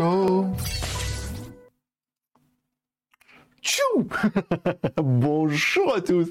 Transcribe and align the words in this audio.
Bonjour 4.96 5.94
à 5.94 6.00
tous, 6.00 6.26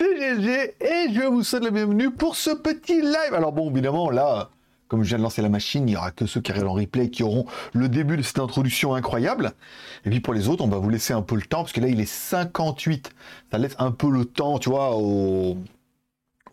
c'est 0.00 0.16
GG 0.16 0.74
et 0.80 1.12
je 1.12 1.26
vous 1.26 1.44
souhaite 1.44 1.64
la 1.64 1.70
bienvenue 1.70 2.10
pour 2.10 2.34
ce 2.34 2.48
petit 2.48 3.02
live. 3.02 3.34
Alors 3.34 3.52
bon, 3.52 3.70
évidemment, 3.70 4.10
là, 4.10 4.48
comme 4.88 5.02
je 5.02 5.10
viens 5.10 5.18
de 5.18 5.22
lancer 5.22 5.42
la 5.42 5.50
machine, 5.50 5.86
il 5.86 5.92
n'y 5.92 5.98
aura 5.98 6.12
que 6.12 6.24
ceux 6.24 6.40
qui 6.40 6.52
regardent 6.52 6.70
en 6.70 6.74
replay 6.74 7.10
qui 7.10 7.22
auront 7.22 7.44
le 7.74 7.90
début 7.90 8.16
de 8.16 8.22
cette 8.22 8.38
introduction 8.38 8.94
incroyable. 8.94 9.52
Et 10.06 10.10
puis 10.10 10.20
pour 10.20 10.32
les 10.32 10.48
autres, 10.48 10.64
on 10.64 10.68
va 10.68 10.78
vous 10.78 10.88
laisser 10.88 11.12
un 11.12 11.20
peu 11.20 11.34
le 11.34 11.42
temps, 11.42 11.60
parce 11.60 11.74
que 11.74 11.82
là, 11.82 11.88
il 11.88 12.00
est 12.00 12.10
58. 12.10 13.10
Ça 13.50 13.58
laisse 13.58 13.76
un 13.78 13.90
peu 13.90 14.08
le 14.08 14.24
temps, 14.24 14.58
tu 14.58 14.70
vois, 14.70 14.96
au, 14.96 15.58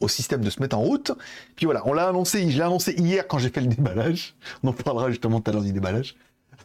au 0.01 0.07
système 0.09 0.41
de 0.41 0.49
se 0.49 0.61
mettre 0.61 0.77
en 0.77 0.81
route. 0.81 1.13
Puis 1.55 1.65
voilà, 1.65 1.81
on 1.85 1.93
l'a 1.93 2.09
annoncé, 2.09 2.51
je 2.51 2.57
l'ai 2.57 2.63
annoncé 2.63 2.93
hier 2.97 3.25
quand 3.25 3.37
j'ai 3.37 3.49
fait 3.49 3.61
le 3.61 3.67
déballage. 3.67 4.35
On 4.63 4.67
en 4.67 4.73
parlera 4.73 5.09
justement 5.09 5.39
tout 5.39 5.49
à 5.49 5.53
l'heure 5.53 5.63
du 5.63 5.71
déballage. 5.71 6.17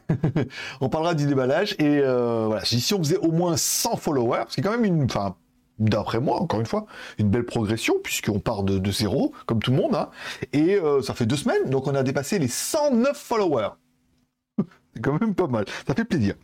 on 0.80 0.88
parlera 0.88 1.14
du 1.14 1.26
déballage. 1.26 1.74
Et 1.78 2.00
euh, 2.02 2.44
voilà, 2.46 2.64
si 2.64 2.94
on 2.94 2.98
faisait 2.98 3.18
au 3.18 3.30
moins 3.30 3.56
100 3.56 3.96
followers, 3.96 4.44
c'est 4.48 4.62
quand 4.62 4.70
même 4.70 4.84
une... 4.84 5.04
Enfin, 5.04 5.36
d'après 5.78 6.20
moi, 6.20 6.40
encore 6.40 6.60
une 6.60 6.66
fois, 6.66 6.86
une 7.18 7.28
belle 7.28 7.44
progression, 7.44 7.94
puisqu'on 8.02 8.40
part 8.40 8.62
de, 8.62 8.90
zéro, 8.90 9.32
comme 9.46 9.60
tout 9.60 9.70
le 9.70 9.76
monde. 9.76 9.94
Hein. 9.94 10.10
Et 10.52 10.76
euh, 10.76 11.02
ça 11.02 11.14
fait 11.14 11.26
deux 11.26 11.36
semaines, 11.36 11.70
donc 11.70 11.86
on 11.86 11.94
a 11.94 12.02
dépassé 12.02 12.38
les 12.38 12.48
109 12.48 13.16
followers. 13.16 13.70
c'est 14.94 15.00
quand 15.02 15.20
même 15.20 15.34
pas 15.34 15.46
mal. 15.46 15.64
Ça 15.86 15.94
fait 15.94 16.04
plaisir. 16.04 16.34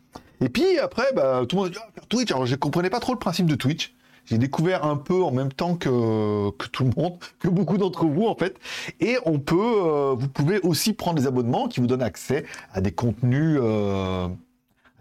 Et 0.40 0.48
puis 0.48 0.78
après, 0.78 1.12
bah, 1.14 1.42
tout 1.48 1.56
le 1.56 1.62
monde 1.62 1.70
dit 1.70 1.78
ah, 1.80 2.00
Twitch. 2.08 2.30
Alors 2.32 2.46
je 2.46 2.56
comprenais 2.56 2.90
pas 2.90 3.00
trop 3.00 3.12
le 3.12 3.18
principe 3.18 3.46
de 3.46 3.54
Twitch. 3.54 3.94
J'ai 4.24 4.38
découvert 4.38 4.84
un 4.84 4.96
peu 4.96 5.22
en 5.22 5.32
même 5.32 5.52
temps 5.52 5.76
que, 5.76 6.50
tout 6.68 6.84
le 6.84 6.90
monde, 6.96 7.18
que 7.38 7.48
beaucoup 7.48 7.76
d'entre 7.76 8.06
vous 8.06 8.26
en 8.26 8.36
fait. 8.36 8.58
Et 9.00 9.18
on 9.26 9.38
peut, 9.38 9.56
euh, 9.58 10.14
vous 10.16 10.28
pouvez 10.28 10.60
aussi 10.60 10.92
prendre 10.92 11.18
des 11.18 11.26
abonnements 11.26 11.68
qui 11.68 11.80
vous 11.80 11.86
donnent 11.86 12.02
accès 12.02 12.44
à 12.72 12.80
des 12.80 12.92
contenus, 12.92 13.58
euh, 13.60 14.28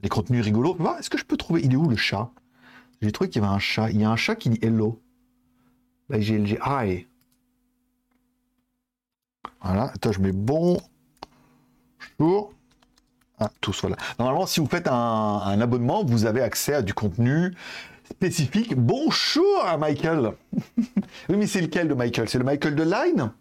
des 0.01 0.09
contenus 0.09 0.43
rigolos. 0.43 0.77
Est-ce 0.99 1.09
que 1.09 1.17
je 1.17 1.25
peux 1.25 1.37
trouver 1.37 1.61
Il 1.63 1.73
est 1.73 1.77
où 1.77 1.87
le 1.87 1.95
chat? 1.95 2.31
J'ai 3.01 3.11
trouvé 3.11 3.29
qu'il 3.29 3.41
y 3.41 3.45
avait 3.45 3.53
un 3.53 3.59
chat. 3.59 3.89
Il 3.91 3.99
y 3.99 4.03
a 4.03 4.09
un 4.09 4.15
chat 4.15 4.35
qui 4.35 4.49
dit 4.49 4.59
hello. 4.61 5.01
Là 6.09 6.19
j'ai 6.19 6.37
hi. 6.37 7.07
Voilà. 9.63 9.91
Attends, 9.93 10.11
je 10.11 10.19
mets 10.19 10.31
bon. 10.31 10.81
Bonjour. 12.17 12.53
Ah, 13.39 13.49
tous, 13.59 13.81
voilà. 13.81 13.97
Normalement, 14.19 14.45
si 14.45 14.59
vous 14.59 14.67
faites 14.67 14.87
un, 14.87 15.59
abonnement, 15.61 16.03
vous 16.03 16.25
avez 16.25 16.41
accès 16.41 16.75
à 16.75 16.81
du 16.83 16.93
contenu 16.93 17.55
spécifique. 18.11 18.75
Bonjour 18.75 19.65
à 19.65 19.77
Michael. 19.77 20.33
oui, 20.77 21.35
mais 21.37 21.47
c'est 21.47 21.61
lequel 21.61 21.87
de 21.87 21.93
Michael? 21.93 22.29
C'est 22.29 22.37
le 22.37 22.43
Michael 22.43 22.75
de 22.75 22.83
Line? 22.83 23.31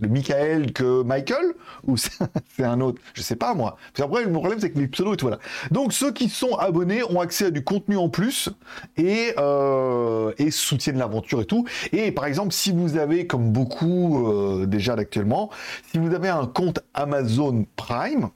Le 0.00 0.08
Michael 0.08 0.72
que 0.72 1.02
Michael? 1.02 1.54
Ou 1.86 1.96
c'est 1.96 2.62
un 2.62 2.80
autre? 2.82 3.00
Je 3.14 3.22
sais 3.22 3.36
pas 3.36 3.54
moi. 3.54 3.76
Parce 3.92 4.06
après 4.06 4.24
le 4.24 4.30
problème 4.30 4.60
c'est 4.60 4.70
que 4.70 4.78
les 4.78 4.86
pseudos 4.86 5.14
et 5.14 5.16
tout 5.16 5.26
voilà. 5.26 5.40
Donc 5.72 5.92
ceux 5.92 6.12
qui 6.12 6.28
sont 6.28 6.54
abonnés 6.54 7.02
ont 7.02 7.20
accès 7.20 7.46
à 7.46 7.50
du 7.50 7.64
contenu 7.64 7.96
en 7.96 8.08
plus 8.08 8.50
et 8.96 9.32
euh, 9.38 10.32
et 10.38 10.52
soutiennent 10.52 10.98
l'aventure 10.98 11.40
et 11.40 11.46
tout. 11.46 11.66
Et 11.92 12.12
par 12.12 12.26
exemple 12.26 12.52
si 12.52 12.70
vous 12.70 12.96
avez 12.96 13.26
comme 13.26 13.50
beaucoup 13.50 14.28
euh, 14.28 14.66
déjà 14.66 14.92
actuellement, 14.92 15.50
si 15.90 15.98
vous 15.98 16.14
avez 16.14 16.28
un 16.28 16.46
compte 16.46 16.80
Amazon 16.94 17.66
Prime, 17.74 18.28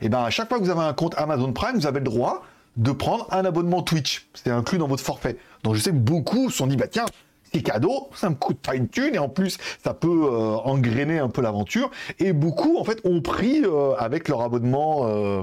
et 0.00 0.06
eh 0.06 0.08
ben 0.08 0.22
à 0.22 0.30
chaque 0.30 0.48
fois 0.48 0.58
que 0.58 0.64
vous 0.64 0.70
avez 0.70 0.82
un 0.82 0.94
compte 0.94 1.14
Amazon 1.16 1.52
Prime, 1.52 1.76
vous 1.76 1.86
avez 1.86 2.00
le 2.00 2.04
droit 2.04 2.42
de 2.76 2.92
prendre 2.92 3.26
un 3.30 3.44
abonnement 3.44 3.82
Twitch. 3.82 4.28
C'est 4.34 4.50
inclus 4.50 4.78
dans 4.78 4.88
votre 4.88 5.02
forfait. 5.02 5.36
Donc 5.62 5.74
je 5.74 5.80
sais 5.80 5.90
que 5.90 5.96
beaucoup 5.96 6.50
se 6.50 6.58
sont 6.58 6.66
dit, 6.66 6.76
bah 6.76 6.88
tiens, 6.88 7.06
c'est 7.52 7.62
cadeau, 7.62 8.10
ça 8.14 8.28
me 8.28 8.34
coûte 8.34 8.58
pas 8.58 8.74
une 8.74 8.88
thune 8.88 9.14
et 9.14 9.18
en 9.18 9.28
plus 9.28 9.58
ça 9.82 9.94
peut 9.94 10.08
euh, 10.08 10.56
engrainer 10.64 11.18
un 11.18 11.28
peu 11.28 11.42
l'aventure. 11.42 11.90
Et 12.18 12.32
beaucoup 12.32 12.78
en 12.78 12.84
fait 12.84 13.00
ont 13.04 13.20
pris 13.20 13.62
euh, 13.64 13.94
avec 13.96 14.28
leur 14.28 14.42
abonnement 14.42 15.06
euh, 15.06 15.42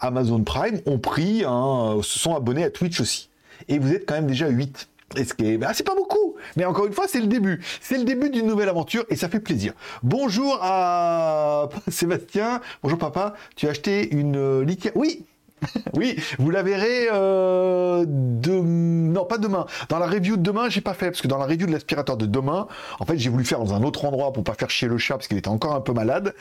Amazon 0.00 0.42
Prime, 0.42 0.80
ont 0.86 0.98
pris, 0.98 1.40
se 1.40 2.18
sont 2.18 2.34
abonnés 2.34 2.64
à 2.64 2.70
Twitch 2.70 3.00
aussi. 3.00 3.30
Et 3.68 3.78
vous 3.78 3.92
êtes 3.92 4.06
quand 4.06 4.14
même 4.14 4.26
déjà 4.26 4.48
8. 4.48 4.88
Et 5.16 5.24
ce 5.24 5.34
qui 5.34 5.56
bah, 5.56 5.68
c'est 5.72 5.86
pas 5.86 5.94
beaucoup, 5.94 6.34
mais 6.56 6.64
encore 6.64 6.86
une 6.86 6.92
fois, 6.92 7.06
c'est 7.06 7.20
le 7.20 7.28
début. 7.28 7.62
C'est 7.80 7.96
le 7.96 8.04
début 8.04 8.28
d'une 8.28 8.46
nouvelle 8.46 8.68
aventure 8.68 9.04
et 9.08 9.14
ça 9.14 9.28
fait 9.28 9.38
plaisir. 9.38 9.72
Bonjour 10.02 10.58
à 10.60 11.68
Sébastien. 11.88 12.60
Bonjour 12.82 12.98
papa. 12.98 13.34
Tu 13.54 13.68
as 13.68 13.70
acheté 13.70 14.12
une 14.12 14.62
litière. 14.62 14.92
Oui, 14.96 15.24
oui, 15.94 16.16
vous 16.38 16.50
la 16.50 16.62
verrez 16.62 17.08
euh, 17.12 18.04
de... 18.06 18.52
non 18.52 19.24
pas 19.24 19.38
demain. 19.38 19.66
Dans 19.88 19.98
la 19.98 20.06
review 20.06 20.36
de 20.36 20.42
demain, 20.42 20.68
j'ai 20.68 20.80
pas 20.80 20.94
fait 20.94 21.06
parce 21.06 21.22
que 21.22 21.28
dans 21.28 21.38
la 21.38 21.46
review 21.46 21.66
de 21.66 21.72
l'aspirateur 21.72 22.16
de 22.16 22.26
demain, 22.26 22.68
en 23.00 23.04
fait, 23.04 23.18
j'ai 23.18 23.30
voulu 23.30 23.44
faire 23.44 23.58
dans 23.58 23.74
un 23.74 23.82
autre 23.82 24.04
endroit 24.04 24.32
pour 24.32 24.44
pas 24.44 24.54
faire 24.54 24.70
chier 24.70 24.88
le 24.88 24.98
chat 24.98 25.14
parce 25.14 25.28
qu'il 25.28 25.38
était 25.38 25.48
encore 25.48 25.74
un 25.74 25.80
peu 25.80 25.92
malade. 25.92 26.34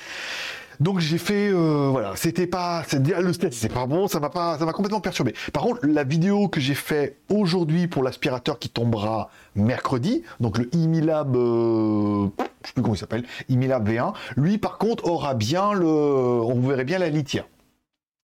Donc 0.79 0.99
j'ai 0.99 1.17
fait, 1.17 1.49
euh, 1.49 1.87
voilà, 1.89 2.13
c'était 2.15 2.47
pas, 2.47 2.83
le 2.91 3.31
c'est 3.51 3.71
pas 3.71 3.85
bon, 3.85 4.07
ça 4.07 4.19
m'a 4.19 4.29
pas, 4.29 4.57
ça 4.57 4.65
m'a 4.65 4.73
complètement 4.73 4.99
perturbé. 4.99 5.33
Par 5.53 5.63
contre, 5.63 5.85
la 5.85 6.03
vidéo 6.03 6.47
que 6.49 6.59
j'ai 6.59 6.73
fait 6.73 7.15
aujourd'hui 7.29 7.87
pour 7.87 8.03
l'aspirateur 8.03 8.59
qui 8.59 8.69
tombera 8.69 9.29
mercredi, 9.55 10.23
donc 10.41 10.57
le 10.57 10.73
Imilab, 10.75 11.35
euh, 11.35 12.27
je 12.63 12.67
sais 12.67 12.73
plus 12.73 12.81
comment 12.81 12.95
il 12.95 12.99
s'appelle, 12.99 13.23
Imilab 13.47 13.87
V1, 13.87 14.13
lui 14.35 14.57
par 14.57 14.77
contre 14.77 15.05
aura 15.05 15.33
bien 15.33 15.73
le, 15.73 15.87
on 15.87 16.59
verrait 16.59 16.83
bien 16.83 16.99
la 16.99 17.09
litière. 17.09 17.45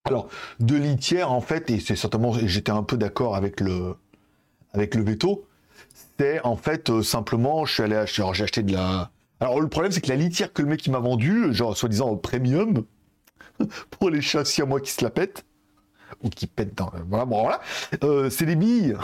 Alors, 0.06 0.30
de 0.60 0.76
litière, 0.76 1.32
en 1.32 1.42
fait, 1.42 1.70
et 1.70 1.80
c'est 1.80 1.96
certainement, 1.96 2.34
j'étais 2.34 2.72
un 2.72 2.84
peu 2.84 2.98
d'accord 2.98 3.36
avec 3.36 3.60
le, 3.60 3.96
avec 4.74 4.96
veto, 4.96 5.46
c'est 6.18 6.42
en 6.42 6.56
fait 6.56 6.90
euh, 6.90 7.04
simplement, 7.04 7.66
je 7.66 7.74
suis 7.74 7.84
allé 7.84 7.96
acheter, 7.96 8.24
j'ai 8.34 8.44
acheté 8.44 8.64
de 8.64 8.74
la. 8.74 9.12
Alors, 9.40 9.62
le 9.62 9.68
problème, 9.68 9.92
c'est 9.92 10.02
que 10.02 10.10
la 10.10 10.16
litière 10.16 10.54
que 10.54 10.62
le 10.62 10.68
mec 10.70 10.88
m'a 10.88 11.00
vendue, 11.00 11.54
genre 11.54 11.78
soi-disant 11.78 12.16
premium, 12.16 12.84
pour 13.92 14.10
les 14.10 14.22
chats 14.22 14.44
à 14.60 14.66
moi 14.66 14.80
qui 14.82 14.92
se 14.92 15.04
la 15.04 15.12
pètent, 15.12 15.46
ou 16.24 16.30
qui 16.30 16.48
pètent 16.48 16.76
dans. 16.76 16.92
Voilà, 17.08 17.26
bon, 17.26 17.42
voilà, 17.42 17.62
euh, 18.04 18.30
c'est 18.30 18.46
des 18.46 18.56
billes 18.56 18.96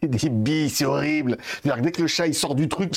des 0.06 0.28
billes, 0.30 0.70
c'est 0.70 0.84
horrible. 0.84 1.36
dès 1.64 1.92
que 1.92 2.02
le 2.02 2.08
chat 2.08 2.26
il 2.26 2.34
sort 2.34 2.54
du 2.54 2.68
truc, 2.68 2.92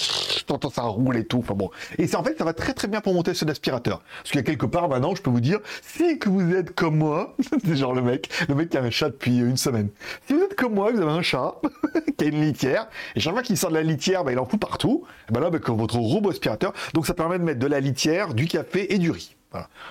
t'entends 0.46 0.70
ça 0.70 0.84
roule 0.84 1.18
et 1.18 1.26
tout. 1.26 1.40
Enfin 1.40 1.54
bon. 1.54 1.70
Et 1.98 2.08
c'est 2.08 2.16
en 2.16 2.24
fait, 2.24 2.38
ça 2.38 2.46
va 2.46 2.54
très 2.54 2.74
très 2.74 2.88
bien 2.88 3.02
pour 3.02 3.14
monter 3.14 3.34
ce 3.34 3.46
aspirateur. 3.46 4.02
Parce 4.18 4.32
qu'il 4.32 4.40
y 4.40 4.44
a 4.44 4.46
quelque 4.46 4.66
part 4.66 4.88
maintenant, 4.88 5.14
je 5.16 5.22
peux 5.22 5.30
vous 5.30 5.42
dire, 5.42 5.60
si 5.82 6.18
que 6.18 6.30
vous 6.30 6.54
êtes 6.54 6.74
comme 6.74 6.98
moi, 6.98 7.36
c'est 7.66 7.76
genre 7.76 7.94
le 7.94 8.02
mec, 8.02 8.30
le 8.48 8.56
mec 8.56 8.70
qui 8.70 8.78
a 8.78 8.82
un 8.82 8.90
chat 8.90 9.10
depuis 9.10 9.38
une 9.38 9.58
semaine. 9.58 9.90
Si 10.28 10.34
vous 10.34 10.42
êtes 10.42 10.56
comme 10.56 10.74
moi, 10.74 10.92
vous 10.92 11.02
avez 11.02 11.12
un 11.12 11.22
chat 11.22 11.56
qui 12.18 12.26
a 12.26 12.28
une 12.28 12.42
litière, 12.42 12.88
et 13.16 13.20
chaque 13.20 13.34
fois 13.34 13.44
qu'il 13.44 13.58
sort 13.58 13.70
de 13.70 13.76
la 13.76 13.84
litière, 13.84 14.24
bah, 14.24 14.32
il 14.32 14.40
en 14.40 14.46
fout 14.46 14.60
partout. 14.60 15.04
Et 15.30 15.34
ben 15.34 15.42
là, 15.42 15.48
avec 15.48 15.68
votre 15.70 15.98
robot 15.98 16.30
aspirateur, 16.30 16.74
donc 16.94 17.06
ça 17.06 17.14
permet 17.14 17.38
de 17.38 17.44
mettre 17.44 17.60
de 17.60 17.68
la 17.68 17.80
litière, 17.80 18.34
du 18.34 18.48
café 18.48 18.94
et 18.94 18.98
du 18.98 19.12
riz. 19.12 19.36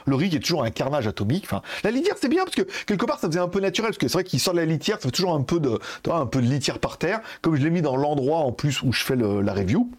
Le 0.06 0.14
riz 0.14 0.34
est 0.34 0.40
toujours 0.40 0.64
un 0.64 0.70
carnage 0.70 1.06
atomique. 1.06 1.48
La 1.84 1.90
litière 1.90 2.16
c'est 2.20 2.28
bien 2.28 2.44
parce 2.44 2.56
que 2.56 2.62
quelque 2.86 3.06
part 3.06 3.18
ça 3.18 3.28
faisait 3.28 3.40
un 3.40 3.48
peu 3.48 3.60
naturel 3.60 3.90
parce 3.90 3.98
que 3.98 4.08
c'est 4.08 4.14
vrai 4.14 4.24
qu'il 4.24 4.40
sort 4.40 4.54
de 4.54 4.58
la 4.58 4.66
litière, 4.66 4.96
ça 4.96 5.08
fait 5.08 5.10
toujours 5.10 5.34
un 5.34 5.42
peu 5.42 5.60
de, 5.60 5.78
un 6.10 6.26
peu 6.26 6.40
de 6.40 6.46
litière 6.46 6.78
par 6.78 6.98
terre. 6.98 7.20
Comme 7.40 7.56
je 7.56 7.62
l'ai 7.62 7.70
mis 7.70 7.82
dans 7.82 7.96
l'endroit 7.96 8.38
en 8.38 8.52
plus 8.52 8.82
où 8.82 8.92
je 8.92 9.02
fais 9.04 9.16
la 9.16 9.54
review. 9.54 9.90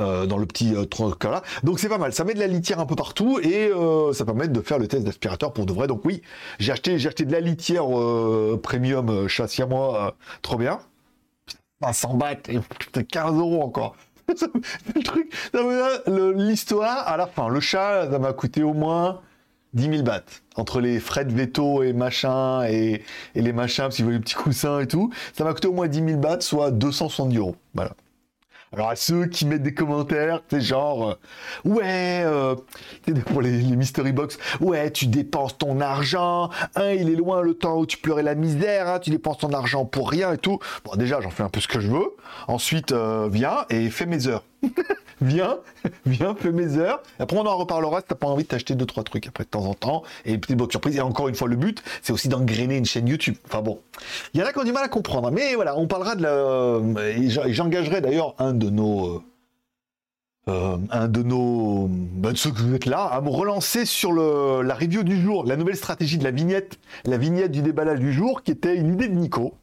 Euh, 0.00 0.26
dans 0.26 0.38
le 0.38 0.46
petit 0.46 0.74
euh, 0.74 0.84
là. 1.24 1.42
Donc 1.62 1.78
c'est 1.78 1.88
pas 1.88 1.98
mal, 1.98 2.12
ça 2.12 2.24
met 2.24 2.34
de 2.34 2.40
la 2.40 2.46
litière 2.46 2.80
un 2.80 2.86
peu 2.86 2.96
partout 2.96 3.38
et 3.40 3.68
euh, 3.68 4.12
ça 4.12 4.24
permet 4.24 4.48
de 4.48 4.60
faire 4.60 4.78
le 4.78 4.88
test 4.88 5.04
d'aspirateur 5.04 5.52
pour 5.52 5.66
de 5.66 5.72
vrai. 5.72 5.86
Donc 5.86 6.04
oui, 6.04 6.22
j'ai 6.58 6.72
acheté, 6.72 6.98
j'ai 6.98 7.08
acheté 7.08 7.24
de 7.24 7.32
la 7.32 7.40
litière 7.40 7.84
premium 8.62 9.28
châssis 9.28 9.62
à 9.62 9.66
moi, 9.66 10.16
trop 10.42 10.56
bien. 10.56 10.80
500 11.82 12.14
bahts 12.14 12.34
et 12.48 13.04
15 13.04 13.38
euros 13.38 13.62
encore. 13.62 13.96
le 14.94 15.02
truc, 15.02 15.32
l'histoire, 16.36 17.08
à 17.08 17.16
la 17.16 17.26
fin, 17.26 17.48
le 17.48 17.60
chat, 17.60 18.10
ça 18.10 18.18
m'a 18.18 18.32
coûté 18.32 18.62
au 18.62 18.74
moins 18.74 19.20
10 19.74 19.90
000 19.90 20.02
bahts. 20.02 20.42
Entre 20.56 20.80
les 20.80 20.98
frais 21.00 21.24
de 21.24 21.32
veto 21.32 21.82
et 21.82 21.92
machin, 21.92 22.64
et, 22.64 23.02
les 23.34 23.52
machins, 23.52 23.84
parce 23.84 23.96
qu'il 23.96 24.04
veut 24.04 24.12
les 24.12 24.20
petits 24.20 24.34
coussins 24.34 24.80
et 24.80 24.86
tout, 24.86 25.10
ça 25.32 25.44
m'a 25.44 25.52
coûté 25.52 25.68
au 25.68 25.72
moins 25.72 25.88
10 25.88 26.04
000 26.04 26.18
bahts, 26.18 26.40
soit 26.40 26.70
270 26.70 27.36
euros. 27.36 27.56
Voilà. 27.74 27.92
Alors 28.72 28.90
à 28.90 28.94
ceux 28.94 29.26
qui 29.26 29.46
mettent 29.46 29.64
des 29.64 29.74
commentaires, 29.74 30.42
c'est 30.48 30.60
genre, 30.60 31.10
euh, 31.10 31.68
ouais, 31.68 32.22
euh, 32.24 32.54
pour 33.26 33.42
les, 33.42 33.62
mystery 33.62 34.12
box, 34.12 34.38
ouais, 34.60 34.92
tu 34.92 35.08
dépenses 35.08 35.58
ton 35.58 35.80
argent, 35.80 36.50
hein, 36.76 36.90
il 36.92 37.10
est 37.10 37.16
loin 37.16 37.42
le 37.42 37.54
temps 37.54 37.78
où 37.78 37.86
tu 37.86 37.96
pleurais 37.96 38.22
la 38.22 38.36
misère, 38.36 38.88
hein, 38.88 39.00
tu 39.00 39.10
dépenses 39.10 39.38
ton 39.38 39.52
argent 39.52 39.86
pour 39.86 40.08
rien 40.08 40.34
et 40.34 40.38
tout. 40.38 40.60
Bon, 40.84 40.94
déjà, 40.94 41.20
j'en 41.20 41.30
fais 41.30 41.42
un 41.42 41.48
peu 41.48 41.58
ce 41.58 41.66
que 41.66 41.80
je 41.80 41.88
veux. 41.88 42.14
Ensuite, 42.46 42.92
euh, 42.92 43.28
viens 43.28 43.66
et 43.70 43.90
fais 43.90 44.06
mes 44.06 44.28
heures. 44.28 44.44
viens, 45.20 45.58
viens, 46.06 46.34
fais 46.34 46.52
mes 46.52 46.76
heures. 46.76 47.02
Après, 47.18 47.36
on 47.36 47.46
en 47.46 47.56
reparlera 47.56 48.00
si 48.00 48.06
t'as 48.08 48.14
pas 48.14 48.26
envie 48.26 48.44
de 48.44 48.48
t'acheter 48.48 48.74
deux, 48.74 48.86
trois 48.86 49.04
trucs 49.04 49.26
après 49.26 49.44
de 49.44 49.48
temps 49.48 49.64
en 49.64 49.74
temps. 49.74 50.02
Et 50.24 50.38
petite 50.38 50.56
bonne 50.56 50.70
surprise. 50.70 50.96
Et 50.96 51.00
encore 51.00 51.28
une 51.28 51.34
fois, 51.34 51.48
le 51.48 51.56
but, 51.56 51.82
c'est 52.02 52.12
aussi 52.12 52.28
d'engrainer 52.28 52.76
une 52.76 52.84
chaîne 52.84 53.08
YouTube. 53.08 53.36
Enfin 53.46 53.62
bon. 53.62 53.80
Il 54.34 54.40
y 54.40 54.42
en 54.42 54.46
a 54.46 54.52
qui 54.52 54.58
ont 54.58 54.64
du 54.64 54.72
mal 54.72 54.84
à 54.84 54.88
comprendre. 54.88 55.30
Mais 55.30 55.54
voilà, 55.54 55.76
on 55.76 55.86
parlera 55.86 56.14
de 56.16 56.22
la. 56.22 57.10
Et 57.10 57.28
j'engagerai 57.52 58.00
d'ailleurs 58.00 58.34
un 58.38 58.52
de 58.52 58.70
nos. 58.70 59.06
Euh, 59.06 59.22
euh, 60.48 60.76
un 60.90 61.08
de 61.08 61.22
nos. 61.22 61.88
Ben, 61.88 62.34
ceux 62.34 62.50
que 62.50 62.60
vous 62.60 62.74
êtes 62.74 62.86
là, 62.86 63.04
à 63.04 63.20
me 63.20 63.28
relancer 63.28 63.84
sur 63.84 64.12
la 64.12 64.74
review 64.74 65.02
du 65.02 65.20
jour, 65.20 65.44
la 65.44 65.56
nouvelle 65.56 65.76
stratégie 65.76 66.18
de 66.18 66.24
la 66.24 66.30
vignette, 66.30 66.78
la 67.04 67.18
vignette 67.18 67.52
du 67.52 67.62
déballage 67.62 68.00
du 68.00 68.12
jour, 68.12 68.42
qui 68.42 68.50
était 68.50 68.76
une 68.76 68.94
idée 68.94 69.08
de 69.08 69.14
Nico 69.14 69.54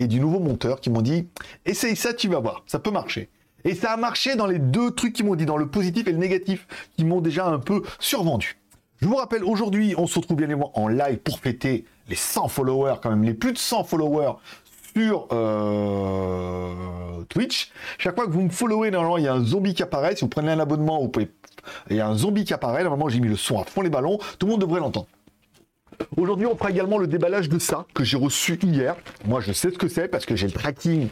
et 0.00 0.06
du 0.06 0.20
nouveau 0.20 0.38
monteur 0.38 0.80
qui 0.80 0.90
m'ont 0.90 1.02
dit 1.02 1.26
essaye 1.66 1.96
ça, 1.96 2.12
tu 2.12 2.28
vas 2.28 2.40
voir, 2.40 2.62
ça 2.66 2.78
peut 2.78 2.90
marcher. 2.90 3.28
Et 3.68 3.74
ça 3.74 3.90
a 3.92 3.96
marché 3.98 4.34
dans 4.34 4.46
les 4.46 4.58
deux 4.58 4.92
trucs 4.92 5.12
qui 5.12 5.22
m'ont 5.22 5.34
dit, 5.34 5.44
dans 5.44 5.58
le 5.58 5.68
positif 5.68 6.08
et 6.08 6.12
le 6.12 6.16
négatif, 6.16 6.66
qui 6.96 7.04
m'ont 7.04 7.20
déjà 7.20 7.46
un 7.46 7.58
peu 7.58 7.82
survendu. 7.98 8.56
Je 9.02 9.06
vous 9.06 9.16
rappelle, 9.16 9.44
aujourd'hui, 9.44 9.94
on 9.98 10.06
se 10.06 10.18
retrouve 10.18 10.38
bien 10.38 10.46
évidemment 10.46 10.72
en 10.72 10.88
live 10.88 11.18
pour 11.18 11.38
fêter 11.38 11.84
les 12.08 12.16
100 12.16 12.48
followers, 12.48 12.94
quand 13.02 13.10
même, 13.10 13.24
les 13.24 13.34
plus 13.34 13.52
de 13.52 13.58
100 13.58 13.84
followers 13.84 14.32
sur 14.96 15.28
euh, 15.32 16.72
Twitch. 17.28 17.70
Chaque 17.98 18.14
fois 18.14 18.24
que 18.24 18.30
vous 18.30 18.40
me 18.40 18.48
followez, 18.48 18.90
normalement, 18.90 19.18
il 19.18 19.24
y 19.24 19.28
a 19.28 19.34
un 19.34 19.44
zombie 19.44 19.74
qui 19.74 19.82
apparaît. 19.82 20.16
Si 20.16 20.22
vous 20.22 20.28
prenez 20.28 20.50
un 20.50 20.60
abonnement, 20.60 21.02
vous 21.02 21.08
pouvez... 21.08 21.30
il 21.90 21.96
y 21.96 22.00
a 22.00 22.08
un 22.08 22.16
zombie 22.16 22.46
qui 22.46 22.54
apparaît. 22.54 22.84
Normalement, 22.84 23.10
j'ai 23.10 23.20
mis 23.20 23.28
le 23.28 23.36
son 23.36 23.60
à 23.60 23.64
fond 23.64 23.82
les 23.82 23.90
ballons. 23.90 24.16
Tout 24.38 24.46
le 24.46 24.52
monde 24.52 24.62
devrait 24.62 24.80
l'entendre. 24.80 25.08
Aujourd'hui, 26.16 26.46
on 26.46 26.56
fera 26.56 26.70
également 26.70 26.98
le 26.98 27.06
déballage 27.06 27.48
de 27.48 27.58
ça 27.58 27.86
que 27.94 28.04
j'ai 28.04 28.16
reçu 28.16 28.58
hier. 28.62 28.96
Moi, 29.26 29.40
je 29.40 29.52
sais 29.52 29.70
ce 29.70 29.78
que 29.78 29.88
c'est 29.88 30.08
parce 30.08 30.26
que 30.26 30.36
j'ai 30.36 30.46
le 30.46 30.52
tracking. 30.52 31.08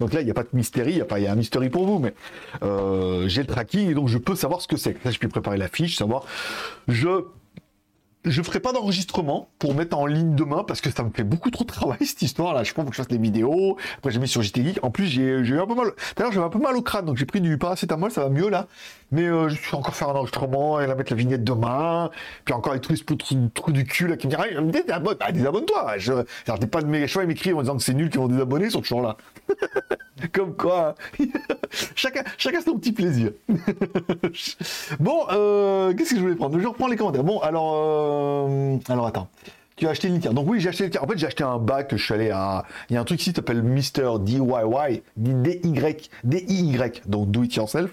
Donc 0.00 0.12
là, 0.12 0.20
il 0.20 0.24
n'y 0.24 0.30
a 0.30 0.34
pas 0.34 0.42
de 0.42 0.48
mystérie, 0.52 0.92
il 0.92 0.98
y 0.98 1.00
a 1.00 1.04
pas, 1.04 1.18
il 1.18 1.24
y 1.24 1.26
a 1.26 1.32
un 1.32 1.36
mystery 1.36 1.68
pour 1.68 1.86
vous, 1.86 1.98
mais 1.98 2.14
euh, 2.62 3.28
j'ai 3.28 3.42
le 3.42 3.46
tracking 3.46 3.90
et 3.90 3.94
donc 3.94 4.08
je 4.08 4.18
peux 4.18 4.34
savoir 4.34 4.60
ce 4.60 4.68
que 4.68 4.76
c'est. 4.76 4.96
Là, 5.04 5.10
je 5.10 5.18
peux 5.18 5.28
préparer 5.28 5.58
la 5.58 5.68
fiche, 5.68 5.96
savoir. 5.96 6.24
Je 6.86 7.24
je 8.24 8.42
ferai 8.42 8.60
pas 8.60 8.72
d'enregistrement 8.72 9.48
pour 9.58 9.74
mettre 9.74 9.96
en 9.96 10.06
ligne 10.06 10.34
demain 10.34 10.64
parce 10.64 10.80
que 10.80 10.90
ça 10.90 11.02
me 11.02 11.10
fait 11.10 11.24
beaucoup 11.24 11.50
trop 11.50 11.64
de 11.64 11.70
travail 11.70 11.98
cette 12.00 12.22
histoire 12.22 12.54
là. 12.54 12.64
Je 12.64 12.72
pense 12.72 12.84
que 12.86 12.92
je 12.92 12.96
fasse 12.96 13.08
des 13.08 13.18
vidéos. 13.18 13.76
Après 13.98 14.10
j'ai 14.10 14.18
mis 14.18 14.28
sur 14.28 14.42
JT. 14.42 14.74
En 14.82 14.90
plus 14.90 15.06
j'ai 15.06 15.22
eu 15.22 15.60
un 15.60 15.66
peu 15.66 15.74
mal. 15.74 15.92
D'ailleurs 16.16 16.32
j'avais 16.32 16.46
un 16.46 16.50
peu 16.50 16.58
mal 16.58 16.76
au 16.76 16.82
crâne 16.82 17.06
donc 17.06 17.16
j'ai 17.16 17.26
pris 17.26 17.40
du 17.40 17.58
paracétamol, 17.58 18.10
ça 18.10 18.22
va 18.22 18.28
mieux 18.28 18.48
là. 18.48 18.66
Mais 19.10 19.24
euh, 19.24 19.48
je 19.48 19.54
suis 19.54 19.74
encore 19.74 19.94
faire 19.94 20.10
un 20.10 20.14
enregistrement 20.14 20.80
et 20.80 20.86
la 20.86 20.94
mettre 20.94 21.12
la 21.12 21.16
vignette 21.16 21.44
demain. 21.44 22.10
Puis 22.44 22.54
encore 22.54 22.74
les 22.74 22.80
trucs 22.80 23.04
trous 23.54 23.72
du 23.72 23.84
cul 23.84 24.08
là 24.08 24.16
qui 24.16 24.26
me 24.26 24.70
disent 24.70 24.82
ah, 24.90 25.32
désabonne-toi. 25.32 25.98
Je 25.98 26.12
pas 26.68 26.82
de 26.82 26.86
mes 26.86 27.06
choix 27.06 27.24
m'écrire 27.24 27.56
en 27.56 27.62
disant 27.62 27.76
que 27.76 27.82
c'est 27.82 27.94
nul 27.94 28.10
qu'ils 28.10 28.20
vont 28.20 28.28
désabonner, 28.28 28.66
ils 28.66 28.70
sont 28.70 28.80
toujours 28.80 29.02
là. 29.02 29.16
Comme 30.32 30.56
quoi, 30.56 30.94
chacun, 31.94 32.22
chacun 32.36 32.60
son 32.60 32.76
petit 32.76 32.92
plaisir. 32.92 33.30
bon, 35.00 35.26
euh, 35.30 35.94
qu'est-ce 35.94 36.10
que 36.10 36.16
je 36.16 36.20
voulais 36.20 36.34
prendre? 36.34 36.58
Je 36.58 36.66
reprends 36.66 36.88
les 36.88 36.96
commentaires. 36.96 37.22
Bon, 37.22 37.38
alors, 37.38 37.74
euh, 37.76 38.07
alors 38.88 39.06
attends. 39.06 39.28
Tu 39.76 39.86
as 39.86 39.90
acheté 39.90 40.08
une 40.08 40.14
litière. 40.14 40.34
Donc 40.34 40.48
oui, 40.48 40.58
j'ai 40.60 40.70
acheté 40.70 40.84
une 40.84 40.88
litière. 40.88 41.04
En 41.04 41.06
fait, 41.06 41.18
j'ai 41.18 41.26
acheté 41.26 41.44
un 41.44 41.58
bac. 41.58 41.88
Je 41.92 42.02
suis 42.02 42.12
allé 42.12 42.30
à. 42.30 42.64
Il 42.90 42.94
y 42.94 42.96
a 42.96 43.00
un 43.00 43.04
truc 43.04 43.20
ici 43.20 43.30
qui 43.30 43.36
s'appelle 43.36 43.62
Mister 43.62 44.10
DIY, 44.20 45.02
D-Y, 45.16 46.10
D-I-Y, 46.24 47.02
donc 47.06 47.30
Do 47.30 47.44
It 47.44 47.54
Yourself, 47.54 47.90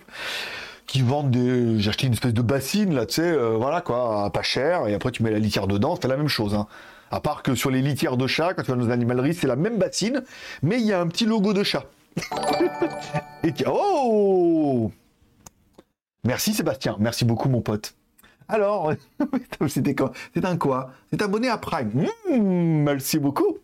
qui 0.88 1.02
vendent 1.02 1.30
des. 1.30 1.80
J'ai 1.80 1.90
acheté 1.90 2.08
une 2.08 2.14
espèce 2.14 2.34
de 2.34 2.42
bassine 2.42 2.96
là, 2.96 3.06
tu 3.06 3.16
sais, 3.16 3.22
euh, 3.22 3.58
voilà 3.58 3.82
quoi, 3.82 4.32
pas 4.32 4.42
cher. 4.42 4.88
Et 4.88 4.96
après, 4.96 5.12
tu 5.12 5.22
mets 5.22 5.32
la 5.32 5.40
litière 5.40 5.68
dedans. 5.68 5.96
C'est 6.02 6.08
la 6.08 6.18
même 6.18 6.28
chose. 6.28 6.56
Hein. 6.56 6.66
À 7.12 7.20
part 7.20 7.44
que 7.44 7.54
sur 7.54 7.70
les 7.70 7.84
litières 7.84 8.18
de 8.18 8.26
chat, 8.26 8.56
quand 8.56 8.64
tu 8.64 8.72
vas 8.72 8.78
dans 8.78 8.86
les 8.86 8.92
animaleries, 8.92 9.36
c'est 9.36 9.48
la 9.48 9.56
même 9.56 9.78
bassine, 9.78 10.24
mais 10.64 10.80
il 10.80 10.88
y 10.88 10.94
a 10.94 11.00
un 11.00 11.08
petit 11.08 11.26
logo 11.26 11.54
de 11.54 11.64
chat. 11.64 11.86
Et 13.44 13.54
Oh 13.68 14.92
Merci 16.24 16.54
Sébastien, 16.54 16.98
merci 17.00 17.24
beaucoup 17.24 17.48
mon 17.48 17.62
pote. 17.62 17.94
Alors, 18.48 18.94
C'est 19.68 20.46
un 20.46 20.58
quoi? 20.58 20.92
C'est 21.10 21.22
abonné 21.22 21.50
à 21.50 21.58
Prime. 21.58 22.08
Hmm, 22.30 22.84
merci 22.84 23.20
beaucoup. 23.20 23.58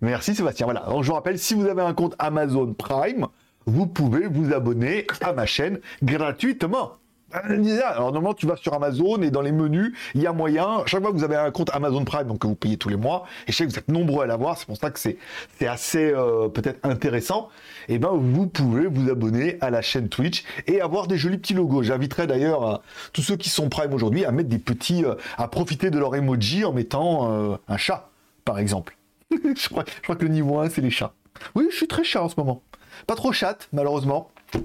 Merci 0.00 0.34
Sébastien. 0.34 0.66
Voilà, 0.66 0.84
je 1.00 1.06
vous 1.06 1.14
rappelle, 1.14 1.38
si 1.38 1.54
vous 1.54 1.66
avez 1.66 1.82
un 1.82 1.94
compte 1.94 2.14
Amazon 2.18 2.72
Prime, 2.72 3.26
vous 3.66 3.86
pouvez 3.86 4.26
vous 4.26 4.52
abonner 4.52 5.06
à 5.20 5.32
ma 5.32 5.46
chaîne 5.46 5.80
gratuitement. 6.02 6.92
Alors 7.30 8.12
normalement 8.12 8.32
tu 8.32 8.46
vas 8.46 8.56
sur 8.56 8.72
Amazon 8.72 9.20
et 9.20 9.30
dans 9.30 9.42
les 9.42 9.52
menus 9.52 9.92
il 10.14 10.22
y 10.22 10.26
a 10.26 10.32
moyen, 10.32 10.82
chaque 10.86 11.02
fois 11.02 11.12
que 11.12 11.16
vous 11.16 11.24
avez 11.24 11.36
un 11.36 11.50
compte 11.50 11.68
Amazon 11.74 12.02
Prime 12.04 12.26
donc 12.26 12.38
que 12.38 12.46
vous 12.46 12.54
payez 12.54 12.78
tous 12.78 12.88
les 12.88 12.96
mois 12.96 13.26
et 13.46 13.52
je 13.52 13.56
sais 13.56 13.66
que 13.66 13.70
vous 13.70 13.78
êtes 13.78 13.88
nombreux 13.88 14.24
à 14.24 14.26
l'avoir, 14.26 14.56
c'est 14.56 14.64
pour 14.64 14.78
ça 14.78 14.90
que 14.90 14.98
c'est 14.98 15.18
assez 15.60 16.10
euh, 16.10 16.48
peut-être 16.48 16.78
intéressant, 16.84 17.50
et 17.88 17.94
eh 17.94 17.98
ben 17.98 18.12
vous 18.14 18.46
pouvez 18.46 18.86
vous 18.86 19.10
abonner 19.10 19.58
à 19.60 19.68
la 19.68 19.82
chaîne 19.82 20.08
Twitch 20.08 20.44
et 20.66 20.80
avoir 20.80 21.06
des 21.06 21.18
jolis 21.18 21.36
petits 21.36 21.52
logos. 21.52 21.82
J'inviterai 21.82 22.26
d'ailleurs 22.26 22.66
euh, 22.66 22.76
tous 23.12 23.22
ceux 23.22 23.36
qui 23.36 23.50
sont 23.50 23.68
Prime 23.68 23.92
aujourd'hui 23.92 24.24
à 24.24 24.32
mettre 24.32 24.48
des 24.48 24.58
petits, 24.58 25.04
euh, 25.04 25.14
à 25.36 25.48
profiter 25.48 25.90
de 25.90 25.98
leur 25.98 26.16
emoji 26.16 26.64
en 26.64 26.72
mettant 26.72 27.58
un 27.68 27.76
chat 27.76 28.08
par 28.46 28.58
exemple. 28.58 28.96
je, 29.30 29.68
crois, 29.68 29.84
je 29.86 30.02
crois 30.02 30.16
que 30.16 30.24
le 30.24 30.30
niveau 30.30 30.58
1 30.60 30.70
c'est 30.70 30.80
les 30.80 30.90
chats. 30.90 31.12
Oui 31.54 31.68
je 31.70 31.76
suis 31.76 31.88
très 31.88 32.04
chat 32.04 32.22
en 32.22 32.30
ce 32.30 32.36
moment. 32.38 32.62
Pas 33.06 33.16
trop 33.16 33.32
chatte 33.32 33.68
malheureusement. 33.74 34.30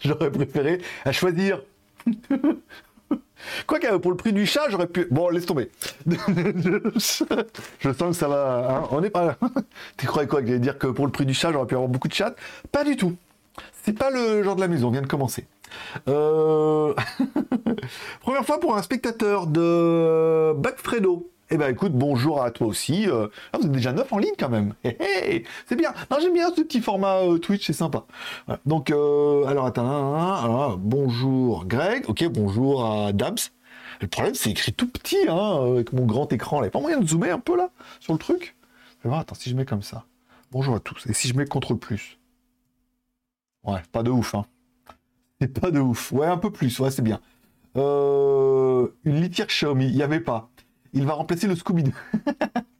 J'aurais 0.00 0.30
préféré 0.30 0.80
à 1.04 1.12
choisir 1.12 1.60
Quoi 3.66 3.78
que 3.78 3.96
pour 3.96 4.10
le 4.10 4.16
prix 4.16 4.32
du 4.32 4.46
chat, 4.46 4.68
j'aurais 4.68 4.86
pu. 4.86 5.06
Bon, 5.10 5.28
laisse 5.28 5.46
tomber. 5.46 5.70
je 6.06 7.92
sens 7.92 8.08
que 8.08 8.12
ça 8.12 8.28
va. 8.28 8.82
Hein, 8.82 8.88
on 8.90 9.00
n'est 9.00 9.10
pas 9.10 9.24
là. 9.24 9.36
tu 9.96 10.06
croyais 10.06 10.28
quoi 10.28 10.42
dire 10.42 10.78
que 10.78 10.88
pour 10.88 11.06
le 11.06 11.12
prix 11.12 11.24
du 11.24 11.34
chat, 11.34 11.52
j'aurais 11.52 11.66
pu 11.66 11.74
avoir 11.74 11.88
beaucoup 11.88 12.08
de 12.08 12.14
chats? 12.14 12.34
Pas 12.72 12.84
du 12.84 12.96
tout. 12.96 13.14
C'est 13.82 13.92
pas 13.92 14.10
le 14.10 14.42
genre 14.42 14.56
de 14.56 14.60
la 14.60 14.68
maison, 14.68 14.88
on 14.88 14.90
vient 14.90 15.02
de 15.02 15.06
commencer. 15.06 15.46
Euh, 16.08 16.94
première 18.20 18.44
fois 18.44 18.60
pour 18.60 18.76
un 18.76 18.82
spectateur 18.82 19.46
de 19.46 20.54
Fredo. 20.76 21.30
Eh 21.50 21.56
ben 21.56 21.70
écoute, 21.70 21.92
bonjour 21.94 22.42
à 22.42 22.50
toi 22.50 22.66
aussi. 22.66 23.08
Euh, 23.08 23.28
ah, 23.54 23.58
vous 23.58 23.64
êtes 23.64 23.72
déjà 23.72 23.94
neuf 23.94 24.12
en 24.12 24.18
ligne 24.18 24.34
quand 24.38 24.50
même. 24.50 24.74
c'est 24.84 25.76
bien. 25.76 25.94
Non, 26.10 26.18
j'aime 26.20 26.34
bien 26.34 26.50
ce 26.54 26.60
petit 26.60 26.82
format 26.82 27.22
euh, 27.22 27.38
Twitch, 27.38 27.66
c'est 27.66 27.72
sympa. 27.72 28.04
Donc, 28.66 28.90
euh, 28.90 29.46
alors 29.46 29.64
attends, 29.64 30.76
bonjour 30.76 31.64
Greg. 31.64 32.04
Ok, 32.06 32.22
bonjour 32.28 32.84
à 32.84 33.12
Dams. 33.14 33.36
Le 34.02 34.08
problème, 34.08 34.34
c'est 34.34 34.50
écrit 34.50 34.74
tout 34.74 34.88
petit, 34.88 35.26
hein, 35.26 35.72
avec 35.72 35.94
mon 35.94 36.04
grand 36.04 36.30
écran. 36.34 36.58
Il 36.58 36.62
n'y 36.62 36.68
a 36.68 36.70
pas 36.70 36.80
moyen 36.80 37.00
de 37.00 37.06
zoomer 37.06 37.30
un 37.30 37.40
peu 37.40 37.56
là 37.56 37.70
sur 37.98 38.12
le 38.12 38.18
truc? 38.18 38.54
Je 38.98 39.04
vais 39.04 39.08
voir, 39.08 39.20
attends, 39.20 39.34
si 39.34 39.48
je 39.48 39.56
mets 39.56 39.64
comme 39.64 39.82
ça. 39.82 40.04
Bonjour 40.52 40.74
à 40.74 40.80
tous. 40.80 41.06
Et 41.06 41.14
si 41.14 41.28
je 41.28 41.34
mets 41.34 41.46
CTRL 41.46 41.78
plus? 41.78 42.18
Ouais, 43.64 43.80
pas 43.90 44.02
de 44.02 44.10
ouf, 44.10 44.34
hein. 44.34 44.44
C'est 45.40 45.58
pas 45.58 45.70
de 45.70 45.80
ouf. 45.80 46.12
Ouais, 46.12 46.26
un 46.26 46.36
peu 46.36 46.50
plus, 46.50 46.78
ouais, 46.78 46.90
c'est 46.90 47.02
bien. 47.02 47.20
une 47.74 48.90
litière 49.04 49.46
Xiaomi, 49.46 49.86
il 49.86 49.94
n'y 49.94 50.02
avait 50.02 50.20
pas 50.20 50.50
il 50.92 51.04
va 51.04 51.14
remplacer 51.14 51.46
le 51.46 51.54
Scooby-Doo. 51.54 51.92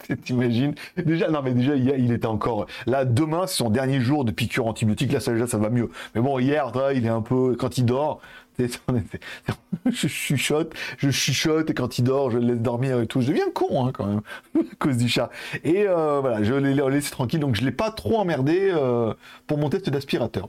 T'imagines? 0.24 0.74
Déjà, 0.96 1.28
non, 1.28 1.42
mais 1.42 1.52
déjà, 1.52 1.74
il 1.74 2.12
était 2.12 2.26
encore. 2.26 2.66
Là, 2.86 3.04
demain, 3.04 3.46
c'est 3.46 3.56
son 3.56 3.68
dernier 3.68 4.00
jour 4.00 4.24
de 4.24 4.30
piqûre 4.30 4.66
antibiotique. 4.66 5.12
Là, 5.12 5.20
ça, 5.20 5.32
déjà, 5.32 5.46
ça 5.46 5.58
va 5.58 5.68
mieux. 5.68 5.90
Mais 6.14 6.20
bon, 6.20 6.38
hier, 6.38 6.72
il 6.94 7.04
est 7.04 7.10
un 7.10 7.20
peu. 7.20 7.56
Quand 7.58 7.76
il 7.76 7.84
dort, 7.84 8.20
je 9.86 10.08
chuchote, 10.08 10.74
je 10.98 11.10
chuchote, 11.10 11.70
et 11.70 11.74
quand 11.74 11.98
il 11.98 12.04
dort, 12.04 12.30
je 12.30 12.38
le 12.38 12.46
laisse 12.46 12.60
dormir 12.60 13.00
et 13.00 13.06
tout. 13.06 13.20
Je 13.20 13.28
deviens 13.28 13.50
con, 13.50 13.86
hein, 13.86 13.92
quand 13.92 14.06
même, 14.06 14.22
à 14.56 14.74
cause 14.78 14.96
du 14.96 15.08
chat. 15.08 15.30
Et 15.64 15.86
euh, 15.86 16.20
voilà, 16.20 16.42
je 16.42 16.54
l'ai 16.54 16.74
laissé 16.90 17.10
tranquille, 17.10 17.40
donc 17.40 17.54
je 17.54 17.64
l'ai 17.64 17.72
pas 17.72 17.90
trop 17.90 18.18
emmerdé 18.18 18.70
euh, 18.72 19.14
pour 19.46 19.58
mon 19.58 19.68
test 19.68 19.88
d'aspirateur. 19.90 20.48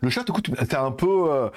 Le 0.00 0.10
chat, 0.10 0.24
écoute, 0.26 0.50
c'est 0.58 0.74
un 0.74 0.90
peu. 0.90 1.30
Euh, 1.30 1.48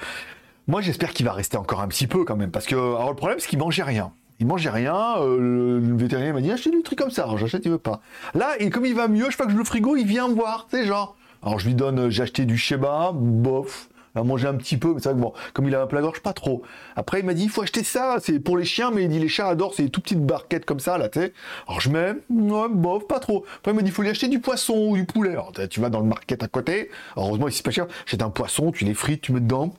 moi, 0.66 0.80
j'espère 0.80 1.12
qu'il 1.12 1.26
va 1.26 1.32
rester 1.32 1.56
encore 1.56 1.80
un 1.80 1.88
petit 1.88 2.06
peu 2.06 2.24
quand 2.24 2.36
même, 2.36 2.50
parce 2.50 2.66
que 2.66 2.74
le 2.74 3.14
problème, 3.14 3.38
c'est 3.38 3.48
qu'il 3.48 3.58
mangeait 3.58 3.82
rien 3.82 4.12
il 4.40 4.46
mangeait 4.46 4.70
rien. 4.70 5.16
Euh, 5.18 5.80
le, 5.80 5.96
vétérinaire 5.96 6.34
m'a 6.34 6.40
dit 6.40 6.50
achetez 6.50 6.70
du 6.70 6.82
truc 6.82 6.98
comme 6.98 7.10
ça. 7.10 7.28
J'achète, 7.36 7.64
il 7.64 7.70
veut 7.70 7.78
pas. 7.78 8.00
Là, 8.34 8.54
et 8.58 8.70
comme 8.70 8.86
il 8.86 8.94
va 8.94 9.08
mieux, 9.08 9.30
je 9.30 9.36
fais 9.36 9.44
que 9.44 9.52
je 9.52 9.56
le 9.56 9.64
frigo, 9.64 9.96
il 9.96 10.06
vient 10.06 10.28
me 10.28 10.34
voir. 10.34 10.66
C'est 10.70 10.86
genre. 10.86 11.16
Alors 11.42 11.58
je 11.58 11.66
lui 11.66 11.74
donne, 11.74 11.98
euh, 11.98 12.10
j'ai 12.10 12.22
acheté 12.22 12.44
du 12.44 12.56
Sheba, 12.56 13.12
bof. 13.14 13.88
Il 14.14 14.20
a 14.20 14.24
mangé 14.24 14.46
un 14.46 14.54
petit 14.54 14.76
peu, 14.76 14.94
mais 14.94 15.00
c'est 15.00 15.08
vrai 15.08 15.18
que 15.18 15.20
bon, 15.20 15.32
comme 15.54 15.66
il 15.66 15.74
a 15.74 15.82
un 15.82 15.86
plat 15.88 16.00
gorge, 16.00 16.20
pas 16.20 16.32
trop. 16.32 16.62
Après, 16.94 17.18
il 17.18 17.26
m'a 17.26 17.34
dit, 17.34 17.44
il 17.44 17.50
faut 17.50 17.62
acheter 17.62 17.82
ça, 17.82 18.18
c'est 18.20 18.38
pour 18.38 18.56
les 18.56 18.64
chiens, 18.64 18.92
mais 18.92 19.02
il 19.02 19.08
dit, 19.08 19.18
les 19.18 19.28
chats 19.28 19.48
adorent 19.48 19.74
ces 19.74 19.88
tout 19.88 20.00
petites 20.00 20.24
barquettes 20.24 20.64
comme 20.64 20.78
ça, 20.78 20.98
là, 20.98 21.08
tu 21.08 21.18
sais. 21.18 21.32
Alors 21.66 21.80
je 21.80 21.90
mets, 21.90 22.14
ouais, 22.30 22.68
bof, 22.70 23.08
pas 23.08 23.18
trop. 23.18 23.44
Après, 23.58 23.72
il 23.72 23.74
m'a 23.74 23.82
dit, 23.82 23.88
il 23.88 23.92
faut 23.92 24.02
lui 24.02 24.10
acheter 24.10 24.28
du 24.28 24.38
poisson 24.38 24.74
ou 24.90 24.96
du 24.96 25.04
poulet. 25.04 25.36
Tu 25.68 25.80
vas 25.80 25.90
dans 25.90 25.98
le 25.98 26.06
market 26.06 26.44
à 26.44 26.48
côté. 26.48 26.90
heureusement, 27.16 27.48
ici, 27.48 27.56
c'est 27.56 27.64
pas 27.64 27.72
cher. 27.72 27.86
J'achète 28.06 28.22
un 28.22 28.30
poisson, 28.30 28.70
tu 28.70 28.84
les 28.84 28.94
frites, 28.94 29.22
tu 29.22 29.32
mets 29.32 29.40
dedans. 29.40 29.74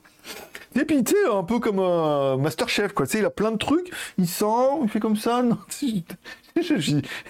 Et 0.78 0.84
puis, 0.84 1.02
tu 1.02 1.14
un 1.32 1.42
peu 1.42 1.58
comme 1.58 1.78
un 1.78 2.36
Masterchef, 2.36 2.92
quoi. 2.92 3.06
Tu 3.06 3.12
sais, 3.12 3.18
il 3.18 3.24
a 3.24 3.30
plein 3.30 3.50
de 3.50 3.56
trucs, 3.56 3.90
il 4.18 4.28
sent, 4.28 4.44
il 4.82 4.88
fait 4.88 5.00
comme 5.00 5.16
ça. 5.16 5.42
Non, 5.46 5.58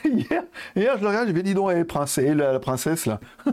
hier, 0.05 0.45
hier, 0.77 0.97
je 0.97 1.03
le 1.03 1.09
regarde, 1.09 1.29
je 1.29 1.37
ai 1.37 1.43
dit, 1.43 1.53
donc, 1.53 1.85
princesse, 1.85 2.35
la, 2.37 2.61
princesse, 2.61 3.07
là, 3.07 3.19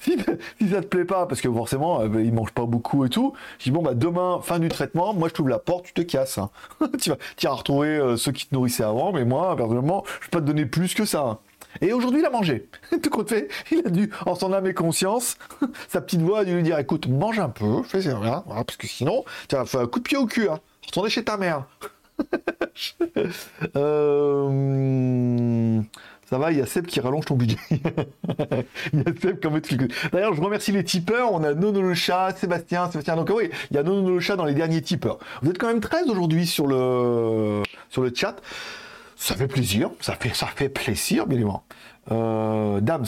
si, 0.00 0.18
ça 0.18 0.80
te 0.80 0.86
plaît 0.86 1.04
pas, 1.04 1.26
parce 1.26 1.40
que 1.40 1.48
forcément, 1.48 2.00
euh, 2.00 2.22
il 2.22 2.32
mange 2.32 2.50
pas 2.50 2.66
beaucoup 2.66 3.04
et 3.04 3.08
tout, 3.08 3.32
je 3.60 3.64
dis, 3.64 3.70
bon, 3.70 3.82
bah, 3.82 3.94
demain, 3.94 4.40
fin 4.42 4.58
du 4.58 4.68
traitement, 4.68 5.14
moi, 5.14 5.28
je 5.28 5.34
t'ouvre 5.34 5.48
la 5.48 5.60
porte, 5.60 5.84
tu 5.86 5.92
te 5.92 6.00
casses. 6.00 6.38
Hein. 6.38 6.50
tu, 7.00 7.10
vas, 7.10 7.18
tu 7.36 7.46
vas 7.46 7.52
retrouver 7.52 7.88
euh, 7.88 8.16
ceux 8.16 8.32
qui 8.32 8.48
te 8.48 8.54
nourrissaient 8.54 8.82
avant, 8.82 9.12
mais 9.12 9.24
moi, 9.24 9.54
personnellement, 9.56 10.02
je 10.20 10.26
vais 10.26 10.30
pas 10.30 10.40
te 10.40 10.46
donner 10.46 10.66
plus 10.66 10.94
que 10.94 11.04
ça. 11.04 11.38
Hein. 11.74 11.86
Et 11.86 11.92
aujourd'hui, 11.92 12.20
il 12.20 12.26
a 12.26 12.30
mangé. 12.30 12.68
Tout 13.02 13.10
compte 13.10 13.28
fait, 13.28 13.48
il 13.70 13.82
a 13.86 13.90
dû, 13.90 14.10
en 14.26 14.34
son 14.34 14.52
âme 14.52 14.66
et 14.66 14.74
conscience, 14.74 15.36
sa 15.88 16.00
petite 16.00 16.22
voix 16.22 16.40
a 16.40 16.44
dû 16.44 16.54
lui 16.54 16.62
dire 16.62 16.78
écoute, 16.78 17.08
mange 17.08 17.38
un 17.38 17.48
peu, 17.48 17.82
fais 17.82 18.02
ça, 18.02 18.14
voilà, 18.14 18.44
parce 18.46 18.76
que 18.76 18.86
sinon, 18.86 19.24
tu 19.48 19.56
vas 19.56 19.64
faire 19.64 19.80
un 19.80 19.86
coup 19.86 19.98
de 20.00 20.04
pied 20.04 20.18
au 20.18 20.26
cul, 20.26 20.48
hein. 20.48 20.60
Retourner 20.86 21.10
chez 21.10 21.24
ta 21.24 21.36
mère. 21.36 21.64
Euh, 23.76 24.50
ça 26.30 26.38
va, 26.38 26.52
il 26.52 26.58
y 26.58 26.60
a 26.60 26.66
Seb 26.66 26.86
qui 26.86 27.00
rallonge 27.00 27.24
ton 27.24 27.34
budget. 27.34 27.58
il 27.70 29.00
y 29.00 29.02
a 29.02 29.20
Seb 29.20 29.40
comme 29.40 29.60
D'ailleurs, 30.12 30.34
je 30.34 30.40
remercie 30.40 30.70
les 30.70 30.84
tipeurs. 30.84 31.32
On 31.32 31.42
a 31.42 31.54
Nono 31.54 31.82
le 31.82 31.94
chat, 31.94 32.36
Sébastien, 32.36 32.88
Sébastien. 32.88 33.16
Donc 33.16 33.30
oui, 33.34 33.50
il 33.70 33.76
y 33.76 33.78
a 33.80 33.82
Nono 33.82 34.10
le 34.10 34.20
chat 34.20 34.36
dans 34.36 34.44
les 34.44 34.54
derniers 34.54 34.80
tipeurs. 34.80 35.18
Vous 35.42 35.50
êtes 35.50 35.58
quand 35.58 35.66
même 35.66 35.80
13 35.80 36.08
aujourd'hui 36.08 36.46
sur 36.46 36.68
le 36.68 37.62
sur 37.88 38.02
le 38.02 38.12
chat. 38.14 38.36
Ça 39.20 39.36
fait 39.36 39.48
plaisir, 39.48 39.90
ça 40.00 40.14
fait, 40.14 40.34
ça 40.34 40.46
fait 40.46 40.70
plaisir, 40.70 41.26
bien 41.26 41.36
évidemment. 41.36 41.64
Euh, 42.10 42.80
Dams, 42.80 43.04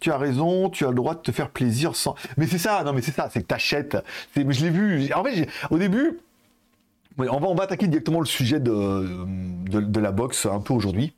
tu 0.00 0.12
as 0.12 0.16
raison, 0.16 0.70
tu 0.70 0.84
as 0.86 0.90
le 0.90 0.94
droit 0.94 1.16
de 1.16 1.18
te 1.18 1.32
faire 1.32 1.50
plaisir 1.50 1.96
sans. 1.96 2.14
Mais 2.36 2.46
c'est 2.46 2.56
ça, 2.56 2.84
non, 2.84 2.92
mais 2.92 3.02
c'est 3.02 3.10
ça, 3.10 3.28
c'est 3.32 3.42
que 3.42 3.48
t'achètes. 3.48 3.96
Je 4.36 4.42
l'ai 4.42 4.70
vu. 4.70 5.12
En 5.12 5.24
fait, 5.24 5.48
au 5.70 5.78
début, 5.78 6.20
on 7.18 7.40
va, 7.40 7.48
on 7.48 7.56
va 7.56 7.64
attaquer 7.64 7.88
directement 7.88 8.20
le 8.20 8.26
sujet 8.26 8.60
de, 8.60 9.26
de, 9.68 10.00
la 10.00 10.12
boxe 10.12 10.46
un 10.46 10.60
peu 10.60 10.72
aujourd'hui. 10.72 11.14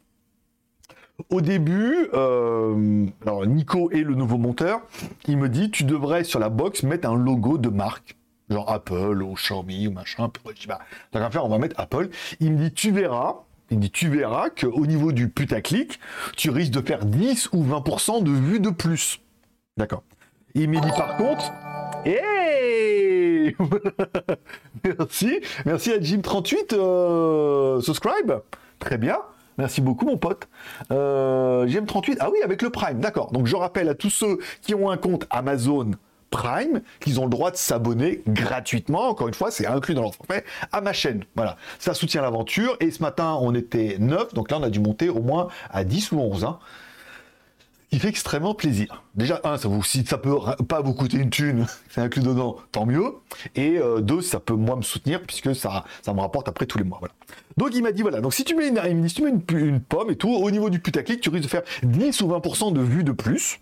Au 1.28 1.43
début, 1.43 2.09
euh, 2.14 3.07
alors 3.26 3.47
Nico 3.47 3.90
est 3.90 4.02
le 4.02 4.14
nouveau 4.14 4.38
monteur, 4.38 4.81
il 5.26 5.37
me 5.37 5.50
dit 5.50 5.71
tu 5.71 5.85
devrais 5.85 6.25
sur 6.25 6.40
la 6.40 6.49
box 6.49 6.85
mettre 6.85 7.07
un 7.07 7.17
logo 7.17 7.59
de 7.59 7.69
marque, 7.69 8.17
genre 8.49 8.73
Apple 8.73 9.23
ou 9.23 9.35
Xiaomi 9.35 9.88
ou 9.88 9.93
machin. 9.93 10.31
Bah 10.67 10.81
on 11.12 11.49
va 11.50 11.59
mettre 11.59 11.78
Apple. 11.78 12.09
Il 12.40 12.52
me 12.52 12.57
dit 12.57 12.73
tu 12.73 12.93
verras, 12.93 13.45
il 13.71 13.79
dit 13.81 13.91
tu 13.91 14.09
verras 14.09 14.51
qu'au 14.51 14.87
niveau 14.87 15.13
du 15.13 15.29
putaclic, 15.29 16.01
tu 16.37 16.51
risques 16.51 16.73
de 16.73 16.81
faire 16.81 17.05
10 17.05 17.51
ou 17.53 17.65
20% 17.65 18.23
de 18.23 18.31
vues 18.31 18.61
de 18.61 18.71
plus. 18.71 19.21
D'accord. 19.77 20.03
Il 20.55 20.71
me 20.71 20.81
dit 20.81 20.89
par 20.97 21.17
contre, 21.17 21.53
hey 22.05 23.55
Merci, 24.85 25.41
merci 25.67 25.93
à 25.93 25.99
Jim38, 25.99 26.75
euh, 26.75 27.81
subscribe. 27.81 28.33
Très 28.79 28.99
bien. 28.99 29.19
Merci 29.59 29.81
beaucoup, 29.81 30.07
mon 30.07 30.17
pote. 30.17 30.49
Euh, 30.93 31.67
Jim38, 31.67 32.19
ah 32.21 32.31
oui, 32.31 32.39
avec 32.45 32.63
le 32.63 32.71
Prime, 32.71 33.01
d'accord. 33.01 33.33
Donc 33.33 33.47
je 33.47 33.57
rappelle 33.57 33.89
à 33.89 33.95
tous 33.95 34.11
ceux 34.11 34.39
qui 34.63 34.75
ont 34.75 34.91
un 34.91 34.97
compte 34.97 35.27
Amazon 35.31 35.91
Prime 36.31 36.83
qu'ils 37.01 37.21
ont 37.21 37.25
le 37.25 37.31
droit 37.31 37.51
de 37.51 37.57
s'abonner 37.57 38.23
gratuitement. 38.27 39.09
Encore 39.09 39.29
une 39.29 39.35
fois, 39.35 39.51
c'est 39.51 39.67
inclus 39.67 39.95
dans 39.95 40.03
leur 40.03 40.15
forfait 40.15 40.45
à 40.73 40.81
ma 40.81 40.93
chaîne. 40.93 41.25
Voilà, 41.37 41.57
ça 41.79 41.95
soutient 41.95 42.23
l'aventure. 42.23 42.77
Et 42.81 42.91
ce 42.91 43.03
matin, 43.03 43.39
on 43.41 43.55
était 43.55 43.97
9, 43.99 44.35
donc 44.35 44.51
là, 44.51 44.59
on 44.59 44.63
a 44.63 44.71
dû 44.71 44.81
monter 44.81 45.09
au 45.09 45.21
moins 45.21 45.49
à 45.71 45.85
10 45.85 46.13
ou 46.13 46.21
11. 46.21 46.45
Hein 46.45 46.59
qui 47.91 47.99
fait 47.99 48.09
extrêmement 48.09 48.55
plaisir. 48.55 49.03
Déjà, 49.15 49.41
un, 49.45 49.57
ça 49.57 49.69
vous, 49.69 49.83
si 49.83 50.05
ça 50.05 50.19
peut 50.19 50.37
pas 50.69 50.83
vous 50.83 50.93
coûter 50.93 51.17
une 51.17 51.31
thune, 51.31 51.67
c'est 51.89 52.01
inclus 52.01 52.23
dedans, 52.23 52.57
tant 52.71 52.87
mieux. 52.87 53.15
Et 53.55 53.79
euh, 53.79 54.01
deux, 54.01 54.21
ça 54.21 54.41
peut 54.41 54.55
moi 54.55 54.77
me 54.77 54.83
soutenir 54.83 55.23
puisque 55.23 55.55
ça, 55.55 55.85
me 56.07 56.21
rapporte 56.21 56.49
après 56.49 56.67
tous 56.67 56.79
les 56.79 56.85
mois. 56.85 56.99
Voilà. 57.01 57.15
Donc 57.57 57.71
il 57.75 57.83
m'a 57.83 57.93
dit 57.93 58.03
voilà, 58.03 58.21
donc 58.21 58.35
si 58.35 58.45
tu 58.45 58.55
mets 58.55 58.69
une, 58.69 59.09
si 59.09 59.15
tu 59.17 59.23
mets 59.23 59.31
une, 59.31 59.81
pomme 59.81 60.11
et 60.11 60.17
tout, 60.17 60.31
au 60.31 60.51
niveau 60.51 60.71
du 60.71 60.81
putaclic, 60.81 61.21
tu 61.21 61.31
risques 61.31 61.45
de 61.45 61.49
faire 61.49 61.63
10 61.83 62.21
ou 62.21 62.29
20% 62.29 62.73
de 62.73 62.81
vues 62.81 63.05
de 63.05 63.13
plus. 63.13 63.59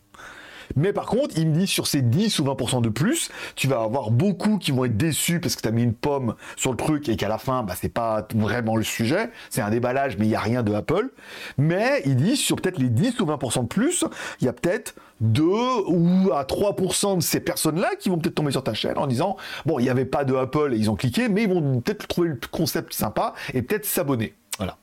Mais 0.76 0.92
par 0.92 1.06
contre, 1.06 1.36
il 1.36 1.48
me 1.48 1.54
dit 1.54 1.66
sur 1.66 1.86
ces 1.86 2.02
10 2.02 2.38
ou 2.38 2.44
20% 2.44 2.82
de 2.82 2.88
plus, 2.88 3.30
tu 3.54 3.66
vas 3.66 3.80
avoir 3.80 4.10
beaucoup 4.10 4.58
qui 4.58 4.70
vont 4.70 4.84
être 4.84 4.96
déçus 4.96 5.40
parce 5.40 5.56
que 5.56 5.62
tu 5.62 5.68
as 5.68 5.72
mis 5.72 5.82
une 5.82 5.94
pomme 5.94 6.34
sur 6.56 6.70
le 6.70 6.76
truc 6.76 7.08
et 7.08 7.16
qu'à 7.16 7.28
la 7.28 7.38
fin, 7.38 7.62
bah, 7.62 7.74
c'est 7.76 7.88
pas 7.88 8.26
vraiment 8.34 8.76
le 8.76 8.84
sujet. 8.84 9.30
C'est 9.50 9.62
un 9.62 9.70
déballage, 9.70 10.18
mais 10.18 10.26
il 10.26 10.28
n'y 10.28 10.34
a 10.34 10.40
rien 10.40 10.62
de 10.62 10.72
Apple. 10.74 11.10
Mais 11.58 12.02
il 12.04 12.16
dit 12.16 12.36
sur 12.36 12.56
peut-être 12.56 12.78
les 12.78 12.90
10 12.90 13.20
ou 13.20 13.26
20% 13.26 13.62
de 13.62 13.68
plus, 13.68 14.04
il 14.40 14.44
y 14.44 14.48
a 14.48 14.52
peut-être 14.52 14.94
2 15.20 15.44
ou 15.86 16.30
à 16.32 16.44
3% 16.44 17.16
de 17.16 17.22
ces 17.22 17.40
personnes-là 17.40 17.90
qui 17.98 18.10
vont 18.10 18.18
peut-être 18.18 18.34
tomber 18.34 18.50
sur 18.50 18.62
ta 18.62 18.74
chaîne 18.74 18.98
en 18.98 19.06
disant 19.06 19.36
bon, 19.64 19.78
il 19.78 19.82
n'y 19.82 19.90
avait 19.90 20.04
pas 20.04 20.24
de 20.24 20.34
Apple 20.34 20.74
et 20.74 20.76
ils 20.76 20.90
ont 20.90 20.96
cliqué, 20.96 21.28
mais 21.28 21.44
ils 21.44 21.48
vont 21.48 21.80
peut-être 21.80 22.06
trouver 22.06 22.28
le 22.28 22.38
concept 22.50 22.92
sympa 22.92 23.32
et 23.54 23.62
peut-être 23.62 23.86
s'abonner. 23.86 24.34
Voilà. 24.58 24.76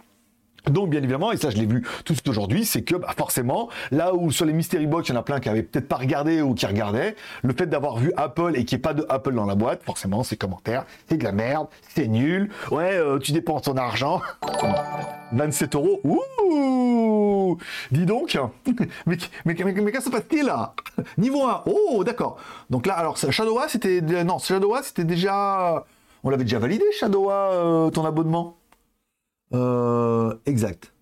Donc 0.69 0.89
bien 0.89 1.01
évidemment, 1.01 1.31
et 1.31 1.37
ça 1.37 1.49
je 1.49 1.57
l'ai 1.57 1.65
vu 1.65 1.83
tout 2.05 2.15
aujourd'hui, 2.29 2.63
c'est 2.63 2.83
que 2.83 2.95
bah, 2.95 3.13
forcément, 3.17 3.69
là 3.91 4.13
où 4.13 4.31
sur 4.31 4.45
les 4.45 4.53
Mystery 4.53 4.87
Box, 4.87 5.09
il 5.09 5.13
y 5.13 5.15
en 5.15 5.19
a 5.19 5.23
plein 5.23 5.39
qui 5.39 5.49
avaient 5.49 5.63
peut-être 5.63 5.87
pas 5.87 5.97
regardé 5.97 6.41
ou 6.41 6.53
qui 6.53 6.65
regardaient, 6.65 7.15
le 7.41 7.53
fait 7.53 7.67
d'avoir 7.67 7.97
vu 7.97 8.13
Apple 8.15 8.53
et 8.55 8.63
qu'il 8.63 8.77
n'y 8.77 8.79
ait 8.79 8.83
pas 8.83 8.93
de 8.93 9.05
Apple 9.09 9.33
dans 9.33 9.45
la 9.45 9.55
boîte, 9.55 9.83
forcément, 9.83 10.23
ces 10.23 10.37
commentaires, 10.37 10.85
c'est 11.09 11.17
de 11.17 11.23
la 11.23 11.33
merde, 11.33 11.67
c'est 11.89 12.07
nul, 12.07 12.49
ouais, 12.71 12.93
euh, 12.93 13.19
tu 13.19 13.33
dépenses 13.33 13.63
ton 13.63 13.75
argent, 13.75 14.21
27 15.33 15.75
euros, 15.75 15.99
ouh 16.03 17.57
Dis 17.91 18.05
donc, 18.05 18.37
mais, 19.05 19.17
mais, 19.45 19.55
mais, 19.55 19.91
qu'est-ce 19.91 19.97
qui 19.97 20.05
se 20.05 20.09
passe-t-il 20.09 20.45
là? 20.45 20.73
Niveau 21.17 21.45
1, 21.45 21.63
oh 21.65 22.03
d'accord. 22.03 22.37
Donc 22.69 22.85
là, 22.85 22.93
alors 22.93 23.17
Shadowa, 23.17 23.67
c'était... 23.67 24.01
Non, 24.01 24.39
Shadowa, 24.39 24.81
c'était 24.83 25.03
déjà... 25.03 25.83
On 26.23 26.29
l'avait 26.29 26.43
déjà 26.43 26.59
validé, 26.59 26.85
Shadowa, 26.97 27.33
euh, 27.33 27.89
ton 27.89 28.05
abonnement? 28.05 28.55
Euh, 29.53 30.33
exact. 30.45 30.93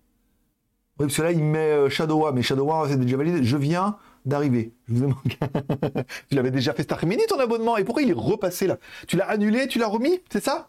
Oui, 0.98 1.06
parce 1.06 1.16
que 1.16 1.22
là, 1.22 1.32
il 1.32 1.42
met 1.42 1.58
euh, 1.58 1.88
Shadowa, 1.88 2.32
mais 2.32 2.42
Shadowa, 2.42 2.86
c'est 2.88 2.98
déjà 2.98 3.16
validé. 3.16 3.44
Je 3.44 3.56
viens 3.56 3.96
d'arriver. 4.24 4.72
Je 4.88 4.94
vous 4.94 5.04
ai 5.04 5.06
manqué. 5.06 5.38
tu 6.28 6.36
l'avais 6.36 6.50
déjà 6.50 6.72
fait 6.74 6.82
cet 6.82 6.92
après-midi, 6.92 7.22
ton 7.28 7.38
abonnement. 7.40 7.76
Et 7.76 7.84
pourquoi 7.84 8.02
il 8.02 8.10
est 8.10 8.14
repassé 8.14 8.66
là? 8.66 8.78
Tu 9.08 9.16
l'as 9.16 9.28
annulé, 9.28 9.66
tu 9.68 9.78
l'as 9.78 9.88
remis 9.88 10.20
C'est 10.30 10.44
ça? 10.44 10.68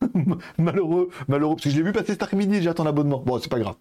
Malheureux, 0.58 1.10
malheureux. 1.28 1.54
Parce 1.54 1.64
que 1.64 1.70
je 1.70 1.76
l'ai 1.76 1.82
vu 1.82 1.92
passer 1.92 2.12
cet 2.12 2.22
après-midi 2.22 2.56
déjà 2.58 2.74
ton 2.74 2.86
abonnement. 2.86 3.22
Bon, 3.24 3.38
c'est 3.38 3.50
pas 3.50 3.58
grave. 3.60 3.76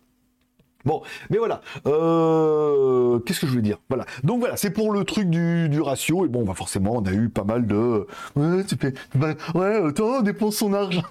Bon, 0.85 1.01
mais 1.29 1.37
voilà. 1.37 1.61
Euh, 1.85 3.19
qu'est-ce 3.19 3.39
que 3.39 3.47
je 3.47 3.51
voulais 3.51 3.61
dire? 3.61 3.77
Voilà. 3.89 4.05
Donc 4.23 4.39
voilà, 4.39 4.57
c'est 4.57 4.71
pour 4.71 4.91
le 4.91 5.03
truc 5.03 5.29
du, 5.29 5.81
ratio. 5.81 6.25
Et 6.25 6.27
bon, 6.27 6.43
bah 6.43 6.53
forcément, 6.55 6.97
on 6.97 7.05
a 7.05 7.11
eu 7.11 7.29
pas 7.29 7.43
mal 7.43 7.65
de. 7.65 8.07
Ouais, 8.35 8.63
tu 8.63 8.75
fais. 8.75 8.93
Bah, 9.15 9.33
ouais, 9.55 9.93
toi, 9.93 10.17
on 10.19 10.21
dépense 10.21 10.55
son 10.57 10.73
argent. 10.73 11.03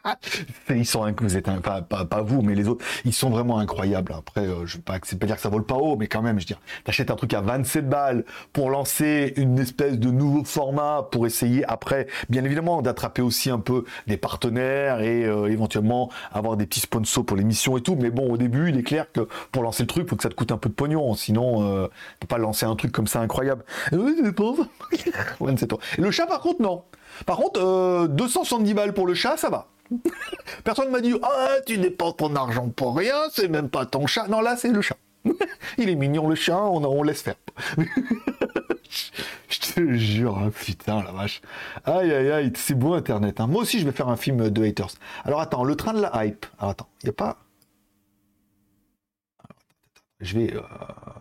ils 0.70 0.86
sont 0.86 1.04
vous 1.20 1.36
êtes 1.36 1.50
pas, 1.60 1.82
pas, 1.82 2.22
vous, 2.22 2.42
mais 2.42 2.54
les 2.54 2.68
autres, 2.68 2.84
ils 3.04 3.12
sont 3.12 3.30
vraiment 3.30 3.58
incroyables. 3.58 4.12
Après, 4.16 4.46
euh, 4.46 4.66
je 4.66 4.76
ne 4.76 4.82
pas, 4.82 4.98
pas 4.98 5.26
dire 5.26 5.36
que 5.36 5.42
ça 5.42 5.48
vole 5.48 5.64
pas 5.64 5.74
haut, 5.74 5.96
mais 5.96 6.06
quand 6.06 6.22
même, 6.22 6.38
je 6.38 6.44
veux 6.44 6.46
dire, 6.46 6.60
t'achètes 6.84 7.10
un 7.10 7.16
truc 7.16 7.34
à 7.34 7.40
27 7.40 7.88
balles 7.88 8.24
pour 8.52 8.70
lancer 8.70 9.32
une 9.36 9.58
espèce 9.58 9.98
de 9.98 10.10
nouveau 10.10 10.44
format 10.44 11.08
pour 11.10 11.26
essayer 11.26 11.64
après, 11.64 12.06
bien 12.28 12.44
évidemment, 12.44 12.82
d'attraper 12.82 13.22
aussi 13.22 13.50
un 13.50 13.58
peu 13.58 13.84
des 14.06 14.16
partenaires 14.16 15.00
et 15.00 15.24
euh, 15.24 15.46
éventuellement 15.46 16.10
avoir 16.32 16.56
des 16.56 16.66
petits 16.66 16.80
sponsors 16.80 17.24
pour 17.24 17.36
l'émission 17.36 17.76
et 17.76 17.82
tout. 17.82 17.96
Mais 17.96 18.10
bon, 18.10 18.30
au 18.30 18.36
début, 18.36 18.68
il 18.70 18.78
est 18.78 18.82
clair 18.82 18.99
que 19.12 19.28
pour 19.52 19.62
lancer 19.62 19.82
le 19.82 19.86
truc, 19.86 20.08
faut 20.08 20.16
que 20.16 20.22
ça 20.22 20.28
te 20.28 20.34
coûte 20.34 20.52
un 20.52 20.58
peu 20.58 20.68
de 20.68 20.74
pognon. 20.74 21.14
Sinon, 21.14 21.62
euh, 21.62 21.88
peux 22.20 22.26
pas 22.26 22.38
lancer 22.38 22.66
un 22.66 22.76
truc 22.76 22.92
comme 22.92 23.06
ça 23.06 23.20
incroyable. 23.20 23.64
Le 23.92 24.32
chat, 26.10 26.26
par 26.26 26.40
contre, 26.40 26.62
non. 26.62 26.84
Par 27.26 27.36
contre, 27.36 27.60
euh, 27.60 28.08
270 28.08 28.74
balles 28.74 28.94
pour 28.94 29.06
le 29.06 29.14
chat, 29.14 29.36
ça 29.36 29.50
va. 29.50 29.68
Personne 30.64 30.90
m'a 30.90 31.00
dit 31.00 31.14
Ah, 31.22 31.56
tu 31.66 31.78
dépenses 31.78 32.16
ton 32.16 32.34
argent 32.36 32.68
pour 32.68 32.96
rien, 32.96 33.16
c'est 33.32 33.48
même 33.48 33.68
pas 33.68 33.86
ton 33.86 34.06
chat. 34.06 34.28
Non, 34.28 34.40
là, 34.40 34.56
c'est 34.56 34.70
le 34.70 34.80
chat. 34.80 34.96
Il 35.78 35.88
est 35.88 35.96
mignon, 35.96 36.28
le 36.28 36.34
chat, 36.34 36.58
on, 36.58 37.02
laisse 37.02 37.22
faire. 37.22 37.34
je 39.48 39.60
te 39.60 39.92
jure, 39.94 40.38
hein, 40.38 40.50
putain, 40.50 41.02
la 41.02 41.12
vache. 41.12 41.42
Aïe, 41.84 42.12
aïe, 42.12 42.30
aïe, 42.30 42.52
c'est 42.54 42.74
beau 42.74 42.94
Internet. 42.94 43.40
Hein. 43.40 43.46
Moi 43.46 43.62
aussi, 43.62 43.80
je 43.80 43.84
vais 43.84 43.92
faire 43.92 44.08
un 44.08 44.16
film 44.16 44.50
de 44.50 44.64
haters. 44.64 44.90
Alors, 45.24 45.40
attends, 45.40 45.64
le 45.64 45.76
train 45.76 45.92
de 45.92 46.00
la 46.00 46.24
hype. 46.24 46.46
Alors, 46.58 46.70
attends, 46.70 46.88
il 47.02 47.10
a 47.10 47.12
pas. 47.12 47.38
Je 50.20 50.38
vais. 50.38 50.54
Euh, 50.54 50.62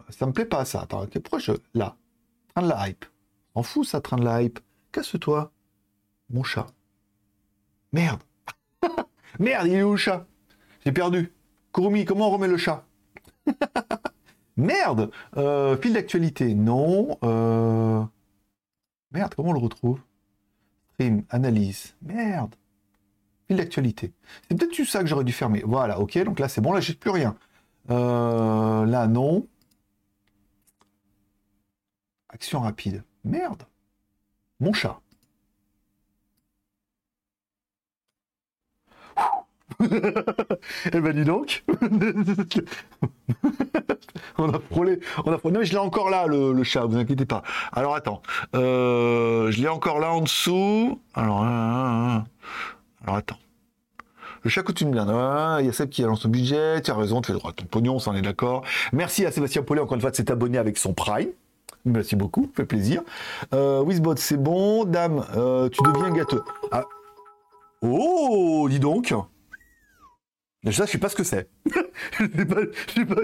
ça 0.09 0.25
me 0.25 0.31
plaît 0.33 0.45
pas 0.45 0.65
ça. 0.65 0.81
Attends, 0.81 1.05
t'es 1.05 1.19
proche. 1.19 1.49
Là. 1.73 1.95
Train 2.53 2.63
de 2.63 2.69
la 2.69 2.89
hype. 2.89 3.05
En 3.55 3.63
fous 3.63 3.83
ça, 3.83 4.01
train 4.01 4.17
de 4.17 4.25
la 4.25 4.41
hype. 4.41 4.59
Casse-toi. 4.91 5.51
Mon 6.29 6.43
chat. 6.43 6.67
Merde. 7.93 8.21
Merde, 9.39 9.67
il 9.67 9.73
est 9.73 9.83
où 9.83 9.91
le 9.91 9.97
chat? 9.97 10.25
J'ai 10.85 10.91
perdu. 10.91 11.31
Kurumi, 11.73 12.05
comment 12.05 12.27
on 12.27 12.31
remet 12.31 12.47
le 12.47 12.57
chat? 12.57 12.85
Merde 14.57 15.11
euh, 15.37 15.77
d'actualité. 15.77 16.53
Non. 16.53 17.17
Euh, 17.23 18.03
merde, 19.11 19.33
comment 19.35 19.49
on 19.49 19.53
le 19.53 19.59
retrouve? 19.59 20.01
Stream, 20.93 21.23
analyse. 21.29 21.95
Merde. 22.01 22.55
Fil 23.47 23.57
d'actualité. 23.57 24.11
C'est 24.47 24.57
peut-être 24.57 24.83
ça 24.85 24.99
que 25.01 25.07
j'aurais 25.07 25.23
dû 25.23 25.31
fermer. 25.31 25.63
Voilà, 25.65 25.99
ok. 25.99 26.17
Donc 26.23 26.39
là, 26.39 26.49
c'est 26.49 26.61
bon. 26.61 26.73
Là, 26.73 26.81
j'ai 26.81 26.93
plus 26.93 27.09
rien. 27.09 27.35
Euh, 27.89 28.85
là, 28.85 29.07
non. 29.07 29.47
Action 32.29 32.61
rapide. 32.61 33.03
Merde. 33.23 33.63
Mon 34.59 34.73
chat. 34.73 34.99
Eh 40.93 40.99
ben 40.99 41.13
dis 41.13 41.23
donc. 41.23 41.63
on 44.37 44.53
a 44.53 44.59
frôlé. 44.59 44.99
On 45.23 45.31
a 45.31 45.37
frôlé. 45.37 45.53
Non, 45.53 45.59
mais 45.59 45.65
je 45.65 45.71
l'ai 45.71 45.77
encore 45.77 46.09
là, 46.09 46.27
le, 46.27 46.63
chat, 46.63 46.85
vous 46.85 46.97
inquiétez 46.97 47.25
pas. 47.25 47.43
Alors 47.71 47.95
attends. 47.95 48.21
Euh, 48.55 49.49
je 49.51 49.61
l'ai 49.61 49.69
encore 49.69 49.99
là 49.99 50.11
en 50.11 50.21
dessous. 50.21 50.99
Alors, 51.13 51.43
alors 51.43 53.15
attends. 53.15 53.37
Le 54.43 54.49
chat 54.49 54.63
coûte 54.63 54.81
une 54.81 54.91
blinde. 54.91 55.09
il 55.59 55.65
y 55.65 55.69
a 55.69 55.73
celle 55.73 55.89
qui 55.89 56.01
lance 56.01 56.21
son 56.21 56.29
budget. 56.29 56.81
Tu 56.81 56.91
as 56.91 56.95
raison, 56.95 57.21
tu 57.21 57.27
fais 57.27 57.37
droit 57.37 57.51
à 57.51 57.53
ton 57.53 57.65
pognon, 57.65 57.99
ça 57.99 58.11
en 58.11 58.15
est 58.15 58.21
d'accord. 58.21 58.63
Merci 58.93 59.25
à 59.25 59.31
Sébastien 59.31 59.63
Paulet, 59.63 59.81
encore 59.81 59.95
une 59.95 60.01
fois, 60.01 60.11
de 60.11 60.15
s'être 60.15 60.31
abonné 60.31 60.57
avec 60.57 60.77
son 60.77 60.93
Prime. 60.93 61.29
Merci 61.85 62.15
beaucoup, 62.15 62.49
fait 62.55 62.65
plaisir. 62.65 63.01
Euh, 63.53 63.81
Wizbot, 63.81 64.17
c'est 64.17 64.37
bon. 64.37 64.85
Dame, 64.85 65.25
euh, 65.35 65.69
tu 65.69 65.79
deviens 65.83 66.11
gâteux. 66.11 66.43
Ah. 66.71 66.83
Oh, 67.81 68.67
dis 68.69 68.79
donc. 68.79 69.13
Ça, 70.65 70.85
je 70.85 70.91
sais 70.91 70.97
pas 70.97 71.07
ce 71.07 71.15
que 71.15 71.23
c'est. 71.23 71.49
je 72.19 72.25
sais 72.25 72.45
pas, 72.45 72.61
je 72.87 72.93
sais 72.93 73.05
pas 73.05 73.21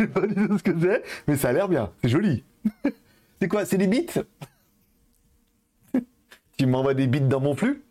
je 0.00 0.06
pas 0.06 0.26
dit 0.26 0.34
ce 0.58 0.62
que 0.62 0.80
c'est, 0.80 1.04
mais 1.28 1.36
ça 1.36 1.50
a 1.50 1.52
l'air 1.52 1.68
bien. 1.68 1.92
C'est 2.02 2.08
joli. 2.08 2.42
c'est 3.40 3.48
quoi 3.48 3.64
C'est 3.64 3.78
des 3.78 3.86
bits? 3.86 4.06
Tu 6.56 6.66
m'envoies 6.66 6.94
des 6.94 7.08
bits 7.08 7.20
dans 7.20 7.40
mon 7.40 7.56
flux? 7.56 7.83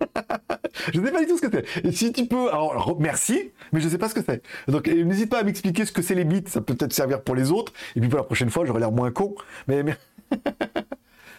je 0.92 1.00
ne 1.00 1.06
sais 1.06 1.12
pas 1.12 1.20
du 1.20 1.26
tout 1.26 1.38
ce 1.38 1.46
que 1.46 1.62
c'est. 1.82 1.92
Si 1.92 2.12
tu 2.12 2.26
peux, 2.26 2.48
alors 2.48 2.96
merci, 3.00 3.52
mais 3.72 3.80
je 3.80 3.86
ne 3.86 3.90
sais 3.90 3.98
pas 3.98 4.08
ce 4.08 4.14
que 4.14 4.22
c'est. 4.22 4.42
Donc 4.68 4.86
n'hésite 4.88 5.30
pas 5.30 5.40
à 5.40 5.42
m'expliquer 5.42 5.84
ce 5.84 5.92
que 5.92 6.02
c'est 6.02 6.14
les 6.14 6.24
bits, 6.24 6.44
ça 6.46 6.60
peut 6.60 6.74
peut-être 6.74 6.92
servir 6.92 7.22
pour 7.22 7.34
les 7.34 7.50
autres. 7.50 7.72
Et 7.94 8.00
puis 8.00 8.08
pour 8.08 8.18
la 8.18 8.24
prochaine 8.24 8.50
fois, 8.50 8.64
j'aurai 8.66 8.80
l'air 8.80 8.92
moins 8.92 9.10
con. 9.10 9.34
Mais, 9.68 9.82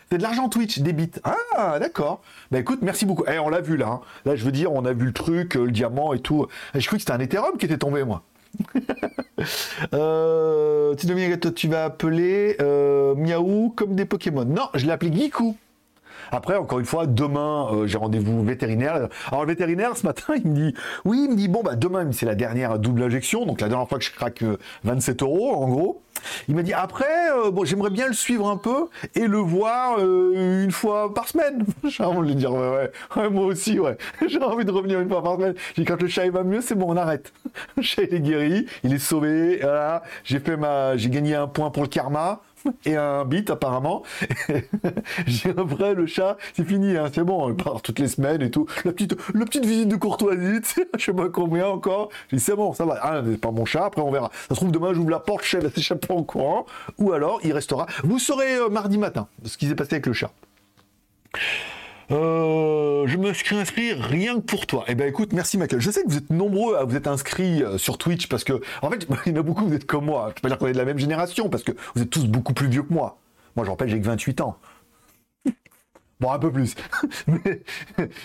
C'est 0.10 0.18
de 0.18 0.24
l'argent 0.24 0.48
Twitch, 0.48 0.80
des 0.80 0.94
bits. 0.94 1.12
Ah, 1.26 1.80
d'accord. 1.80 2.22
Bah 2.50 2.60
écoute, 2.60 2.80
merci 2.82 3.06
beaucoup. 3.06 3.26
Eh, 3.28 3.40
on 3.40 3.50
l'a 3.50 3.60
vu 3.60 3.76
là. 3.76 3.88
hein. 3.88 4.02
Là, 4.26 4.38
je 4.38 4.46
veux 4.46 4.54
dire, 4.54 4.72
on 4.72 4.86
a 4.86 4.94
vu 4.94 5.06
le 5.06 5.12
truc, 5.12 5.58
euh, 5.58 5.66
le 5.66 5.72
diamant 5.72 6.14
et 6.14 6.20
tout. 6.20 6.48
Eh, 6.74 6.80
je 6.80 6.86
croyais 6.88 7.00
que 7.00 7.02
c'était 7.02 7.12
un 7.12 7.20
Ethereum 7.20 7.58
qui 7.58 7.66
était 7.66 7.78
tombé, 7.78 8.06
moi. 8.06 8.24
euh, 9.94 10.96
tu 10.96 11.68
vas 11.68 11.84
appeler 11.84 12.56
euh, 12.62 13.16
Miaou 13.16 13.74
comme 13.76 13.96
des 13.96 14.06
Pokémon. 14.06 14.46
Non, 14.46 14.70
je 14.74 14.86
l'ai 14.86 14.94
appelé 14.94 15.12
Giku. 15.14 15.58
Après, 16.31 16.55
encore 16.55 16.79
une 16.79 16.86
fois, 16.86 17.05
demain, 17.07 17.69
euh, 17.72 17.88
j'ai 17.88 17.98
rendez-vous 17.98 18.43
vétérinaire. 18.43 19.07
Alors, 19.31 19.43
le 19.43 19.48
vétérinaire, 19.48 19.96
ce 19.98 20.05
matin, 20.05 20.34
il 20.36 20.50
me 20.50 20.55
dit, 20.55 20.74
oui, 21.05 21.25
il 21.25 21.31
me 21.31 21.36
dit, 21.36 21.48
bon, 21.48 21.62
bah, 21.63 21.75
demain, 21.75 22.07
c'est 22.12 22.25
la 22.25 22.36
dernière 22.36 22.79
double 22.79 23.03
injection, 23.03 23.46
donc 23.46 23.62
la 23.62 23.69
dernière 23.69 23.88
fois 23.88 23.98
que 23.98 24.05
je 24.05 24.12
craque 24.12 24.43
euh, 24.43 24.57
27 24.84 25.22
euros, 25.24 25.53
en 25.55 25.67
gros. 25.67 26.01
Il 26.48 26.55
m'a 26.55 26.63
dit, 26.63 26.74
après, 26.74 27.05
euh, 27.31 27.51
bon, 27.51 27.65
j'aimerais 27.65 27.89
bien 27.89 28.07
le 28.07 28.13
suivre 28.13 28.50
un 28.50 28.57
peu 28.57 28.88
et 29.15 29.27
le 29.27 29.38
voir 29.38 29.98
euh, 30.00 30.63
une 30.63 30.72
fois 30.72 31.13
par 31.13 31.27
semaine. 31.27 31.65
J'ai 31.84 32.03
envie 32.03 32.22
de 32.22 32.34
lui 32.34 32.36
dire, 32.36 32.53
ouais, 32.53 32.69
ouais, 32.69 32.91
ouais, 33.15 33.29
moi 33.29 33.46
aussi, 33.46 33.79
ouais. 33.79 33.98
J'ai 34.27 34.41
envie 34.41 34.65
de 34.65 34.72
revenir 34.72 35.00
une 35.00 35.10
fois 35.10 35.24
par 35.24 35.36
semaine. 35.36 35.55
J'ai 35.75 35.84
dit, 35.84 35.88
quand 35.88 36.01
le 36.01 36.07
chat 36.07 36.25
il 36.25 36.31
va 36.31 36.43
mieux, 36.43 36.62
c'est 36.62 36.75
bon, 36.75 36.91
on 36.91 36.98
arrête. 36.98 37.31
Le 37.77 37.84
chat, 37.84 38.03
il 38.03 38.13
est 38.13 38.19
guéri, 38.19 38.65
il 38.84 38.93
est 38.93 39.00
sauvé, 39.00 39.60
voilà. 39.62 40.03
J'ai 40.24 40.39
fait 40.39 40.57
ma, 40.57 40.98
j'ai 40.98 41.10
gagné 41.10 41.36
un 41.36 41.48
point 41.48 41.69
pour 41.69 41.84
le 41.84 41.89
karma 41.89 42.41
et 42.86 42.96
un 42.96 43.26
bit 43.26 43.50
apparemment. 43.50 44.04
J'ai 45.28 45.50
après 45.50 45.94
le 45.94 46.06
chat, 46.06 46.38
c'est 46.54 46.66
fini, 46.66 46.98
hein, 46.98 47.10
c'est 47.14 47.24
bon, 47.24 47.50
il 47.50 47.56
part 47.56 47.82
toutes 47.82 48.00
les 48.00 48.08
semaines 48.08 48.42
et 48.42 48.52
tout. 48.52 48.68
La 48.86 48.92
petite, 48.92 49.16
la 49.34 49.46
petite 49.46 49.66
visite 49.66 49.90
de 49.90 49.96
courtoisie, 49.96 50.62
je 50.98 51.04
sais 51.04 51.14
pas 51.14 51.30
combien 51.30 51.68
encore. 51.68 52.10
J'ai 52.30 52.38
dit 52.38 52.44
c'est 52.44 52.56
bon, 52.56 52.74
ça 52.74 52.86
va. 52.86 53.00
Ah, 53.02 53.22
c'est 53.26 53.40
pas 53.40 53.52
mon 53.52 53.66
chat, 53.66 53.86
après 53.86 54.02
on 54.02 54.12
verra. 54.12 54.32
Ça 54.48 54.56
se 54.56 54.56
trouve 54.56 54.72
demain 54.72 54.94
j'ouvre 54.94 55.10
la 55.10 55.20
porte, 55.20 55.44
chat 55.44 55.60
va 55.60 55.70
s'échapper 55.70 56.14
en 56.14 56.24
courant, 56.24 56.66
ou 56.98 57.12
alors 57.12 57.40
il 57.44 57.54
restera. 57.54 57.86
Vous 58.04 58.20
saurez 58.20 58.56
euh, 58.56 58.70
mardi 58.70 58.98
matin 58.98 59.28
ce 59.44 59.58
qui 59.58 59.68
s'est 59.68 59.76
passé 59.76 59.96
avec 59.96 60.06
le 60.06 60.14
chat. 60.14 60.32
Euh, 62.10 63.06
je 63.08 63.18
me 63.18 63.34
suis 63.34 63.56
inscrit 63.56 63.94
rien 63.94 64.36
que 64.36 64.46
pour 64.46 64.66
toi. 64.66 64.86
Eh 64.88 64.96
ben 64.96 65.08
écoute, 65.08 65.34
merci 65.34 65.58
Michael. 65.58 65.82
Je 65.82 65.92
sais 65.92 66.04
que 66.04 66.10
vous 66.10 66.18
êtes 66.18 66.30
nombreux 66.30 66.76
à 66.76 66.86
vous 66.86 66.96
être 66.96 67.08
inscrits 67.08 67.64
euh, 67.64 67.78
sur 67.78 67.98
Twitch 67.98 68.28
parce 68.28 68.44
que, 68.44 68.62
en 68.82 68.90
fait, 68.90 69.06
il 69.26 69.34
y 69.34 69.36
en 69.36 69.40
a 69.40 69.44
beaucoup, 69.44 69.66
vous 69.66 69.74
êtes 69.74 69.86
comme 69.86 70.06
moi. 70.06 70.30
Je 70.30 70.36
peux 70.36 70.42
pas 70.42 70.50
dire 70.50 70.58
qu'on 70.58 70.68
est 70.68 70.74
de 70.74 70.78
la 70.78 70.86
même 70.86 71.00
génération 71.00 71.50
parce 71.50 71.64
que 71.64 71.74
vous 71.96 72.02
êtes 72.02 72.10
tous 72.10 72.26
beaucoup 72.26 72.54
plus 72.54 72.68
vieux 72.68 72.84
que 72.84 72.94
moi. 72.94 73.18
Moi, 73.56 73.66
je 73.66 73.72
rappelle, 73.72 73.90
j'ai 73.90 74.00
que 74.00 74.06
28 74.06 74.42
ans. 74.42 74.58
Bon, 76.20 76.32
un 76.32 76.40
peu 76.40 76.52
plus. 76.52 76.74
Mais 77.28 77.62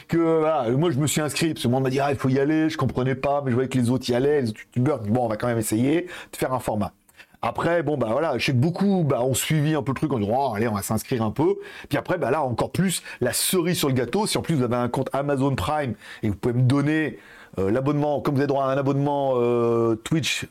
que 0.08 0.70
moi 0.76 0.90
je 0.90 0.98
me 0.98 1.06
suis 1.06 1.20
inscrit, 1.20 1.52
parce 1.52 1.64
que 1.64 1.68
moi 1.68 1.78
on 1.78 1.82
m'a 1.82 1.90
dit 1.90 2.00
ah 2.00 2.10
il 2.10 2.16
faut 2.16 2.30
y 2.30 2.38
aller, 2.38 2.70
je 2.70 2.78
comprenais 2.78 3.14
pas, 3.14 3.42
mais 3.44 3.50
je 3.50 3.54
voyais 3.54 3.68
que 3.68 3.76
les 3.76 3.90
autres 3.90 4.08
y 4.08 4.14
allaient, 4.14 4.40
les 4.40 4.48
autres 4.48 5.04
bon 5.10 5.26
on 5.26 5.28
va 5.28 5.36
quand 5.36 5.46
même 5.46 5.58
essayer 5.58 6.06
de 6.32 6.36
faire 6.38 6.54
un 6.54 6.58
format. 6.58 6.94
Après, 7.44 7.82
bon 7.82 7.96
bah 7.96 8.06
voilà, 8.12 8.38
je 8.38 8.46
sais 8.46 8.52
que 8.52 8.56
beaucoup 8.56 9.02
bah, 9.04 9.20
ont 9.22 9.34
suivi 9.34 9.74
un 9.74 9.82
peu 9.82 9.90
le 9.90 9.96
truc 9.96 10.12
en 10.12 10.18
disant 10.20 10.32
oh, 10.32 10.54
allez 10.54 10.68
on 10.68 10.74
va 10.74 10.82
s'inscrire 10.82 11.22
un 11.24 11.32
peu. 11.32 11.56
Puis 11.88 11.98
après, 11.98 12.16
bah 12.16 12.30
là 12.30 12.42
encore 12.42 12.70
plus 12.70 13.02
la 13.20 13.32
cerise 13.32 13.78
sur 13.78 13.88
le 13.88 13.94
gâteau, 13.94 14.26
si 14.28 14.38
en 14.38 14.42
plus 14.42 14.54
vous 14.54 14.62
avez 14.62 14.76
un 14.76 14.88
compte 14.88 15.10
Amazon 15.12 15.54
Prime 15.56 15.94
et 16.22 16.28
vous 16.28 16.36
pouvez 16.36 16.54
me 16.54 16.62
donner 16.62 17.18
euh, 17.58 17.70
l'abonnement, 17.72 18.20
comme 18.20 18.34
vous 18.36 18.40
avez 18.40 18.46
droit 18.46 18.64
à 18.66 18.68
un 18.68 18.78
abonnement 18.78 19.32
euh, 19.36 19.96
Twitch, 19.96 20.46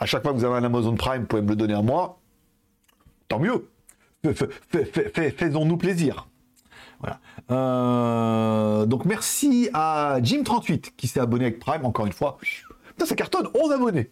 à 0.00 0.06
chaque 0.06 0.22
fois 0.22 0.32
que 0.32 0.38
vous 0.38 0.44
avez 0.44 0.56
un 0.56 0.64
Amazon 0.64 0.94
Prime, 0.96 1.20
vous 1.22 1.26
pouvez 1.28 1.42
me 1.42 1.48
le 1.50 1.56
donner 1.56 1.74
à 1.74 1.82
moi, 1.82 2.18
tant 3.28 3.38
mieux. 3.38 3.68
Fais- 4.24 4.34
fais- 4.34 4.84
fais- 4.84 5.10
fais- 5.14 5.30
Faisons-nous 5.30 5.76
plaisir. 5.76 6.26
Voilà. 7.00 7.18
Euh, 7.50 8.86
donc 8.86 9.04
merci 9.04 9.68
à 9.72 10.18
Jim38 10.20 10.92
qui 10.96 11.06
s'est 11.06 11.20
abonné 11.20 11.44
avec 11.44 11.58
Prime 11.60 11.84
encore 11.84 12.06
une 12.06 12.12
fois. 12.12 12.38
Putain, 12.88 13.06
ça 13.06 13.14
cartonne, 13.14 13.48
11 13.54 13.72
abonnés. 13.72 14.10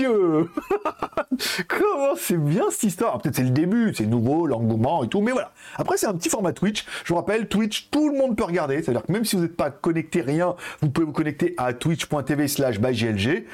Comment 1.68 2.14
c'est 2.16 2.36
bien 2.36 2.70
cette 2.70 2.84
histoire? 2.84 3.18
Peut-être 3.18 3.36
c'est 3.36 3.42
le 3.42 3.50
début, 3.50 3.92
c'est 3.94 4.06
nouveau, 4.06 4.46
l'engouement 4.46 5.04
et 5.04 5.08
tout, 5.08 5.20
mais 5.20 5.32
voilà. 5.32 5.52
Après 5.76 5.96
c'est 5.96 6.06
un 6.06 6.14
petit 6.14 6.28
format 6.28 6.52
Twitch. 6.52 6.84
Je 7.04 7.08
vous 7.08 7.16
rappelle, 7.16 7.48
Twitch, 7.48 7.88
tout 7.90 8.08
le 8.10 8.16
monde 8.16 8.36
peut 8.36 8.44
regarder. 8.44 8.82
C'est-à-dire 8.82 9.02
que 9.02 9.12
même 9.12 9.24
si 9.24 9.36
vous 9.36 9.42
n'êtes 9.42 9.56
pas 9.56 9.70
connecté 9.70 10.22
rien, 10.22 10.54
vous 10.80 10.90
pouvez 10.90 11.06
vous 11.06 11.12
connecter 11.12 11.54
à 11.56 11.72
twitch.tv 11.72 12.48
slash 12.48 12.80
byglg. 12.80 13.44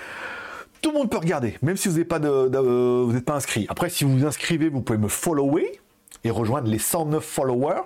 Tout 0.82 0.92
le 0.92 0.98
monde 0.98 1.10
peut 1.10 1.18
regarder, 1.18 1.56
même 1.62 1.76
si 1.76 1.88
vous 1.88 1.98
n'êtes 1.98 2.08
pas, 2.08 2.18
de, 2.18 3.18
pas 3.20 3.34
inscrit. 3.34 3.66
Après, 3.68 3.88
si 3.90 4.04
vous 4.04 4.18
vous 4.18 4.26
inscrivez, 4.26 4.68
vous 4.68 4.82
pouvez 4.82 4.98
me 4.98 5.08
follower 5.08 5.80
et 6.22 6.30
rejoindre 6.30 6.68
les 6.68 6.78
109 6.78 7.24
followers. 7.24 7.82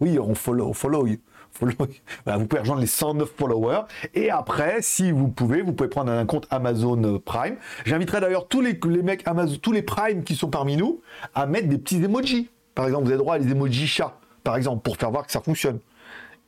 Oui, 0.00 0.18
on 0.18 0.34
follow, 0.34 0.72
follow 0.72 1.06
you. 1.06 1.18
Vous 1.60 2.46
pouvez 2.46 2.60
rejoindre 2.60 2.80
les 2.80 2.86
109 2.86 3.30
followers. 3.36 3.82
Et 4.14 4.30
après, 4.30 4.82
si 4.82 5.12
vous 5.12 5.28
pouvez, 5.28 5.62
vous 5.62 5.72
pouvez 5.72 5.88
prendre 5.88 6.10
un 6.10 6.26
compte 6.26 6.46
Amazon 6.50 7.02
euh, 7.04 7.18
Prime. 7.18 7.56
J'inviterai 7.84 8.20
d'ailleurs 8.20 8.48
tous 8.48 8.60
les, 8.60 8.78
les 8.88 9.02
mecs 9.02 9.26
Amazon, 9.26 9.56
tous 9.60 9.72
les 9.72 9.82
Prime 9.82 10.24
qui 10.24 10.34
sont 10.34 10.48
parmi 10.48 10.76
nous 10.76 11.00
à 11.34 11.46
mettre 11.46 11.68
des 11.68 11.78
petits 11.78 12.02
emojis. 12.02 12.48
Par 12.74 12.86
exemple, 12.86 13.04
vous 13.04 13.10
avez 13.10 13.18
droit 13.18 13.34
à 13.36 13.38
des 13.38 13.50
emojis 13.50 13.86
chats, 13.86 14.18
par 14.44 14.56
exemple, 14.56 14.82
pour 14.82 14.96
faire 14.96 15.10
voir 15.10 15.26
que 15.26 15.32
ça 15.32 15.40
fonctionne. 15.40 15.78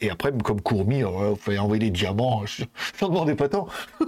Et 0.01 0.11
après, 0.11 0.33
comme 0.43 0.61
Courmi, 0.61 1.03
euh, 1.03 1.31
vous 1.31 1.37
pouvez 1.37 1.59
envoyer 1.59 1.81
des 1.81 1.91
diamants. 1.91 2.45
Je 2.47 2.65
n'en 3.01 3.09
demandais 3.09 3.35
pas 3.35 3.49
tant. 3.49 3.69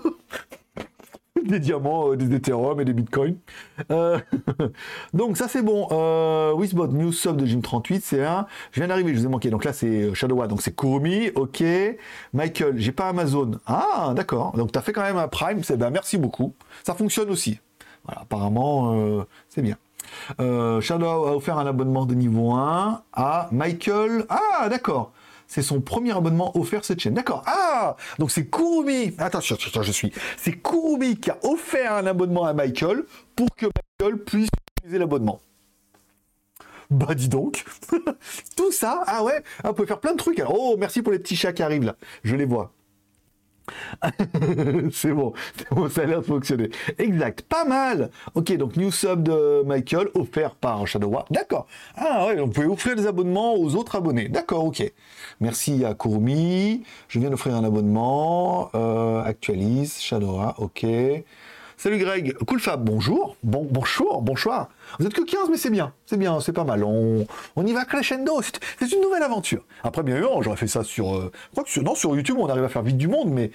des 1.45 1.61
diamants, 1.61 2.13
euh, 2.13 2.17
des 2.17 2.35
Ethereum 2.35 2.81
et 2.81 2.85
des 2.85 2.93
bitcoins. 2.93 3.37
Euh, 3.91 4.19
donc 5.15 5.37
ça 5.37 5.49
c'est 5.49 5.63
bon. 5.63 5.89
Euh, 5.91 6.53
Wizbot 6.53 6.89
News 6.89 7.13
Sub 7.13 7.37
de 7.37 7.47
Jim 7.47 7.61
38, 7.61 8.05
c'est 8.05 8.25
un. 8.25 8.47
Je 8.73 8.81
viens 8.81 8.89
d'arriver, 8.89 9.15
je 9.15 9.21
vous 9.21 9.27
ai 9.27 9.29
manqué. 9.29 9.51
Donc 9.51 9.65
là 9.65 9.73
c'est 9.73 9.87
euh, 9.87 10.15
Shadow 10.15 10.41
One, 10.41 10.49
donc 10.49 10.63
c'est 10.63 10.75
Kurumi, 10.75 11.31
ok. 11.35 11.63
Michael, 12.33 12.75
j'ai 12.79 12.93
pas 12.93 13.09
Amazon. 13.09 13.53
Ah 13.67 14.13
d'accord. 14.15 14.53
Donc 14.57 14.73
tu 14.73 14.79
as 14.79 14.83
fait 14.83 14.93
quand 14.93 15.03
même 15.03 15.19
un 15.19 15.29
Prime, 15.29 15.63
c'est 15.63 15.77
ben 15.77 15.91
merci 15.91 16.19
beaucoup. 16.19 16.55
Ça 16.85 16.95
fonctionne 16.95 17.31
aussi. 17.31 17.61
Voilà, 18.05 18.23
apparemment 18.23 19.27
c'est 19.49 19.63
bien. 19.63 19.77
Shadow 20.39 21.07
a 21.07 21.37
offert 21.37 21.59
un 21.59 21.67
abonnement 21.67 22.07
de 22.07 22.15
niveau 22.15 22.53
1 22.53 23.03
à 23.13 23.49
Michael. 23.51 24.27
Ah 24.29 24.69
d'accord. 24.69 25.13
C'est 25.47 25.63
son 25.63 25.81
premier 25.81 26.13
abonnement 26.17 26.57
offert 26.57 26.85
cette 26.85 27.01
chaîne. 27.01 27.15
D'accord. 27.15 27.43
Ah 27.47 27.97
Donc 28.19 28.31
c'est 28.31 28.47
Kurumi. 28.47 29.15
Attends, 29.19 29.41
je 29.41 29.93
suis. 29.93 30.13
C'est 30.37 30.61
Kurumi 30.61 31.17
qui 31.17 31.31
a 31.31 31.39
offert 31.45 31.95
un 31.95 32.07
abonnement 32.07 32.45
à 32.45 32.53
Michael 32.53 33.05
pour 33.35 33.49
que 33.57 33.67
Michael 33.67 34.19
puisse 34.25 34.49
utiliser 34.79 34.99
l'abonnement. 34.99 35.41
Bah 36.91 37.15
dis 37.15 37.29
donc. 37.29 37.65
Tout 38.57 38.71
ça, 38.73 39.03
ah 39.07 39.25
ouais, 39.25 39.43
vous 39.65 39.73
pouvez 39.73 39.89
faire 39.89 40.01
plein 40.01 40.13
de 40.13 40.19
trucs. 40.19 40.43
Oh, 40.49 40.77
merci 40.79 41.03
pour 41.03 41.13
les 41.13 41.19
petits 41.19 41.37
chats 41.37 41.53
qui 41.53 41.63
arrivent 41.63 41.85
là. 41.85 41.97
Je 42.23 42.37
les 42.37 42.45
vois. 42.45 42.73
c'est 44.93 45.13
bon, 45.13 45.33
ça 45.91 46.03
a 46.03 46.07
l'air 46.07 46.21
de 46.21 46.27
fonctionner. 46.27 46.71
Exact, 46.99 47.43
pas 47.43 47.65
mal. 47.65 48.11
Ok, 48.35 48.57
donc 48.57 48.77
new 48.77 48.91
sub 48.91 49.23
de 49.23 49.63
Michael 49.65 50.09
offert 50.15 50.55
par 50.55 50.87
Shadow. 50.87 51.13
D'accord. 51.31 51.67
Ah 51.97 52.27
ouais, 52.27 52.37
vous 52.37 52.49
pouvez 52.49 52.67
offrir 52.67 52.97
des 52.97 53.07
abonnements 53.07 53.55
aux 53.55 53.75
autres 53.75 53.97
abonnés. 53.97 54.29
D'accord, 54.29 54.65
ok. 54.65 54.83
Merci 55.41 55.85
à 55.85 55.95
Kurumi. 55.95 56.83
Je 57.09 57.19
viens 57.19 57.31
d'offrir 57.31 57.55
un 57.55 57.65
abonnement. 57.65 58.71
Euh, 58.75 59.23
actualise, 59.23 60.01
Shadow 60.01 60.37
War, 60.37 60.61
ok. 60.61 60.87
Salut 61.79 61.99
Greg, 61.99 62.35
cool 62.47 62.59
Fab, 62.59 62.83
bonjour, 62.83 63.37
bon, 63.43 63.67
bonjour, 63.71 64.23
bonsoir. 64.23 64.69
Vous 64.99 65.07
êtes 65.07 65.13
que 65.13 65.21
15, 65.23 65.51
mais 65.51 65.59
c'est 65.59 65.69
bien, 65.69 65.93
c'est 66.07 66.17
bien, 66.17 66.41
c'est 66.41 66.55
pas 66.55 66.65
mal. 66.65 66.83
On, 66.83 67.27
on 67.55 67.67
y 67.67 67.73
va 67.75 67.85
crescendo, 67.85 68.41
c'est 68.41 68.93
une 68.93 69.03
nouvelle 69.03 69.23
aventure. 69.23 69.63
Après, 69.85 70.03
bien 70.03 70.17
évidemment, 70.17 70.41
j'aurais 70.41 70.57
fait 70.57 70.69
ça 70.69 70.83
sur, 70.85 71.15
euh, 71.15 71.31
je 71.49 71.51
crois 71.53 71.65
que 71.65 71.71
sur, 71.71 71.83
non, 71.83 71.95
sur 71.95 72.17
YouTube, 72.17 72.37
on 72.39 72.49
arrive 72.49 72.65
à 72.65 72.71
faire 72.71 72.83
vite 72.83 72.97
du 72.97 73.09
monde, 73.09 73.31
mais 73.31 73.51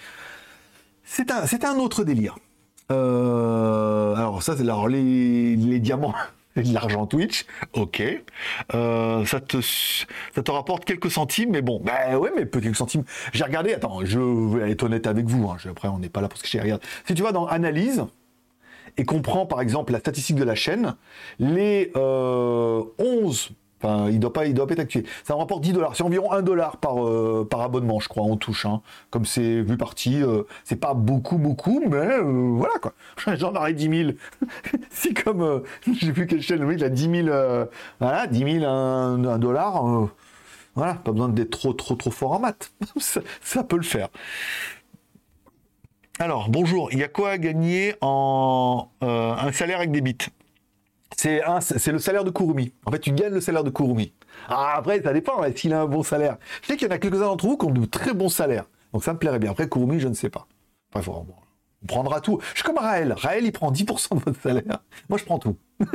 c'est 1.03 1.31
un, 1.31 1.45
un 1.63 1.75
autre 1.77 2.03
délire. 2.03 2.38
Euh, 2.91 4.13
alors 4.15 4.43
ça, 4.43 4.55
c'est 4.55 4.63
les, 4.88 5.55
les 5.55 5.79
diamants. 5.79 6.13
De 6.55 6.73
l'argent 6.73 7.05
Twitch, 7.07 7.45
ok. 7.73 8.03
Euh, 8.73 9.25
ça, 9.25 9.39
te, 9.39 9.57
ça 9.61 10.43
te 10.43 10.51
rapporte 10.51 10.85
quelques 10.85 11.09
centimes, 11.11 11.51
mais 11.51 11.61
bon, 11.61 11.81
bah 11.83 12.17
ouais, 12.17 12.31
mais 12.35 12.45
quelques 12.45 12.75
centimes. 12.75 13.03
J'ai 13.33 13.43
regardé, 13.43 13.73
attends, 13.73 13.99
je 14.03 14.19
vais 14.57 14.71
être 14.71 14.83
honnête 14.83 15.07
avec 15.07 15.25
vous, 15.25 15.49
hein, 15.49 15.55
je- 15.59 15.69
après 15.69 15.87
on 15.87 15.99
n'est 15.99 16.09
pas 16.09 16.21
là 16.21 16.27
pour 16.27 16.37
ce 16.37 16.43
que 16.43 16.49
j'ai 16.49 16.59
regardé. 16.61 16.83
Si 17.07 17.13
tu 17.13 17.23
vas 17.23 17.31
dans 17.31 17.45
Analyse, 17.45 18.05
et 18.97 19.05
qu'on 19.05 19.21
prend 19.21 19.45
par 19.45 19.61
exemple 19.61 19.93
la 19.93 19.99
statistique 19.99 20.35
de 20.35 20.43
la 20.43 20.55
chaîne, 20.55 20.95
les 21.39 21.91
euh, 21.95 22.83
11, 22.97 23.51
enfin 23.81 24.09
il 24.09 24.19
doit 24.19 24.33
pas, 24.33 24.45
il 24.45 24.53
doit 24.53 24.67
pas 24.67 24.73
être 24.73 24.79
actué, 24.79 25.05
ça 25.23 25.35
rapporte 25.35 25.61
10 25.61 25.73
dollars, 25.73 25.95
c'est 25.95 26.03
environ 26.03 26.31
1 26.31 26.41
dollar 26.41 26.77
par, 26.77 27.05
euh, 27.05 27.47
par 27.49 27.61
abonnement 27.61 27.99
je 27.99 28.09
crois, 28.09 28.23
on 28.23 28.37
touche, 28.37 28.65
hein. 28.65 28.81
comme 29.09 29.25
c'est 29.25 29.61
vu 29.61 29.77
parti, 29.77 30.21
euh, 30.21 30.43
c'est 30.63 30.79
pas 30.79 30.93
beaucoup 30.93 31.37
beaucoup, 31.37 31.81
mais 31.87 31.97
euh, 31.97 32.21
voilà 32.55 32.73
quoi, 32.81 32.93
j'en 33.35 33.55
aurais 33.55 33.73
10 33.73 34.05
000, 34.05 34.11
si 34.89 35.13
comme, 35.13 35.41
euh, 35.41 35.59
sais 35.99 36.11
plus 36.11 36.27
quelle 36.27 36.41
chaîne, 36.41 36.59
le 36.59 36.67
mec 36.67 36.77
il 36.79 36.83
a 36.83 36.89
10 36.89 37.09
000, 37.23 37.27
euh, 37.27 37.65
voilà, 37.99 38.27
10 38.27 38.59
000, 38.59 38.65
1, 38.65 39.25
1 39.25 39.39
dollar, 39.39 39.87
euh, 39.87 40.05
voilà, 40.75 40.95
pas 40.95 41.11
besoin 41.11 41.29
d'être 41.29 41.51
trop 41.51 41.73
trop 41.73 41.95
trop 41.95 42.11
fort 42.11 42.33
en 42.33 42.39
maths, 42.39 42.71
ça, 42.97 43.21
ça 43.41 43.63
peut 43.63 43.77
le 43.77 43.83
faire. 43.83 44.09
Alors, 46.21 46.49
bonjour, 46.49 46.89
il 46.91 46.99
y 46.99 47.03
a 47.03 47.07
quoi 47.07 47.31
à 47.31 47.37
gagner 47.39 47.95
en 48.01 48.89
euh, 49.01 49.33
un 49.33 49.51
salaire 49.51 49.77
avec 49.77 49.91
des 49.91 50.01
bits 50.01 50.17
c'est 51.17 51.91
le 51.91 52.00
salaire 52.00 52.24
de 52.24 52.32
Kurumi. 52.32 52.74
En 52.86 52.91
fait, 52.91 53.00
tu 53.00 53.12
gagnes 53.12 53.34
le 53.34 53.41
salaire 53.41 53.63
de 53.63 53.69
Kurumi. 53.69 54.13
Ah, 54.47 54.76
après, 54.78 55.02
ça 55.02 55.13
dépend 55.13 55.41
hein, 55.41 55.52
s'il 55.56 55.74
a 55.74 55.82
un 55.82 55.86
bon 55.86 56.04
salaire. 56.04 56.38
Je 56.62 56.67
sais 56.67 56.78
qu'il 56.78 56.88
y 56.88 56.91
en 56.91 56.95
a 56.95 56.97
quelques-uns 56.97 57.26
d'entre 57.26 57.45
vous 57.45 57.58
qui 57.58 57.65
ont 57.65 57.71
de 57.71 57.86
très 57.86 58.13
bons 58.13 58.30
salaires. 58.30 58.65
Donc 58.93 59.04
ça 59.04 59.13
me 59.13 59.19
plairait 59.19 59.39
bien. 59.39 59.52
Après, 59.52 59.69
Kurumi, 59.69 60.00
je 60.00 60.08
ne 60.08 60.13
sais 60.13 60.30
pas. 60.30 60.47
Bref, 60.91 61.08
on, 61.08 61.26
on 61.84 61.86
prendra 61.86 62.21
tout. 62.21 62.39
Je 62.52 62.58
suis 62.58 62.63
comme 62.63 62.78
Raël. 62.78 63.13
Raël, 63.17 63.45
il 63.45 63.52
prend 63.52 63.71
10% 63.71 64.19
de 64.19 64.24
votre 64.24 64.41
salaire. 64.41 64.80
Moi, 65.10 65.17
je 65.17 65.26
prends 65.26 65.39
tout. 65.39 65.58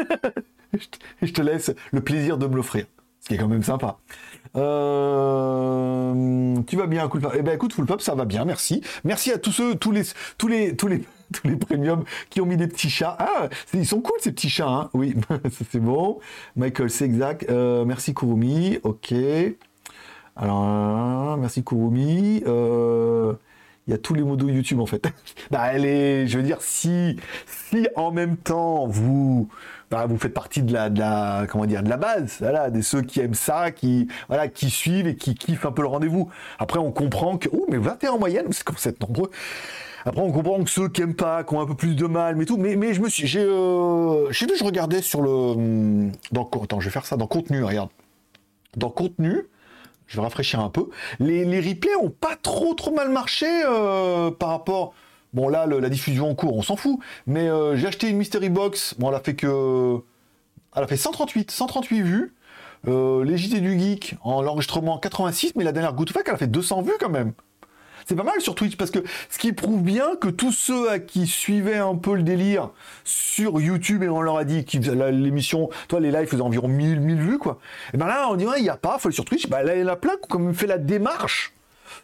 je 1.23 1.33
te 1.33 1.43
laisse 1.43 1.73
le 1.93 2.01
plaisir 2.01 2.39
de 2.39 2.47
me 2.47 2.57
l'offrir. 2.57 2.87
Ce 3.21 3.29
qui 3.29 3.35
est 3.35 3.39
quand 3.39 3.49
même 3.49 3.63
sympa. 3.63 3.99
Euh, 4.57 6.13
tu 6.69 6.77
vas 6.77 6.87
bien, 6.87 7.09
Cool 7.09 7.29
Eh 7.35 7.43
ben 7.43 7.55
écoute, 7.55 7.73
Full 7.73 7.87
Pop, 7.87 8.01
ça 8.01 8.15
va 8.15 8.25
bien, 8.25 8.45
merci. 8.45 8.83
Merci 9.05 9.33
à 9.33 9.39
tous 9.39 9.51
ceux, 9.53 9.75
tous 9.75 9.91
les, 9.91 10.03
tous 10.39 10.47
les, 10.49 10.77
tous 10.77 10.87
les, 10.87 11.03
tous 11.33 11.49
les 11.49 11.57
premiums 11.57 12.05
qui 12.31 12.41
ont 12.41 12.47
mis 12.47 12.57
des 12.57 12.69
petits 12.69 12.91
chats. 12.91 13.17
Ah, 13.19 13.49
ils 13.75 13.87
sont 13.87 14.01
cool 14.01 14.17
ces 14.21 14.33
petits 14.33 14.51
chats, 14.51 14.69
hein 14.69 14.91
Oui, 14.95 15.15
c'est 15.71 15.81
bon. 15.81 16.19
Michael, 16.57 16.91
c'est 16.91 17.05
exact. 17.05 17.47
Euh, 17.51 17.85
merci 17.85 18.15
Kurumi. 18.15 18.79
Ok. 18.83 19.15
Alors, 20.37 21.37
merci 21.37 21.65
Kurumi. 21.65 22.43
Euh, 22.47 23.33
il 23.87 23.93
y 23.93 23.95
a 23.95 23.99
tous 23.99 24.15
les 24.15 24.23
modos 24.23 24.49
YouTube 24.49 24.81
en 24.81 24.87
fait. 24.87 25.07
bah, 25.51 25.61
allez, 25.61 26.27
je 26.27 26.39
veux 26.39 26.45
dire, 26.45 26.61
si, 26.61 27.17
si 27.47 27.89
en 27.95 28.11
même 28.11 28.37
temps 28.37 28.87
vous, 28.87 29.49
bah, 29.91 30.07
vous 30.07 30.19
faites 30.19 30.35
partie 30.35 30.62
de 30.62 30.73
la, 30.73 30.91
de 30.91 31.47
comment 31.47 31.67
dire, 31.67 31.83
de 31.83 31.89
la 31.89 31.97
base, 31.97 32.39
voilà, 32.41 32.71
des 32.71 32.83
ceux 32.83 33.03
qui 33.03 33.21
aiment 33.21 33.35
ça, 33.35 33.71
qui, 33.71 34.09
voilà, 34.29 34.49
qui 34.49 34.71
suivent 34.71 35.07
et 35.07 35.17
qui 35.17 35.35
kiffent 35.35 35.67
un 35.67 35.73
peu 35.73 35.83
le 35.83 35.89
rendez-vous. 35.89 36.29
Après, 36.59 36.79
on 36.79 36.91
comprend 36.91 37.39
que, 37.39 37.49
oh, 37.53 37.67
mais 37.69 37.79
21 37.79 38.12
en 38.12 38.19
moyenne, 38.19 38.47
c'est 38.51 38.65
comme 38.65 38.77
c'est 38.77 39.01
nombreux. 39.01 39.31
Après, 40.07 40.21
on 40.23 40.31
comprend 40.31 40.62
que 40.62 40.71
ceux 40.71 40.88
qui 40.88 41.03
aiment 41.03 41.16
pas, 41.16 41.42
qui 41.42 41.53
ont 41.53 41.61
un 41.61 41.66
peu 41.66 41.75
plus 41.75 41.97
de 41.97 42.07
mal, 42.07 42.37
mais 42.37 42.45
tout. 42.47 42.57
Mais, 42.57 42.95
je 42.95 43.01
me 43.01 43.09
suis, 43.09 43.27
j'ai, 43.27 43.40
euh, 43.40 44.31
je 44.31 44.47
je 44.57 44.64
regardais 44.64 45.03
sur 45.03 45.21
le, 45.21 45.31
hum, 45.31 46.12
dans, 46.31 46.49
attends, 46.62 46.79
je 46.79 46.85
vais 46.85 46.92
faire 46.92 47.05
ça 47.05 47.16
dans 47.16 47.27
contenu, 47.27 47.64
regarde. 47.64 47.90
Dans 48.77 48.88
contenu, 48.88 49.42
je 50.07 50.16
vais 50.16 50.23
rafraîchir 50.23 50.61
un 50.61 50.71
peu. 50.71 50.90
Les, 51.19 51.45
les 51.45 51.59
replays 51.61 51.97
ont 52.01 52.11
pas 52.11 52.37
trop 52.40 52.75
trop 52.75 52.92
mal 52.95 53.11
marché 53.11 53.47
euh, 53.64 54.31
par 54.31 54.51
rapport. 54.51 54.95
Bon 55.33 55.49
là, 55.49 55.66
la 55.66 55.88
diffusion 55.88 56.31
en 56.31 56.37
cours, 56.37 56.57
on 56.57 56.62
s'en 56.62 56.77
fout. 56.77 57.01
Mais 57.27 57.49
euh, 57.49 57.77
j'ai 57.77 57.88
acheté 57.88 58.09
une 58.09 58.16
mystery 58.16 58.49
box. 58.49 58.95
Bon, 58.99 59.09
elle 59.09 59.16
a 59.16 59.21
fait 59.21 59.35
que, 59.35 59.99
elle 60.77 60.85
a 60.85 60.87
fait 60.87 60.97
138, 60.97 61.51
138 61.51 62.03
vues. 62.03 62.35
Euh, 62.87 63.25
les 63.25 63.37
JT 63.37 63.61
du 63.61 63.77
geek 63.77 64.14
en 64.23 64.40
l'enregistrement 64.40 64.99
86, 64.99 65.55
mais 65.57 65.64
la 65.64 65.73
dernière 65.73 65.95
Good 65.95 66.11
Fact, 66.11 66.29
elle 66.29 66.35
a 66.35 66.38
fait 66.38 66.47
200 66.47 66.83
vues 66.83 66.92
quand 67.01 67.11
même 67.11 67.33
c'est 68.07 68.14
pas 68.14 68.23
mal 68.23 68.40
sur 68.40 68.55
Twitch 68.55 68.77
parce 68.77 68.92
que 68.92 69.01
ce 69.31 69.38
qui 69.38 69.53
prouve 69.53 69.83
bien 69.83 70.14
que 70.16 70.29
tous 70.29 70.53
ceux 70.53 70.88
à 70.90 71.01
qui 71.01 71.27
suivaient 71.27 71.79
un 71.79 71.97
peu 71.97 72.14
le 72.14 72.23
délire 72.23 72.71
sur 73.05 73.61
YouTube 73.61 74.05
et 74.05 74.09
on 74.09 74.23
leur 74.23 74.38
a 74.38 74.45
dit 74.45 74.64
que 74.64 74.79
l'émission, 75.11 75.69
toi 75.88 75.99
les 75.99 76.12
lives 76.12 76.29
faisaient 76.29 76.42
environ 76.42 76.69
1000, 76.69 77.01
1000 77.01 77.16
vues 77.16 77.38
quoi. 77.38 77.59
Et 77.92 77.97
ben 77.97 78.07
là 78.07 78.29
on 78.31 78.37
dit 78.37 78.47
il 78.59 78.62
n'y 78.62 78.69
a 78.69 78.77
pas, 78.77 78.99
faut 78.99 79.11
sur 79.11 79.25
Twitch. 79.25 79.49
Ben 79.49 79.62
là 79.62 79.77
il 79.77 79.85
y 79.85 79.88
a 79.88 79.97
plein 79.97 80.12
qui 80.31 80.38
même 80.38 80.55
fait 80.55 80.69
la 80.69 80.79
démarche 80.79 81.53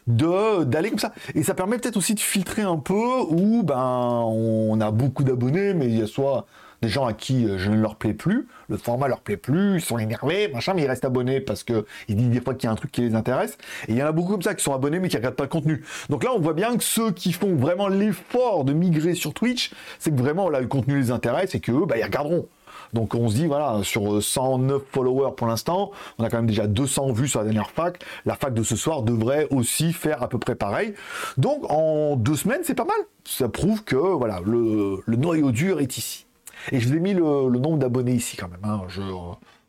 de 0.07 0.65
d'aller 0.65 0.89
comme 0.89 0.99
ça 0.99 1.13
et 1.35 1.43
ça 1.43 1.53
permet 1.53 1.77
peut-être 1.77 1.95
aussi 1.95 2.13
de 2.13 2.19
filtrer 2.19 2.63
un 2.63 2.77
peu 2.77 3.21
où 3.29 3.63
ben 3.63 4.23
on 4.25 4.79
a 4.81 4.91
beaucoup 4.91 5.23
d'abonnés 5.23 5.73
mais 5.73 5.85
il 5.85 5.97
y 5.97 6.01
a 6.01 6.07
soit 6.07 6.45
des 6.83 6.89
gens 6.89 7.05
à 7.05 7.13
qui 7.13 7.45
euh, 7.45 7.57
je 7.57 7.71
ne 7.71 7.77
leur 7.77 7.95
plais 7.95 8.13
plus, 8.13 8.47
le 8.67 8.77
format 8.77 9.07
leur 9.07 9.21
plaît 9.21 9.37
plus, 9.37 9.75
ils 9.75 9.81
sont 9.81 9.97
énervés, 9.97 10.49
machin, 10.49 10.73
mais 10.73 10.83
ils 10.83 10.87
restent 10.87 11.05
abonnés 11.05 11.39
parce 11.39 11.63
que 11.63 11.85
ils 12.07 12.15
disent 12.15 12.29
des 12.29 12.41
fois 12.41 12.53
qu'il 12.53 12.65
y 12.65 12.69
a 12.69 12.71
un 12.71 12.75
truc 12.75 12.91
qui 12.91 13.01
les 13.01 13.15
intéresse. 13.15 13.57
Et 13.87 13.93
il 13.93 13.97
y 13.97 14.03
en 14.03 14.07
a 14.07 14.11
beaucoup 14.11 14.33
comme 14.33 14.41
ça 14.41 14.53
qui 14.53 14.63
sont 14.63 14.73
abonnés 14.73 14.99
mais 14.99 15.07
qui 15.07 15.17
regardent 15.17 15.35
pas 15.35 15.43
le 15.43 15.49
contenu. 15.49 15.83
Donc 16.09 16.23
là, 16.23 16.31
on 16.35 16.39
voit 16.39 16.53
bien 16.53 16.75
que 16.77 16.83
ceux 16.83 17.11
qui 17.11 17.31
font 17.31 17.55
vraiment 17.55 17.87
l'effort 17.87 18.65
de 18.65 18.73
migrer 18.73 19.15
sur 19.15 19.33
Twitch, 19.33 19.71
c'est 19.99 20.11
que 20.11 20.19
vraiment 20.19 20.49
là 20.49 20.59
le 20.59 20.67
contenu 20.67 20.99
les 20.99 21.11
intéresse 21.11 21.55
et 21.55 21.59
que 21.59 21.71
eux, 21.71 21.85
bah, 21.85 21.97
ils 21.97 22.03
regarderont. 22.03 22.47
Donc 22.91 23.15
on 23.15 23.27
se 23.29 23.35
dit, 23.35 23.47
voilà, 23.47 23.79
sur 23.83 24.21
109 24.21 24.81
followers 24.91 25.31
pour 25.35 25.47
l'instant, 25.47 25.91
on 26.19 26.23
a 26.23 26.29
quand 26.29 26.37
même 26.37 26.47
déjà 26.47 26.67
200 26.67 27.13
vues 27.13 27.27
sur 27.27 27.39
la 27.39 27.45
dernière 27.45 27.71
fac. 27.71 28.03
La 28.25 28.35
fac 28.35 28.53
de 28.53 28.61
ce 28.61 28.75
soir 28.75 29.01
devrait 29.01 29.47
aussi 29.51 29.93
faire 29.93 30.21
à 30.21 30.27
peu 30.27 30.37
près 30.37 30.55
pareil. 30.55 30.93
Donc 31.37 31.63
en 31.69 32.15
deux 32.17 32.35
semaines, 32.35 32.61
c'est 32.63 32.75
pas 32.75 32.85
mal. 32.85 32.97
Ça 33.25 33.47
prouve 33.47 33.83
que 33.83 33.95
voilà, 33.95 34.41
le 34.45 35.01
noyau 35.07 35.51
dur 35.51 35.79
est 35.79 35.97
ici. 35.97 36.25
Et 36.71 36.79
je 36.79 36.87
vous 36.87 36.95
ai 36.95 36.99
mis 36.99 37.13
le, 37.13 37.21
nombre 37.59 37.77
d'abonnés 37.77 38.13
ici 38.13 38.37
quand 38.37 38.49
même, 38.49 38.63
hein, 38.63 38.81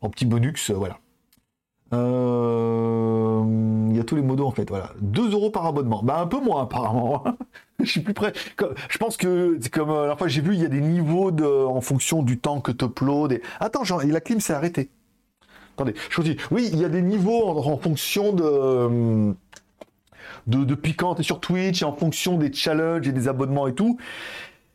en 0.01 0.09
petit 0.09 0.25
bonus, 0.25 0.69
euh, 0.69 0.73
voilà. 0.73 0.99
Euh, 1.93 3.43
il 3.89 3.95
y 3.95 3.99
a 3.99 4.03
tous 4.03 4.15
les 4.15 4.21
modos 4.21 4.47
en 4.47 4.51
fait, 4.51 4.69
voilà. 4.69 4.91
2 5.01 5.31
euros 5.31 5.49
par 5.51 5.65
abonnement. 5.65 6.01
Bah 6.03 6.19
un 6.19 6.27
peu 6.27 6.39
moins 6.39 6.63
apparemment. 6.63 7.23
je 7.79 7.89
suis 7.89 8.01
plus 8.01 8.13
près. 8.13 8.33
Je 8.89 8.97
pense 8.97 9.17
que 9.17 9.57
c'est 9.61 9.71
comme 9.71 9.91
euh, 9.91 10.07
la 10.07 10.15
fois 10.15 10.27
j'ai 10.27 10.41
vu, 10.41 10.53
il 10.53 10.61
y 10.61 10.65
a 10.65 10.69
des 10.69 10.81
niveaux 10.81 11.31
de, 11.31 11.45
en 11.45 11.81
fonction 11.81 12.23
du 12.23 12.39
temps 12.39 12.59
que 12.59 12.71
tu 12.71 12.85
uploads. 12.85 13.31
Et... 13.31 13.41
Attends, 13.59 13.83
genre, 13.83 14.01
la 14.03 14.21
clim 14.21 14.39
s'est 14.39 14.53
arrêtée. 14.53 14.89
Attendez, 15.75 15.93
je 16.09 16.15
vous 16.15 16.23
dis, 16.23 16.37
oui, 16.51 16.69
il 16.71 16.79
y 16.79 16.85
a 16.85 16.89
des 16.89 17.01
niveaux 17.01 17.49
en, 17.49 17.77
fonction 17.77 18.31
de, 18.31 19.35
de, 20.47 20.63
de 20.63 20.75
piquante 20.75 21.21
sur 21.21 21.41
Twitch, 21.41 21.81
et 21.81 21.85
en 21.85 21.93
fonction 21.93 22.37
des 22.37 22.51
challenges 22.53 23.07
et 23.07 23.11
des 23.11 23.27
abonnements 23.27 23.67
et 23.67 23.75
tout. 23.75 23.97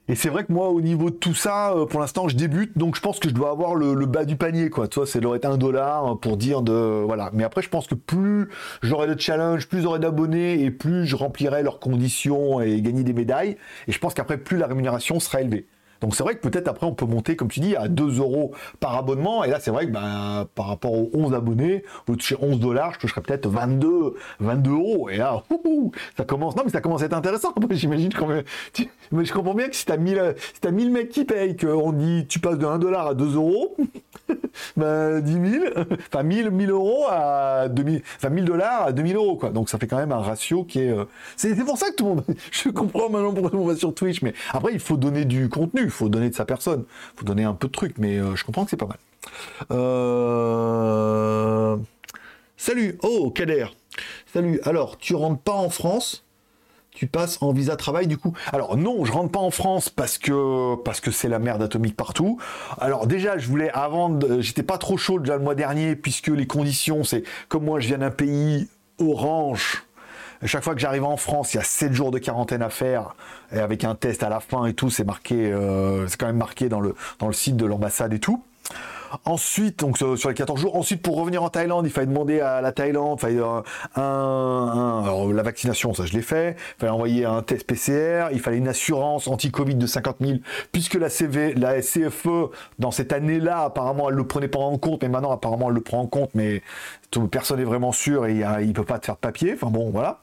Et 0.08 0.16
c'est 0.16 0.28
vrai 0.28 0.44
que 0.44 0.52
moi, 0.52 0.70
au 0.70 0.80
niveau 0.80 1.10
de 1.10 1.14
tout 1.14 1.34
ça, 1.34 1.72
euh, 1.72 1.86
pour 1.86 2.00
l'instant, 2.00 2.26
je 2.26 2.36
débute, 2.36 2.76
donc 2.76 2.96
je 2.96 3.00
pense 3.00 3.20
que 3.20 3.28
je 3.28 3.34
dois 3.34 3.50
avoir 3.50 3.76
le, 3.76 3.94
bas 4.06 4.24
du 4.24 4.36
panier, 4.36 4.68
quoi. 4.68 4.88
Tu 4.88 4.98
vois, 4.98 5.06
c'est 5.06 5.24
être 5.24 5.44
un 5.44 5.56
dollar 5.56 6.18
pour 6.18 6.36
dire 6.36 6.62
de, 6.62 7.04
voilà. 7.04 7.30
Mais 7.32 7.44
après, 7.44 7.62
je 7.62 7.68
pense 7.68 7.86
que 7.86 7.94
plus 7.94 8.48
j'aurai 8.82 9.06
de 9.06 9.18
challenge, 9.18 9.68
plus 9.68 9.82
j'aurai 9.82 10.00
d'abonnés 10.00 10.64
et 10.64 10.70
plus 10.70 11.06
je 11.06 11.14
remplirai 11.14 11.62
leurs 11.62 11.78
conditions 11.78 12.60
et 12.60 12.80
gagner 12.82 13.04
des 13.04 13.12
médailles. 13.12 13.56
Et 13.86 13.92
je 13.92 13.98
pense 13.98 14.14
qu'après, 14.14 14.38
plus 14.38 14.56
la 14.56 14.66
rémunération 14.66 15.20
sera 15.20 15.42
élevée. 15.42 15.66
Donc 16.00 16.14
c'est 16.14 16.22
vrai 16.22 16.34
que 16.36 16.40
peut-être 16.40 16.68
après 16.68 16.86
on 16.86 16.94
peut 16.94 17.06
monter, 17.06 17.36
comme 17.36 17.48
tu 17.48 17.60
dis, 17.60 17.76
à 17.76 17.88
2 17.88 18.18
euros 18.18 18.52
par 18.80 18.96
abonnement. 18.96 19.44
Et 19.44 19.50
là 19.50 19.60
c'est 19.60 19.70
vrai 19.70 19.86
que 19.86 19.92
ben, 19.92 20.46
par 20.54 20.66
rapport 20.66 20.92
aux 20.92 21.10
11 21.12 21.34
abonnés, 21.34 21.84
au 22.08 22.16
toucher 22.16 22.36
11 22.40 22.58
dollars, 22.58 22.94
je 22.94 23.00
toucherais 23.00 23.20
peut-être 23.20 23.48
22, 23.48 24.14
22 24.40 24.70
euros. 24.70 25.10
Et 25.10 25.16
là, 25.16 25.42
ça 26.16 26.24
commence. 26.24 26.56
Non 26.56 26.62
mais 26.64 26.70
ça 26.70 26.80
commence 26.80 27.02
à 27.02 27.06
être 27.06 27.14
intéressant. 27.14 27.54
J'imagine 27.70 28.12
quand 28.12 28.26
même. 28.26 28.44
Mais 29.12 29.24
je 29.24 29.32
comprends 29.32 29.54
bien 29.54 29.68
que 29.68 29.76
si 29.76 29.86
t'as 29.86 29.96
1000, 29.96 30.34
si 30.38 30.66
as 30.66 30.70
1000 30.70 30.90
mecs 30.90 31.08
qui 31.08 31.24
payent, 31.24 31.56
qu'on 31.56 31.92
dit 31.92 32.26
tu 32.28 32.38
passes 32.38 32.58
de 32.58 32.66
1 32.66 32.78
dollar 32.78 33.08
à 33.08 33.14
2 33.14 33.34
euros, 33.34 33.76
ben 34.76 35.20
10 35.20 35.32
000, 35.32 35.64
enfin 36.12 36.22
1000, 36.22 36.50
1000 36.50 36.70
euros 36.70 37.04
à 37.08 37.68
2000, 37.68 38.02
enfin 38.16 38.30
1000 38.30 38.44
dollars 38.44 38.82
à 38.86 38.92
2000 38.92 39.16
euros 39.16 39.36
quoi. 39.36 39.50
Donc 39.50 39.68
ça 39.68 39.78
fait 39.78 39.86
quand 39.86 39.96
même 39.96 40.12
un 40.12 40.18
ratio 40.18 40.64
qui 40.64 40.80
est. 40.80 40.90
Euh, 40.90 41.04
c'est 41.36 41.54
pour 41.64 41.78
ça 41.78 41.90
que 41.90 41.96
tout 41.96 42.04
le 42.04 42.10
monde. 42.10 42.24
Je 42.50 42.68
comprends 42.70 43.10
maintenant 43.10 43.32
pourquoi 43.32 43.58
on 43.58 43.66
va 43.66 43.76
sur 43.76 43.94
Twitch, 43.94 44.22
mais 44.22 44.34
après 44.52 44.72
il 44.72 44.80
faut 44.80 44.96
donner 44.96 45.24
du 45.24 45.48
contenu 45.48 45.89
il 45.90 45.92
faut 45.92 46.08
donner 46.08 46.30
de 46.30 46.34
sa 46.34 46.44
personne, 46.44 46.84
il 47.14 47.18
faut 47.18 47.24
donner 47.24 47.42
un 47.44 47.54
peu 47.54 47.66
de 47.66 47.72
trucs, 47.72 47.98
mais 47.98 48.18
euh, 48.18 48.36
je 48.36 48.44
comprends 48.44 48.64
que 48.64 48.70
c'est 48.70 48.76
pas 48.76 48.86
mal. 48.86 48.98
Euh, 49.72 50.96
salut, 52.56 52.96
oh 53.02 53.30
Kader, 53.30 53.66
salut. 54.32 54.60
Alors, 54.64 54.98
tu 54.98 55.16
rentres 55.16 55.42
pas 55.42 55.52
en 55.52 55.68
France? 55.68 56.24
Tu 56.92 57.06
passes 57.06 57.40
en 57.40 57.52
visa 57.52 57.76
travail 57.76 58.06
du 58.08 58.18
coup? 58.18 58.34
Alors 58.52 58.76
non, 58.76 59.04
je 59.04 59.12
rentre 59.12 59.30
pas 59.30 59.38
en 59.38 59.52
France 59.52 59.88
parce 59.88 60.18
que 60.18 60.74
parce 60.82 61.00
que 61.00 61.10
c'est 61.12 61.28
la 61.28 61.38
merde 61.38 61.62
atomique 61.62 61.96
partout. 61.96 62.38
Alors 62.78 63.06
déjà, 63.06 63.38
je 63.38 63.46
voulais 63.46 63.70
avant, 63.70 64.18
j'étais 64.40 64.64
pas 64.64 64.76
trop 64.76 64.96
chaud 64.96 65.20
déjà 65.20 65.36
le 65.36 65.42
mois 65.42 65.54
dernier 65.54 65.94
puisque 65.94 66.26
les 66.26 66.46
conditions, 66.46 67.04
c'est 67.04 67.22
comme 67.48 67.64
moi, 67.64 67.78
je 67.78 67.86
viens 67.86 67.98
d'un 67.98 68.10
pays 68.10 68.68
orange 68.98 69.84
chaque 70.46 70.64
fois 70.64 70.74
que 70.74 70.80
j'arrive 70.80 71.04
en 71.04 71.16
France, 71.16 71.54
il 71.54 71.58
y 71.58 71.60
a 71.60 71.64
7 71.64 71.92
jours 71.92 72.10
de 72.10 72.18
quarantaine 72.18 72.62
à 72.62 72.70
faire, 72.70 73.14
et 73.52 73.58
avec 73.58 73.84
un 73.84 73.94
test 73.94 74.22
à 74.22 74.28
la 74.28 74.40
fin 74.40 74.66
et 74.66 74.74
tout, 74.74 74.90
c'est 74.90 75.04
marqué, 75.04 75.52
euh, 75.52 76.06
c'est 76.06 76.18
quand 76.18 76.26
même 76.26 76.36
marqué 76.36 76.68
dans 76.68 76.80
le, 76.80 76.94
dans 77.18 77.26
le 77.26 77.32
site 77.32 77.56
de 77.56 77.66
l'ambassade 77.66 78.12
et 78.12 78.20
tout. 78.20 78.42
Ensuite, 79.24 79.80
donc 79.80 79.98
sur 79.98 80.28
les 80.28 80.34
14 80.34 80.60
jours, 80.60 80.76
ensuite 80.76 81.02
pour 81.02 81.16
revenir 81.16 81.42
en 81.42 81.48
Thaïlande, 81.48 81.84
il 81.84 81.90
fallait 81.90 82.06
demander 82.06 82.40
à 82.40 82.60
la 82.60 82.70
Thaïlande, 82.70 83.18
il 83.18 83.20
fallait 83.20 83.40
un, 83.40 84.02
un 84.02 85.32
la 85.32 85.42
vaccination, 85.42 85.94
ça 85.94 86.06
je 86.06 86.12
l'ai 86.12 86.22
fait, 86.22 86.56
il 86.76 86.80
fallait 86.80 86.92
envoyer 86.92 87.24
un 87.24 87.42
test 87.42 87.66
PCR, 87.66 88.28
il 88.32 88.38
fallait 88.38 88.58
une 88.58 88.68
assurance 88.68 89.26
anti-Covid 89.26 89.74
de 89.74 89.86
50 89.86 90.16
000, 90.20 90.38
puisque 90.70 90.94
la 90.94 91.08
CV, 91.08 91.54
la 91.54 91.80
CFE 91.80 92.50
dans 92.78 92.92
cette 92.92 93.12
année-là, 93.12 93.64
apparemment 93.64 94.10
elle 94.10 94.16
le 94.16 94.26
prenait 94.26 94.48
pas 94.48 94.60
en 94.60 94.78
compte, 94.78 95.02
mais 95.02 95.08
maintenant 95.08 95.32
apparemment 95.32 95.70
elle 95.70 95.74
le 95.74 95.80
prend 95.80 96.00
en 96.00 96.06
compte, 96.06 96.30
mais 96.34 96.62
personne 97.30 97.58
n'est 97.58 97.64
vraiment 97.64 97.92
sûr 97.92 98.26
et 98.26 98.44
il 98.60 98.68
ne 98.68 98.72
peut 98.72 98.84
pas 98.84 98.98
te 98.98 99.06
faire 99.06 99.16
de 99.16 99.20
papier. 99.20 99.52
Enfin 99.54 99.70
bon, 99.70 99.90
voilà. 99.90 100.20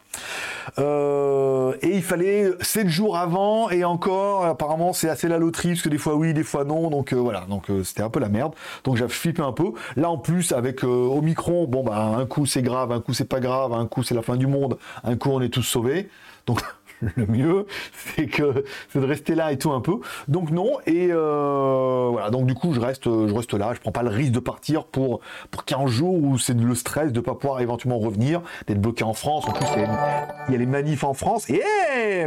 Euh, 0.80 1.74
et 1.82 1.96
il 1.96 2.04
fallait 2.04 2.52
7 2.62 2.88
jours 2.88 3.18
avant 3.18 3.70
et 3.70 3.84
encore, 3.84 4.46
apparemment 4.46 4.94
c'est 4.94 5.10
assez 5.10 5.28
la 5.28 5.38
loterie 5.38 5.70
parce 5.70 5.82
que 5.82 5.90
des 5.90 5.98
fois 5.98 6.16
oui, 6.16 6.34
des 6.34 6.44
fois 6.44 6.64
non. 6.66 6.90
Donc 6.90 7.14
euh, 7.14 7.18
voilà, 7.18 7.42
donc 7.50 7.70
euh, 7.70 7.84
c'était 7.84 8.04
un 8.04 8.10
peu 8.10 8.20
la 8.20 8.30
merde. 8.30 8.54
Donc 8.84 8.98
j'ai 8.98 9.08
flippé 9.08 9.42
un 9.42 9.52
peu. 9.52 9.72
Là 9.96 10.10
en 10.10 10.18
plus 10.18 10.52
avec 10.52 10.84
Omicron, 10.84 11.66
bon 11.68 11.84
bah 11.84 12.14
un 12.18 12.26
coup 12.26 12.46
c'est 12.46 12.62
grave, 12.62 12.92
un 12.92 13.02
coup 13.02 13.14
c'est 13.14 13.26
pas 13.26 13.40
grave, 13.40 13.74
un 13.74 13.86
coup 13.88 14.04
c'est 14.04 14.16
la 14.16 14.22
fin 14.22 14.36
du 14.36 14.48
monde, 14.48 14.78
un 15.04 15.16
coup 15.16 15.30
on 15.30 15.42
est 15.42 15.50
tous 15.50 15.64
sauvés. 15.64 16.10
Donc 16.46 16.62
le 17.02 17.26
mieux, 17.28 17.66
c'est 17.94 18.28
que 18.28 18.64
c'est 18.90 19.00
de 19.00 19.06
rester 19.06 19.36
là 19.36 19.52
et 19.52 19.58
tout 19.58 19.72
un 19.72 19.82
peu. 19.82 20.00
Donc 20.28 20.52
non, 20.52 20.78
et 20.86 21.10
euh, 21.12 22.10
voilà, 22.12 22.30
donc 22.30 22.46
du 22.46 22.54
coup 22.54 22.74
je 22.74 22.80
reste, 22.80 23.06
je 23.06 23.34
reste 23.34 23.54
là, 23.54 23.74
je 23.74 23.80
prends 23.80 23.92
pas 23.92 24.04
le 24.04 24.10
risque 24.10 24.32
de 24.32 24.40
partir 24.40 24.86
pour, 24.86 25.22
pour 25.52 25.66
15 25.66 25.90
jours 25.90 26.14
où 26.14 26.38
c'est 26.38 26.54
le 26.54 26.76
stress 26.76 27.12
de 27.12 27.20
pas 27.20 27.36
pouvoir 27.36 27.62
éventuellement 27.62 28.00
revenir, 28.00 28.42
d'être 28.68 28.82
bloqué 28.82 29.04
en 29.04 29.14
France. 29.14 29.48
En 29.48 29.52
plus, 29.52 29.66
il 29.76 30.52
y 30.52 30.56
a 30.56 30.58
les 30.58 30.66
manifs 30.66 31.04
en 31.04 31.14
France. 31.14 31.50
Et 31.50 31.62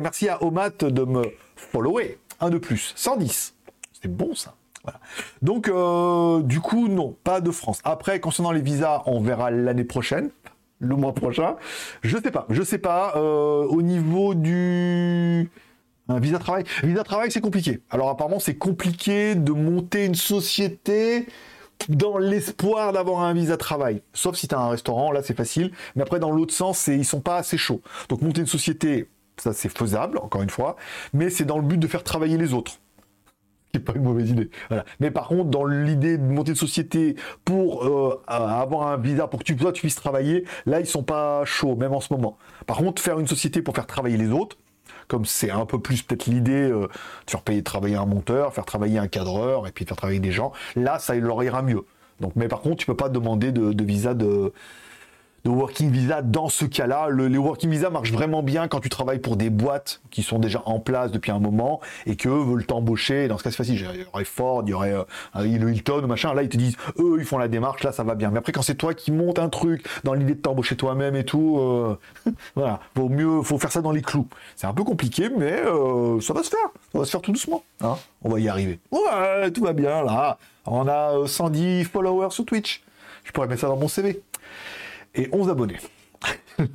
merci 0.01 0.29
à 0.29 0.43
Omat 0.43 0.71
de 0.81 1.05
me 1.05 1.25
follower. 1.57 2.19
Un 2.41 2.51
de 2.51 2.59
plus, 2.59 2.93
110. 2.97 3.55
C'est 4.01 4.09
bon 4.09 4.35
ça. 4.35 4.55
Donc, 5.43 5.69
euh, 5.69 6.43
du 6.43 6.61
coup, 6.61 6.89
non, 6.89 7.15
pas 7.23 7.41
de 7.41 7.51
France. 7.51 7.81
Après, 7.85 8.21
concernant 8.21 8.53
les 8.53 8.63
visas, 8.63 9.03
on 9.07 9.21
verra 9.21 9.51
l'année 9.51 9.85
prochaine 9.85 10.31
le 10.81 10.97
mois 10.97 11.15
prochain. 11.15 11.57
Je 12.03 12.17
sais 12.19 12.31
pas, 12.31 12.47
je 12.51 12.63
sais 12.63 12.79
pas. 12.79 13.15
Euh, 13.17 13.65
au 13.65 13.83
niveau 13.83 14.35
du 14.35 15.49
visa 16.09 16.39
travail, 16.41 16.65
visa 16.83 17.05
travail 17.05 17.31
c'est 17.31 17.41
compliqué. 17.41 17.81
Alors 17.91 18.09
apparemment 18.09 18.41
c'est 18.41 18.57
compliqué 18.57 19.37
de 19.37 19.53
monter 19.53 20.07
une 20.07 20.17
société 20.17 21.27
dans 21.89 22.19
l'espoir 22.19 22.93
d'avoir 22.93 23.21
un 23.21 23.33
visa 23.33 23.57
travail. 23.57 24.03
Sauf 24.13 24.37
si 24.37 24.49
tu 24.49 24.55
as 24.55 24.59
un 24.59 24.71
restaurant, 24.71 25.13
là 25.13 25.23
c'est 25.23 25.37
facile. 25.37 25.71
Mais 25.97 26.03
après, 26.03 26.19
dans 26.19 26.31
l'autre 26.31 26.55
sens, 26.55 26.87
ils 26.89 27.05
sont 27.05 27.21
pas 27.21 27.37
assez 27.37 27.57
chauds. 27.57 27.81
Donc 28.09 28.23
monter 28.23 28.41
une 28.41 28.47
société, 28.47 29.09
ça 29.37 29.53
c'est 29.53 29.69
faisable, 29.69 30.19
encore 30.19 30.43
une 30.43 30.51
fois. 30.51 30.77
Mais 31.13 31.31
c'est 31.31 31.45
dans 31.45 31.57
le 31.57 31.65
but 31.65 31.79
de 31.79 31.87
faire 31.87 32.05
travailler 32.05 32.37
les 32.37 32.53
autres 32.53 32.79
qui 33.71 33.79
n'est 33.79 33.85
pas 33.85 33.95
une 33.95 34.03
mauvaise 34.03 34.31
idée. 34.31 34.51
Mais 34.99 35.11
par 35.11 35.29
contre, 35.29 35.51
dans 35.51 35.65
l'idée 35.65 36.19
de 36.19 36.23
monter 36.23 36.51
une 36.51 36.57
société 36.57 37.17
pour 37.45 37.85
euh, 37.85 38.21
avoir 38.27 38.89
un 38.89 38.97
visa 38.97 39.27
pour 39.27 39.41
que 39.41 39.45
tu, 39.45 39.57
toi, 39.57 39.73
tu 39.73 39.81
puisses 39.81 39.95
travailler, 39.95 40.45
là, 40.67 40.81
ils 40.81 40.87
sont 40.87 41.03
pas 41.03 41.45
chauds, 41.45 41.77
même 41.77 41.93
en 41.93 42.01
ce 42.01 42.13
moment. 42.13 42.37
Par 42.67 42.79
contre, 42.79 43.01
faire 43.01 43.19
une 43.19 43.29
société 43.29 43.63
pour 43.63 43.75
faire 43.75 43.87
travailler 43.87 44.17
les 44.17 44.31
autres, 44.31 44.57
comme 45.09 45.25
c'est 45.25 45.51
un 45.51 45.67
peu 45.67 45.81
plus 45.81 46.03
peut-être 46.03 46.27
l'idée 46.27 46.71
euh, 46.71 46.89
de 47.27 47.31
faire 47.31 47.43
payer 47.43 47.63
travailler 47.63 47.97
un 47.97 48.07
monteur, 48.07 48.53
faire 48.55 48.67
travailler 48.67 48.99
un 48.99 49.09
cadreur 49.09 49.67
et 49.67 49.73
puis 49.73 49.85
de 49.85 49.89
faire 49.89 49.97
travailler 49.97 50.21
des 50.21 50.33
gens, 50.33 50.53
là, 50.77 50.99
ça 50.99 51.15
leur 51.15 51.43
ira 51.43 51.63
mieux. 51.63 51.85
Donc, 52.21 52.33
mais 52.37 52.49
par 52.49 52.61
contre, 52.61 52.77
tu 52.77 52.87
peux 52.87 52.97
pas 52.97 53.09
demander 53.09 53.51
de 53.51 53.85
visa 53.85 54.13
de, 54.13 54.53
de 55.45 55.51
working 55.51 55.91
visa 55.91 56.23
dans 56.23 56.49
ce 56.49 56.65
cas-là. 56.65 57.09
Le, 57.09 57.29
les 57.29 57.39
working 57.39 57.71
visa 57.71 57.91
marchent 57.91 58.13
vraiment 58.13 58.43
bien 58.43 58.69
quand 58.69 58.81
tu 58.81 58.89
travailles 58.89 59.19
pour 59.19 59.37
des 59.37 59.51
boîtes 59.51 60.01
qui 60.11 60.23
sont 60.23 60.39
déjà 60.39 60.63
en 60.67 60.81
place 60.81 61.11
depuis 61.13 61.31
un 61.31 61.39
moment 61.39 61.81
et 62.07 62.17
que 62.17 62.29
veulent 62.29 62.67
t'embaucher. 62.67 63.29
Dans 63.29 63.39
ce 63.39 63.45
cas, 63.45 63.51
c'est 63.51 63.57
facile. 63.57 63.75
Il 63.95 64.01
y 64.01 64.07
aurait 64.13 64.25
Ford, 64.25 64.63
il 64.67 64.71
y 64.71 64.75
aurait 64.75 64.95
euh, 64.95 65.47
Hilton, 65.47 66.07
machin. 66.07 66.35
Là, 66.35 66.43
ils 66.43 66.49
te 66.49 66.57
disent, 66.57 66.77
eux, 66.99 67.17
ils 67.19 67.25
font 67.25 67.39
la 67.39 67.49
démarche. 67.49 67.83
Là, 67.83 67.93
ça 67.93 68.03
va 68.03 68.15
bien. 68.15 68.31
Mais 68.31 68.39
après, 68.39 68.53
quand 68.53 68.63
c'est 68.63 68.75
toi 68.75 68.95
qui 68.95 69.13
montes 69.13 69.39
un 69.39 69.49
truc 69.49 69.87
dans 70.05 70.15
l'idée 70.15 70.35
de 70.35 70.41
t'embaucher 70.41 70.77
toi-même 70.77 71.17
et 71.17 71.25
tout, 71.25 71.59
euh, 71.59 71.99
voilà, 72.55 72.81
vaut 72.95 73.09
mieux, 73.09 73.43
faut 73.43 73.59
faire 73.59 73.73
ça 73.73 73.81
dans 73.81 73.93
les 73.93 74.03
clous. 74.03 74.29
C'est 74.57 74.67
un 74.67 74.75
peu 74.75 74.85
compliqué, 74.85 75.31
mais 75.37 75.53
euh, 75.53 76.21
ça 76.21 76.35
va 76.35 76.43
se 76.43 76.51
faire. 76.51 76.69
Ça 76.93 76.99
va 76.99 77.05
se 77.05 77.11
faire 77.11 77.21
tout 77.21 77.33
doucement. 77.33 77.63
Hein 77.81 77.97
On 78.23 78.29
va 78.29 78.41
y 78.41 78.49
arriver. 78.49 78.79
Ouais, 78.91 79.51
tout 79.51 79.63
va 79.63 79.73
bien 79.73 80.03
là. 80.03 80.39
On 80.67 80.87
a 80.87 81.27
110 81.27 81.85
followers 81.85 82.31
sur 82.31 82.45
Twitch. 82.45 82.83
Je 83.25 83.33
pourrais 83.33 83.47
mettre 83.47 83.63
ça 83.63 83.69
dans 83.69 83.77
mon 83.77 83.89
CV 83.89 84.23
et 85.15 85.29
11 85.33 85.49
abonnés. 85.49 85.79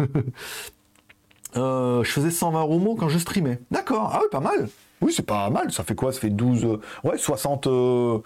Euh, 1.58 2.04
je 2.04 2.12
faisais 2.12 2.32
120 2.32 2.62
romos 2.64 2.96
quand 2.96 3.08
je 3.08 3.18
streamais. 3.18 3.60
D'accord, 3.72 4.10
ah 4.12 4.20
oui, 4.22 4.28
pas 4.30 4.42
mal. 4.42 4.68
Oui, 5.00 5.14
c'est 5.16 5.26
pas 5.26 5.50
mal. 5.50 5.72
Ça 5.72 5.86
fait 5.86 5.96
quoi? 5.96 6.12
Ça 6.12 6.20
fait 6.20 6.30
12, 6.30 6.66
euh, 6.66 6.82
ouais, 7.06 7.18
60, 7.18 7.68
euh, 7.68 8.18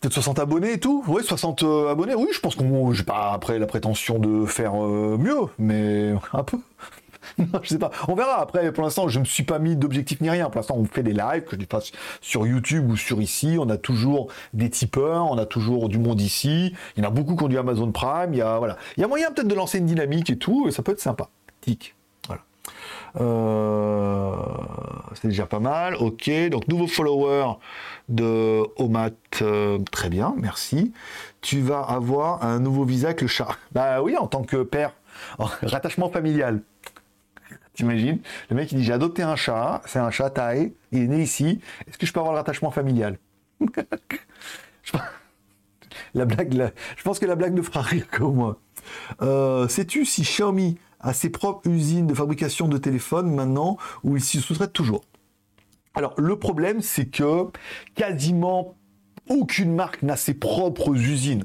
peut-être 0.00 0.14
60 0.14 0.38
abonnés 0.38 0.72
et 0.72 0.80
tout. 0.80 1.04
Ouais, 1.08 1.22
60 1.22 1.62
abonnés. 1.90 2.14
Oui, 2.14 2.28
je 2.32 2.40
pense 2.40 2.54
qu'on, 2.54 2.90
j'ai 2.92 3.02
pas 3.02 3.32
après 3.32 3.58
la 3.58 3.66
prétention 3.66 4.18
de 4.18 4.46
faire 4.46 4.74
mieux, 4.74 5.40
mais 5.58 6.14
un 6.32 6.42
peu. 6.42 6.58
je 7.62 7.68
sais 7.68 7.78
pas. 7.78 7.90
On 8.08 8.14
verra. 8.14 8.40
Après, 8.40 8.72
pour 8.72 8.84
l'instant, 8.84 9.08
je 9.08 9.18
ne 9.18 9.20
me 9.20 9.26
suis 9.26 9.44
pas 9.44 9.58
mis 9.58 9.76
d'objectif 9.76 10.20
ni 10.20 10.30
rien. 10.30 10.46
Pour 10.46 10.56
l'instant, 10.56 10.76
on 10.76 10.84
fait 10.84 11.02
des 11.02 11.12
lives 11.12 11.44
que 11.44 11.56
je 11.58 11.66
fasse 11.68 11.92
sur 12.20 12.46
YouTube 12.46 12.90
ou 12.90 12.96
sur 12.96 13.20
ici. 13.20 13.56
On 13.58 13.68
a 13.68 13.76
toujours 13.76 14.28
des 14.52 14.70
tipeurs, 14.70 15.30
on 15.30 15.38
a 15.38 15.46
toujours 15.46 15.88
du 15.88 15.98
monde 15.98 16.20
ici. 16.20 16.74
Il 16.96 17.02
y 17.02 17.06
en 17.06 17.08
a 17.08 17.12
beaucoup 17.12 17.36
qui 17.36 17.44
ont 17.44 17.48
du 17.48 17.58
Amazon 17.58 17.90
Prime. 17.92 18.32
Il 18.32 18.38
y 18.38 18.42
a, 18.42 18.58
voilà. 18.58 18.76
Il 18.96 19.04
y 19.04 19.06
moyen 19.06 19.30
peut-être 19.30 19.48
de 19.48 19.54
lancer 19.54 19.78
une 19.78 19.86
dynamique 19.86 20.30
et 20.30 20.38
tout, 20.38 20.70
ça 20.70 20.82
peut 20.82 20.92
être 20.92 21.00
sympa. 21.00 21.28
Tic. 21.60 21.94
Euh, 23.20 24.36
c'est 25.14 25.28
déjà 25.28 25.46
pas 25.46 25.60
mal. 25.60 25.96
Ok. 25.96 26.30
Donc, 26.50 26.68
nouveau 26.68 26.86
follower 26.86 27.54
de 28.08 28.62
Omat. 28.76 29.10
Euh, 29.42 29.78
très 29.90 30.08
bien, 30.08 30.34
merci. 30.36 30.92
Tu 31.40 31.60
vas 31.60 31.80
avoir 31.80 32.44
un 32.44 32.58
nouveau 32.60 32.84
visa 32.84 33.08
avec 33.08 33.22
le 33.22 33.28
chat. 33.28 33.48
Bah 33.72 34.02
oui, 34.02 34.16
en 34.16 34.26
tant 34.26 34.42
que 34.42 34.62
père. 34.62 34.94
rattachement 35.62 36.08
familial. 36.08 36.62
T'imagines 37.74 38.18
Le 38.50 38.56
mec 38.56 38.70
il 38.72 38.78
dit 38.78 38.84
j'ai 38.84 38.92
adopté 38.92 39.22
un 39.22 39.36
chat, 39.36 39.80
c'est 39.86 39.98
un 39.98 40.10
chat 40.10 40.30
taille, 40.30 40.72
il 40.90 41.02
est 41.02 41.06
né 41.06 41.22
ici, 41.22 41.60
est-ce 41.86 41.96
que 41.96 42.06
je 42.06 42.12
peux 42.12 42.20
avoir 42.20 42.34
le 42.34 42.38
rattachement 42.38 42.70
familial 42.70 43.18
La 46.14 46.24
blague, 46.26 46.72
je 46.96 47.02
pense 47.02 47.18
que 47.18 47.26
la 47.26 47.34
blague 47.34 47.54
ne 47.54 47.62
fera 47.62 47.80
rire 47.80 48.08
que 48.10 48.22
moi. 48.22 48.60
Euh, 49.22 49.68
sais-tu 49.68 50.04
si 50.04 50.22
Xiaomi 50.22 50.78
a 51.00 51.12
ses 51.12 51.30
propres 51.30 51.68
usines 51.68 52.06
de 52.06 52.14
fabrication 52.14 52.68
de 52.68 52.78
téléphones 52.78 53.34
maintenant 53.34 53.78
ou 54.02 54.16
il 54.16 54.22
s'y 54.22 54.40
sous-traite 54.40 54.72
toujours? 54.72 55.04
Alors 55.94 56.14
le 56.18 56.38
problème 56.38 56.82
c'est 56.82 57.06
que 57.06 57.46
quasiment 57.94 58.74
aucune 59.28 59.74
marque 59.74 60.02
n'a 60.02 60.16
ses 60.16 60.34
propres 60.34 60.94
usines. 60.94 61.44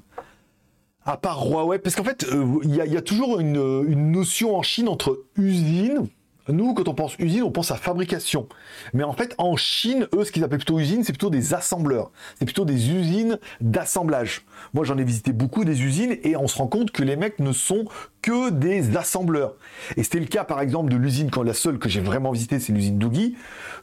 À 1.05 1.15
part 1.15 1.45
Huawei, 1.47 1.79
parce 1.79 1.95
qu'en 1.95 2.03
fait, 2.03 2.25
euh, 2.33 2.59
il 2.63 2.75
y, 2.75 2.97
a 2.97 3.01
toujours 3.01 3.39
une, 3.39 3.85
une, 3.87 4.11
notion 4.11 4.57
en 4.57 4.61
Chine 4.61 4.89
entre 4.89 5.23
usine 5.37 6.09
nous, 6.49 6.73
quand 6.73 6.87
on 6.87 6.93
pense 6.93 7.15
usine, 7.19 7.43
on 7.43 7.51
pense 7.51 7.71
à 7.71 7.75
fabrication. 7.75 8.47
Mais 8.93 9.03
en 9.03 9.13
fait, 9.13 9.35
en 9.37 9.55
Chine, 9.55 10.07
eux, 10.13 10.23
ce 10.23 10.31
qu'ils 10.31 10.43
appellent 10.43 10.59
plutôt 10.59 10.79
usine, 10.79 11.03
c'est 11.03 11.13
plutôt 11.13 11.29
des 11.29 11.53
assembleurs. 11.53 12.11
C'est 12.37 12.45
plutôt 12.45 12.65
des 12.65 12.91
usines 12.91 13.39
d'assemblage. 13.61 14.45
Moi, 14.73 14.85
j'en 14.85 14.97
ai 14.97 15.03
visité 15.03 15.33
beaucoup 15.33 15.65
des 15.65 15.81
usines 15.83 16.17
et 16.23 16.35
on 16.35 16.47
se 16.47 16.57
rend 16.57 16.67
compte 16.67 16.91
que 16.91 17.03
les 17.03 17.15
mecs 17.15 17.39
ne 17.39 17.51
sont 17.51 17.85
que 18.21 18.49
des 18.49 18.97
assembleurs. 18.97 19.55
Et 19.95 20.03
c'était 20.03 20.19
le 20.19 20.25
cas, 20.25 20.43
par 20.43 20.61
exemple, 20.61 20.91
de 20.91 20.97
l'usine, 20.97 21.29
quand 21.29 21.43
la 21.43 21.53
seule 21.53 21.79
que 21.79 21.89
j'ai 21.89 22.01
vraiment 22.01 22.31
visitée, 22.31 22.59
c'est 22.59 22.73
l'usine 22.73 22.97
Doogie. 22.97 23.35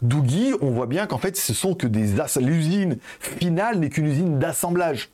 Doogie, 0.03 0.53
on 0.61 0.71
voit 0.71 0.87
bien 0.87 1.07
qu'en 1.07 1.19
fait, 1.19 1.37
ce 1.37 1.55
sont 1.55 1.75
que 1.75 1.87
des... 1.87 2.15
L'usine 2.41 2.99
finale 3.21 3.79
n'est 3.79 3.91
qu'une 3.91 4.07
usine 4.07 4.39
d'assemblage. 4.39 5.11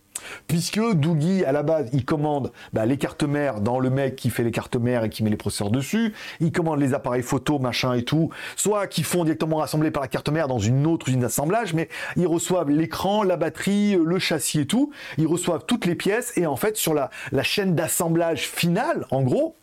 Puisque 0.46 0.80
Doogie, 0.94 1.44
à 1.44 1.52
la 1.52 1.62
base, 1.62 1.88
il 1.92 2.04
commande 2.04 2.52
bah, 2.72 2.86
les 2.86 2.96
cartes 2.96 3.22
mères 3.22 3.60
dans 3.60 3.78
le 3.78 3.90
mec 3.90 4.16
qui 4.16 4.30
fait 4.30 4.42
les 4.42 4.50
cartes 4.50 4.76
mères 4.76 5.04
et 5.04 5.10
qui 5.10 5.22
met 5.22 5.30
les 5.30 5.36
processeurs 5.36 5.70
dessus. 5.70 6.14
Il 6.40 6.52
commande 6.52 6.80
les 6.80 6.94
appareils 6.94 7.22
photo, 7.22 7.58
machin 7.58 7.94
et 7.94 8.04
tout. 8.04 8.30
Soit 8.56 8.86
qui 8.86 9.02
font 9.02 9.24
directement 9.24 9.60
assembler 9.60 9.90
par 9.90 10.02
la 10.02 10.08
carte 10.08 10.28
mère 10.28 10.48
dans 10.48 10.58
une 10.58 10.86
autre 10.86 11.08
usine 11.08 11.20
d'assemblage, 11.20 11.74
mais 11.74 11.88
ils 12.16 12.26
reçoivent 12.26 12.70
l'écran, 12.70 13.22
la 13.22 13.36
batterie, 13.36 13.96
le 14.02 14.18
châssis 14.18 14.60
et 14.60 14.66
tout. 14.66 14.92
Ils 15.18 15.26
reçoivent 15.26 15.64
toutes 15.66 15.86
les 15.86 15.94
pièces 15.94 16.36
et 16.36 16.46
en 16.46 16.56
fait, 16.56 16.76
sur 16.76 16.94
la, 16.94 17.10
chaîne 17.42 17.74
d'assemblage 17.74 18.46
finale, 18.48 19.06
en 19.10 19.22
gros, 19.22 19.56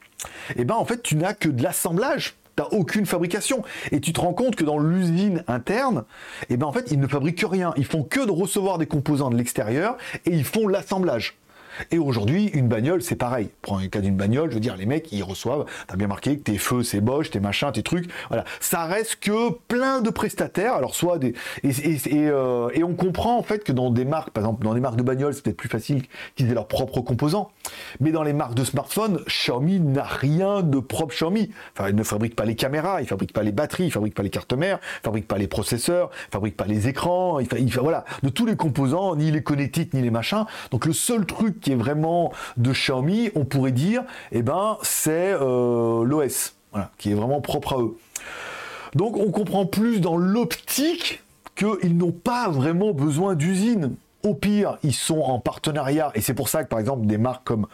et 0.49 0.61
eh 0.61 0.65
ben 0.65 0.75
en 0.75 0.83
fait, 0.83 1.03
tu 1.03 1.15
n'as 1.15 1.33
que 1.33 1.47
de 1.47 1.61
l'assemblage 1.61 2.35
t'as 2.57 2.67
aucune 2.71 3.05
fabrication. 3.05 3.63
Et 3.91 4.01
tu 4.01 4.11
te 4.11 4.19
rends 4.19 4.33
compte 4.33 4.57
que 4.57 4.65
dans 4.65 4.79
l'usine 4.79 5.43
interne, 5.47 6.03
eh 6.49 6.57
ben 6.57 6.67
en 6.67 6.73
fait, 6.73 6.91
ils 6.91 6.99
ne 6.99 7.07
fabriquent 7.07 7.45
rien. 7.49 7.73
Ils 7.77 7.85
font 7.85 8.03
que 8.03 8.25
de 8.25 8.31
recevoir 8.31 8.77
des 8.77 8.87
composants 8.87 9.29
de 9.29 9.37
l'extérieur 9.37 9.95
et 10.25 10.31
ils 10.31 10.43
font 10.43 10.67
l'assemblage. 10.67 11.37
Et 11.91 11.97
aujourd'hui, 11.97 12.47
une 12.47 12.67
bagnole, 12.67 13.01
c'est 13.01 13.15
pareil. 13.15 13.49
Prends 13.61 13.79
le 13.79 13.87
cas 13.87 14.01
d'une 14.01 14.15
bagnole, 14.15 14.49
je 14.49 14.55
veux 14.55 14.61
dire, 14.61 14.77
les 14.77 14.85
mecs, 14.85 15.11
ils 15.11 15.23
reçoivent, 15.23 15.65
t'as 15.87 15.95
bien 15.95 16.07
marqué 16.07 16.37
que 16.37 16.43
tes 16.43 16.57
feux, 16.57 16.83
c'est 16.83 17.01
Bosch, 17.01 17.31
tes 17.31 17.39
machins, 17.39 17.71
tes 17.71 17.83
trucs. 17.83 18.09
Voilà. 18.29 18.45
Ça 18.59 18.85
reste 18.85 19.17
que 19.17 19.51
plein 19.67 20.01
de 20.01 20.09
prestataires. 20.09 20.73
Alors, 20.73 20.95
soit 20.95 21.17
des. 21.17 21.33
Et, 21.63 21.99
euh, 22.13 22.69
on 22.83 22.93
comprend, 22.93 23.37
en 23.37 23.43
fait, 23.43 23.63
que 23.63 23.71
dans 23.71 23.89
des 23.89 24.05
marques, 24.05 24.29
par 24.29 24.43
exemple, 24.43 24.63
dans 24.63 24.73
des 24.73 24.79
marques 24.79 24.95
de 24.95 25.03
bagnoles, 25.03 25.33
c'est 25.33 25.43
peut-être 25.43 25.57
plus 25.57 25.69
facile 25.69 26.03
qu'ils 26.35 26.49
aient 26.49 26.53
leurs 26.53 26.67
propres 26.67 27.01
composants. 27.01 27.51
Mais 27.99 28.11
dans 28.11 28.23
les 28.23 28.33
marques 28.33 28.53
de 28.53 28.63
smartphones, 28.63 29.19
Xiaomi 29.27 29.79
n'a 29.79 30.03
rien 30.03 30.61
de 30.61 30.79
propre 30.79 31.13
Xiaomi. 31.13 31.51
Enfin, 31.73 31.89
ils 31.89 31.95
ne 31.95 32.03
fabriquent 32.03 32.35
pas 32.35 32.45
les 32.45 32.55
caméras, 32.55 33.01
ils 33.01 33.07
fabriquent 33.07 33.33
pas 33.33 33.43
les 33.43 33.51
batteries, 33.51 33.85
ils 33.85 33.91
fabriquent 33.91 34.15
pas 34.15 34.23
les 34.23 34.29
cartes 34.29 34.53
mères, 34.53 34.79
ils 35.01 35.05
fabriquent 35.05 35.27
pas 35.27 35.37
les 35.37 35.47
processeurs, 35.47 36.09
ils 36.29 36.31
fabriquent 36.31 36.57
pas 36.57 36.65
les 36.65 36.87
écrans, 36.87 37.39
ils, 37.39 37.47
il, 37.59 37.71
voilà. 37.77 38.05
De 38.23 38.29
tous 38.29 38.45
les 38.45 38.55
composants, 38.55 39.15
ni 39.15 39.31
les 39.31 39.43
connectiques, 39.43 39.93
ni 39.93 40.01
les 40.01 40.11
machins. 40.11 40.45
Donc, 40.71 40.85
le 40.85 40.93
seul 40.93 41.25
truc 41.25 41.66
qui 41.67 41.73
est 41.73 41.75
vraiment 41.75 42.31
de 42.55 42.71
Xiaomi, 42.71 43.29
on 43.35 43.43
pourrait 43.43 43.73
dire, 43.73 44.05
eh 44.31 44.41
ben, 44.41 44.77
c'est 44.83 45.33
euh, 45.33 46.05
l'OS, 46.05 46.55
qui 46.97 47.11
est 47.11 47.13
vraiment 47.13 47.41
propre 47.41 47.73
à 47.73 47.81
eux. 47.81 47.97
Donc 48.95 49.17
on 49.17 49.31
comprend 49.31 49.65
plus 49.65 49.99
dans 49.99 50.15
l'optique 50.15 51.21
qu'ils 51.57 51.97
n'ont 51.97 52.13
pas 52.13 52.47
vraiment 52.47 52.93
besoin 52.93 53.35
d'usine. 53.35 53.95
Au 54.23 54.33
pire, 54.33 54.77
ils 54.81 54.93
sont 54.93 55.19
en 55.19 55.39
partenariat, 55.39 56.09
et 56.15 56.21
c'est 56.21 56.33
pour 56.33 56.47
ça 56.47 56.63
que 56.63 56.69
par 56.69 56.79
exemple 56.79 57.05
des 57.05 57.17
marques 57.17 57.45
comme 57.45 57.67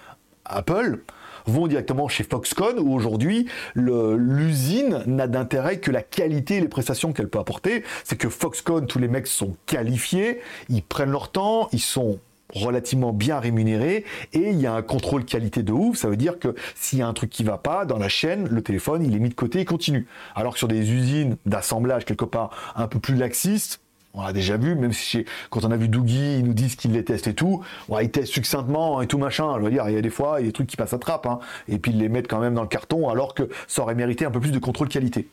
Apple 0.45 1.03
vont 1.45 1.67
directement 1.67 2.07
chez 2.07 2.23
Foxconn, 2.23 2.79
où 2.79 2.95
aujourd'hui 2.95 3.47
l'usine 3.75 5.03
n'a 5.05 5.27
d'intérêt 5.27 5.77
que 5.77 5.91
la 5.91 6.01
qualité 6.01 6.55
et 6.55 6.61
les 6.61 6.67
prestations 6.67 7.13
qu'elle 7.13 7.29
peut 7.29 7.37
apporter. 7.37 7.83
C'est 8.05 8.15
que 8.15 8.29
Foxconn, 8.29 8.87
tous 8.87 8.97
les 8.97 9.07
mecs 9.07 9.27
sont 9.27 9.55
qualifiés, 9.67 10.41
ils 10.69 10.81
prennent 10.81 11.11
leur 11.11 11.29
temps, 11.29 11.69
ils 11.73 11.79
sont 11.79 12.17
relativement 12.53 13.13
bien 13.13 13.39
rémunéré 13.39 14.05
et 14.33 14.49
il 14.49 14.59
y 14.59 14.67
a 14.67 14.73
un 14.73 14.81
contrôle 14.81 15.25
qualité 15.25 15.63
de 15.63 15.71
ouf. 15.71 15.97
Ça 15.97 16.09
veut 16.09 16.17
dire 16.17 16.39
que 16.39 16.55
s'il 16.75 16.99
y 16.99 17.01
a 17.01 17.07
un 17.07 17.13
truc 17.13 17.29
qui 17.29 17.43
va 17.43 17.57
pas 17.57 17.85
dans 17.85 17.97
la 17.97 18.09
chaîne, 18.09 18.47
le 18.47 18.61
téléphone 18.61 19.03
il 19.03 19.15
est 19.15 19.19
mis 19.19 19.29
de 19.29 19.33
côté 19.33 19.59
et 19.59 19.65
continue. 19.65 20.07
Alors 20.35 20.53
que 20.53 20.59
sur 20.59 20.67
des 20.67 20.91
usines 20.91 21.37
d'assemblage 21.45 22.05
quelque 22.05 22.25
part 22.25 22.73
un 22.75 22.87
peu 22.87 22.99
plus 22.99 23.15
laxistes, 23.15 23.79
on 24.15 24.21
l'a 24.21 24.31
déjà 24.31 24.57
vu, 24.57 24.75
même 24.75 24.93
si 24.93 25.25
quand 25.49 25.65
on 25.65 25.71
a 25.71 25.77
vu 25.77 25.87
Doogie, 25.87 26.37
ils 26.37 26.45
nous 26.45 26.53
disent 26.53 26.75
qu'ils 26.75 26.91
les 26.91 27.03
testent 27.03 27.27
et 27.27 27.33
tout, 27.33 27.63
ils 27.99 28.11
testent 28.11 28.31
succinctement 28.31 29.01
et 29.01 29.07
tout 29.07 29.17
machin. 29.17 29.55
Je 29.57 29.63
veux 29.63 29.71
dire, 29.71 29.89
il 29.89 29.95
y 29.95 29.97
a 29.97 30.01
des 30.01 30.11
fois, 30.11 30.39
il 30.39 30.43
y 30.43 30.47
des 30.47 30.53
trucs 30.53 30.67
qui 30.67 30.77
passent 30.77 30.93
à 30.93 30.99
trappe, 30.99 31.25
hein, 31.25 31.39
et 31.67 31.79
puis 31.79 31.91
ils 31.91 31.97
les 31.97 32.09
mettent 32.09 32.27
quand 32.27 32.39
même 32.39 32.53
dans 32.53 32.61
le 32.61 32.67
carton, 32.67 33.09
alors 33.09 33.33
que 33.33 33.49
ça 33.67 33.81
aurait 33.81 33.95
mérité 33.95 34.25
un 34.25 34.31
peu 34.31 34.39
plus 34.39 34.51
de 34.51 34.59
contrôle 34.59 34.87
qualité. 34.87 35.27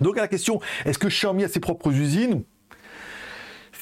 Donc 0.00 0.18
à 0.18 0.22
la 0.22 0.28
question, 0.28 0.60
est-ce 0.84 0.98
que 0.98 1.06
Xiaomi 1.06 1.44
a 1.44 1.48
ses 1.48 1.60
propres 1.60 1.92
usines? 1.92 2.42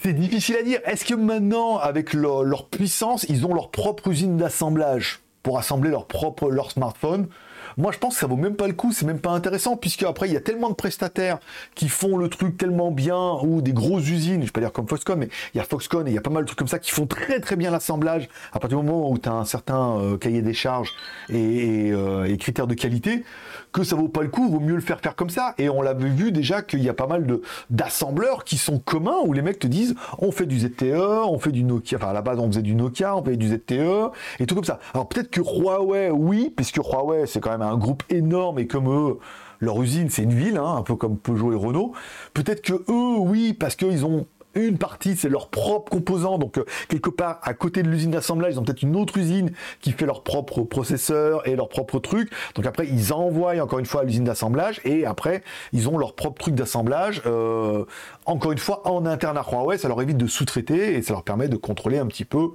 C'est 0.03 0.13
difficile 0.15 0.57
à 0.57 0.63
dire. 0.63 0.81
Est-ce 0.85 1.05
que 1.05 1.15
maintenant, 1.15 1.77
avec 1.79 2.15
leur, 2.15 2.67
puissance, 2.69 3.27
ils 3.29 3.45
ont 3.45 3.55
leur 3.55 3.71
propre 3.71 4.09
usine 4.09 4.37
d'assemblage 4.37 5.21
pour 5.43 5.59
assembler 5.59 5.91
leur 5.91 6.07
propre 6.07 6.51
leur 6.51 6.71
smartphone? 6.71 7.29
Moi 7.77 7.93
je 7.93 7.99
pense 7.99 8.15
que 8.15 8.21
ça 8.21 8.27
vaut 8.27 8.37
même 8.37 8.57
pas 8.57 8.67
le 8.67 8.73
coup, 8.73 8.93
c'est 8.93 9.07
même 9.07 9.21
pas 9.21 9.31
intéressant, 9.31 9.77
puisque 9.77 10.03
après 10.03 10.29
il 10.29 10.35
y 10.35 10.37
a 10.37 10.41
tellement 10.41 10.71
de 10.71 10.75
prestataires 10.75 11.39
qui 11.75 11.89
font 11.89 12.17
le 12.17 12.29
truc 12.29 12.57
tellement 12.59 12.91
bien, 12.91 13.35
ou 13.43 13.63
des 13.63 13.73
grosses 13.73 14.09
usines, 14.09 14.41
je 14.41 14.47
vais 14.47 14.51
pas 14.51 14.61
dire 14.61 14.73
comme 14.73 14.89
Foxconn, 14.89 15.19
mais 15.19 15.29
il 15.55 15.59
y 15.59 15.61
a 15.61 15.65
Foxconn 15.65 16.07
et 16.09 16.11
il 16.11 16.15
y 16.15 16.19
a 16.19 16.21
pas 16.21 16.31
mal 16.31 16.43
de 16.43 16.47
trucs 16.47 16.59
comme 16.59 16.69
ça 16.69 16.81
qui 16.81 16.91
font 16.91 17.07
très 17.07 17.39
très 17.39 17.55
bien 17.55 17.71
l'assemblage 17.71 18.29
à 18.53 18.59
partir 18.59 18.81
du 18.81 18.87
moment 18.87 19.09
où 19.11 19.19
tu 19.19 19.29
as 19.29 19.33
un 19.33 19.45
certain 19.45 19.99
euh, 19.99 20.19
cahier 20.19 20.43
des 20.43 20.53
charges 20.53 20.93
et, 21.29 21.91
euh, 21.93 22.25
et, 22.25 22.37
critères 22.39 22.67
de 22.67 22.75
qualité, 22.75 23.25
que 23.73 23.85
ça 23.85 23.97
vaut 23.97 24.09
pas 24.09 24.23
le 24.23 24.29
coup, 24.29 24.49
vaut 24.49 24.61
mieux 24.61 24.75
le 24.75 24.81
faire 24.81 25.01
faire 25.01 25.17
comme 25.17 25.31
ça. 25.31 25.55
Et 25.59 25.69
on 25.69 25.83
l'avait 25.83 26.09
vu 26.09 26.33
déjà 26.33 26.63
qu'il 26.63 26.83
y 26.83 26.89
a 26.89 26.95
pas 26.95 27.07
mal 27.07 27.27
de 27.27 27.43
d'assembleurs 27.71 28.45
qui 28.45 28.59
sont 28.59 28.79
communs 28.79 29.19
où 29.25 29.33
les 29.33 29.43
mecs 29.43 29.59
te 29.59 29.67
disent 29.67 29.95
on 30.19 30.33
fait 30.33 30.47
du 30.47 30.59
ZTE, 30.59 31.25
on 31.27 31.39
fait 31.39 31.53
du 31.53 31.65
Nokia, 31.65 31.99
enfin 31.99 32.09
à 32.09 32.13
la 32.13 32.23
base 32.23 32.39
on 32.39 32.49
faisait 32.49 32.63
du 32.63 32.75
Nokia, 32.75 33.17
on 33.17 33.25
fait 33.25 33.37
du 33.37 33.49
ZTE 33.49 34.11
et 34.39 34.47
tout 34.47 34.55
comme 34.55 34.65
ça. 34.65 34.79
Alors 34.95 35.09
peut-être 35.09 35.31
que 35.31 35.41
Huawei, 35.41 36.11
oui, 36.11 36.53
puisque 36.55 36.77
Huawei 36.77 37.27
c'est 37.27 37.41
quand 37.41 37.51
même 37.51 37.63
un 37.63 37.77
groupe 37.77 38.03
énorme 38.11 38.59
et 38.59 38.67
comme 38.67 38.89
eux 38.89 39.19
leur 39.61 39.81
usine, 39.83 40.09
c'est 40.09 40.23
une 40.23 40.33
ville, 40.33 40.57
hein, 40.57 40.77
un 40.79 40.83
peu 40.83 40.97
comme 40.97 41.19
Peugeot 41.19 41.53
et 41.53 41.57
Renault. 41.57 41.93
Peut-être 42.33 42.63
que 42.63 42.73
eux, 42.73 43.19
oui, 43.19 43.53
parce 43.53 43.77
qu'ils 43.77 44.07
ont 44.07 44.27
une 44.55 44.79
partie, 44.79 45.17
c'est 45.17 45.29
leurs 45.29 45.49
propres 45.49 45.91
composants. 45.91 46.39
Donc, 46.39 46.59
euh, 46.59 46.65
quelque 46.89 47.11
part, 47.11 47.39
à 47.43 47.55
côté 47.55 47.83
de 47.83 47.89
l'usine 47.89 48.11
d'assemblage, 48.11 48.55
ils 48.55 48.59
ont 48.59 48.63
peut-être 48.63 48.83
une 48.83 48.97
autre 48.97 49.17
usine 49.19 49.53
qui 49.81 49.93
fait 49.93 50.07
leurs 50.07 50.23
propres 50.23 50.63
processeurs 50.63 51.47
et 51.47 51.57
leurs 51.57 51.69
propres 51.69 51.99
trucs. 51.99 52.31
Donc, 52.55 52.67
après, 52.67 52.87
ils 52.87 53.13
envoient 53.13 53.61
encore 53.63 53.79
une 53.79 53.87
fois 53.87 54.03
à 54.03 54.05
l'usine 54.05 54.25
d'assemblage 54.25 54.81
et 54.85 55.07
après, 55.07 55.43
ils 55.73 55.89
ont 55.89 55.99
leurs 55.99 56.15
propres 56.15 56.41
trucs 56.41 56.55
d'assemblage. 56.55 57.23
Euh, 57.27 57.85
encore 58.27 58.53
une 58.53 58.59
fois, 58.59 58.87
en 58.89 59.07
interne 59.07 59.39
à 59.39 59.43
Huawei, 59.43 59.79
ça 59.79 59.89
leur 59.89 60.01
évite 60.03 60.17
de 60.17 60.27
sous-traiter 60.27 60.95
et 60.95 61.03
ça 61.03 61.13
leur 61.13 61.23
permet 61.23 61.49
de 61.49 61.57
contrôler 61.57 61.99
un 61.99 62.07
petit 62.07 62.25
peu 62.25 62.51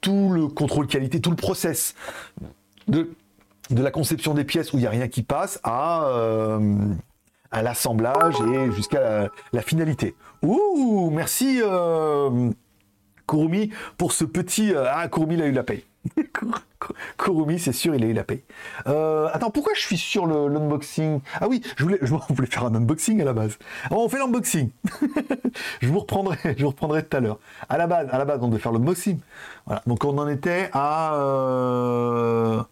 tout 0.00 0.30
le 0.30 0.48
contrôle 0.48 0.86
qualité, 0.86 1.20
tout 1.20 1.30
le 1.30 1.36
process 1.36 1.94
de, 2.88 3.10
de 3.70 3.82
la 3.82 3.90
conception 3.90 4.34
des 4.34 4.44
pièces 4.44 4.72
où 4.72 4.76
il 4.76 4.80
n'y 4.80 4.86
a 4.86 4.90
rien 4.90 5.08
qui 5.08 5.22
passe 5.22 5.60
à. 5.62 6.06
Euh, 6.06 6.76
à 7.52 7.62
l'assemblage 7.62 8.34
et 8.40 8.72
jusqu'à 8.72 9.28
la, 9.52 9.62
finalité. 9.62 10.14
Ouh, 10.42 11.10
merci 11.10 11.60
euh, 11.62 12.50
Kurumi 13.28 13.70
pour 13.98 14.12
ce 14.12 14.24
petit... 14.24 14.74
Euh, 14.74 14.86
ah, 14.90 15.08
Kurumi, 15.08 15.34
il 15.34 15.42
a 15.42 15.46
eu 15.46 15.52
la 15.52 15.62
paye. 15.62 15.84
Kurumi, 17.18 17.58
c'est 17.58 17.72
sûr, 17.72 17.94
il 17.94 18.02
a 18.02 18.06
eu 18.06 18.12
la 18.12 18.24
paye. 18.24 18.42
Euh, 18.86 19.28
attends, 19.32 19.50
pourquoi 19.50 19.74
je 19.74 19.80
suis 19.80 19.98
sur 19.98 20.26
l'unboxing? 20.26 21.20
Ah 21.40 21.48
oui, 21.48 21.62
je 21.76 21.84
voulais, 21.84 21.98
je 22.02 22.12
voulais 22.12 22.48
faire 22.48 22.64
un 22.64 22.74
unboxing 22.74 23.20
à 23.20 23.24
la 23.24 23.32
base. 23.32 23.58
on 23.90 24.08
fait 24.08 24.18
l'unboxing. 24.18 24.70
je 25.80 25.88
vous 25.88 26.00
reprendrai, 26.00 26.38
je 26.56 26.62
vous 26.62 26.70
reprendrai 26.70 27.04
tout 27.04 27.16
à 27.16 27.20
l'heure. 27.20 27.38
À 27.68 27.78
la 27.78 27.86
base, 27.86 28.08
à 28.10 28.18
la 28.18 28.24
base, 28.24 28.40
on 28.42 28.48
devait 28.48 28.60
faire 28.60 28.72
l'unboxing. 28.72 29.20
Voilà. 29.66 29.82
Donc 29.86 30.04
on 30.04 30.18
en 30.18 30.28
était 30.28 30.70
à. 30.72 31.14
Euh, 31.14 32.62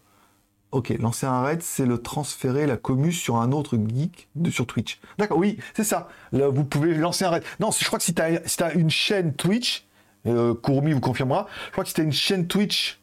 Ok, 0.71 0.93
lancer 0.99 1.25
un 1.25 1.41
raid, 1.41 1.61
c'est 1.61 1.85
le 1.85 1.97
transférer 1.97 2.65
la 2.65 2.77
commu 2.77 3.11
sur 3.11 3.35
un 3.35 3.51
autre 3.51 3.77
geek 3.77 4.29
sur 4.51 4.65
Twitch. 4.65 5.01
D'accord, 5.17 5.37
oui, 5.37 5.57
c'est 5.73 5.83
ça. 5.83 6.07
Vous 6.31 6.63
pouvez 6.63 6.93
lancer 6.93 7.25
un 7.25 7.29
raid. 7.31 7.43
Non, 7.59 7.71
je 7.71 7.85
crois 7.85 7.99
que 7.99 8.05
si 8.05 8.13
tu 8.13 8.21
as, 8.21 8.73
une 8.73 8.89
chaîne 8.89 9.33
Twitch, 9.33 9.85
euh, 10.27 10.53
vous 10.63 10.99
confirmera, 11.01 11.47
je 11.67 11.71
crois 11.73 11.83
que 11.83 11.89
si 11.89 11.93
tu 11.93 12.01
as 12.01 12.05
une 12.05 12.13
chaîne 12.13 12.47
Twitch, 12.47 13.01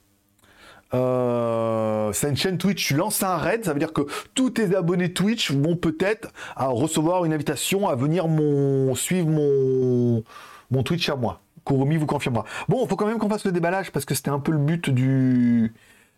euh, 0.95 2.11
c'est 2.15 2.31
une 2.31 2.39
chaîne 2.39 2.57
Twitch, 2.57 2.87
tu 2.87 2.95
lances 2.95 3.23
un 3.23 3.37
raid, 3.37 3.67
ça 3.67 3.75
veut 3.75 3.79
dire 3.79 3.93
que 3.93 4.07
tous 4.35 4.49
tes 4.49 4.75
abonnés 4.75 5.13
Twitch 5.13 5.51
vont 5.51 5.77
peut-être 5.77 6.33
recevoir 6.57 7.27
une 7.27 7.35
invitation 7.35 7.87
à 7.87 7.95
venir 7.95 8.29
mon, 8.29 8.95
suivre 8.95 9.29
mon, 9.29 10.83
Twitch 10.85 11.07
à 11.11 11.17
moi. 11.17 11.43
Kurumi 11.67 11.99
vous 11.99 12.07
confirmera. 12.07 12.47
Bon, 12.67 12.83
il 12.83 12.89
faut 12.89 12.97
quand 12.97 13.07
même 13.07 13.19
qu'on 13.19 13.29
fasse 13.29 13.45
le 13.45 13.53
déballage 13.53 13.93
parce 13.93 14.07
que 14.07 14.15
c'était 14.15 14.31
un 14.31 14.41
peu 14.41 14.53
le 14.53 14.59
but 14.59 14.89
du 14.89 15.71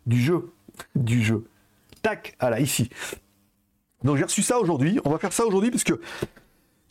jeu 0.06 0.52
du 0.94 1.22
jeu. 1.22 1.44
Tac, 2.02 2.36
voilà, 2.40 2.60
ici. 2.60 2.90
Donc 4.02 4.16
j'ai 4.16 4.24
reçu 4.24 4.42
ça 4.42 4.58
aujourd'hui. 4.58 4.98
On 5.04 5.10
va 5.10 5.18
faire 5.18 5.32
ça 5.32 5.44
aujourd'hui 5.44 5.70
parce 5.70 5.84
que 5.84 6.00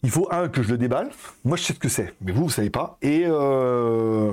il 0.03 0.09
faut 0.09 0.27
un 0.31 0.47
que 0.47 0.61
je 0.61 0.69
le 0.69 0.77
déballe. 0.77 1.09
Moi 1.43 1.57
je 1.57 1.63
sais 1.63 1.73
ce 1.73 1.79
que 1.79 1.89
c'est, 1.89 2.13
mais 2.21 2.31
vous 2.31 2.43
vous 2.43 2.49
savez 2.49 2.69
pas. 2.69 2.97
Et 3.01 3.23
euh... 3.25 4.31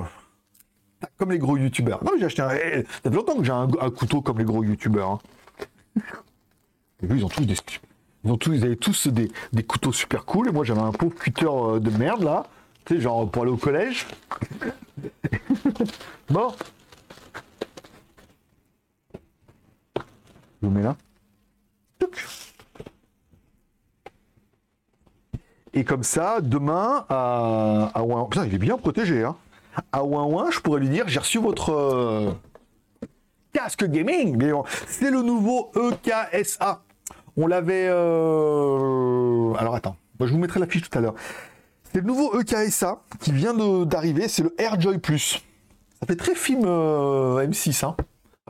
comme 1.17 1.31
les 1.31 1.39
gros 1.39 1.57
youtubeurs. 1.57 2.03
Non 2.03 2.11
mais 2.13 2.19
j'ai 2.19 2.25
acheté 2.25 2.41
un. 2.41 2.51
Eh, 2.51 2.83
ça 2.83 3.09
fait 3.09 3.15
longtemps 3.15 3.37
que 3.37 3.43
j'ai 3.43 3.51
un, 3.51 3.67
couteau 3.89 4.21
comme 4.21 4.37
les 4.37 4.45
gros 4.45 4.63
youtubeurs. 4.63 5.09
Hein. 5.09 5.19
Et 7.03 7.05
ils 7.09 7.23
ont 7.23 7.29
tous 7.29 7.45
des. 7.45 7.55
Ils 8.23 8.31
ont 8.31 8.37
tous, 8.37 8.53
ils 8.53 8.63
avaient 8.63 8.75
tous 8.75 9.07
des, 9.07 9.31
des 9.53 9.63
couteaux 9.63 9.91
super 9.91 10.25
cool. 10.25 10.49
Et 10.49 10.51
moi 10.51 10.63
j'avais 10.63 10.81
un 10.81 10.91
pauvre 10.91 11.15
cutter 11.15 11.45
euh, 11.47 11.79
de 11.79 11.89
merde 11.91 12.23
là. 12.23 12.45
Tu 12.85 12.95
sais, 12.95 13.01
genre 13.01 13.29
pour 13.29 13.43
aller 13.43 13.51
au 13.51 13.57
collège. 13.57 14.07
bon, 16.29 16.53
Je 20.61 20.67
vous 20.67 20.73
mets 20.73 20.83
là. 20.83 20.95
Et 25.73 25.83
comme 25.83 26.03
ça, 26.03 26.41
demain, 26.41 27.05
à, 27.07 27.91
à 27.93 28.25
Putain, 28.29 28.45
il 28.47 28.55
est 28.55 28.57
bien 28.57 28.77
protégé, 28.77 29.23
hein. 29.23 29.35
À 29.91 30.03
Ouin 30.03 30.49
je 30.49 30.59
pourrais 30.59 30.79
lui 30.79 30.89
dire 30.89 31.07
j'ai 31.07 31.19
reçu 31.19 31.37
votre 31.37 31.71
euh, 31.71 32.31
casque 33.53 33.85
gaming. 33.85 34.43
C'est 34.87 35.11
le 35.11 35.21
nouveau 35.21 35.71
EKSA. 35.75 36.81
On 37.35 37.45
l'avait. 37.45 37.87
Euh, 37.87 39.53
alors 39.53 39.75
attends, 39.75 39.95
je 40.19 40.25
vous 40.25 40.39
mettrai 40.39 40.59
la 40.59 40.65
fiche 40.65 40.89
tout 40.89 40.97
à 40.97 41.01
l'heure. 41.01 41.13
C'est 41.83 41.99
le 41.99 42.07
nouveau 42.07 42.39
EKSA 42.39 43.03
qui 43.19 43.31
vient 43.31 43.53
d'arriver. 43.85 44.27
C'est 44.27 44.41
le 44.41 44.55
AirJoy 44.57 44.97
Plus. 44.97 45.43
Ça 45.99 46.07
fait 46.07 46.15
très 46.15 46.33
film 46.33 46.63
euh, 46.65 47.45
M6, 47.45 47.85
hein. 47.85 47.95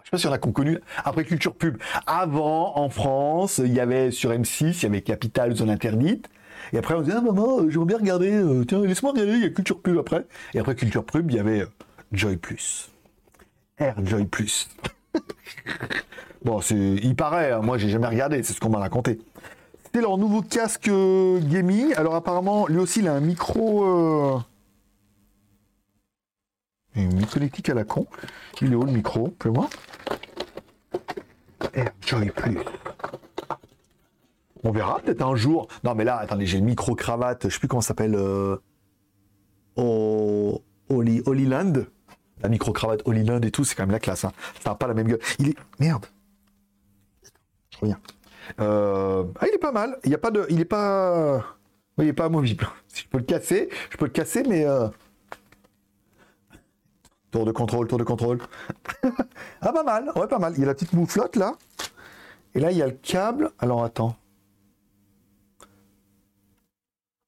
Je 0.03 0.05
sais 0.05 0.12
pas 0.12 0.17
si 0.17 0.27
on 0.27 0.31
a 0.31 0.38
connu 0.38 0.79
après 1.03 1.25
Culture 1.25 1.55
Pub. 1.55 1.77
Avant, 2.05 2.77
en 2.77 2.89
France, 2.89 3.60
il 3.63 3.73
y 3.73 3.79
avait 3.79 4.12
sur 4.12 4.31
M6, 4.31 4.79
il 4.79 4.83
y 4.83 4.86
avait 4.86 5.01
Capital, 5.01 5.55
Zone 5.55 5.69
Interdite. 5.69 6.29
Et 6.73 6.77
après, 6.77 6.95
on 6.95 7.01
disait, 7.01 7.15
ah 7.17 7.21
maman, 7.21 7.60
euh, 7.60 7.69
j'aimerais 7.69 7.88
bien 7.88 7.97
regarder, 7.97 8.31
euh, 8.31 8.65
tiens, 8.65 8.81
laisse-moi 8.81 9.12
regarder, 9.12 9.33
il 9.33 9.43
y 9.43 9.45
a 9.45 9.49
Culture 9.49 9.81
Pub 9.81 9.97
après. 9.97 10.25
Et 10.53 10.60
après 10.60 10.75
Culture 10.75 11.03
Pub, 11.03 11.29
il 11.29 11.38
y 11.38 11.39
avait 11.39 11.62
euh, 11.62 11.69
Joy 12.12 12.38
Plus. 12.38 12.89
Air 13.77 13.95
Joy 14.03 14.25
Plus. 14.25 14.69
bon, 16.43 16.60
il 16.71 17.15
paraît, 17.15 17.51
hein, 17.51 17.62
moi 17.62 17.77
j'ai 17.77 17.89
jamais 17.89 18.07
regardé, 18.07 18.43
c'est 18.43 18.53
ce 18.53 18.60
qu'on 18.60 18.69
m'a 18.69 18.79
raconté. 18.79 19.19
C'était 19.83 20.01
leur 20.01 20.17
nouveau 20.17 20.41
casque 20.41 20.89
gaming. 20.89 21.93
Alors 21.95 22.15
apparemment, 22.15 22.67
lui 22.67 22.79
aussi, 22.79 22.99
il 22.99 23.07
a 23.07 23.13
un 23.13 23.19
micro 23.19 24.41
une 27.03 27.15
micro 27.15 27.39
à 27.39 27.73
la 27.73 27.83
con. 27.83 28.07
Il 28.62 28.73
est 28.73 28.75
où 28.75 28.83
le 28.83 28.91
micro? 28.91 29.33
Fais 29.41 29.49
voir. 29.49 29.69
Plus. 31.71 32.57
On 34.63 34.71
verra 34.71 34.99
peut-être 34.99 35.21
un 35.21 35.36
jour. 35.36 35.67
Non 35.83 35.95
mais 35.95 36.03
là, 36.03 36.17
attendez, 36.17 36.45
j'ai 36.45 36.57
le 36.57 36.65
micro 36.65 36.95
cravate, 36.95 37.47
je 37.47 37.53
sais 37.53 37.60
plus 37.60 37.67
comment 37.67 37.81
ça 37.81 37.89
s'appelle. 37.89 38.15
Euh... 38.15 38.57
Holy, 39.77 41.21
Holyland. 41.25 41.86
La 42.41 42.49
micro 42.49 42.71
cravate 42.71 43.01
Holyland 43.05 43.41
et 43.41 43.51
tout, 43.51 43.63
c'est 43.63 43.75
quand 43.75 43.83
même 43.83 43.91
la 43.91 43.99
classe. 43.99 44.25
Hein. 44.25 44.31
Ça 44.63 44.71
n'a 44.71 44.75
pas 44.75 44.88
la 44.88 44.93
même 44.93 45.07
gueule. 45.07 45.19
Il 45.39 45.49
est. 45.49 45.57
Merde. 45.79 46.05
Je 47.71 47.77
reviens. 47.79 47.99
Euh... 48.60 49.23
Ah, 49.39 49.45
il 49.47 49.55
est 49.55 49.60
pas 49.60 49.71
mal. 49.71 49.97
Il 50.05 50.12
y 50.12 50.15
a 50.15 50.19
pas 50.19 50.31
de. 50.31 50.45
Il 50.49 50.60
est 50.60 50.65
pas. 50.65 51.43
il 51.97 52.07
est 52.07 52.13
pas 52.13 52.25
amovible. 52.25 52.67
Si 52.88 53.03
je 53.03 53.10
peux 53.10 53.19
le 53.19 53.25
casser, 53.25 53.69
je 53.91 53.97
peux 53.97 54.05
le 54.05 54.12
casser, 54.12 54.43
mais. 54.47 54.65
Euh... 54.65 54.88
Tour 57.38 57.45
de 57.45 57.52
contrôle, 57.52 57.88
tour 57.88 58.00
de 58.00 58.04
contrôle. 58.04 58.39
ah, 59.62 59.71
pas 59.71 59.84
mal, 59.84 60.12
ouais, 60.15 60.28
pas 60.28 60.39
mal. 60.39 60.54
Il 60.56 60.62
y 60.62 60.63
a 60.63 60.65
la 60.65 60.73
petite 60.73 60.93
mouflotte 60.93 61.36
là. 61.36 61.54
Et 62.56 62.60
là, 62.60 62.71
il 62.71 62.78
y 62.80 62.82
a 62.82 62.88
le 62.88 62.93
câble. 62.93 63.52
Alors, 63.60 63.84
attends. 63.84 64.15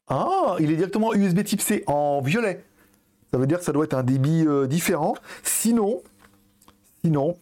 Ah, 0.08 0.56
il 0.60 0.72
est 0.72 0.78
directement 0.78 1.14
USB 1.14 1.44
type 1.44 1.62
C 1.62 1.84
en 1.86 2.22
violet. 2.22 2.66
Ça 3.32 3.38
veut 3.38 3.46
dire 3.46 3.60
que 3.60 3.64
ça 3.64 3.72
doit 3.72 3.84
être 3.84 3.94
un 3.94 4.02
débit 4.02 4.48
euh, 4.48 4.66
différent. 4.66 5.14
Sinon, 5.44 6.02
sinon, 7.04 7.38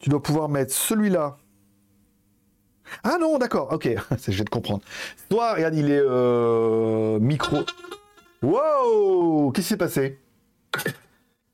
tu 0.00 0.10
dois 0.10 0.22
pouvoir 0.22 0.50
mettre 0.50 0.74
celui-là. 0.74 1.38
Ah 3.02 3.16
non, 3.18 3.38
d'accord, 3.38 3.72
ok, 3.72 3.88
je 4.28 4.36
vais 4.36 4.44
te 4.44 4.50
comprendre. 4.50 4.82
Toi, 5.30 5.54
regarde, 5.54 5.74
il 5.74 5.90
est 5.90 6.02
euh, 6.04 7.18
micro. 7.18 7.60
Wow 8.42 9.52
Qu'est-ce 9.52 9.68
qui 9.68 9.70
s'est 9.70 9.78
passé? 9.78 10.18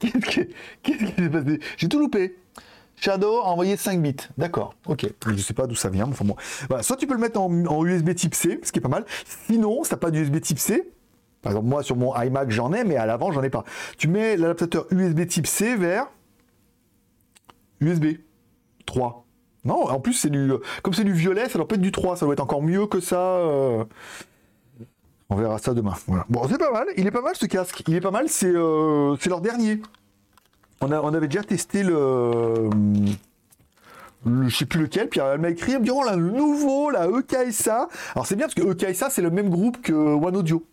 Qu'est-ce 0.01 1.05
qui 1.05 1.23
s'est 1.23 1.31
passé? 1.31 1.61
J'ai 1.77 1.89
tout 1.89 1.99
loupé. 1.99 2.37
Shadow 2.97 3.39
a 3.39 3.47
envoyé 3.47 3.77
5 3.77 4.01
bits. 4.03 4.17
D'accord, 4.37 4.75
ok. 4.87 5.07
Je 5.27 5.37
sais 5.37 5.55
pas 5.55 5.67
d'où 5.67 5.75
ça 5.75 5.89
vient. 5.89 6.09
Enfin 6.09 6.25
bon. 6.25 6.37
Soit 6.83 6.97
tu 6.97 7.07
peux 7.07 7.15
le 7.15 7.21
mettre 7.21 7.41
en, 7.41 7.85
USB 7.85 8.15
type 8.15 8.35
C, 8.35 8.61
ce 8.63 8.73
qui 8.73 8.79
est 8.79 8.83
pas 8.83 8.89
mal. 8.89 9.05
Sinon, 9.47 9.83
si 9.85 9.91
t'as 9.91 9.97
pas 9.97 10.11
d'USB 10.11 10.41
type 10.41 10.59
C, 10.59 10.91
par 11.43 11.53
exemple, 11.53 11.69
moi 11.69 11.83
sur 11.83 11.97
mon 11.97 12.15
iMac 12.15 12.51
j'en 12.51 12.73
ai, 12.73 12.85
mais 12.85 12.97
à 12.97 13.07
l'avant 13.07 13.33
j'en 13.33 13.43
ai 13.43 13.51
pas. 13.51 13.65
Tu 13.97 14.09
mets 14.09 14.37
l'adaptateur 14.37 14.87
USB 14.91 15.27
type 15.27 15.47
C 15.47 15.77
vers 15.77 16.09
USB 17.81 18.19
3. 18.85 19.25
Non, 19.65 19.89
en 19.89 20.01
plus 20.01 20.15
c'est 20.15 20.31
du. 20.31 20.53
Comme 20.83 20.95
c'est 20.95 21.05
du 21.05 21.13
violet, 21.13 21.49
ça 21.49 21.59
doit 21.59 21.67
être 21.71 21.81
du 21.81 21.93
3, 21.93 22.17
ça 22.17 22.27
doit 22.27 22.35
être 22.35 22.41
encore 22.41 22.63
mieux 22.63 22.87
que 22.87 23.01
ça. 23.01 23.19
Euh. 23.19 23.85
On 25.31 25.37
verra 25.37 25.59
ça 25.59 25.73
demain. 25.75 25.95
Bon, 26.29 26.43
c'est 26.49 26.59
pas 26.59 26.73
mal. 26.73 26.87
Il 26.97 27.07
est 27.07 27.13
pas 27.13 27.23
mal 27.23 27.37
ce 27.37 27.47
casque. 27.47 27.83
Il 27.87 27.95
est 27.95 28.01
pas 28.01 28.11
mal. 28.11 28.29
C'est 28.29 28.53
euh, 28.53 29.17
leur 29.27 29.41
dernier. 29.41 29.81
On, 30.81 30.91
avait 30.91 31.29
déjà 31.29 31.45
testé 31.45 31.83
le 31.83 32.69
le, 34.25 34.49
je 34.49 34.57
sais 34.57 34.67
plus 34.67 34.81
lequel, 34.83 35.09
puis 35.09 35.21
elle 35.21 35.41
m'a 35.41 35.51
écrit, 35.51 35.73
elle 35.73 35.83
me 35.83 35.91
oh 35.93 36.03
le 36.05 36.31
nouveau, 36.31 36.91
la 36.91 37.07
EKSA. 37.07 37.89
Alors 38.15 38.27
c'est 38.27 38.37
bien 38.37 38.47
parce 38.47 38.55
que 38.55 38.63
EKSA, 38.63 39.11
c'est 39.11 39.23
le 39.23 39.31
même 39.31 39.49
groupe 39.51 39.81
que 39.81 39.93
One 39.93 40.37
Audio. 40.37 40.65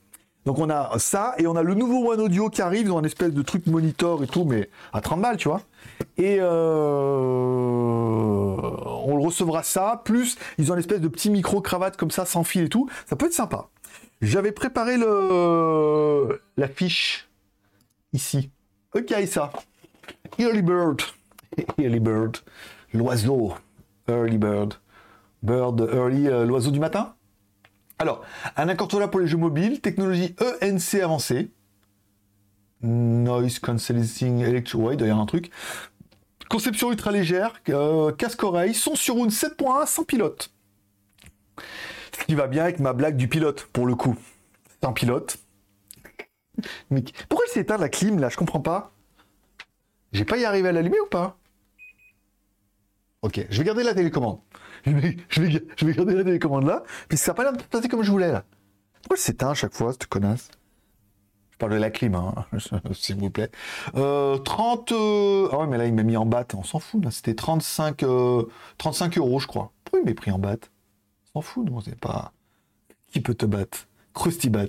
Donc 0.45 0.59
on 0.59 0.69
a 0.69 0.97
ça, 0.97 1.35
et 1.37 1.47
on 1.47 1.55
a 1.57 1.63
le 1.63 1.73
nouveau 1.73 2.11
One 2.11 2.21
Audio 2.21 2.49
qui 2.49 2.61
arrive 2.61 2.87
dans 2.87 2.97
un 2.97 3.03
espèce 3.03 3.33
de 3.33 3.41
truc 3.41 3.67
monitor 3.67 4.23
et 4.23 4.27
tout, 4.27 4.45
mais 4.45 4.69
à 4.93 5.01
30 5.01 5.21
balles, 5.21 5.37
tu 5.37 5.49
vois. 5.49 5.61
Et 6.17 6.37
euh, 6.39 6.47
on 9.05 9.17
le 9.17 9.25
recevra 9.25 9.63
ça, 9.63 10.01
plus 10.05 10.37
ils 10.57 10.71
ont 10.71 10.75
une 10.75 10.79
espèce 10.79 11.01
de 11.01 11.07
petit 11.09 11.29
micro-cravate 11.29 11.97
comme 11.97 12.11
ça, 12.11 12.25
sans 12.25 12.43
fil 12.43 12.63
et 12.63 12.69
tout. 12.69 12.89
Ça 13.07 13.15
peut 13.15 13.25
être 13.25 13.33
sympa. 13.33 13.67
J'avais 14.21 14.51
préparé 14.51 14.97
le 14.97 16.41
la 16.57 16.67
fiche 16.67 17.27
ici. 18.13 18.51
Ok, 18.93 19.13
ça. 19.27 19.51
Early 20.39 20.61
Bird. 20.61 21.01
Early 21.77 21.99
Bird. 21.99 22.37
L'oiseau. 22.93 23.53
Early 24.07 24.37
Bird. 24.37 24.75
Bird 25.43 25.79
Early, 25.93 26.27
euh, 26.27 26.45
l'oiseau 26.45 26.71
du 26.71 26.79
matin. 26.79 27.13
Alors, 27.99 28.23
un 28.55 28.69
incontournable 28.69 29.11
pour 29.11 29.19
les 29.19 29.27
jeux 29.27 29.37
mobiles, 29.37 29.81
technologie 29.81 30.35
ENC 30.61 31.01
avancée. 31.01 31.51
Noise 32.81 33.59
Cancelling 33.59 34.41
Electro. 34.41 34.79
Ouais, 34.79 34.95
il 34.95 35.03
un 35.03 35.25
truc. 35.25 35.51
Conception 36.49 36.91
ultra 36.91 37.11
légère, 37.11 37.53
euh, 37.69 38.11
casque-oreille, 38.13 38.73
son 38.73 38.95
sur 38.95 39.17
une 39.17 39.29
7.1 39.29 39.85
sans 39.85 40.03
pilote. 40.03 40.51
Ce 42.19 42.25
qui 42.25 42.35
va 42.35 42.47
bien 42.47 42.63
avec 42.63 42.79
ma 42.79 42.93
blague 42.93 43.15
du 43.15 43.27
pilote, 43.27 43.67
pour 43.73 43.85
le 43.85 43.95
coup. 43.95 44.15
Sans 44.83 44.93
pilote. 44.93 45.37
Mais 46.89 47.03
pourquoi 47.29 47.45
il 47.47 47.51
s'est 47.51 47.65
la 47.77 47.89
clim 47.89 48.19
là? 48.19 48.29
Je 48.29 48.37
comprends 48.37 48.61
pas. 48.61 48.91
J'ai 50.11 50.25
pas 50.25 50.37
y 50.37 50.45
arrivé 50.45 50.69
à 50.69 50.71
l'allumer 50.71 50.99
ou 50.99 51.07
pas? 51.07 51.37
Ok, 53.21 53.45
je 53.49 53.57
vais 53.57 53.63
garder 53.63 53.83
la 53.83 53.93
télécommande. 53.93 54.39
Je 54.85 55.41
vais, 55.41 55.93
garder 55.93 56.15
la 56.15 56.23
télécommande 56.23 56.65
là, 56.65 56.83
puisque 57.09 57.25
ça 57.25 57.31
n'a 57.31 57.35
pas 57.35 57.43
l'air 57.43 57.53
de 57.53 57.61
passer 57.61 57.87
comme 57.87 58.03
je 58.03 58.11
voulais 58.11 58.31
là. 58.31 58.43
Pourquoi 59.01 59.17
il 59.17 59.21
s'éteint 59.21 59.49
à 59.49 59.53
chaque 59.53 59.73
fois, 59.73 59.91
cette 59.91 60.07
connasse? 60.07 60.49
Je 61.51 61.57
parle 61.57 61.73
de 61.73 61.77
la 61.77 61.89
clim, 61.89 62.15
hein, 62.15 62.33
s'il 62.93 63.17
vous 63.17 63.29
plaît. 63.29 63.49
30. 63.93 64.91
Euh, 64.91 64.95
euh, 64.95 65.49
ah 65.51 65.57
ouais, 65.59 65.67
mais 65.67 65.77
là 65.77 65.85
il 65.87 65.93
m'a 65.93 66.03
mis 66.03 66.15
en 66.15 66.25
batte, 66.25 66.53
on 66.53 66.63
s'en 66.63 66.79
fout. 66.79 67.03
C'était 67.09 67.33
35, 67.33 68.05
35 68.77 69.17
euh, 69.17 69.19
euros, 69.19 69.39
je 69.39 69.47
crois. 69.47 69.71
Pourquoi 69.83 69.99
il 70.01 70.05
m'a 70.05 70.13
pris 70.13 70.31
en 70.31 70.39
batte? 70.39 70.71
S'en 71.37 71.41
fout, 71.41 71.69
non, 71.69 71.81
c'est 71.81 71.99
pas. 71.99 72.31
Qui 73.11 73.21
peut 73.21 73.35
te 73.35 73.45
battre 73.45 73.87
Krusty 74.13 74.49
Bat. 74.49 74.67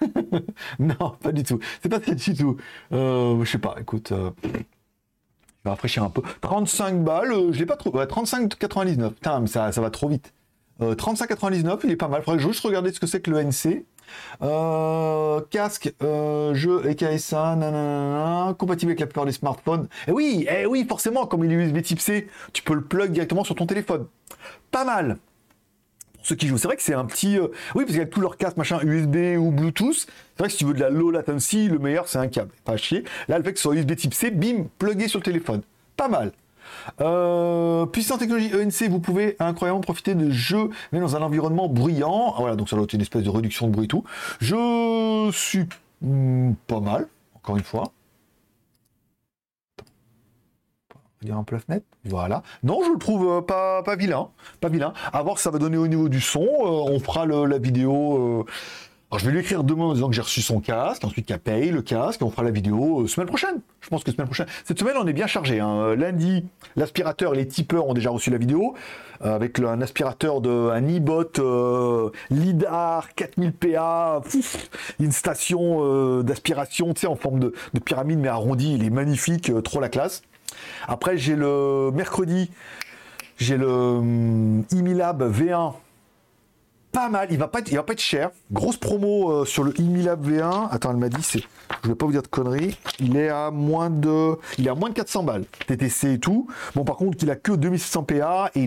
non, 0.78 1.16
pas 1.20 1.32
du 1.32 1.42
tout. 1.42 1.58
C'est 1.82 1.88
pas 1.88 2.00
ça 2.00 2.14
du 2.14 2.34
tout. 2.34 2.56
Euh, 2.92 3.44
je 3.44 3.50
sais 3.50 3.58
pas, 3.58 3.74
écoute. 3.80 4.12
Euh, 4.12 4.30
je 4.44 4.48
vais 5.64 5.70
rafraîchir 5.70 6.04
un 6.04 6.10
peu. 6.10 6.22
35 6.40 7.02
balles, 7.02 7.32
euh, 7.32 7.52
je 7.52 7.58
l'ai 7.58 7.66
pas 7.66 7.76
trop. 7.76 7.90
Ouais, 7.90 8.04
35,99. 8.04 9.10
Putain, 9.10 9.40
mais 9.40 9.46
ça, 9.48 9.72
ça 9.72 9.80
va 9.80 9.90
trop 9.90 10.08
vite. 10.08 10.32
35,99, 10.80 11.80
il 11.84 11.92
est 11.92 11.96
pas 11.96 12.08
mal. 12.08 12.22
Faudrait 12.22 12.40
juste 12.40 12.60
regarder 12.64 12.92
ce 12.92 12.98
que 12.98 13.06
c'est 13.06 13.20
que 13.20 13.30
le 13.30 13.38
NC. 13.38 13.84
casque, 15.50 15.94
jeu 16.00 16.82
EKSA, 16.84 17.54
nanana, 17.56 18.54
compatible 18.54 18.90
avec 18.90 19.00
la 19.00 19.06
plupart 19.06 19.24
des 19.24 19.32
smartphones. 19.32 19.84
Et 19.84 20.08
eh 20.08 20.12
oui, 20.12 20.46
eh 20.50 20.66
oui, 20.66 20.84
forcément, 20.88 21.26
comme 21.26 21.44
il 21.44 21.52
est 21.52 21.54
USB 21.54 21.80
type 21.80 22.00
C, 22.00 22.28
tu 22.52 22.62
peux 22.62 22.74
le 22.74 22.82
plug 22.82 23.12
directement 23.12 23.44
sur 23.44 23.54
ton 23.54 23.66
téléphone. 23.66 24.06
Pas 24.72 24.84
mal 24.84 25.18
ceux 26.24 26.34
qui 26.34 26.48
jouent. 26.48 26.58
C'est 26.58 26.66
vrai 26.66 26.76
que 26.76 26.82
c'est 26.82 26.94
un 26.94 27.04
petit. 27.04 27.38
Euh, 27.38 27.48
oui, 27.76 27.84
parce 27.84 27.90
qu'il 27.90 27.98
y 27.98 28.00
a 28.00 28.06
tous 28.06 28.20
leurs 28.20 28.36
casques, 28.36 28.56
machin, 28.56 28.80
USB 28.82 29.38
ou 29.38 29.52
Bluetooth. 29.52 29.94
C'est 29.94 30.38
vrai 30.38 30.48
que 30.48 30.52
si 30.52 30.58
tu 30.58 30.64
veux 30.64 30.74
de 30.74 30.80
la 30.80 30.90
low 30.90 31.12
latency, 31.12 31.68
le 31.68 31.78
meilleur, 31.78 32.08
c'est 32.08 32.18
un 32.18 32.26
câble. 32.26 32.50
Pas 32.64 32.76
chier. 32.76 33.04
Là, 33.28 33.38
le 33.38 33.44
fait 33.44 33.52
que 33.52 33.58
ce 33.58 33.62
soit 33.62 33.76
USB 33.76 33.94
type 33.94 34.14
C, 34.14 34.30
bim, 34.32 34.64
plugué 34.78 35.06
sur 35.06 35.20
le 35.20 35.24
téléphone. 35.24 35.62
Pas 35.96 36.08
mal. 36.08 36.32
Euh, 37.00 37.86
puissante 37.86 38.20
technologie 38.20 38.50
ENC, 38.54 38.88
vous 38.88 38.98
pouvez 38.98 39.36
incroyablement 39.38 39.82
profiter 39.82 40.14
de 40.14 40.30
jeux, 40.30 40.70
mais 40.92 40.98
dans 40.98 41.14
un 41.14 41.22
environnement 41.22 41.68
bruyant. 41.68 42.34
Voilà, 42.38 42.56
donc 42.56 42.68
ça 42.68 42.76
doit 42.76 42.84
être 42.84 42.94
une 42.94 43.02
espèce 43.02 43.22
de 43.22 43.30
réduction 43.30 43.66
de 43.66 43.72
bruit 43.72 43.84
et 43.84 43.88
tout. 43.88 44.04
Je 44.40 45.30
suis 45.32 45.66
hmm, 46.00 46.52
pas 46.66 46.80
mal, 46.80 47.06
encore 47.36 47.56
une 47.56 47.64
fois. 47.64 47.92
Dire 51.24 51.36
un 51.36 51.44
peu 51.44 51.56
la 51.56 51.60
fenêtre. 51.60 51.86
Voilà. 52.04 52.42
Non, 52.62 52.80
je 52.84 52.92
le 52.92 52.98
trouve 52.98 53.38
euh, 53.38 53.40
pas, 53.40 53.82
pas 53.82 53.96
vilain. 53.96 54.28
Pas 54.60 54.68
vilain. 54.68 54.92
À 55.12 55.22
voir 55.22 55.36
ce 55.36 55.40
que 55.40 55.42
ça 55.44 55.50
va 55.50 55.58
donner 55.58 55.76
au 55.76 55.88
niveau 55.88 56.08
du 56.08 56.20
son. 56.20 56.42
Euh, 56.42 56.92
on 56.92 56.98
fera 57.00 57.26
la 57.26 57.58
vidéo. 57.58 58.44
Euh, 58.44 58.44
je 59.16 59.24
vais 59.26 59.32
lui 59.32 59.40
écrire 59.40 59.62
demain 59.62 59.84
en 59.84 59.94
disant 59.94 60.08
que 60.08 60.14
j'ai 60.14 60.22
reçu 60.22 60.42
son 60.42 60.60
casque, 60.60 61.04
ensuite 61.04 61.26
qu'elle 61.26 61.38
paye 61.38 61.70
le 61.70 61.82
casque, 61.82 62.20
on 62.22 62.30
fera 62.30 62.42
la 62.42 62.50
vidéo 62.50 63.06
semaine 63.06 63.28
prochaine. 63.28 63.60
Je 63.80 63.88
pense 63.88 64.02
que 64.02 64.10
semaine 64.10 64.26
prochaine. 64.26 64.48
Cette 64.64 64.80
semaine, 64.80 64.96
on 64.98 65.06
est 65.06 65.12
bien 65.12 65.28
chargé. 65.28 65.60
Hein. 65.60 65.94
Lundi, 65.94 66.44
l'aspirateur 66.74 67.34
et 67.34 67.36
les 67.36 67.46
tipeurs 67.46 67.86
ont 67.86 67.94
déjà 67.94 68.10
reçu 68.10 68.30
la 68.30 68.38
vidéo, 68.38 68.74
avec 69.20 69.60
un 69.60 69.80
aspirateur 69.82 70.40
de 70.40 70.50
un 70.50 70.82
e-bot 70.82 72.10
LIDAR 72.30 73.14
4000 73.14 73.52
PA, 73.52 74.20
une 74.98 75.12
station 75.12 76.22
d'aspiration, 76.22 76.92
tu 76.92 77.02
sais, 77.02 77.06
en 77.06 77.14
forme 77.14 77.38
de, 77.38 77.52
de, 77.72 77.78
pyramide 77.78 78.18
mais 78.18 78.26
arrondie. 78.26 78.74
Il 78.74 78.84
est 78.84 78.90
magnifique, 78.90 79.52
trop 79.62 79.78
la 79.78 79.90
classe. 79.90 80.22
Après, 80.88 81.16
j'ai 81.16 81.36
le 81.36 81.90
mercredi, 81.92 82.50
j'ai 83.38 83.56
le 83.56 83.68
hum, 83.68 84.64
Imilab 84.70 85.22
V1 85.22 85.74
pas 86.94 87.08
mal. 87.08 87.28
Il 87.30 87.38
va 87.38 87.48
pas 87.48 87.58
être, 87.58 87.70
va 87.70 87.82
pas 87.82 87.92
être 87.92 88.00
cher. 88.00 88.30
Grosse 88.52 88.76
promo 88.76 89.30
euh, 89.30 89.44
sur 89.44 89.64
le 89.64 89.78
Imilab 89.78 90.26
V1. 90.26 90.68
Attends, 90.70 90.92
elle 90.92 90.96
m'a 90.96 91.08
dit, 91.08 91.22
c'est, 91.22 91.42
je 91.82 91.88
vais 91.88 91.94
pas 91.94 92.06
vous 92.06 92.12
dire 92.12 92.22
de 92.22 92.28
conneries. 92.28 92.78
Il 93.00 93.16
est 93.16 93.28
à 93.28 93.50
moins 93.50 93.90
de, 93.90 94.36
il 94.58 94.66
est 94.66 94.70
à 94.70 94.74
moins 94.74 94.88
de 94.88 94.94
400 94.94 95.24
balles. 95.24 95.44
TTC 95.66 96.14
et 96.14 96.18
tout. 96.18 96.46
Bon, 96.74 96.84
par 96.84 96.96
contre, 96.96 97.18
il 97.22 97.30
a 97.30 97.36
que 97.36 97.52
2600 97.52 98.04
PA 98.04 98.50
et 98.54 98.60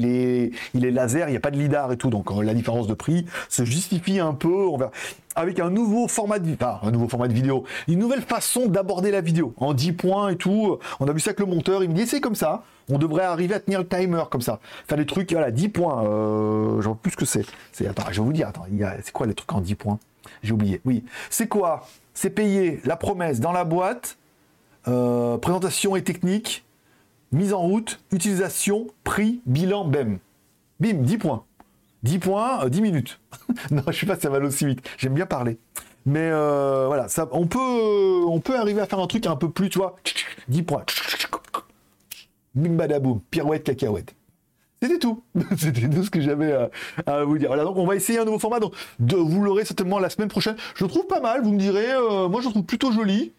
il 0.73 0.85
est, 0.85 0.91
laser. 0.91 1.29
Il 1.29 1.31
n'y 1.31 1.37
a 1.37 1.39
pas 1.39 1.51
de 1.51 1.57
lidar 1.57 1.91
et 1.91 1.97
tout. 1.97 2.09
Donc, 2.09 2.29
euh, 2.31 2.43
la 2.43 2.53
différence 2.53 2.87
de 2.87 2.93
prix 2.93 3.25
se 3.49 3.63
justifie 3.63 4.19
un 4.19 4.33
peu. 4.33 4.67
Avec 5.37 5.59
un 5.59 5.69
nouveau 5.69 6.07
format 6.07 6.39
de 6.39 6.57
un 6.61 6.91
nouveau 6.91 7.07
format 7.07 7.27
de 7.27 7.33
vidéo, 7.33 7.63
une 7.87 7.99
nouvelle 7.99 8.23
façon 8.23 8.65
d'aborder 8.65 9.11
la 9.11 9.21
vidéo 9.21 9.53
en 9.57 9.75
10 9.75 9.93
points 9.93 10.29
et 10.29 10.35
tout. 10.35 10.79
On 10.99 11.07
a 11.07 11.13
vu 11.13 11.19
ça 11.19 11.29
avec 11.29 11.39
le 11.39 11.45
monteur, 11.45 11.83
il 11.83 11.89
me 11.89 11.93
dit 11.93 12.07
c'est 12.07 12.19
comme 12.19 12.35
ça. 12.35 12.63
On 12.89 12.97
devrait 12.97 13.23
arriver 13.23 13.53
à 13.53 13.59
tenir 13.59 13.79
le 13.79 13.87
timer 13.87 14.23
comme 14.31 14.41
ça. 14.41 14.59
Faire 14.87 14.97
des 14.97 15.05
trucs, 15.05 15.31
voilà, 15.31 15.51
10 15.51 15.69
points. 15.69 16.03
Euh, 16.05 16.81
J'en 16.81 16.95
plus 16.95 17.15
que 17.15 17.25
c'est. 17.25 17.45
Attends, 17.87 18.05
je 18.09 18.19
vais 18.19 18.25
vous 18.25 18.33
dire, 18.33 18.47
attends, 18.47 18.65
c'est 19.03 19.11
quoi 19.11 19.27
les 19.27 19.35
trucs 19.35 19.53
en 19.53 19.61
10 19.61 19.75
points? 19.75 19.99
J'ai 20.41 20.53
oublié. 20.53 20.81
Oui. 20.85 21.03
C'est 21.29 21.47
quoi? 21.47 21.85
C'est 22.13 22.31
payer 22.31 22.81
la 22.85 22.95
promesse 22.95 23.39
dans 23.39 23.51
la 23.51 23.63
boîte, 23.63 24.17
euh, 24.87 25.37
présentation 25.37 25.95
et 25.95 26.03
technique, 26.03 26.65
mise 27.31 27.53
en 27.53 27.61
route, 27.61 27.99
utilisation, 28.11 28.87
prix, 29.03 29.41
bilan, 29.45 29.85
BEM. 29.85 30.17
Bim, 30.79 30.93
10 31.03 31.17
points. 31.17 31.43
10 32.03 32.19
points, 32.19 32.67
10 32.67 32.77
euh, 32.77 32.81
minutes. 32.81 33.19
non, 33.71 33.83
je 33.87 33.99
sais 33.99 34.05
pas 34.05 34.15
si 34.15 34.21
ça 34.21 34.29
va 34.29 34.39
aussi 34.39 34.65
vite. 34.65 34.87
J'aime 34.97 35.13
bien 35.13 35.25
parler. 35.25 35.57
Mais 36.05 36.29
euh, 36.31 36.85
voilà, 36.87 37.07
ça, 37.07 37.27
on, 37.31 37.47
peut, 37.47 38.23
on 38.25 38.39
peut 38.39 38.57
arriver 38.57 38.79
à 38.81 38.85
faire 38.85 38.99
un 38.99 39.07
truc 39.07 39.25
un 39.25 39.35
peu 39.35 39.49
plus, 39.49 39.69
tu 39.69 39.79
vois, 39.79 39.97
10 40.47 40.63
points. 40.63 40.85
Bim 42.55 42.75
badaboum, 42.75 43.21
pirouette 43.29 43.63
cacahuète. 43.63 44.15
C'était 44.81 44.99
tout. 44.99 45.23
C'était 45.57 45.89
tout 45.89 46.03
ce 46.03 46.09
que 46.09 46.21
j'avais 46.21 46.55
à, 47.05 47.23
vous 47.23 47.37
dire. 47.37 47.49
Voilà, 47.49 47.63
donc 47.63 47.77
on 47.77 47.85
va 47.85 47.95
essayer 47.95 48.19
un 48.19 48.25
nouveau 48.25 48.39
format. 48.39 48.59
Donc, 48.59 48.73
vous 48.99 49.43
l'aurez 49.43 49.65
certainement 49.65 49.99
la 49.99 50.09
semaine 50.09 50.29
prochaine. 50.29 50.55
Je 50.75 50.83
le 50.83 50.89
trouve 50.89 51.07
pas 51.07 51.19
mal, 51.19 51.43
vous 51.43 51.51
me 51.51 51.59
direz. 51.59 51.91
Euh, 51.91 52.29
moi, 52.29 52.41
je 52.41 52.47
le 52.47 52.51
trouve 52.51 52.65
plutôt 52.65 52.91
joli. 52.91 53.33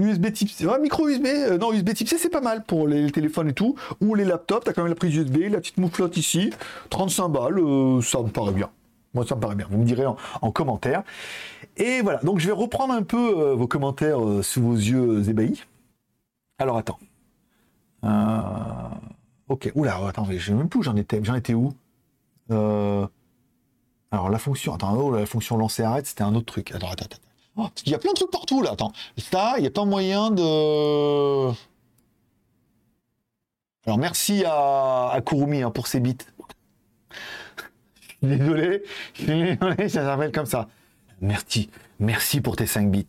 USB 0.00 0.32
type 0.32 0.50
C, 0.50 0.66
micro 0.80 1.08
USB, 1.08 1.26
euh, 1.26 1.58
non 1.58 1.72
USB 1.72 1.92
type 1.94 2.08
C 2.08 2.18
c'est 2.18 2.30
pas 2.30 2.40
mal 2.40 2.64
pour 2.64 2.88
les, 2.88 3.10
téléphones 3.10 3.48
et 3.48 3.52
tout, 3.52 3.76
ou 4.00 4.14
les 4.14 4.24
laptops, 4.24 4.64
t'as 4.64 4.72
quand 4.72 4.82
même 4.82 4.90
la 4.90 4.96
prise 4.96 5.14
USB, 5.14 5.38
la 5.50 5.58
petite 5.58 5.78
mouflotte 5.78 6.16
ici, 6.16 6.50
35 6.90 7.28
balles, 7.28 7.58
euh, 7.58 8.00
ça 8.02 8.20
me 8.22 8.28
paraît 8.28 8.52
bien. 8.52 8.70
Moi 9.14 9.26
ça 9.26 9.34
me 9.34 9.40
paraît 9.40 9.56
bien, 9.56 9.66
vous 9.70 9.78
me 9.78 9.84
direz 9.84 10.06
en, 10.06 10.52
commentaire. 10.52 11.02
Et 11.76 12.00
voilà, 12.02 12.20
donc 12.20 12.38
je 12.38 12.46
vais 12.46 12.52
reprendre 12.52 12.94
un 12.94 13.02
peu 13.02 13.52
vos 13.52 13.66
commentaires 13.66 14.20
sous 14.42 14.62
vos 14.62 14.74
yeux 14.74 15.28
ébahis. 15.28 15.64
Alors 16.58 16.78
attends. 16.78 16.98
Ok, 19.48 19.72
oula, 19.74 19.96
attends, 20.06 20.26
je 20.30 20.52
même 20.52 20.68
plus 20.68 20.84
j'en 20.84 20.94
étais, 20.94 21.20
j'en 21.24 21.34
étais 21.34 21.54
où? 21.54 21.72
Alors 24.12 24.28
la 24.28 24.38
fonction, 24.38 24.74
attends, 24.74 24.96
oh, 24.96 25.14
la 25.14 25.26
fonction 25.26 25.56
lancer 25.56 25.82
arrête, 25.82 26.06
c'était 26.06 26.22
un 26.22 26.34
autre 26.34 26.46
truc. 26.46 26.72
Attends, 26.72 26.90
attends, 26.90 27.04
attends. 27.04 27.29
Oh, 27.62 27.68
il 27.84 27.92
y 27.92 27.94
a 27.94 27.98
plein 27.98 28.12
de 28.12 28.16
trucs 28.16 28.30
partout 28.30 28.62
là. 28.62 28.70
Attends, 28.72 28.92
ça, 29.18 29.54
il 29.58 29.62
n'y 29.62 29.66
a 29.66 29.70
pas 29.70 29.84
moyen 29.84 30.30
de. 30.30 31.52
Alors 33.86 33.98
merci 33.98 34.44
à, 34.46 35.20
Kurumi 35.26 35.62
hein, 35.62 35.70
pour 35.70 35.86
ses 35.86 36.00
bits. 36.00 36.16
désolé, 38.22 38.82
ça 39.16 39.88
s'appelle 39.88 40.32
comme 40.32 40.46
ça. 40.46 40.68
Merci, 41.20 41.68
merci 41.98 42.40
pour 42.40 42.56
tes 42.56 42.66
5 42.66 42.90
bits. 42.90 43.06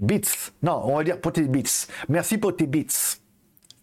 Bits, 0.00 0.22
non, 0.62 0.80
on 0.84 0.96
va 0.96 1.04
dire 1.04 1.20
pour 1.20 1.32
tes 1.32 1.42
bits. 1.42 1.86
Merci 2.08 2.38
pour 2.38 2.56
tes 2.56 2.66
bits. 2.66 2.88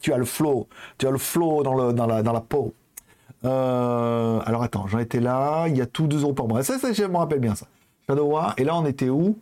Tu 0.01 0.11
as 0.11 0.17
le 0.17 0.25
flow, 0.25 0.67
tu 0.97 1.07
as 1.07 1.11
le 1.11 1.17
flow 1.17 1.63
dans, 1.63 1.73
le, 1.73 1.93
dans, 1.93 2.05
la, 2.05 2.21
dans 2.21 2.33
la 2.33 2.41
peau. 2.41 2.73
Euh, 3.45 4.41
alors 4.45 4.63
attends, 4.63 4.87
j'en 4.87 4.99
étais 4.99 5.21
là, 5.21 5.67
il 5.67 5.77
y 5.77 5.81
a 5.81 5.85
tout 5.85 6.07
2 6.07 6.21
euros 6.23 6.33
par 6.33 6.49
mois. 6.49 6.63
Ça, 6.63 6.79
ça, 6.79 6.91
je 6.91 7.03
me 7.03 7.15
rappelle 7.15 7.39
bien 7.39 7.55
ça. 7.55 7.67
Shadow 8.07 8.37
et 8.57 8.63
là 8.65 8.75
on 8.75 8.85
était 8.85 9.09
où? 9.09 9.39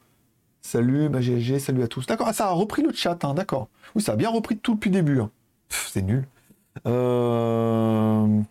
Salut, 0.68 1.08
ma 1.08 1.22
salut 1.60 1.84
à 1.84 1.88
tous. 1.88 2.06
D'accord, 2.08 2.28
ah, 2.28 2.34
ça 2.34 2.48
a 2.48 2.52
repris 2.52 2.82
le 2.82 2.92
chat, 2.92 3.24
hein, 3.24 3.34
d'accord. 3.34 3.70
Oui, 3.96 4.02
ça 4.02 4.12
a 4.12 4.16
bien 4.18 4.30
repris 4.30 4.58
tout 4.58 4.74
depuis 4.74 4.90
le 4.90 4.96
début. 4.96 5.22
Hein. 5.22 5.32
C'est 5.70 6.02
nul. 6.02 6.28
Euh... 6.86 8.42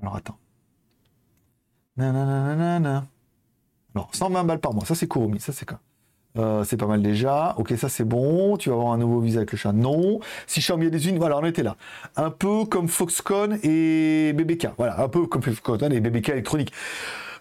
Alors 0.00 0.16
attends. 0.16 0.38
Nanana. 1.98 3.04
Alors 3.94 4.08
120 4.14 4.44
balles 4.44 4.58
par 4.58 4.72
mois, 4.72 4.86
ça 4.86 4.94
c'est 4.94 5.06
Kurumi, 5.06 5.38
ça 5.38 5.52
c'est 5.52 5.68
quoi 5.68 5.80
euh, 6.36 6.64
c'est 6.64 6.78
pas 6.78 6.86
mal 6.86 7.02
déjà. 7.02 7.54
Ok, 7.58 7.74
ça 7.76 7.90
c'est 7.90 8.04
bon. 8.04 8.56
Tu 8.56 8.70
vas 8.70 8.74
avoir 8.74 8.92
un 8.92 8.98
nouveau 8.98 9.20
visa 9.20 9.40
avec 9.40 9.52
le 9.52 9.58
chat. 9.58 9.72
Non. 9.72 10.18
Si 10.46 10.60
Xiaomi 10.60 10.86
a 10.86 10.90
des 10.90 11.08
unes, 11.08 11.18
voilà, 11.18 11.38
on 11.38 11.44
était 11.44 11.62
là. 11.62 11.76
Un 12.16 12.30
peu 12.30 12.64
comme 12.64 12.88
Foxconn 12.88 13.60
et 13.62 14.32
BBK. 14.32 14.68
Voilà, 14.78 15.00
un 15.00 15.08
peu 15.08 15.26
comme 15.26 15.42
Foxconn 15.42 15.92
et 15.92 16.00
BBK 16.00 16.30
électronique. 16.30 16.72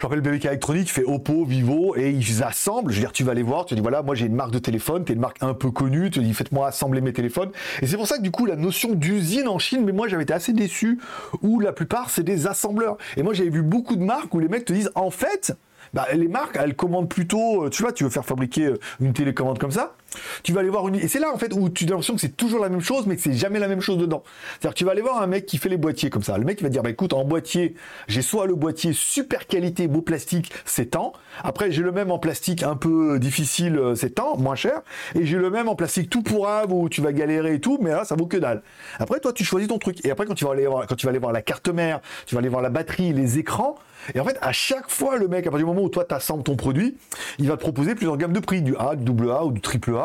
Je 0.03 0.07
rappelle, 0.09 0.19
BBK 0.19 0.45
électronique 0.47 0.91
fait 0.91 1.05
Oppo, 1.05 1.45
Vivo 1.45 1.95
et 1.95 2.11
ils 2.11 2.43
assemblent. 2.43 2.91
Je 2.91 2.97
veux 2.97 3.03
dire, 3.03 3.13
tu 3.13 3.23
vas 3.23 3.33
les 3.33 3.41
voir, 3.41 3.63
tu 3.63 3.73
dis 3.73 3.79
voilà, 3.79 4.03
moi 4.03 4.15
j'ai 4.15 4.25
une 4.25 4.35
marque 4.35 4.51
de 4.51 4.59
téléphone, 4.59 5.05
t'es 5.05 5.13
une 5.13 5.21
marque 5.21 5.41
un 5.41 5.53
peu 5.53 5.71
connue, 5.71 6.09
tu 6.09 6.19
dis 6.19 6.33
faites-moi 6.33 6.67
assembler 6.67 6.99
mes 6.99 7.13
téléphones. 7.13 7.51
Et 7.81 7.87
c'est 7.87 7.95
pour 7.95 8.05
ça 8.05 8.17
que 8.17 8.21
du 8.21 8.29
coup, 8.29 8.45
la 8.45 8.57
notion 8.57 8.95
d'usine 8.95 9.47
en 9.47 9.59
Chine, 9.59 9.85
mais 9.85 9.93
moi 9.93 10.09
j'avais 10.09 10.23
été 10.23 10.33
assez 10.33 10.51
déçu, 10.51 10.99
où 11.41 11.61
la 11.61 11.71
plupart 11.71 12.09
c'est 12.09 12.23
des 12.23 12.47
assembleurs. 12.47 12.97
Et 13.15 13.23
moi 13.23 13.33
j'avais 13.33 13.49
vu 13.49 13.61
beaucoup 13.61 13.95
de 13.95 14.03
marques 14.03 14.33
où 14.35 14.39
les 14.39 14.49
mecs 14.49 14.65
te 14.65 14.73
disent 14.73 14.91
en 14.95 15.09
fait, 15.09 15.53
bah, 15.93 16.07
les 16.13 16.27
marques, 16.27 16.57
elles 16.59 16.75
commandent 16.75 17.07
plutôt, 17.07 17.65
euh, 17.65 17.69
tu 17.69 17.83
vois, 17.83 17.93
tu 17.93 18.03
veux 18.03 18.09
faire 18.09 18.25
fabriquer 18.25 18.65
euh, 18.65 18.79
une 18.99 19.13
télécommande 19.13 19.59
comme 19.59 19.71
ça, 19.71 19.95
tu 20.43 20.53
vas 20.53 20.61
aller 20.61 20.69
voir 20.69 20.87
une... 20.87 20.95
Et 20.95 21.07
c'est 21.07 21.19
là, 21.19 21.33
en 21.33 21.37
fait, 21.37 21.53
où 21.53 21.69
tu 21.69 21.85
as 21.85 21.89
l'impression 21.89 22.15
que 22.15 22.21
c'est 22.21 22.35
toujours 22.35 22.59
la 22.59 22.69
même 22.69 22.81
chose, 22.81 23.05
mais 23.05 23.15
que 23.15 23.21
c'est 23.21 23.33
jamais 23.33 23.59
la 23.59 23.67
même 23.67 23.81
chose 23.81 23.97
dedans. 23.97 24.23
C'est-à-dire 24.59 24.75
tu 24.75 24.85
vas 24.85 24.91
aller 24.91 25.01
voir 25.01 25.21
un 25.21 25.27
mec 25.27 25.45
qui 25.45 25.57
fait 25.57 25.69
les 25.69 25.77
boîtiers 25.77 26.09
comme 26.09 26.23
ça. 26.23 26.37
Le 26.37 26.45
mec, 26.45 26.61
va 26.61 26.69
dire, 26.69 26.83
bah 26.83 26.89
écoute, 26.89 27.13
en 27.13 27.23
boîtier, 27.23 27.75
j'ai 28.07 28.21
soit 28.21 28.47
le 28.47 28.55
boîtier 28.55 28.93
super 28.93 29.47
qualité, 29.47 29.87
beau 29.87 30.01
plastique, 30.01 30.51
c'est 30.65 30.91
tant. 30.91 31.13
Après, 31.43 31.71
j'ai 31.71 31.81
le 31.81 31.91
même 31.91 32.11
en 32.11 32.19
plastique 32.19 32.63
un 32.63 32.75
peu 32.75 33.19
difficile, 33.19 33.77
euh, 33.77 33.95
c'est 33.95 34.11
tant, 34.11 34.37
moins 34.37 34.55
cher. 34.55 34.81
Et 35.15 35.25
j'ai 35.25 35.37
le 35.37 35.49
même 35.49 35.67
en 35.67 35.75
plastique 35.75 36.09
tout 36.09 36.23
pourrave 36.23 36.71
où 36.71 36.89
tu 36.89 37.01
vas 37.01 37.11
galérer 37.11 37.55
et 37.55 37.59
tout, 37.59 37.77
mais 37.81 37.91
là, 37.91 38.05
ça 38.05 38.15
vaut 38.15 38.27
que 38.27 38.37
dalle. 38.37 38.61
Après, 38.99 39.19
toi, 39.19 39.33
tu 39.33 39.43
choisis 39.43 39.67
ton 39.67 39.77
truc. 39.77 40.05
Et 40.05 40.11
après, 40.11 40.25
quand 40.25 40.35
tu 40.35 40.45
vas 40.45 40.51
aller 40.51 40.67
voir, 40.67 40.87
quand 40.87 40.95
tu 40.95 41.05
vas 41.05 41.09
aller 41.09 41.19
voir 41.19 41.33
la 41.33 41.41
carte 41.41 41.69
mère, 41.69 41.99
tu 42.25 42.35
vas 42.35 42.39
aller 42.39 42.49
voir 42.49 42.61
la 42.61 42.69
batterie, 42.69 43.13
les 43.13 43.39
écrans, 43.39 43.77
et 44.13 44.19
en 44.19 44.25
fait, 44.25 44.37
à 44.41 44.51
chaque 44.51 44.89
fois, 44.89 45.17
le 45.17 45.27
mec, 45.27 45.47
à 45.47 45.51
partir 45.51 45.65
du 45.65 45.73
moment 45.73 45.85
où 45.85 45.89
toi, 45.89 46.05
tu 46.05 46.13
assembles 46.13 46.43
ton 46.43 46.55
produit, 46.55 46.97
il 47.39 47.47
va 47.47 47.55
te 47.55 47.61
proposer 47.61 47.95
plusieurs 47.95 48.17
gammes 48.17 48.33
de 48.33 48.39
prix, 48.39 48.61
du 48.61 48.75
A, 48.77 48.95
du 48.95 49.11
A 49.29 49.45
ou 49.45 49.51
du 49.51 49.61
triple 49.61 49.95
A. 49.95 50.02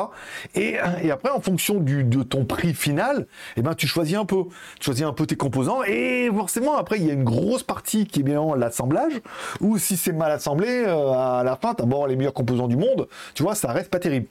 Et, 0.54 0.76
et 1.02 1.10
après, 1.10 1.30
en 1.30 1.40
fonction 1.40 1.74
de 1.80 2.22
ton 2.22 2.44
prix 2.44 2.74
final, 2.74 3.26
eh 3.56 3.62
ben, 3.62 3.74
tu 3.74 3.86
choisis 3.86 4.16
un 4.16 4.24
peu. 4.24 4.44
Tu 4.78 4.84
choisis 4.84 5.04
un 5.04 5.12
peu 5.12 5.26
tes 5.26 5.36
composants. 5.36 5.82
Et 5.84 6.30
forcément, 6.34 6.76
après, 6.76 6.98
il 6.98 7.06
y 7.06 7.10
a 7.10 7.14
une 7.14 7.24
grosse 7.24 7.62
partie 7.62 8.06
qui 8.06 8.20
est 8.20 8.22
bien 8.24 8.42
l'assemblage. 8.56 9.20
Ou 9.60 9.78
si 9.78 9.96
c'est 9.96 10.12
mal 10.12 10.30
assemblé, 10.30 10.68
euh, 10.68 11.12
à 11.12 11.42
la 11.44 11.56
fin, 11.56 11.74
tu 11.74 11.82
as 11.82 11.86
bon, 11.86 12.06
les 12.06 12.16
meilleurs 12.16 12.34
composants 12.34 12.68
du 12.68 12.76
monde. 12.76 13.08
Tu 13.34 13.42
vois, 13.42 13.54
ça 13.54 13.72
reste 13.72 13.90
pas 13.90 13.98
terrible. 13.98 14.26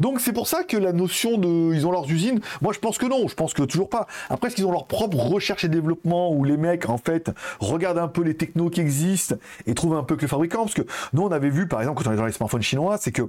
Donc 0.00 0.20
c'est 0.20 0.32
pour 0.32 0.48
ça 0.48 0.64
que 0.64 0.76
la 0.76 0.92
notion 0.92 1.38
de 1.38 1.72
ils 1.72 1.86
ont 1.86 1.92
leurs 1.92 2.10
usines, 2.10 2.40
moi 2.62 2.72
je 2.72 2.80
pense 2.80 2.98
que 2.98 3.06
non, 3.06 3.28
je 3.28 3.34
pense 3.34 3.54
que 3.54 3.62
toujours 3.62 3.88
pas. 3.88 4.08
Après 4.28 4.48
est-ce 4.48 4.56
qu'ils 4.56 4.66
ont 4.66 4.72
leur 4.72 4.86
propre 4.86 5.16
recherche 5.18 5.62
et 5.64 5.68
développement 5.68 6.32
où 6.32 6.42
les 6.44 6.56
mecs 6.56 6.88
en 6.88 6.98
fait 6.98 7.30
regardent 7.60 7.98
un 7.98 8.08
peu 8.08 8.22
les 8.22 8.36
technos 8.36 8.70
qui 8.70 8.80
existent 8.80 9.36
et 9.66 9.74
trouvent 9.74 9.94
un 9.94 10.02
peu 10.02 10.16
que 10.16 10.22
les 10.22 10.28
fabricants 10.28 10.62
parce 10.62 10.74
que 10.74 10.82
nous 11.12 11.22
on 11.22 11.30
avait 11.30 11.50
vu 11.50 11.68
par 11.68 11.80
exemple 11.80 12.02
quand 12.02 12.10
on 12.10 12.14
est 12.14 12.16
dans 12.16 12.26
les 12.26 12.32
smartphones 12.32 12.62
chinois, 12.62 12.98
c'est 12.98 13.12
que 13.12 13.22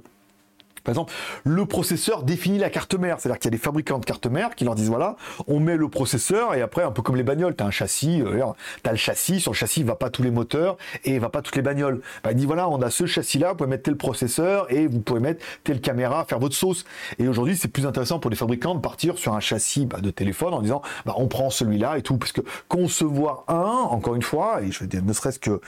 par 0.84 0.92
exemple, 0.92 1.12
le 1.44 1.66
processeur 1.66 2.22
définit 2.22 2.58
la 2.58 2.70
carte 2.70 2.94
mère. 2.94 3.18
C'est-à-dire 3.18 3.38
qu'il 3.38 3.50
y 3.50 3.54
a 3.54 3.56
des 3.56 3.62
fabricants 3.62 3.98
de 3.98 4.04
cartes 4.04 4.26
mères 4.26 4.54
qui 4.54 4.64
leur 4.64 4.74
disent 4.74 4.88
voilà, 4.88 5.16
on 5.46 5.58
met 5.58 5.76
le 5.76 5.88
processeur 5.88 6.54
et 6.54 6.62
après, 6.62 6.82
un 6.82 6.90
peu 6.90 7.02
comme 7.02 7.16
les 7.16 7.22
bagnoles, 7.22 7.56
tu 7.56 7.64
as 7.64 7.66
un 7.66 7.70
châssis, 7.70 8.20
euh, 8.20 8.44
tu 8.82 8.88
as 8.88 8.92
le 8.92 8.98
châssis, 8.98 9.40
sur 9.40 9.52
le 9.52 9.56
châssis, 9.56 9.80
il 9.80 9.86
va 9.86 9.96
pas 9.96 10.10
tous 10.10 10.22
les 10.22 10.30
moteurs 10.30 10.76
et 11.04 11.18
va 11.18 11.30
pas 11.30 11.42
toutes 11.42 11.56
les 11.56 11.62
bagnoles. 11.62 12.02
Bah, 12.22 12.32
il 12.32 12.36
dit 12.36 12.46
voilà, 12.46 12.68
on 12.68 12.82
a 12.82 12.90
ce 12.90 13.06
châssis-là, 13.06 13.50
vous 13.50 13.56
pouvez 13.56 13.70
mettre 13.70 13.84
tel 13.84 13.96
processeur 13.96 14.70
et 14.70 14.86
vous 14.86 15.00
pouvez 15.00 15.20
mettre 15.20 15.44
telle 15.64 15.80
caméra, 15.80 16.24
faire 16.26 16.38
votre 16.38 16.54
sauce. 16.54 16.84
Et 17.18 17.28
aujourd'hui, 17.28 17.56
c'est 17.56 17.68
plus 17.68 17.86
intéressant 17.86 18.18
pour 18.18 18.30
les 18.30 18.36
fabricants 18.36 18.74
de 18.74 18.80
partir 18.80 19.16
sur 19.18 19.34
un 19.34 19.40
châssis 19.40 19.86
bah, 19.86 20.00
de 20.00 20.10
téléphone 20.10 20.52
en 20.52 20.60
disant 20.60 20.82
bah, 21.06 21.14
on 21.16 21.28
prend 21.28 21.48
celui-là 21.48 21.96
et 21.96 22.02
tout. 22.02 22.18
Parce 22.18 22.32
que 22.32 22.42
concevoir 22.68 23.44
un, 23.48 23.88
encore 23.90 24.14
une 24.14 24.22
fois, 24.22 24.62
et 24.62 24.70
je 24.70 24.80
veux 24.80 24.86
dire, 24.86 25.02
ne 25.02 25.12
serait-ce 25.12 25.38
que 25.38 25.60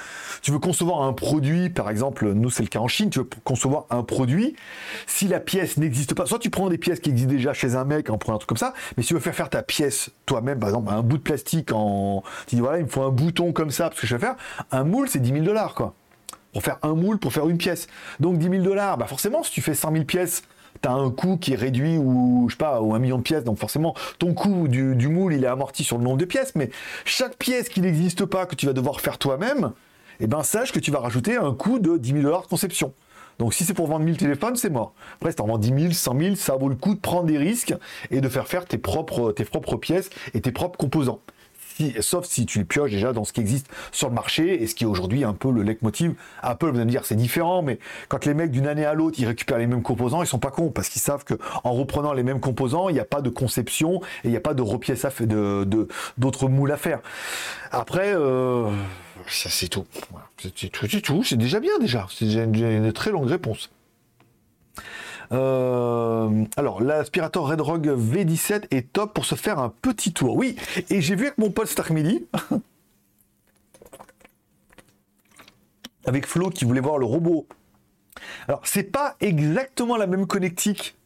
tu 0.42 0.50
veux 0.50 0.58
concevoir 0.58 1.02
un 1.02 1.12
produit, 1.12 1.70
par 1.70 1.88
exemple, 1.88 2.30
nous 2.32 2.50
c'est 2.50 2.62
le 2.62 2.68
cas 2.68 2.80
en 2.80 2.88
Chine, 2.88 3.10
tu 3.10 3.20
veux 3.20 3.28
concevoir 3.44 3.86
un 3.90 4.02
produit, 4.02 4.54
si 5.06 5.28
la 5.28 5.40
pièce 5.40 5.76
n'existe 5.76 6.14
pas, 6.14 6.26
soit 6.26 6.38
tu 6.38 6.50
prends 6.50 6.68
des 6.68 6.78
pièces 6.78 7.00
qui 7.00 7.10
existent 7.10 7.32
déjà 7.32 7.52
chez 7.52 7.74
un 7.76 7.84
mec, 7.84 8.10
en 8.10 8.18
prenant 8.18 8.36
un 8.36 8.38
truc 8.38 8.48
comme 8.48 8.58
ça, 8.58 8.74
mais 8.96 9.02
si 9.02 9.08
tu 9.08 9.14
veux 9.14 9.20
faire 9.20 9.34
faire 9.34 9.50
ta 9.50 9.62
pièce 9.62 10.10
toi-même, 10.26 10.58
par 10.58 10.68
exemple, 10.68 10.92
un 10.92 11.02
bout 11.02 11.18
de 11.18 11.22
plastique 11.22 11.72
en. 11.72 12.22
Tu 12.46 12.56
dis 12.56 12.60
voilà, 12.60 12.78
il 12.78 12.84
me 12.84 12.90
faut 12.90 13.02
un 13.02 13.10
bouton 13.10 13.52
comme 13.52 13.70
ça, 13.70 13.88
parce 13.88 14.00
que 14.00 14.06
je 14.06 14.16
vais 14.16 14.20
faire, 14.20 14.36
un 14.72 14.84
moule, 14.84 15.08
c'est 15.08 15.20
10 15.20 15.32
000 15.32 15.44
dollars, 15.44 15.74
quoi. 15.74 15.94
Pour 16.52 16.62
faire 16.62 16.78
un 16.82 16.94
moule, 16.94 17.18
pour 17.18 17.32
faire 17.32 17.48
une 17.48 17.58
pièce. 17.58 17.86
Donc 18.18 18.38
10 18.38 18.48
000 18.48 18.62
dollars, 18.62 18.96
bah 18.98 19.06
forcément, 19.06 19.42
si 19.42 19.52
tu 19.52 19.62
fais 19.62 19.74
100 19.74 19.92
000 19.92 20.04
pièces, 20.04 20.42
tu 20.82 20.88
as 20.88 20.92
un 20.92 21.10
coût 21.10 21.36
qui 21.36 21.52
est 21.52 21.56
réduit 21.56 21.96
ou 21.98 22.46
je 22.48 22.54
sais 22.54 22.58
pas 22.58 22.80
ou 22.80 22.94
un 22.94 22.98
million 22.98 23.18
de 23.18 23.22
pièces 23.22 23.44
donc 23.44 23.58
forcément 23.58 23.94
ton 24.18 24.34
coût 24.34 24.68
du, 24.68 25.08
moule 25.08 25.32
il 25.32 25.42
est 25.42 25.46
amorti 25.46 25.84
sur 25.84 25.96
le 25.96 26.04
nombre 26.04 26.18
de 26.18 26.26
pièces 26.26 26.54
mais 26.54 26.70
chaque 27.06 27.36
pièce 27.36 27.70
qui 27.70 27.80
n'existe 27.80 28.26
pas 28.26 28.44
que 28.44 28.54
tu 28.54 28.66
vas 28.66 28.74
devoir 28.74 29.00
faire 29.00 29.16
toi-même 29.16 29.72
eh 30.20 30.26
ben 30.26 30.42
sache 30.42 30.72
que 30.72 30.78
tu 30.78 30.90
vas 30.90 30.98
rajouter 30.98 31.36
un 31.36 31.54
coût 31.54 31.78
de 31.78 31.96
10 31.96 32.10
000 32.10 32.22
dollars 32.22 32.42
de 32.42 32.48
conception 32.48 32.92
donc 33.38 33.54
si 33.54 33.64
c'est 33.64 33.74
pour 33.74 33.86
vendre 33.86 34.04
1000 34.04 34.16
téléphones, 34.16 34.56
c'est 34.56 34.70
mort. 34.70 34.94
Après, 35.16 35.30
si 35.30 35.36
tu 35.36 35.42
en 35.42 35.46
vends 35.46 35.58
10 35.58 35.68
000, 35.80 35.92
100 35.92 36.18
000, 36.18 36.34
ça 36.36 36.56
vaut 36.56 36.68
le 36.68 36.74
coup 36.74 36.94
de 36.94 37.00
prendre 37.00 37.26
des 37.26 37.38
risques 37.38 37.74
et 38.10 38.20
de 38.20 38.28
faire 38.28 38.46
faire 38.46 38.64
tes 38.64 38.78
propres, 38.78 39.32
tes 39.32 39.44
propres 39.44 39.76
pièces 39.76 40.10
et 40.34 40.40
tes 40.40 40.52
propres 40.52 40.78
composants. 40.78 41.20
sauf 42.00 42.24
si 42.24 42.46
tu 42.46 42.60
les 42.60 42.64
pioches 42.64 42.90
déjà 42.90 43.12
dans 43.12 43.24
ce 43.24 43.34
qui 43.34 43.40
existe 43.40 43.68
sur 43.92 44.08
le 44.08 44.14
marché 44.14 44.62
et 44.62 44.66
ce 44.66 44.74
qui 44.74 44.84
est 44.84 44.86
aujourd'hui 44.86 45.24
un 45.24 45.34
peu 45.34 45.50
le 45.50 45.62
leitmotiv. 45.62 46.14
Apple, 46.42 46.70
vous 46.70 46.76
allez 46.76 46.86
me 46.86 46.90
dire, 46.90 47.04
c'est 47.04 47.14
différent, 47.14 47.60
mais 47.60 47.78
quand 48.08 48.24
les 48.24 48.32
mecs 48.32 48.50
d'une 48.50 48.66
année 48.66 48.86
à 48.86 48.94
l'autre, 48.94 49.18
ils 49.18 49.26
récupèrent 49.26 49.58
les 49.58 49.66
mêmes 49.66 49.82
composants, 49.82 50.22
ils 50.22 50.26
sont 50.26 50.38
pas 50.38 50.50
cons 50.50 50.70
parce 50.70 50.88
qu'ils 50.88 51.02
savent 51.02 51.24
que 51.24 51.34
en 51.62 51.72
reprenant 51.72 52.14
les 52.14 52.22
mêmes 52.22 52.40
composants, 52.40 52.88
il 52.88 52.94
n'y 52.94 53.00
a 53.00 53.04
pas 53.04 53.20
de 53.20 53.28
conception 53.28 54.00
et 54.24 54.28
il 54.28 54.30
n'y 54.30 54.36
a 54.36 54.40
pas 54.40 54.54
de 54.54 54.62
repièce 54.62 55.04
à 55.04 55.10
faire, 55.10 55.26
de, 55.26 55.88
d'autres 56.16 56.48
moules 56.48 56.72
à 56.72 56.78
faire. 56.78 57.00
Après, 57.70 58.14
euh, 58.14 58.70
ça 59.28 59.50
c'est 59.50 59.68
tout. 59.68 59.84
C'est 60.56 61.00
tout, 61.02 61.22
c'est 61.22 61.36
déjà 61.36 61.60
bien 61.60 61.78
déjà. 61.78 62.06
C'est 62.10 62.32
une, 62.32 62.92
très 62.92 63.10
longue 63.10 63.28
réponse. 63.28 63.70
Euh, 65.32 66.44
alors, 66.56 66.80
l'aspirateur 66.80 67.44
Red 67.48 67.60
Rogue 67.60 67.88
V17 67.88 68.66
est 68.70 68.92
top 68.92 69.12
pour 69.12 69.24
se 69.24 69.34
faire 69.34 69.58
un 69.58 69.70
petit 69.70 70.12
tour. 70.12 70.36
Oui, 70.36 70.56
et 70.90 71.00
j'ai 71.00 71.16
vu 71.16 71.26
avec 71.26 71.38
mon 71.38 71.50
pote 71.50 71.66
Stark 71.66 71.90
Midi, 71.90 72.26
avec 76.06 76.26
Flo 76.26 76.50
qui 76.50 76.64
voulait 76.64 76.80
voir 76.80 76.98
le 76.98 77.06
robot. 77.06 77.46
Alors, 78.48 78.60
c'est 78.64 78.84
pas 78.84 79.16
exactement 79.20 79.96
la 79.96 80.06
même 80.06 80.26
connectique. 80.26 80.96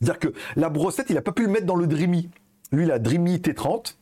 C'est-à-dire 0.00 0.18
que 0.18 0.34
la 0.56 0.68
brossette, 0.68 1.06
il 1.10 1.14
n'a 1.14 1.22
pas 1.22 1.32
pu 1.32 1.42
le 1.42 1.48
mettre 1.48 1.66
dans 1.66 1.76
le 1.76 1.86
Dreamy. 1.86 2.30
Lui, 2.72 2.86
la 2.86 2.98
Dreamy 2.98 3.36
T30, 3.36 3.96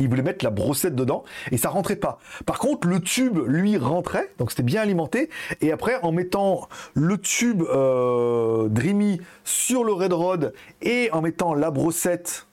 il 0.00 0.08
voulait 0.08 0.22
mettre 0.22 0.44
la 0.44 0.50
brossette 0.50 0.94
dedans 0.94 1.24
et 1.50 1.56
ça 1.56 1.68
rentrait 1.68 1.96
pas. 1.96 2.18
Par 2.46 2.58
contre, 2.58 2.88
le 2.88 3.00
tube, 3.00 3.38
lui, 3.46 3.76
rentrait, 3.76 4.32
donc 4.38 4.50
c'était 4.50 4.62
bien 4.62 4.82
alimenté. 4.82 5.28
Et 5.60 5.72
après, 5.72 5.96
en 6.02 6.12
mettant 6.12 6.68
le 6.94 7.18
tube 7.18 7.62
euh, 7.62 8.68
Dreamy 8.68 9.20
sur 9.44 9.84
le 9.84 9.92
Red 9.92 10.12
Rod 10.12 10.54
et 10.82 11.10
en 11.12 11.20
mettant 11.20 11.54
la 11.54 11.70
brossette. 11.70 12.46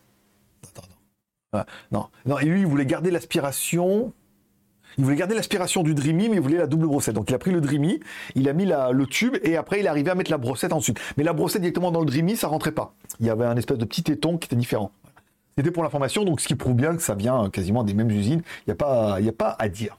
Attends, 0.63 0.87
non. 1.91 2.07
non, 2.25 2.39
et 2.39 2.45
lui, 2.45 2.61
il 2.61 2.67
voulait 2.67 2.85
garder 2.85 3.11
l'aspiration. 3.11 4.13
Il 4.97 5.03
voulait 5.03 5.15
garder 5.15 5.35
l'aspiration 5.35 5.83
du 5.83 5.93
Dreamy, 5.93 6.27
mais 6.27 6.37
il 6.37 6.41
voulait 6.41 6.57
la 6.57 6.65
double 6.65 6.87
brossette. 6.87 7.13
Donc 7.13 7.29
il 7.29 7.35
a 7.35 7.37
pris 7.37 7.51
le 7.51 7.61
Dreamy, 7.61 7.99
il 8.33 8.49
a 8.49 8.53
mis 8.53 8.65
le 8.65 9.05
tube, 9.05 9.35
et 9.43 9.55
après 9.55 9.79
il 9.79 9.85
est 9.85 10.09
à 10.09 10.15
mettre 10.15 10.31
la 10.31 10.39
brossette 10.39 10.73
ensuite. 10.73 10.99
Mais 11.17 11.23
la 11.23 11.33
brossette 11.33 11.61
directement 11.61 11.91
dans 11.91 11.99
le 11.99 12.07
Dreamy, 12.07 12.35
ça 12.35 12.47
rentrait 12.47 12.71
pas. 12.71 12.95
Il 13.19 13.27
y 13.27 13.29
avait 13.29 13.45
un 13.45 13.55
espèce 13.57 13.77
de 13.77 13.85
petit 13.85 14.01
téton 14.01 14.39
qui 14.39 14.47
était 14.47 14.55
différent. 14.55 14.91
C'était 15.57 15.71
pour 15.71 15.83
l'information, 15.83 16.23
donc 16.23 16.39
ce 16.39 16.47
qui 16.47 16.55
prouve 16.55 16.75
bien 16.75 16.95
que 16.95 17.01
ça 17.01 17.15
vient 17.15 17.49
quasiment 17.49 17.83
des 17.83 17.95
mêmes 17.95 18.11
usines. 18.11 18.43
Il 18.65 18.69
n'y 18.69 18.73
a, 18.73 18.75
pas, 18.75 19.15
a 19.15 19.31
pas 19.31 19.55
à 19.57 19.69
dire. 19.69 19.97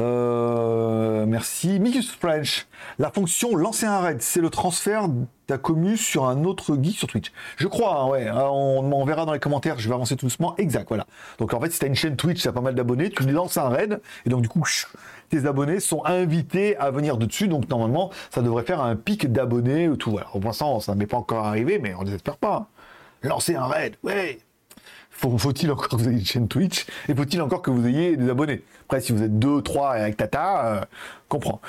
Euh, 0.00 1.26
merci. 1.26 1.80
Mikus 1.80 2.10
French. 2.10 2.66
La 2.98 3.10
fonction 3.10 3.56
lancer 3.56 3.86
un 3.86 4.00
raid, 4.00 4.22
c'est 4.22 4.40
le 4.40 4.50
transfert 4.50 5.08
ta 5.46 5.58
commu 5.58 5.96
sur 5.96 6.26
un 6.26 6.44
autre 6.44 6.76
geek 6.82 6.96
sur 6.96 7.06
Twitch. 7.06 7.32
Je 7.56 7.68
crois, 7.68 8.00
hein, 8.00 8.08
ouais. 8.08 8.26
Hein, 8.26 8.48
on, 8.50 9.04
verra 9.04 9.26
dans 9.26 9.32
les 9.32 9.38
commentaires, 9.38 9.78
je 9.78 9.88
vais 9.88 9.94
avancer 9.94 10.16
tout 10.16 10.26
doucement. 10.26 10.56
Exact, 10.56 10.88
voilà. 10.88 11.06
Donc 11.38 11.54
en 11.54 11.60
fait, 11.60 11.70
si 11.70 11.78
tu 11.78 11.84
as 11.84 11.88
une 11.88 11.94
chaîne 11.94 12.16
Twitch, 12.16 12.42
tu 12.42 12.48
as 12.48 12.52
pas 12.52 12.60
mal 12.60 12.74
d'abonnés, 12.74 13.10
tu 13.10 13.22
lances 13.30 13.56
un 13.56 13.68
raid, 13.68 14.00
et 14.24 14.30
donc 14.30 14.42
du 14.42 14.48
coup, 14.48 14.62
tes 15.28 15.46
abonnés 15.46 15.78
sont 15.78 16.04
invités 16.04 16.76
à 16.78 16.90
venir 16.90 17.16
dessus. 17.16 17.46
Donc 17.46 17.68
normalement, 17.68 18.10
ça 18.30 18.42
devrait 18.42 18.64
faire 18.64 18.80
un 18.80 18.96
pic 18.96 19.30
d'abonnés, 19.30 19.88
tout 19.98 20.10
voilà. 20.10 20.26
Au 20.34 20.40
l'instant, 20.40 20.80
ça 20.80 20.94
n'est 20.94 21.06
pas 21.06 21.18
encore 21.18 21.46
arrivé, 21.46 21.78
mais 21.78 21.94
on 21.94 22.02
ne 22.02 22.12
espère 22.12 22.38
pas. 22.38 22.68
Lancer 23.26 23.56
un 23.56 23.66
raid, 23.66 23.96
ouais. 24.04 24.38
Faut-il 25.10 25.70
encore 25.72 25.88
que 25.88 25.96
vous 25.96 26.08
ayez 26.08 26.18
une 26.18 26.24
chaîne 26.24 26.46
Twitch 26.46 26.86
et 27.08 27.14
faut-il 27.14 27.40
encore 27.40 27.62
que 27.62 27.70
vous 27.70 27.86
ayez 27.86 28.16
des 28.16 28.28
abonnés? 28.28 28.62
Après, 28.84 29.00
si 29.00 29.12
vous 29.12 29.22
êtes 29.22 29.38
2, 29.38 29.62
3 29.62 29.92
avec 29.92 30.16
Tata, 30.16 30.66
euh, 30.66 30.80
comprends. 31.28 31.60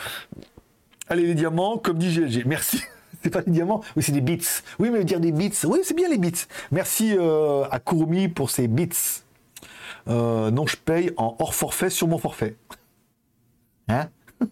Allez, 1.07 1.25
les 1.25 1.33
diamants, 1.33 1.77
comme 1.77 1.97
dit 1.97 2.13
GLG. 2.13 2.45
Merci. 2.45 2.83
c'est 3.23 3.29
pas 3.29 3.41
des 3.41 3.51
diamants 3.51 3.81
Oui, 3.95 4.03
c'est 4.03 4.11
des 4.11 4.21
bits. 4.21 4.45
Oui, 4.77 4.89
mais 4.91 5.03
dire 5.03 5.19
des 5.19 5.31
bits. 5.31 5.53
Oui, 5.63 5.79
c'est 5.83 5.95
bien 5.95 6.09
les 6.09 6.17
bits. 6.17 6.45
Merci 6.71 7.15
euh, 7.17 7.63
à 7.71 7.79
Kurumi 7.79 8.27
pour 8.27 8.51
ces 8.51 8.67
bits. 8.67 8.89
Euh, 10.07 10.51
non, 10.51 10.67
je 10.67 10.75
paye 10.77 11.11
en 11.17 11.35
hors 11.39 11.55
forfait 11.55 11.89
sur 11.89 12.07
mon 12.07 12.17
forfait. 12.17 12.55
Hein? 13.87 14.09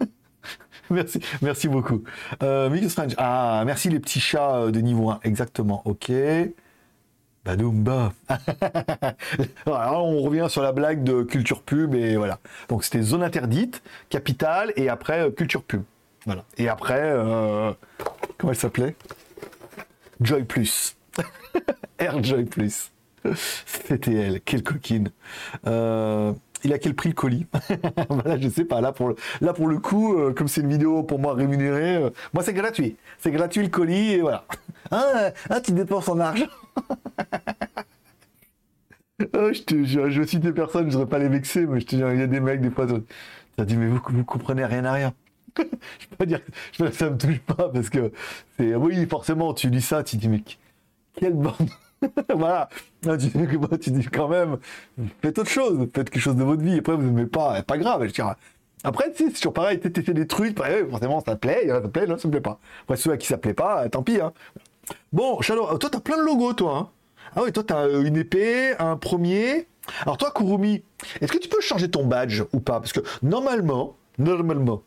Merci, 0.92 1.20
merci 1.42 1.68
beaucoup. 1.68 2.04
Euh, 2.44 2.70
Ah, 3.18 3.64
merci 3.66 3.90
les 3.90 4.00
petits 4.00 4.20
chats 4.20 4.70
de 4.70 4.80
niveau 4.82 5.10
1. 5.10 5.20
Exactement. 5.24 5.82
Ok. 5.86 6.12
Badoumba. 7.46 8.12
Alors 9.68 10.06
on 10.08 10.22
revient 10.22 10.48
sur 10.50 10.64
la 10.64 10.72
blague 10.72 11.04
de 11.04 11.22
culture 11.22 11.62
pub 11.62 11.94
et 11.94 12.18
voilà. 12.18 12.40
Donc 12.70 12.84
c'était 12.84 13.04
zone 13.04 13.22
interdite, 13.22 13.84
capitale 14.10 14.74
et 14.76 14.90
après 14.90 15.28
euh, 15.28 15.32
culture 15.32 15.64
pub. 15.64 15.84
Voilà. 16.26 16.44
Et 16.58 16.68
après, 16.68 17.02
euh, 17.04 17.72
comment 18.38 18.52
elle 18.52 18.58
s'appelait? 18.58 18.96
Joy 20.22 20.44
Plus. 20.44 20.98
Air 22.00 22.24
Joy 22.24 22.46
Plus. 22.46 22.92
C'était 23.36 24.14
elle, 24.14 24.42
quelle 24.42 24.64
coquine. 24.64 25.12
Euh, 25.68 26.34
il 26.64 26.74
a 26.74 26.80
quel 26.80 26.96
prix 26.96 27.10
le 27.10 27.16
colis? 27.16 27.46
Voilà, 28.10 28.40
je 28.40 28.50
sais 28.50 28.66
pas. 28.66 28.82
Là 28.82 28.92
pour 28.92 29.10
le, 29.10 29.16
là 29.42 29.54
pour 29.54 29.68
le 29.68 29.78
coup, 29.78 30.16
comme 30.36 30.48
c'est 30.48 30.62
une 30.62 30.70
vidéo 30.70 31.04
pour 31.04 31.20
moi 31.20 31.36
rémunérée, 31.36 32.12
moi 32.34 32.42
c'est 32.42 32.54
gratuit. 32.54 32.96
C'est 33.20 33.30
gratuit 33.30 33.62
le 33.62 33.70
colis 33.70 34.14
et 34.14 34.22
voilà. 34.22 34.46
Ah, 34.92 35.32
ah 35.50 35.62
tu 35.62 35.72
dépenses 35.72 36.10
en 36.10 36.20
argent 36.20 36.48
oh, 39.34 39.54
je 39.54 39.62
te 39.62 39.84
jure, 39.84 40.10
je 40.10 40.24
cite 40.24 40.42
des 40.42 40.54
personnes, 40.54 40.92
je 40.92 40.98
ne 40.98 41.06
pas 41.06 41.20
les 41.20 41.30
vexer, 41.30 41.66
mais 41.66 41.80
je 41.80 41.86
te 41.86 41.96
jure, 41.96 42.12
il 42.12 42.20
y 42.20 42.24
a 42.24 42.28
des 42.28 42.40
mecs, 42.40 42.62
des 42.62 42.70
fois, 42.70 42.88
ça 43.58 43.66
dit, 43.66 43.78
mais 43.78 43.88
vous, 43.88 44.02
vous 44.04 44.26
comprenez 44.26 44.66
rien 44.66 44.86
à 44.86 44.92
rien. 44.92 45.14
je 45.58 45.64
peux 46.10 46.16
pas 46.18 46.26
dire, 46.26 46.42
que 46.78 46.92
ça 46.92 47.10
me 47.10 47.18
touche 47.18 47.40
pas, 47.40 47.70
parce 47.70 47.90
que 47.90 48.12
c'est, 48.58 48.76
oui, 48.76 49.06
forcément, 49.08 49.54
tu 49.54 49.70
lis 49.70 49.82
ça, 49.82 50.04
tu 50.04 50.18
dis, 50.18 50.28
mais 50.28 50.44
quelle 51.14 51.34
bande. 51.34 51.70
voilà. 52.36 52.70
Tu, 53.02 53.32
tu, 53.80 53.92
dis 53.92 54.06
quand 54.06 54.28
même, 54.28 54.58
faites 55.22 55.40
autre 55.40 55.50
chose, 55.50 55.80
faites 55.94 56.10
quelque 56.10 56.20
chose 56.20 56.36
de 56.36 56.44
votre 56.44 56.62
vie. 56.62 56.80
Après, 56.80 56.96
vous 56.96 57.04
n'aimez 57.04 57.26
pas, 57.26 57.62
pas 57.64 57.78
grave. 57.78 58.06
Je 58.08 58.14
dirais. 58.14 58.34
Après, 58.84 59.12
tu 59.12 59.18
sais, 59.18 59.30
c'est 59.30 59.38
toujours 59.38 59.54
pareil, 59.54 59.80
tu 59.80 60.04
fait 60.04 60.14
des 60.14 60.28
trucs, 60.28 60.60
forcément, 60.92 61.24
ça 61.26 61.36
te 61.36 61.40
plaît, 61.40 61.68
ça 61.68 61.82
plaît, 61.82 62.06
là, 62.06 62.20
ça 62.20 62.28
me 62.28 62.32
plaît 62.32 62.42
pas. 62.42 62.60
Après, 62.84 62.98
ceux 62.98 63.12
à 63.12 63.18
qui 63.18 63.26
ça 63.26 63.40
plaît 63.40 63.56
pas, 63.56 63.90
tant 63.90 64.04
pis. 64.04 64.22
Hein. 64.22 64.32
Bon, 65.14 65.42
Shadow, 65.42 65.78
toi, 65.78 65.90
t'as 65.90 66.00
plein 66.00 66.18
de 66.18 66.24
logos, 66.24 66.54
toi. 66.54 66.78
Hein. 66.78 66.90
ah 67.36 67.42
oui, 67.44 67.52
toi, 67.52 67.64
t'as 67.64 67.88
euh, 67.88 68.04
une 68.04 68.18
épée, 68.18 68.76
un 68.80 68.98
premier. 68.98 69.68
Alors, 70.02 70.18
toi, 70.18 70.32
Kurumi, 70.36 70.84
est-ce 71.22 71.32
que 71.32 71.38
tu 71.38 71.50
peux 71.50 71.62
changer 71.62 71.90
ton 71.90 72.06
badge 72.06 72.44
ou 72.54 72.60
pas? 72.60 72.80
Parce 72.80 72.94
que 72.94 73.02
normalement, 73.22 73.96
normalement, 74.18 74.82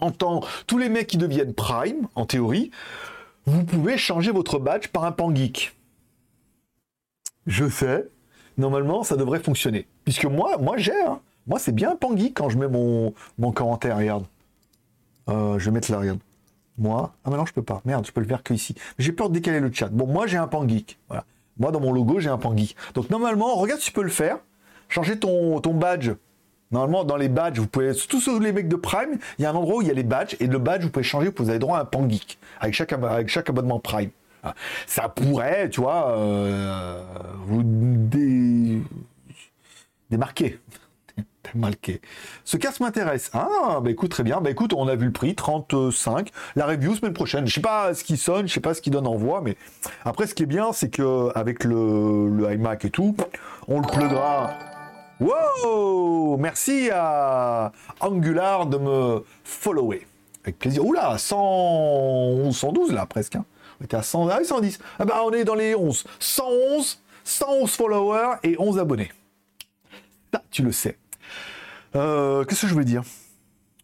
en 0.00 0.10
tant 0.10 0.40
tous 0.66 0.78
les 0.78 0.88
mecs 0.88 1.06
qui 1.06 1.16
deviennent 1.16 1.54
Prime, 1.54 2.08
en 2.14 2.26
théorie, 2.26 2.70
vous 3.46 3.64
pouvez 3.64 3.98
changer 3.98 4.30
votre 4.30 4.58
badge 4.58 4.88
par 4.88 5.04
un 5.04 5.12
pan 5.12 5.34
geek. 5.34 5.76
Je 7.46 7.68
sais. 7.68 8.08
Normalement, 8.56 9.02
ça 9.02 9.16
devrait 9.16 9.40
fonctionner. 9.40 9.86
Puisque 10.04 10.24
moi, 10.26 10.58
moi 10.58 10.76
j'ai. 10.76 10.98
Hein. 11.02 11.20
Moi, 11.46 11.58
c'est 11.58 11.72
bien 11.72 11.92
un 11.92 11.96
pan 11.96 12.16
geek 12.16 12.34
quand 12.34 12.48
je 12.48 12.56
mets 12.56 12.68
mon, 12.68 13.14
mon 13.38 13.52
commentaire. 13.52 13.96
Regarde. 13.98 14.24
Euh, 15.28 15.58
je 15.58 15.64
vais 15.66 15.70
mettre 15.72 15.90
là, 15.90 15.98
regarde. 15.98 16.20
Moi, 16.78 17.12
ah 17.24 17.30
maintenant 17.30 17.46
je 17.46 17.52
peux 17.52 17.62
pas. 17.62 17.80
Merde, 17.84 18.06
je 18.06 18.12
peux 18.12 18.20
le 18.20 18.26
faire 18.26 18.42
que 18.42 18.54
ici. 18.54 18.74
J'ai 18.98 19.12
peur 19.12 19.28
de 19.28 19.34
décaler 19.34 19.60
le 19.60 19.72
chat. 19.72 19.88
Bon, 19.88 20.06
moi 20.06 20.26
j'ai 20.26 20.36
un 20.36 20.48
pan 20.48 20.66
geek. 20.66 20.98
Voilà. 21.08 21.24
Moi 21.58 21.70
dans 21.70 21.80
mon 21.80 21.92
logo 21.92 22.18
j'ai 22.18 22.30
un 22.30 22.38
pan 22.38 22.56
geek. 22.56 22.76
Donc 22.94 23.10
normalement, 23.10 23.54
regarde 23.54 23.80
tu 23.80 23.92
peux 23.92 24.02
le 24.02 24.10
faire. 24.10 24.38
Changer 24.88 25.18
ton, 25.18 25.60
badge. 25.74 26.10
Normalement, 26.70 27.04
dans 27.04 27.16
les 27.16 27.28
badges, 27.28 27.58
vous 27.58 27.66
pouvez, 27.66 27.92
tous 27.94 28.38
les 28.38 28.52
mecs 28.52 28.68
de 28.68 28.76
Prime, 28.76 29.18
il 29.38 29.42
y 29.42 29.46
a 29.46 29.50
un 29.50 29.54
endroit 29.54 29.76
où 29.76 29.82
il 29.82 29.88
y 29.88 29.90
a 29.90 29.94
les 29.94 30.02
badges, 30.02 30.36
et 30.40 30.46
le 30.46 30.58
badge, 30.58 30.82
vous 30.82 30.90
pouvez 30.90 31.04
changer, 31.04 31.30
vous 31.36 31.50
avez 31.50 31.58
droit 31.58 31.78
à 31.78 31.82
un 31.82 31.84
pan 31.84 32.08
geek, 32.08 32.38
avec 32.60 32.74
chaque, 32.74 32.92
avec 32.92 33.28
chaque 33.28 33.48
abonnement 33.48 33.78
Prime. 33.78 34.10
Ça 34.86 35.08
pourrait, 35.08 35.68
tu 35.70 35.80
vois, 35.80 36.10
euh, 36.10 37.02
vous 37.46 37.62
démarquer. 40.10 40.58
Malqué. 41.54 42.00
Ce 42.44 42.56
casque 42.56 42.80
m'intéresse. 42.80 43.30
Ah, 43.32 43.80
bah 43.82 43.90
écoute, 43.90 44.10
très 44.10 44.22
bien. 44.22 44.40
Bah 44.40 44.50
écoute, 44.50 44.72
on 44.72 44.88
a 44.88 44.94
vu 44.94 45.06
le 45.06 45.12
prix, 45.12 45.34
35. 45.34 46.30
La 46.56 46.66
review 46.66 46.94
semaine 46.94 47.12
prochaine. 47.12 47.46
Je 47.46 47.54
sais 47.54 47.60
pas 47.60 47.94
ce 47.94 48.04
qui 48.04 48.16
sonne, 48.16 48.48
je 48.48 48.54
sais 48.54 48.60
pas 48.60 48.74
ce 48.74 48.80
qui 48.80 48.90
donne 48.90 49.06
en 49.06 49.16
voix, 49.16 49.40
mais 49.42 49.56
après, 50.04 50.26
ce 50.26 50.34
qui 50.34 50.44
est 50.44 50.46
bien, 50.46 50.72
c'est 50.72 50.90
que 50.90 51.30
avec 51.34 51.64
le, 51.64 52.48
iMac 52.52 52.84
et 52.84 52.90
tout, 52.90 53.16
on 53.68 53.80
le 53.80 53.86
pluguera. 53.86 54.50
Wow 55.20 56.36
Merci 56.38 56.90
à 56.92 57.72
Angular 58.00 58.66
de 58.66 58.78
me 58.78 59.24
follower. 59.44 60.06
Avec 60.42 60.58
plaisir. 60.58 60.84
Oula, 60.84 61.16
111, 61.16 62.54
112 62.54 62.92
là, 62.92 63.06
presque. 63.06 63.36
Hein. 63.36 63.44
On 63.80 63.84
était 63.84 63.96
à 63.96 64.02
100, 64.02 64.28
ah, 64.28 64.44
110. 64.44 64.78
Ah 64.98 65.04
bah, 65.04 65.22
on 65.24 65.30
est 65.32 65.44
dans 65.44 65.54
les 65.54 65.74
11. 65.74 66.04
111, 66.18 67.00
111 67.24 67.70
followers 67.70 68.36
et 68.42 68.56
11 68.58 68.78
abonnés. 68.78 69.10
Ça, 70.32 70.42
tu 70.50 70.62
le 70.62 70.72
sais. 70.72 70.98
Euh, 71.96 72.44
qu'est-ce 72.44 72.62
que 72.62 72.66
je 72.66 72.72
voulais 72.72 72.84
dire? 72.84 73.02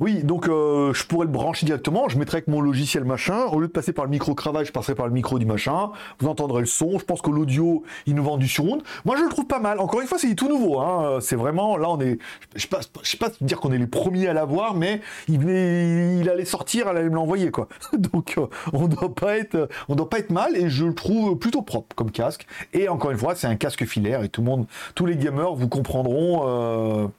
Oui, 0.01 0.25
donc 0.25 0.49
euh, 0.49 0.95
je 0.95 1.05
pourrais 1.05 1.27
le 1.27 1.31
brancher 1.31 1.67
directement, 1.67 2.09
je 2.09 2.19
mettrais 2.19 2.37
avec 2.37 2.49
mon 2.49 2.63
logiciel 2.63 3.05
machin, 3.05 3.45
au 3.53 3.61
lieu 3.61 3.67
de 3.67 3.73
passer 3.73 3.93
par 3.93 4.07
le 4.07 4.11
micro 4.11 4.35
cravate, 4.35 4.65
je 4.65 4.73
passerai 4.73 4.95
par 4.95 5.07
le 5.07 5.13
micro 5.13 5.39
du 5.39 5.45
machin, 5.45 5.91
vous 6.21 6.27
entendrez 6.27 6.61
le 6.61 6.67
son, 6.67 6.99
je 6.99 7.05
pense 7.05 7.21
que 7.21 7.29
l'audio, 7.29 7.85
il 8.07 8.15
nous 8.15 8.25
vend 8.25 8.39
du 8.39 8.49
surround. 8.49 8.83
Moi 9.05 9.17
je 9.19 9.25
le 9.25 9.29
trouve 9.29 9.47
pas 9.47 9.59
mal, 9.59 9.79
encore 9.79 10.01
une 10.01 10.07
fois 10.07 10.17
c'est 10.19 10.35
tout 10.35 10.49
nouveau, 10.49 10.81
hein. 10.81 11.19
c'est 11.21 11.37
vraiment, 11.37 11.77
là 11.77 11.91
on 11.91 12.01
est, 12.01 12.19
je 12.57 12.63
sais 12.63 12.69
pas, 12.69 12.81
pas 13.21 13.29
dire 13.43 13.61
qu'on 13.61 13.73
est 13.73 13.79
les 13.79 13.87
premiers 13.87 14.27
à 14.27 14.33
l'avoir, 14.33 14.73
mais 14.75 15.03
il, 15.29 15.47
il 15.47 16.31
allait 16.31 16.47
sortir, 16.47 16.89
elle 16.89 16.97
allait 16.97 17.11
me 17.11 17.17
l'envoyer 17.17 17.51
quoi. 17.51 17.69
donc 17.93 18.37
euh, 18.39 18.47
on 18.73 18.89
doit 18.89 19.01
doit 19.11 20.09
pas 20.09 20.19
être 20.19 20.31
mal, 20.31 20.57
et 20.57 20.71
je 20.71 20.87
le 20.87 20.95
trouve 20.95 21.37
plutôt 21.37 21.61
propre 21.61 21.95
comme 21.95 22.11
casque, 22.11 22.47
et 22.73 22.89
encore 22.89 23.11
une 23.11 23.19
fois 23.19 23.35
c'est 23.35 23.49
un 23.49 23.57
casque 23.57 23.85
filaire, 23.85 24.23
et 24.23 24.31
tout 24.31 24.41
le 24.41 24.47
monde, 24.47 24.67
tous 24.95 25.05
les 25.05 25.19
gamers 25.19 25.55
vous 25.55 25.69
comprendront 25.69 27.11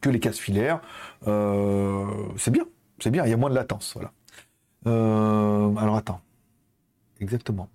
que 0.00 0.10
les 0.10 0.20
cases 0.20 0.38
filaires. 0.38 0.80
Euh, 1.26 2.06
c'est 2.36 2.50
bien, 2.50 2.64
c'est 2.98 3.10
bien, 3.10 3.24
il 3.24 3.30
y 3.30 3.34
a 3.34 3.36
moins 3.36 3.50
de 3.50 3.54
latence. 3.54 3.92
Voilà. 3.94 4.12
Euh, 4.86 5.74
alors 5.76 5.96
attends. 5.96 6.20
Exactement. 7.20 7.68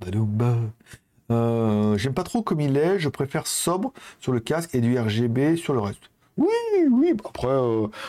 Euh, 1.31 1.97
j'aime 1.97 2.13
pas 2.13 2.23
trop 2.23 2.41
comme 2.41 2.61
il 2.61 2.77
est, 2.77 2.99
je 2.99 3.09
préfère 3.09 3.45
sobre 3.47 3.93
sur 4.19 4.31
le 4.31 4.39
casque 4.39 4.73
et 4.73 4.81
du 4.81 4.99
RGB 4.99 5.55
sur 5.55 5.73
le 5.73 5.79
reste. 5.79 6.09
Oui, 6.37 6.47
oui, 6.91 7.13
après, 7.23 7.47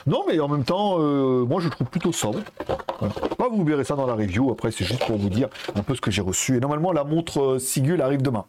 non, 0.06 0.24
mais 0.26 0.40
en 0.40 0.48
même 0.48 0.64
temps, 0.64 0.98
moi 1.46 1.60
je 1.60 1.68
trouve 1.68 1.86
plutôt 1.86 2.10
sobre. 2.12 2.40
vous 3.38 3.64
verrez 3.64 3.84
ça 3.84 3.94
dans 3.94 4.06
la 4.06 4.14
review, 4.14 4.50
après 4.50 4.72
c'est 4.72 4.84
juste 4.84 5.06
pour 5.06 5.16
vous 5.16 5.28
dire 5.28 5.48
un 5.76 5.82
peu 5.82 5.94
ce 5.94 6.00
que 6.00 6.10
j'ai 6.10 6.22
reçu. 6.22 6.56
Et 6.56 6.60
normalement, 6.60 6.92
la 6.92 7.04
montre 7.04 7.58
Sigul 7.58 8.02
arrive 8.02 8.22
demain. 8.22 8.46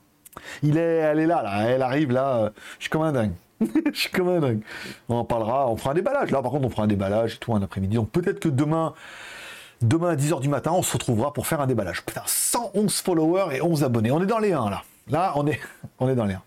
Il 0.64 0.78
est, 0.78 0.82
elle 0.82 1.20
est 1.20 1.28
là, 1.28 1.44
là, 1.44 1.70
elle 1.70 1.84
arrive 1.84 2.12
là, 2.12 2.54
je 2.80 2.86
suis 2.86 2.90
comme 2.90 3.04
un 3.04 3.12
dingue. 3.12 3.34
je 3.94 4.00
suis 4.00 4.12
comme 4.12 4.30
un 4.30 4.40
dingue. 4.40 4.62
On 5.10 5.16
en 5.16 5.26
parlera, 5.26 5.70
on 5.70 5.78
fera 5.78 5.92
un 5.92 5.96
déballage. 5.96 6.32
Là, 6.32 6.42
par 6.42 6.52
contre, 6.52 6.66
on 6.66 6.70
fera 6.70 6.84
un 6.84 6.88
déballage 6.88 7.36
et 7.36 7.38
tout 7.38 7.54
un 7.54 7.62
après-midi. 7.62 7.96
Donc 7.96 8.10
peut-être 8.12 8.40
que 8.40 8.50
demain, 8.50 8.94
demain 9.82 10.10
à 10.10 10.16
10h 10.16 10.42
du 10.42 10.50
matin, 10.50 10.72
on 10.74 10.82
se 10.82 10.94
retrouvera 10.94 11.34
pour 11.34 11.48
faire 11.48 11.62
un 11.62 11.68
déballage. 11.68 12.04
Putain, 12.06 12.24
111 12.26 12.94
followers 13.02 13.56
et 13.56 13.62
11 13.62 13.84
abonnés. 13.84 14.12
On 14.12 14.22
est 14.22 14.28
dans 14.28 14.40
les 14.40 14.54
1 14.54 14.70
là. 14.70 14.84
Là, 15.10 15.34
on 15.36 15.48
est, 15.48 15.60
on 16.00 16.10
est 16.10 16.16
dans 16.16 16.26
les 16.26 16.36
1. 16.36 16.42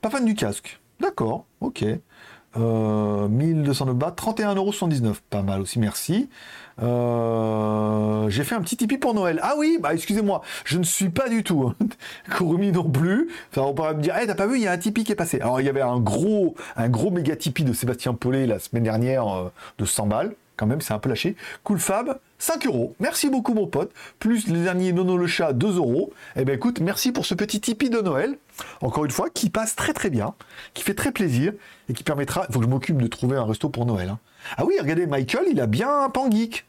Pas 0.00 0.10
fan 0.10 0.24
du 0.24 0.34
casque. 0.34 0.80
D'accord, 1.00 1.44
ok. 1.60 1.84
Euh, 2.56 3.28
1209 3.28 3.94
bahts, 3.94 4.14
31,79€. 4.16 5.16
Pas 5.30 5.42
mal 5.42 5.60
aussi, 5.60 5.78
merci. 5.78 6.28
Euh, 6.82 8.28
j'ai 8.30 8.44
fait 8.44 8.54
un 8.54 8.60
petit 8.60 8.76
Tipeee 8.76 8.98
pour 8.98 9.14
Noël. 9.14 9.40
Ah 9.42 9.54
oui, 9.58 9.78
bah 9.80 9.92
excusez-moi, 9.92 10.42
je 10.64 10.78
ne 10.78 10.84
suis 10.84 11.10
pas 11.10 11.28
du 11.28 11.42
tout. 11.42 11.68
Hein. 11.68 11.86
Kurumi 12.30 12.72
non 12.72 12.84
plus. 12.84 13.28
Enfin, 13.50 13.62
on 13.62 13.74
pourrait 13.74 13.94
me 13.94 14.02
dire, 14.02 14.16
hey, 14.16 14.26
t'as 14.26 14.34
pas 14.34 14.46
vu, 14.46 14.56
il 14.56 14.62
y 14.62 14.66
a 14.66 14.72
un 14.72 14.78
Tipeee 14.78 15.04
qui 15.04 15.12
est 15.12 15.16
passé. 15.16 15.40
Alors 15.40 15.60
il 15.60 15.66
y 15.66 15.68
avait 15.68 15.80
un 15.80 15.98
gros, 15.98 16.54
un 16.76 16.88
gros 16.88 17.10
méga 17.10 17.36
Tipeee 17.36 17.64
de 17.64 17.72
Sébastien 17.72 18.14
Paulet 18.14 18.46
la 18.46 18.58
semaine 18.58 18.84
dernière 18.84 19.28
euh, 19.28 19.52
de 19.78 19.84
100 19.84 20.06
balles. 20.06 20.34
Quand 20.56 20.66
même, 20.66 20.82
c'est 20.82 20.92
un 20.92 20.98
peu 20.98 21.08
lâché. 21.08 21.36
Cool 21.64 21.78
Fab, 21.78 22.18
5 22.38 22.66
euros. 22.66 22.94
Merci 23.00 23.30
beaucoup 23.30 23.54
mon 23.54 23.66
pote. 23.66 23.92
Plus 24.18 24.46
le 24.46 24.62
dernier 24.62 24.92
Nono 24.92 25.16
le 25.16 25.26
chat, 25.26 25.54
2 25.54 25.78
euros. 25.78 26.12
Eh 26.36 26.44
ben 26.44 26.54
écoute, 26.54 26.80
merci 26.80 27.12
pour 27.12 27.24
ce 27.24 27.34
petit 27.34 27.60
Tipeee 27.62 27.88
de 27.88 28.00
Noël. 28.00 28.36
Encore 28.82 29.06
une 29.06 29.10
fois, 29.10 29.30
qui 29.32 29.48
passe 29.48 29.74
très 29.74 29.94
très 29.94 30.10
bien, 30.10 30.34
qui 30.74 30.82
fait 30.82 30.92
très 30.92 31.12
plaisir 31.12 31.54
et 31.88 31.94
qui 31.94 32.04
permettra. 32.04 32.44
Il 32.48 32.52
faut 32.52 32.58
que 32.58 32.66
je 32.66 32.70
m'occupe 32.70 33.00
de 33.00 33.06
trouver 33.06 33.38
un 33.38 33.44
resto 33.44 33.70
pour 33.70 33.86
Noël. 33.86 34.10
Hein. 34.10 34.18
Ah 34.58 34.66
oui, 34.66 34.74
regardez, 34.78 35.06
Michael, 35.06 35.46
il 35.50 35.60
a 35.62 35.66
bien 35.66 36.04
un 36.04 36.10
pan 36.10 36.30
geek. 36.30 36.66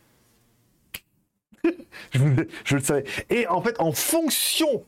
je, 2.11 2.75
le 2.75 2.81
savais. 2.81 3.03
Et 3.29 3.47
en 3.47 3.61
fait, 3.61 3.79
en 3.79 3.91
fonction 3.91 4.83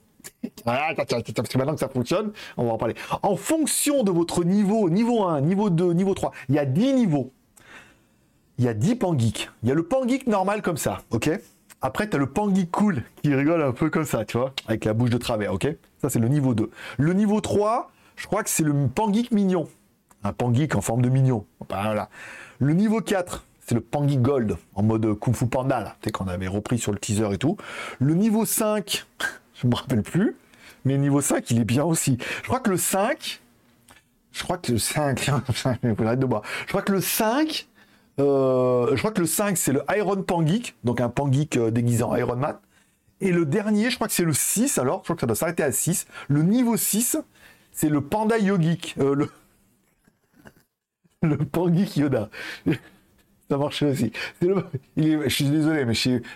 ah, 0.65 0.93
parce 0.95 1.09
que 1.25 1.57
maintenant 1.57 1.73
que 1.73 1.79
ça 1.79 1.89
fonctionne, 1.89 2.31
on 2.55 2.65
va 2.65 2.73
en 2.73 2.77
parler. 2.77 2.95
En 3.23 3.35
fonction 3.35 4.03
de 4.03 4.11
votre 4.11 4.43
niveau, 4.43 4.89
niveau 4.89 5.23
1, 5.25 5.41
niveau 5.41 5.69
2, 5.69 5.93
niveau 5.93 6.13
3, 6.13 6.31
il 6.49 6.55
y 6.55 6.59
a 6.59 6.65
10 6.65 6.93
niveaux. 6.93 7.31
Il 8.57 8.65
y 8.65 8.67
a 8.67 8.73
10 8.73 8.95
pan 8.95 9.17
geeks. 9.17 9.49
Il 9.63 9.69
y 9.69 9.71
a 9.71 9.75
le 9.75 9.83
pan 9.83 10.07
geek 10.07 10.27
normal 10.27 10.61
comme 10.61 10.77
ça, 10.77 11.01
ok? 11.11 11.29
Après, 11.81 12.09
tu 12.09 12.15
as 12.15 12.19
le 12.19 12.27
pan 12.27 12.53
geek 12.53 12.71
cool 12.71 13.03
qui 13.21 13.33
rigole 13.35 13.61
un 13.61 13.73
peu 13.73 13.89
comme 13.89 14.05
ça, 14.05 14.23
tu 14.23 14.37
vois, 14.37 14.53
avec 14.67 14.85
la 14.85 14.93
bouche 14.93 15.09
de 15.09 15.17
travers, 15.17 15.53
ok? 15.53 15.67
Ça, 16.01 16.09
c'est 16.09 16.19
le 16.19 16.29
niveau 16.29 16.53
2. 16.53 16.69
Le 16.97 17.13
niveau 17.13 17.41
3, 17.41 17.91
je 18.15 18.27
crois 18.27 18.43
que 18.43 18.49
c'est 18.49 18.63
le 18.63 18.73
pan 18.87 19.11
geek 19.11 19.31
mignon. 19.31 19.67
Un 20.23 20.31
pan 20.31 20.53
geek 20.53 20.75
en 20.75 20.81
forme 20.81 21.01
de 21.01 21.09
mignon. 21.09 21.45
Voilà. 21.69 22.09
Le 22.59 22.73
niveau 22.73 23.01
4, 23.01 23.45
c'est 23.73 23.79
le 23.79 23.81
Pangi 23.81 24.17
Gold 24.17 24.55
en 24.75 24.83
mode 24.83 25.17
Kung 25.17 25.35
Fu 25.35 25.47
Panda, 25.47 25.79
là, 25.79 25.95
qu'on 26.11 26.27
avait 26.27 26.47
repris 26.47 26.77
sur 26.77 26.91
le 26.91 26.99
teaser 26.99 27.33
et 27.33 27.39
tout. 27.39 27.57
Le 27.99 28.13
niveau 28.13 28.45
5, 28.45 29.03
je 29.55 29.65
me 29.65 29.73
rappelle 29.73 30.03
plus, 30.03 30.35
mais 30.85 30.93
le 30.93 30.99
niveau 30.99 31.21
5, 31.21 31.49
il 31.49 31.59
est 31.59 31.65
bien 31.65 31.83
aussi. 31.83 32.19
Je 32.43 32.47
crois 32.47 32.59
que 32.59 32.69
le 32.69 32.77
5, 32.77 33.41
je 34.31 34.43
crois 34.43 34.59
que 34.59 34.71
le 34.73 34.77
5, 34.77 35.19
je 35.47 35.55
crois 36.69 36.81
que 36.83 36.91
le 36.91 37.01
5, 37.01 37.67
euh, 38.19 38.89
je 38.91 38.97
crois 38.99 39.11
que 39.11 39.21
le 39.21 39.25
5, 39.25 39.57
c'est 39.57 39.73
le 39.73 39.81
Iron 39.97 40.21
Pangeek, 40.21 40.75
donc 40.83 41.01
un 41.01 41.09
Pangeek 41.09 41.57
euh, 41.57 41.71
déguisé 41.71 42.03
en 42.03 42.15
Iron 42.15 42.35
Man. 42.35 42.57
Et 43.21 43.31
le 43.31 43.43
dernier, 43.43 43.89
je 43.89 43.95
crois 43.95 44.07
que 44.07 44.13
c'est 44.13 44.23
le 44.23 44.33
6, 44.33 44.77
alors, 44.77 44.99
je 44.99 45.05
crois 45.05 45.15
que 45.15 45.21
ça 45.21 45.25
doit 45.27 45.35
s'arrêter 45.35 45.63
à 45.63 45.71
6. 45.71 46.05
Le 46.27 46.43
niveau 46.43 46.77
6, 46.77 47.17
c'est 47.71 47.89
le 47.89 48.01
Panda 48.01 48.37
Yogic. 48.37 48.93
Euh, 48.99 49.15
le... 49.15 49.31
le 51.27 51.37
Pangeek 51.37 51.97
Yoda. 51.97 52.29
Ça 53.49 53.57
marche 53.57 53.83
aussi. 53.83 54.11
Je 54.41 55.29
suis 55.29 55.45
désolé, 55.45 55.85
mais 55.85 55.93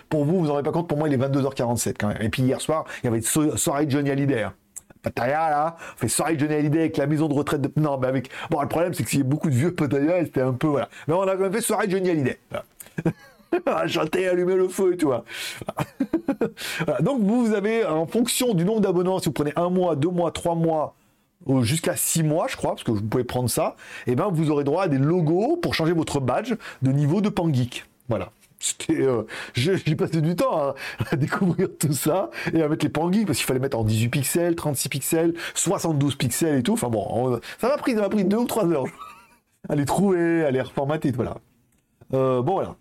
pour 0.08 0.24
vous, 0.24 0.40
vous 0.40 0.46
n'en 0.46 0.52
rendez 0.52 0.64
pas 0.64 0.72
compte, 0.72 0.88
pour 0.88 0.98
moi, 0.98 1.08
il 1.08 1.14
est 1.14 1.18
22h47 1.18 1.94
quand 1.98 2.08
même. 2.08 2.20
Et 2.20 2.28
puis 2.28 2.42
hier 2.42 2.60
soir, 2.60 2.84
il 3.02 3.06
y 3.06 3.08
avait 3.08 3.18
une 3.18 3.56
soirée 3.56 3.86
Johnny 3.88 4.10
Hallyday. 4.10 4.42
Hein. 4.42 4.54
Pataya, 5.02 5.50
là, 5.50 5.76
on 5.94 5.98
fait 5.98 6.08
soirée 6.08 6.38
Johnny 6.38 6.54
Hallyday 6.54 6.80
avec 6.80 6.96
la 6.96 7.06
maison 7.06 7.28
de 7.28 7.34
retraite 7.34 7.60
de. 7.60 7.70
Non, 7.76 7.98
mais 7.98 8.08
avec. 8.08 8.30
Bon, 8.50 8.60
le 8.60 8.68
problème, 8.68 8.94
c'est 8.94 9.04
que 9.04 9.10
s'il 9.10 9.20
y 9.20 9.22
a 9.22 9.24
beaucoup 9.24 9.48
de 9.48 9.54
vieux 9.54 9.74
Pataya, 9.74 10.24
c'était 10.24 10.42
un 10.42 10.52
peu. 10.52 10.68
Voilà. 10.68 10.88
Mais 11.06 11.14
on 11.14 11.22
a 11.22 11.36
quand 11.36 11.42
même 11.42 11.52
fait 11.52 11.60
soirée 11.60 11.88
Johnny 11.88 12.10
Hallyday. 12.10 12.38
chanter, 13.86 14.28
allumer 14.28 14.56
le 14.56 14.68
feu 14.68 14.94
et 14.94 14.96
tout. 14.96 15.12
Donc 17.00 17.22
vous 17.22 17.54
avez, 17.54 17.84
en 17.84 18.06
fonction 18.06 18.54
du 18.54 18.64
nombre 18.64 18.80
d'abonnés, 18.80 19.10
si 19.20 19.26
vous 19.26 19.32
prenez 19.32 19.52
un 19.56 19.70
mois, 19.70 19.96
deux 19.96 20.10
mois, 20.10 20.30
trois 20.30 20.54
mois, 20.54 20.94
jusqu'à 21.62 21.96
six 21.96 22.22
mois, 22.22 22.46
je 22.48 22.56
crois, 22.56 22.70
parce 22.70 22.84
que 22.84 22.90
vous 22.90 23.02
pouvez 23.02 23.24
prendre 23.24 23.48
ça, 23.48 23.76
et 24.06 24.12
eh 24.12 24.14
ben 24.14 24.28
vous 24.30 24.50
aurez 24.50 24.64
droit 24.64 24.84
à 24.84 24.88
des 24.88 24.98
logos 24.98 25.56
pour 25.56 25.74
changer 25.74 25.92
votre 25.92 26.20
badge 26.20 26.54
de 26.82 26.92
niveau 26.92 27.20
de 27.20 27.28
Pangeek. 27.28 27.86
Voilà. 28.08 28.30
Euh, 28.90 29.22
j'ai 29.54 29.94
passé 29.94 30.20
du 30.20 30.34
temps 30.34 30.74
à, 31.10 31.16
découvrir 31.16 31.68
tout 31.78 31.92
ça 31.92 32.30
et 32.52 32.62
à 32.62 32.68
mettre 32.68 32.84
les 32.84 32.90
pangeeks 32.90 33.26
parce 33.26 33.38
qu'il 33.38 33.46
fallait 33.46 33.60
mettre 33.60 33.78
en 33.78 33.84
18 33.84 34.08
pixels, 34.08 34.56
36 34.56 34.88
pixels, 34.88 35.34
72 35.54 36.16
pixels 36.16 36.58
et 36.58 36.62
tout. 36.62 36.72
Enfin 36.72 36.88
bon, 36.88 37.40
ça 37.58 37.68
m'a 37.68 37.76
pris, 37.76 37.94
ça 37.94 38.08
pris 38.08 38.24
deux 38.24 38.38
ou 38.38 38.46
trois 38.46 38.66
heures 38.66 38.86
à 39.68 39.74
les 39.74 39.84
trouver, 39.84 40.44
à 40.44 40.50
les 40.50 40.60
reformater, 40.60 41.12
voilà. 41.12 41.36
Euh, 42.14 42.42
bon 42.42 42.54
voilà. 42.54 42.76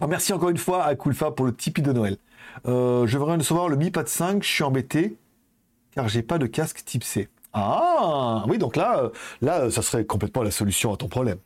Ah, 0.00 0.06
merci 0.06 0.32
encore 0.32 0.50
une 0.50 0.58
fois 0.58 0.84
à 0.84 0.94
Coolfa 0.94 1.30
pour 1.30 1.46
le 1.46 1.54
Tipeee 1.54 1.82
de 1.82 1.92
Noël. 1.92 2.16
Euh, 2.66 3.06
je 3.06 3.18
voudrais 3.18 3.36
recevoir 3.36 3.68
le 3.68 3.76
Mi 3.76 3.90
Pad 3.90 4.08
5, 4.08 4.42
je 4.42 4.48
suis 4.48 4.64
embêté 4.64 5.16
car 5.92 6.08
j'ai 6.08 6.22
pas 6.22 6.38
de 6.38 6.46
casque 6.46 6.84
type 6.84 7.04
C. 7.04 7.28
Ah 7.52 8.44
oui, 8.48 8.58
donc 8.58 8.76
là, 8.76 9.00
euh, 9.04 9.08
là, 9.42 9.70
ça 9.70 9.82
serait 9.82 10.04
complètement 10.04 10.42
la 10.42 10.50
solution 10.50 10.92
à 10.92 10.96
ton 10.96 11.08
problème. 11.08 11.38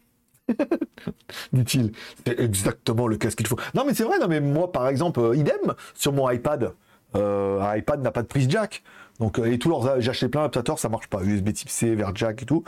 dit-il. 1.53 1.93
C'est 2.27 2.39
exactement 2.39 3.07
le 3.07 3.17
casque 3.17 3.39
qu'il 3.39 3.47
faut. 3.47 3.59
Non, 3.75 3.85
mais 3.87 3.95
c'est 3.95 4.05
vrai, 4.05 4.19
non, 4.19 4.29
mais 4.29 4.41
moi, 4.41 4.71
par 4.71 4.89
exemple, 4.89 5.21
euh, 5.21 5.37
idem, 5.37 5.75
sur 5.95 6.13
mon 6.13 6.31
iPad, 6.31 6.73
un 7.15 7.77
iPad 7.77 8.03
n'a 8.03 8.11
pas 8.11 8.23
de 8.23 8.27
prise 8.27 8.51
jack. 8.51 8.83
Donc, 9.21 9.39
et 9.39 9.59
tous 9.59 9.69
leurs, 9.69 10.01
j'ai 10.01 10.11
acheté 10.11 10.29
plein 10.29 10.41
d'adaptateurs, 10.41 10.81
ça 10.81 10.89
marche 10.89 11.07
pas. 11.07 11.23
USB 11.23 11.53
type 11.53 11.69
C 11.69 11.95
vers 11.95 12.15
jack 12.15 12.43
et 12.43 12.47
tout. 12.47 12.65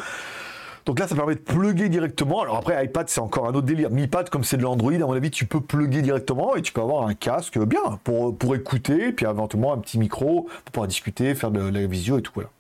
Donc 0.87 1.01
là, 1.01 1.09
ça 1.09 1.16
permet 1.16 1.34
de 1.34 1.41
plugger 1.41 1.89
directement. 1.89 2.43
Alors 2.43 2.57
après, 2.57 2.82
iPad, 2.84 3.09
c'est 3.09 3.20
encore 3.20 3.49
un 3.49 3.55
autre 3.55 3.66
délire. 3.66 3.91
Mi 3.91 4.07
Pad, 4.07 4.30
comme 4.30 4.45
c'est 4.45 4.57
de 4.57 4.62
l'Android, 4.62 4.93
à 4.93 4.99
mon 4.99 5.14
avis, 5.14 5.32
tu 5.32 5.45
peux 5.45 5.61
plugger 5.61 6.01
directement 6.01 6.55
et 6.55 6.62
tu 6.62 6.72
peux 6.72 6.80
avoir 6.80 7.09
un 7.09 7.14
casque 7.14 7.59
bien 7.59 7.99
pour, 8.05 8.39
pour 8.39 8.55
écouter, 8.55 9.11
puis 9.12 9.26
éventuellement 9.26 9.72
un 9.72 9.78
petit 9.78 9.99
micro 9.99 10.43
pour 10.43 10.72
pouvoir 10.72 10.87
discuter, 10.87 11.34
faire 11.34 11.51
de 11.51 11.61
la 11.61 11.87
visio 11.89 12.18
et 12.18 12.22
tout. 12.22 12.30
Voilà. 12.34 12.51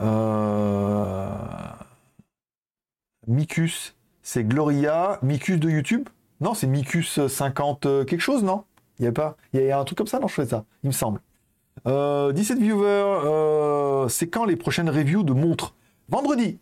Euh... 0.00 1.26
Micus, 3.26 3.94
c'est 4.22 4.44
Gloria. 4.44 5.18
Micus 5.22 5.58
de 5.58 5.68
YouTube? 5.70 6.08
Non, 6.40 6.54
c'est 6.54 6.66
Micus 6.66 7.26
50 7.26 7.86
euh, 7.86 8.04
quelque 8.04 8.20
chose, 8.20 8.42
non? 8.44 8.64
Il 8.98 9.04
y 9.04 9.08
a 9.08 9.12
pas 9.12 9.36
Il 9.52 9.62
y 9.62 9.70
a 9.70 9.78
un 9.78 9.84
truc 9.84 9.98
comme 9.98 10.06
ça? 10.06 10.18
Non, 10.18 10.28
je 10.28 10.34
fais 10.34 10.46
ça, 10.46 10.64
il 10.82 10.88
me 10.88 10.92
semble. 10.92 11.20
17 11.84 11.86
euh, 11.86 12.32
viewers, 12.58 14.08
c'est 14.10 14.28
quand 14.28 14.44
les 14.44 14.56
prochaines 14.56 14.90
reviews 14.90 15.22
de 15.22 15.32
montres? 15.32 15.74
Vendredi 16.08 16.58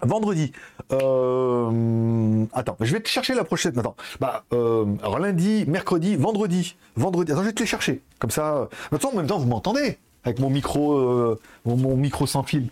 Vendredi. 0.00 0.52
Attends, 0.90 2.76
je 2.80 2.92
vais 2.92 3.00
te 3.00 3.08
chercher 3.08 3.34
la 3.34 3.44
prochaine. 3.44 3.78
Attends. 3.78 3.94
Bah, 4.20 4.44
alors 4.50 5.18
lundi, 5.18 5.64
mercredi, 5.68 6.16
vendredi. 6.16 6.76
Vendredi. 6.96 7.30
Attends, 7.32 7.42
je 7.42 7.46
vais 7.46 7.52
te 7.52 7.60
les 7.60 7.66
chercher. 7.66 8.02
Comme 8.18 8.30
ça. 8.30 8.68
Attends, 8.90 9.10
en 9.12 9.16
même 9.16 9.26
temps, 9.26 9.38
vous 9.38 9.46
m'entendez 9.46 9.98
avec 10.24 10.38
mon 10.38 10.50
micro, 10.50 10.94
euh, 10.94 11.40
mon, 11.64 11.96
micro 11.96 12.26
sans 12.26 12.42
fil. 12.42 12.68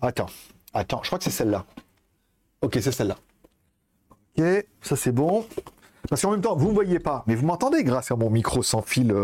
Attends, 0.00 0.30
attends. 0.74 1.00
Je 1.02 1.08
crois 1.08 1.18
que 1.18 1.24
c'est 1.24 1.30
celle-là. 1.30 1.64
Ok, 2.62 2.78
c'est 2.80 2.92
celle-là. 2.92 3.16
Ok, 4.36 4.44
ça 4.82 4.96
c'est 4.96 5.12
bon. 5.12 5.46
Parce 6.08 6.22
qu'en 6.22 6.30
même 6.30 6.40
temps, 6.40 6.56
vous 6.56 6.68
ne 6.68 6.74
voyez 6.74 6.98
pas, 6.98 7.24
mais 7.26 7.34
vous 7.34 7.46
m'entendez 7.46 7.84
grâce 7.84 8.10
à 8.10 8.16
mon 8.16 8.30
micro 8.30 8.62
sans 8.62 8.82
fil. 8.82 9.14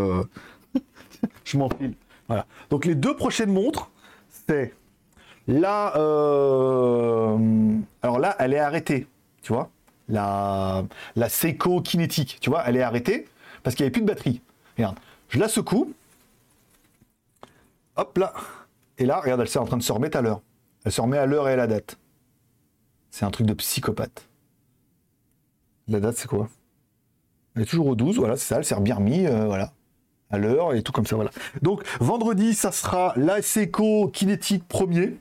je 1.45 1.57
m'enfile. 1.57 1.95
Voilà. 2.29 2.47
Donc 2.71 2.85
les 2.85 2.95
deux 2.95 3.17
prochaines 3.17 3.53
montres, 3.53 3.91
c'est 4.49 4.75
Là, 5.49 5.97
euh, 5.97 7.79
alors 8.03 8.19
là, 8.19 8.35
elle 8.41 8.53
est 8.53 8.59
arrêtée, 8.59 9.07
tu 9.43 9.53
vois. 9.53 9.71
La, 10.09 10.85
la 11.15 11.29
Seiko 11.29 11.81
kinétique, 11.81 12.39
tu 12.41 12.51
vois, 12.51 12.65
elle 12.67 12.77
est 12.77 12.83
arrêtée 12.83 13.27
parce 13.63 13.75
qu'il 13.77 13.85
n'y 13.85 13.87
avait 13.87 13.93
plus 13.93 14.03
de 14.03 14.07
batterie. 14.07 14.41
Regarde, 14.77 14.97
je 15.29 15.39
la 15.39 15.49
secoue. 15.49 15.93
Hop 17.97 18.19
là. 18.19 18.33
Et 18.99 19.07
là, 19.07 19.21
regarde, 19.21 19.41
elle 19.41 19.47
est 19.47 19.57
en 19.57 19.65
train 19.65 19.77
de 19.77 19.83
se 19.83 19.93
remettre 19.93 20.19
à 20.19 20.23
l'heure. 20.23 20.43
Elle 20.85 20.93
se 20.93 21.01
remet 21.01 21.19
à 21.19 21.27
l'heure 21.27 21.49
et 21.49 21.53
à 21.53 21.57
la 21.57 21.67
date. 21.67 21.99
C'est 23.11 23.25
un 23.25 23.31
truc 23.31 23.47
de 23.47 23.55
psychopathe. 23.55 24.29
La 25.89 26.01
date, 26.01 26.17
c'est 26.17 26.29
quoi? 26.29 26.49
Elle 27.55 27.63
est 27.63 27.67
toujours 27.67 27.87
au 27.87 27.95
12, 27.95 28.19
voilà, 28.19 28.37
c'est 28.37 28.47
ça, 28.47 28.57
elle 28.59 28.65
s'est 28.65 28.79
bien 28.81 28.97
remis, 28.97 29.27
euh, 29.27 29.47
voilà. 29.47 29.73
À 30.29 30.39
l'heure 30.39 30.75
et 30.75 30.83
tout 30.83 30.93
comme 30.93 31.07
ça, 31.07 31.17
voilà. 31.17 31.31
Donc, 31.63 31.83
vendredi, 32.01 32.53
ça 32.53 32.73
sera 32.73 33.15
la 33.17 33.41
Seiko 33.41 34.09
kinétique 34.09 34.67
premier. 34.69 35.17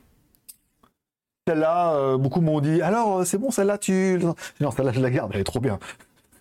Celle-là, 1.48 1.94
euh, 1.94 2.18
beaucoup 2.18 2.40
m'ont 2.40 2.60
dit 2.60 2.82
alors 2.82 3.18
euh, 3.18 3.24
c'est 3.24 3.38
bon, 3.38 3.50
celle-là, 3.50 3.78
tu. 3.78 4.20
Non, 4.60 4.70
celle-là, 4.70 4.92
je 4.92 5.00
la 5.00 5.10
garde, 5.10 5.30
elle 5.32 5.40
est 5.40 5.44
trop 5.44 5.60
bien. 5.60 5.78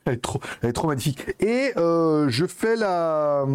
Elle 0.06 0.16
est 0.16 0.22
trop, 0.22 0.40
elle 0.62 0.70
est 0.70 0.74
trop 0.74 0.88
magnifique. 0.88 1.24
Et 1.40 1.72
je 1.76 2.46
fais 2.48 2.76
la. 2.76 3.46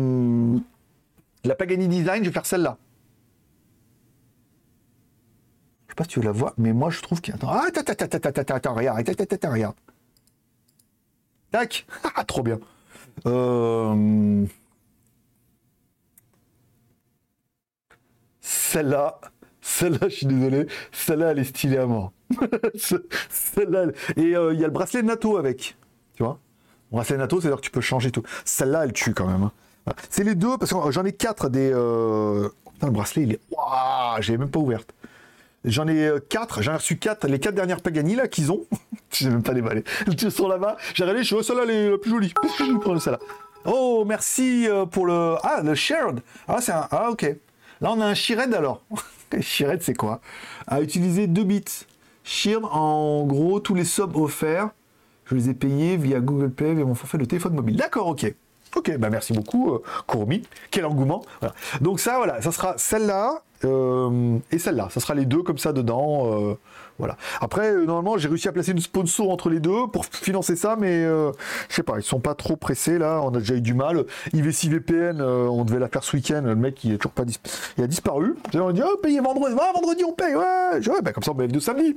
Hum, 1.45 1.49
la 1.49 1.55
Pagani 1.55 1.89
Design, 1.89 2.23
je 2.23 2.29
vais 2.29 2.33
faire 2.33 2.47
celle-là. 2.47 2.79
Je 5.87 5.93
sais 5.93 5.97
pas 5.97 6.05
si 6.05 6.11
tu 6.11 6.23
la 6.23 6.33
vois, 6.33 6.55
mais 6.57 6.73
moi 6.73 6.91
je 6.91 7.01
trouve 7.03 7.21
qu'il. 7.21 7.35
Attends, 7.35 7.51
ah, 7.51 7.65
attends, 7.69 7.81
attends, 7.81 8.05
attends, 8.05 8.41
attends, 8.41 8.55
attends, 8.55 8.75
regarde, 8.75 9.09
attends, 9.09 9.25
attends, 9.25 9.53
regarde. 9.53 9.77
Tac 11.51 11.87
ah, 12.15 12.25
Trop 12.25 12.43
bien. 12.43 12.59
Celle-là, 18.41 19.21
celle-là, 19.61 20.09
je 20.09 20.15
suis 20.15 20.27
désolé, 20.27 20.67
celle-là, 20.93 21.33
elle 21.33 21.41
est 21.41 21.45
stylée 21.45 21.79
à 21.79 21.87
mort. 21.87 22.13
et 24.17 24.37
euh, 24.37 24.55
il 24.55 24.61
y 24.61 24.65
a 24.65 24.67
le 24.67 24.71
bracelet 24.71 25.03
NATO 25.03 25.37
avec, 25.37 25.77
tu 26.15 26.23
vois. 26.23 26.39
Le 26.91 26.97
bracelet 26.97 27.19
NATO, 27.19 27.41
c'est-à-dire 27.41 27.57
que 27.59 27.65
tu 27.65 27.71
peux 27.71 27.81
changer 27.81 28.11
tout. 28.13 28.23
Celle-là, 28.45 28.85
elle 28.85 28.93
tue 28.93 29.13
quand 29.13 29.27
même. 29.27 29.51
C'est 30.09 30.25
les 30.25 30.35
deux, 30.35 30.57
parce 30.59 30.73
que 30.73 30.91
j'en 30.91 31.05
ai 31.05 31.13
quatre 31.13 31.49
des. 31.49 31.71
Euh... 31.73 32.49
le 32.83 32.91
bracelet, 32.91 33.23
il 33.23 33.33
est. 33.33 33.41
Waouh, 33.51 34.21
j'ai 34.21 34.37
même 34.37 34.51
pas 34.51 34.61
ouverte. 34.61 34.93
J'en 35.65 35.87
ai 35.89 36.07
euh, 36.07 36.21
quatre, 36.21 36.63
j'en 36.63 36.73
ai 36.73 36.77
reçu 36.77 36.97
quatre, 36.97 37.27
les 37.27 37.39
quatre 37.39 37.55
dernières 37.55 37.83
Pagani 37.83 38.15
là 38.15 38.29
qu'ils 38.29 38.51
ont. 38.51 38.65
je 39.13 39.25
sais 39.25 39.31
même 39.31 39.43
pas 39.43 39.53
déballer. 39.53 39.85
Elles 40.07 40.31
sont 40.31 40.49
là-bas. 40.49 40.77
J'ai 40.95 41.03
regardé, 41.05 41.23
je 41.23 41.27
suis 41.27 41.37
oh, 41.37 41.43
celle-là, 41.43 41.63
elle 41.65 41.71
est 41.71 41.91
la 41.91 41.99
plus 41.99 42.11
jolie. 42.11 42.33
je 42.59 42.65
vais 42.65 42.79
prendre 42.79 43.01
celle-là? 43.01 43.19
Oh, 43.67 44.05
merci 44.07 44.67
euh, 44.69 44.87
pour 44.87 45.07
le. 45.07 45.37
Ah, 45.43 45.61
le 45.63 45.75
shared. 45.75 46.21
Ah, 46.49 46.59
c'est 46.61 46.73
un. 46.73 46.89
Ah, 46.91 47.11
ok. 47.11 47.37
Là, 47.81 47.93
on 47.93 48.01
a 48.01 48.07
un 48.07 48.15
Shired 48.15 48.53
alors. 48.53 48.83
Shired, 49.41 49.83
c'est 49.83 49.95
quoi? 49.95 50.21
À 50.67 50.83
utiliser 50.83 51.27
2 51.27 51.45
bits. 51.45 51.65
Shield, 52.25 52.65
en 52.65 53.25
gros, 53.25 53.61
tous 53.61 53.75
les 53.75 53.85
subs 53.85 54.17
offerts, 54.17 54.71
je 55.25 55.35
les 55.35 55.49
ai 55.49 55.55
payés 55.55 55.97
via 55.97 56.21
Google 56.21 56.51
Play, 56.51 56.75
via 56.75 56.85
mon 56.85 56.95
forfait 56.95 57.19
de 57.19 57.25
téléphone 57.25 57.55
mobile. 57.55 57.77
D'accord, 57.77 58.09
ok. 58.09 58.35
Ok, 58.77 58.97
bah 58.99 59.11
merci 59.11 59.33
beaucoup, 59.33 59.75
euh, 59.75 60.39
Quel 60.71 60.85
engouement. 60.85 61.25
Donc 61.81 62.01
ça, 62.01 62.17
voilà, 62.17 62.41
ça 62.41 62.53
sera 62.53 62.75
celle-là 62.79 63.43
euh, 63.65 64.39
et 64.51 64.59
celle-là. 64.59 64.89
Ça 64.91 65.01
sera 65.01 65.15
les 65.15 65.27
deux 65.27 65.43
comme 65.43 65.59
ça 65.59 65.73
dedans. 65.73 66.51
Euh, 66.51 66.55
voilà. 66.99 67.17
Après, 67.41 67.73
euh, 67.73 67.85
normalement, 67.85 68.17
j'ai 68.19 68.29
réussi 68.29 68.49
à 68.49 68.53
placer 68.53 68.73
une 68.73 68.81
sponsor 68.81 69.31
entre 69.31 69.51
les 69.51 69.61
deux 69.61 69.87
pour 69.93 70.07
financer 70.07 70.57
ça, 70.57 70.77
mais 70.77 71.03
je 71.03 71.33
sais 71.69 71.83
pas, 71.83 71.95
ils 71.97 72.03
sont 72.03 72.21
pas 72.21 72.35
trop 72.35 72.57
pressés 72.57 72.99
là. 72.99 73.21
On 73.23 73.31
a 73.31 73.39
déjà 73.39 73.55
eu 73.55 73.61
du 73.61 73.75
mal. 73.75 74.05
IVC 74.33 74.69
VPN, 74.69 75.21
on 75.21 75.65
devait 75.65 75.79
la 75.79 75.89
faire 75.89 76.05
ce 76.05 76.17
week-end. 76.17 76.43
Le 76.45 76.55
mec, 76.55 76.83
il 76.85 76.93
est 76.93 76.99
toujours 76.99 77.13
pas 77.13 77.25
il 77.77 77.85
a 77.85 77.87
disparu. 77.87 78.37
On 78.55 78.69
a 78.69 78.73
dit, 78.73 78.83
oh, 78.85 78.97
payez 79.03 79.21
vendredi. 79.21 79.55
vendredi, 79.55 80.05
on 80.05 80.13
paye. 80.13 80.35
Ouais, 80.35 80.89
ouais 80.89 81.03
bah, 81.03 81.13
comme 81.13 81.23
ça, 81.23 81.33
on 81.33 81.35
met 81.35 81.47
vidéo 81.47 81.61
samedi. 81.61 81.97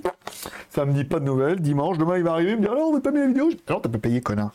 Samedi, 0.69 1.03
pas 1.03 1.19
de 1.19 1.25
nouvelles. 1.25 1.59
Dimanche, 1.59 1.97
demain, 1.97 2.17
il 2.17 2.23
va 2.23 2.33
arriver. 2.33 2.51
Il 2.51 2.57
me 2.57 2.61
dit, 2.61 2.67
alors, 2.67 2.89
on 2.89 2.93
veut 2.93 3.01
pas 3.01 3.11
mis 3.11 3.19
la 3.19 3.27
vidéo. 3.27 3.49
Alors, 3.67 3.81
t'as 3.81 3.89
pas 3.89 3.97
payé, 3.97 4.21
connard. 4.21 4.51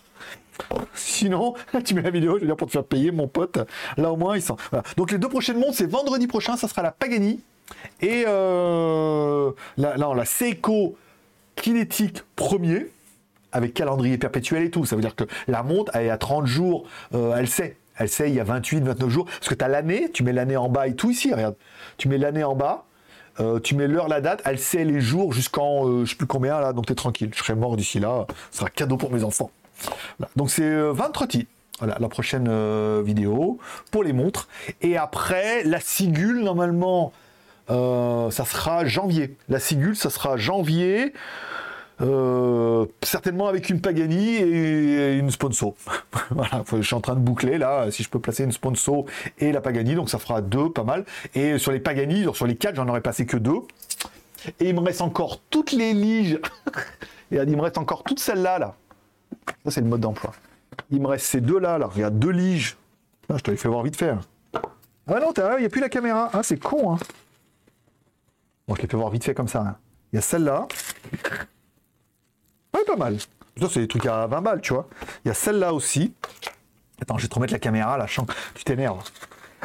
Sinon, 0.95 1.55
tu 1.85 1.95
mets 1.95 2.03
la 2.03 2.11
vidéo, 2.11 2.37
je 2.37 2.41
veux 2.41 2.47
dire, 2.47 2.57
pour 2.57 2.67
te 2.67 2.73
faire 2.73 2.85
payer, 2.85 3.11
mon 3.11 3.29
pote. 3.29 3.59
Là, 3.97 4.13
au 4.13 4.17
moins, 4.17 4.37
ils 4.37 4.43
sont. 4.43 4.57
Donc, 4.97 5.11
les 5.11 5.19
deux 5.19 5.29
prochaines 5.29 5.59
montres, 5.59 5.75
c'est 5.75 5.91
vendredi 5.91 6.27
prochain, 6.27 6.57
ça 6.57 6.69
sera 6.69 6.83
la 6.83 6.93
Pagani 6.93 7.41
et 8.01 8.25
euh, 8.27 9.51
la, 9.77 9.97
la 9.97 10.25
Seiko 10.25 10.97
Kinétique 11.57 12.23
premier, 12.37 12.87
avec 13.53 13.75
calendrier 13.75 14.19
perpétuel 14.19 14.65
et 14.65 14.71
tout. 14.71 14.85
Ça 14.85 14.97
veut 14.97 15.03
dire 15.03 15.17
que 15.17 15.25
la 15.47 15.63
montre, 15.63 15.91
elle 15.95 16.07
est 16.07 16.11
à 16.11 16.19
30 16.19 16.47
jours, 16.47 16.87
euh, 17.15 17.37
elle 17.37 17.49
sait. 17.49 17.77
Elle 17.97 18.09
sait, 18.09 18.29
il 18.29 18.37
y 18.37 18.41
a 18.41 18.45
28, 18.45 18.85
29 18.85 19.11
jours. 19.11 19.25
Parce 19.25 19.49
que 19.49 19.55
tu 19.55 19.65
as 19.65 19.69
l'année, 19.69 20.11
tu 20.13 20.23
mets 20.23 20.33
l'année 20.33 20.57
en 20.57 20.69
bas 20.69 20.87
et 20.87 20.95
tout 20.95 21.11
ici, 21.11 21.35
regarde. 21.35 21.57
Tu 21.97 22.09
mets 22.09 22.19
l'année 22.19 22.45
en 22.45 22.55
bas, 22.55 22.85
euh, 23.41 23.59
tu 23.59 23.75
mets 23.75 23.89
l'heure, 23.89 24.09
la 24.09 24.21
date, 24.21 24.43
elle 24.45 24.59
sait 24.59 24.85
les 24.85 25.01
jours 25.01 25.33
jusqu'en 25.33 25.89
euh, 25.89 26.05
je 26.05 26.11
sais 26.11 26.17
plus 26.17 26.27
combien 26.27 26.61
là, 26.61 26.73
donc 26.73 26.87
tu 26.87 26.93
es 26.93 26.97
tranquille. 26.97 27.31
Je 27.35 27.39
serai 27.39 27.55
mort 27.55 27.77
d'ici 27.77 27.99
là, 27.99 28.27
ce 28.53 28.59
sera 28.59 28.71
cadeau 28.71 28.97
pour 28.97 29.11
mes 29.11 29.25
enfants. 29.25 29.51
Donc 30.37 30.51
c'est 30.51 30.69
20 30.69 31.23
euh, 31.23 31.43
Voilà, 31.79 31.97
la 31.99 32.09
prochaine 32.09 32.47
euh, 32.49 33.03
vidéo 33.05 33.59
pour 33.91 34.03
les 34.03 34.13
montres. 34.13 34.49
Et 34.83 34.97
après, 34.97 35.65
la 35.65 35.81
Sigule, 35.81 36.41
normalement, 36.43 37.13
euh, 37.71 38.31
ça 38.31 38.45
sera 38.45 38.85
janvier. 38.85 39.37
La 39.49 39.61
Sigule, 39.61 39.97
ça 39.97 40.11
sera 40.11 40.37
janvier. 40.37 41.13
Euh, 42.01 42.87
certainement 43.03 43.49
avec 43.49 43.71
une 43.71 43.81
Pagani 43.81 44.37
et 44.37 45.15
une 45.15 45.31
sponsor. 45.31 45.75
voilà, 46.31 46.63
je 46.71 46.83
suis 46.83 46.95
en 46.95 47.01
train 47.01 47.15
de 47.15 47.21
boucler 47.21 47.59
là, 47.59 47.91
si 47.91 48.05
je 48.05 48.09
peux 48.09 48.21
placer 48.21 48.45
une 48.45 48.53
sponsor 48.53 49.05
et 49.39 49.51
la 49.51 49.61
Pagani, 49.61 49.97
donc 49.97 50.09
ça 50.09 50.21
fera 50.21 50.41
deux, 50.41 50.71
pas 50.71 50.85
mal. 50.85 51.05
Et 51.35 51.59
sur 51.59 51.73
les 51.73 51.81
Pagani, 51.81 52.25
sur 52.35 52.47
les 52.47 52.55
quatre, 52.55 52.77
j'en 52.77 52.89
aurais 52.89 53.01
passé 53.01 53.27
que 53.27 53.37
deux. 53.37 53.61
Et 54.61 54.69
il 54.69 54.75
me 54.75 54.81
reste 54.81 55.01
encore 55.01 55.41
toutes 55.51 55.73
les 55.73 55.93
liges. 55.93 56.39
et 57.33 57.37
il 57.37 57.57
me 57.57 57.63
reste 57.63 57.79
encore 57.79 58.05
toutes 58.05 58.21
celles-là, 58.21 58.59
là. 58.61 58.77
Ça, 59.65 59.71
c'est 59.71 59.81
le 59.81 59.87
mode 59.87 60.01
d'emploi. 60.01 60.33
Il 60.91 61.01
me 61.01 61.09
reste 61.09 61.27
ces 61.27 61.41
deux-là, 61.41 61.79
là. 61.79 61.87
Regarde, 61.87 62.19
deux 62.19 62.31
liges. 62.31 62.77
Ah, 63.29 63.37
je 63.37 63.43
te 63.43 63.51
les 63.51 63.57
fais 63.57 63.69
voir 63.69 63.83
vite 63.83 63.97
faire. 63.97 64.21
Ah 65.07 65.21
non, 65.21 65.33
il 65.57 65.61
n'y 65.61 65.67
a 65.67 65.69
plus 65.69 65.81
la 65.81 65.89
caméra. 65.89 66.31
Ah, 66.33 66.43
c'est 66.43 66.59
con, 66.59 66.95
hein. 66.95 66.99
Bon, 68.67 68.75
je 68.75 68.83
les 68.83 68.89
fais 68.89 68.97
voir 68.97 69.11
vite 69.11 69.25
fait 69.25 69.35
comme 69.35 69.49
ça. 69.49 69.61
Hein. 69.61 69.77
Il 70.13 70.17
y 70.17 70.19
a 70.19 70.23
celle-là. 70.23 70.67
Ouais, 72.75 72.85
pas 72.87 72.97
mal. 72.97 73.19
Ça, 73.19 73.69
c'est 73.71 73.81
des 73.81 73.89
trucs 73.89 74.07
à 74.07 74.27
20 74.27 74.41
balles, 74.43 74.61
tu 74.61 74.73
vois. 74.73 74.89
Il 75.25 75.29
y 75.29 75.31
a 75.31 75.35
celle-là 75.35 75.73
aussi. 75.73 76.15
Attends, 77.01 77.19
je 77.19 77.23
vais 77.23 77.29
te 77.29 77.35
remettre 77.35 77.53
la 77.53 77.59
caméra, 77.59 77.97
là. 77.99 78.07
Tu 78.55 78.65
t'énerves. 78.65 79.03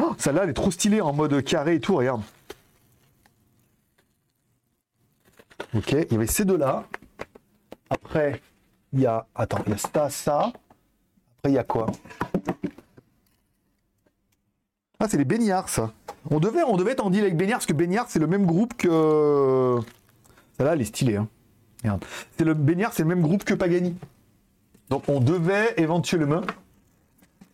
Oh, 0.02 0.16
celle-là, 0.18 0.44
elle 0.44 0.50
est 0.50 0.54
trop 0.54 0.72
stylée 0.72 1.02
en 1.02 1.14
mode 1.14 1.44
carré 1.44 1.76
et 1.76 1.80
tout, 1.80 1.96
regarde. 1.96 2.22
Ok, 5.76 5.92
il 5.92 6.12
y 6.12 6.16
avait 6.16 6.28
ces 6.28 6.46
deux-là. 6.46 6.86
Après, 7.90 8.42
il 8.94 9.02
y 9.02 9.06
a. 9.06 9.26
Attends, 9.36 9.60
il 9.66 9.72
y 9.72 9.76
a 9.76 9.78
ça, 9.78 10.10
ça. 10.10 10.54
Après, 11.38 11.52
il 11.52 11.54
y 11.54 11.58
a 11.58 11.64
quoi? 11.64 11.88
Ah, 15.00 15.08
c'est 15.10 15.18
les 15.18 15.26
baignards, 15.26 15.68
ça. 15.68 15.92
On 16.30 16.40
devait, 16.40 16.64
on 16.64 16.78
devait 16.78 16.92
être 16.92 17.06
en 17.06 17.10
deal 17.10 17.22
avec 17.22 17.36
Baignard, 17.36 17.58
parce 17.58 17.66
que 17.66 17.74
Baignard, 17.74 18.06
c'est 18.10 18.20
le 18.20 18.28
même 18.28 18.46
groupe 18.46 18.76
que. 18.76 19.78
Celle-là, 20.58 20.74
elle 20.74 20.82
est 20.82 20.86
stylée. 20.86 21.18
Hein. 21.18 21.28
C'est 22.38 22.46
le 22.46 22.54
Baignard, 22.54 22.94
c'est 22.94 23.04
le 23.04 23.10
même 23.10 23.22
groupe 23.22 23.44
que 23.44 23.54
Pagani. 23.54 23.96
Donc 24.90 25.04
on 25.08 25.20
devait 25.20 25.74
éventuellement, 25.78 26.42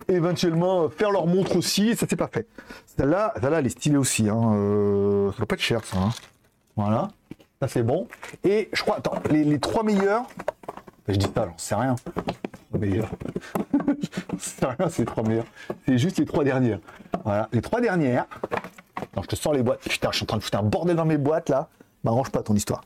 éventuellement 0.08 0.90
faire 0.90 1.12
leur 1.12 1.26
montre 1.26 1.56
aussi, 1.56 1.90
et 1.90 1.96
ça 1.96 2.08
s'est 2.08 2.16
pas 2.16 2.28
fait. 2.28 2.48
Celle-là, 2.98 3.34
celle-là, 3.42 3.60
elle 3.60 3.66
est 3.66 3.70
stylée 3.70 3.98
aussi. 3.98 4.30
Hein. 4.30 4.54
Euh, 4.54 5.32
ça 5.32 5.38
doit 5.38 5.48
pas 5.48 5.56
être 5.56 5.62
cher, 5.62 5.84
ça. 5.86 5.98
Hein. 5.98 6.10
Voilà. 6.76 7.10
Ça, 7.62 7.68
c'est 7.68 7.84
bon. 7.84 8.08
Et 8.44 8.70
je 8.72 8.82
crois, 8.84 8.98
attends, 8.98 9.16
les, 9.30 9.60
trois 9.60 9.84
meilleurs. 9.84 10.24
Je 11.10 11.16
dis 11.16 11.28
pas, 11.28 11.46
j'en 11.46 11.58
sais 11.58 11.74
rien. 11.74 11.96
Les 12.72 12.80
meilleurs. 12.80 13.10
sais 14.38 14.66
rien, 14.66 14.90
c'est 14.90 15.00
les 15.00 15.06
trois 15.06 15.24
meilleurs. 15.24 15.48
C'est 15.86 15.98
juste 15.98 16.20
les 16.20 16.26
trois 16.26 16.44
dernières. 16.44 16.80
Voilà, 17.24 17.50
les 17.52 17.62
trois 17.62 17.82
dernières. 17.82 18.26
Non, 19.16 19.24
je 19.24 19.28
te 19.28 19.36
sors 19.36 19.54
les 19.54 19.64
boîtes. 19.64 19.82
Putain, 19.82 20.10
je 20.12 20.18
suis 20.18 20.24
en 20.24 20.28
train 20.28 20.38
de 20.38 20.44
foutre 20.44 20.60
un 20.60 20.64
bordel 20.64 20.96
dans 20.96 21.06
mes 21.06 21.18
boîtes 21.18 21.50
là. 21.50 21.68
M'arrange 22.04 22.30
pas 22.30 22.44
ton 22.44 22.54
histoire. 22.54 22.82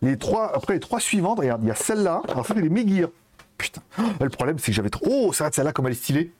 Les 0.00 0.16
trois, 0.16 0.56
après 0.56 0.74
les 0.74 0.80
trois 0.80 1.00
suivantes, 1.00 1.38
regarde, 1.38 1.62
il 1.62 1.68
y 1.68 1.70
a 1.70 1.74
celle-là. 1.74 2.22
Alors 2.28 2.46
ça, 2.46 2.54
c'est 2.54 2.62
les 2.62 2.70
Meguirs. 2.70 3.10
Putain. 3.58 3.82
Le 4.20 4.30
problème, 4.30 4.58
c'est 4.58 4.66
que 4.66 4.72
j'avais 4.72 4.90
trop. 4.90 5.28
Oh, 5.28 5.32
ça, 5.34 5.50
celle-là, 5.52 5.72
comme 5.72 5.86
elle 5.86 5.92
est 5.92 5.96
stylée. 5.96 6.32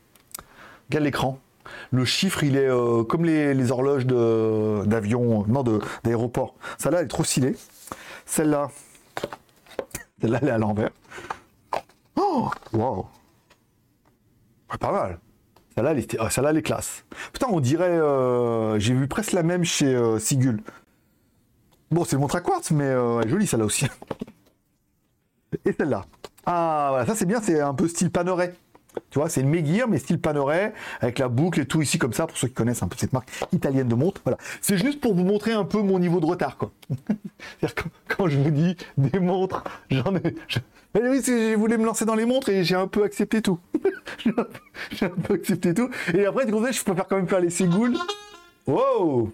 Regarde 0.89 1.05
l'écran. 1.05 1.39
Le 1.91 2.05
chiffre, 2.05 2.45
il 2.45 2.57
est 2.57 2.69
euh, 2.69 3.03
comme 3.03 3.25
les, 3.25 3.71
horloges 3.71 4.07
d'avion, 4.07 5.45
non, 5.49 5.65
d'aéroport. 6.03 6.55
Celle-là, 6.79 7.01
elle 7.01 7.07
est 7.07 7.09
trop 7.09 7.25
stylée. 7.25 7.57
Celle-là, 8.25 8.71
celle-là, 10.21 10.39
elle 10.43 10.49
est 10.49 10.53
à 10.53 10.59
l'envers. 10.59 10.91
Oh, 12.17 12.51
wow. 12.73 13.07
pas 14.81 14.93
mal. 14.93 15.19
Celle-là, 15.75 15.93
elle, 15.93 16.57
est, 16.57 16.63
classe. 16.63 17.05
Putain, 17.33 17.49
on 17.51 17.61
dirait. 17.61 17.85
Euh, 17.91 18.79
j'ai 18.79 18.95
vu 18.95 19.09
presque 19.09 19.33
la 19.33 19.43
même 19.43 19.65
chez 19.65 19.95
euh, 19.95 20.19
Sigul. 20.19 20.63
Bon, 21.91 22.05
c'est 22.05 22.17
le 22.17 22.21
montre 22.21 22.37
à 22.37 22.41
quartz, 22.41 22.71
mais 22.71 22.85
elle 22.85 23.27
est 23.27 23.29
jolie 23.29 23.47
celle-là 23.47 23.67
aussi. 23.67 23.87
Et 25.65 25.73
celle-là. 25.73 26.05
Ah, 26.47 26.87
voilà, 26.91 27.07
ça 27.07 27.15
c'est 27.15 27.27
bien, 27.27 27.41
c'est 27.43 27.61
un 27.61 27.75
peu 27.75 27.89
style 27.89 28.11
Paneret. 28.11 28.55
Tu 29.11 29.19
vois, 29.19 29.29
c'est 29.29 29.41
une 29.41 29.49
Meguiar, 29.49 29.89
mais 29.89 29.99
style 29.99 30.21
Paneret, 30.21 30.73
avec 31.01 31.19
la 31.19 31.29
boucle 31.29 31.61
et 31.61 31.67
tout 31.67 31.83
ici 31.83 31.99
comme 31.99 32.13
ça, 32.13 32.27
pour 32.27 32.37
ceux 32.37 32.49
qui 32.49 32.55
connaissent 32.55 32.83
un 32.83 32.89
peu 32.89 32.97
cette 32.99 33.13
marque 33.13 33.31
italienne 33.53 33.89
de 33.89 33.95
montre. 33.95 34.21
Voilà. 34.25 34.39
C'est 34.61 34.79
juste 34.79 35.01
pour 35.01 35.15
vous 35.15 35.25
montrer 35.25 35.53
un 35.53 35.65
peu 35.65 35.81
mon 35.81 35.99
niveau 35.99 36.21
de 36.21 36.27
retard, 36.27 36.59
quand, 38.17 38.29
je 38.29 38.39
vous 38.39 38.51
dis 38.51 38.77
des 38.97 39.19
montres, 39.19 39.65
j'en 39.91 40.17
ai. 40.17 40.35
Mais 40.95 41.09
oui, 41.09 41.21
j'ai 41.25 41.55
voulu 41.57 41.77
me 41.79 41.85
lancer 41.85 42.05
dans 42.05 42.15
les 42.15 42.25
montres 42.25 42.49
et 42.49 42.65
j'ai 42.65 42.75
un 42.75 42.87
peu 42.87 43.05
accepté 43.05 43.43
tout. 43.43 43.59
j'ai 44.91 45.07
un 45.07 45.11
peu 45.11 45.35
accepté 45.35 45.75
tout. 45.75 45.91
Et 46.15 46.25
après, 46.25 46.47
du 46.47 46.53
coup, 46.53 46.65
je 46.71 46.83
préfère 46.83 47.07
quand 47.07 47.17
même 47.17 47.29
faire 47.29 47.41
les 47.41 47.51
Sigoules. 47.51 47.97
Wow 48.67 49.33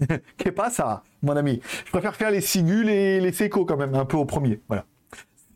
Qu'est 0.36 0.52
pas 0.52 0.70
ça, 0.70 1.02
mon 1.22 1.36
ami 1.36 1.60
Je 1.84 1.90
préfère 1.90 2.14
faire 2.16 2.30
les 2.30 2.40
Sigoules 2.40 2.88
et 2.88 3.20
les 3.20 3.32
Seco 3.32 3.64
quand 3.64 3.76
même, 3.76 3.94
un 3.94 4.04
peu 4.04 4.16
au 4.16 4.24
premier. 4.24 4.60
Voilà. 4.68 4.84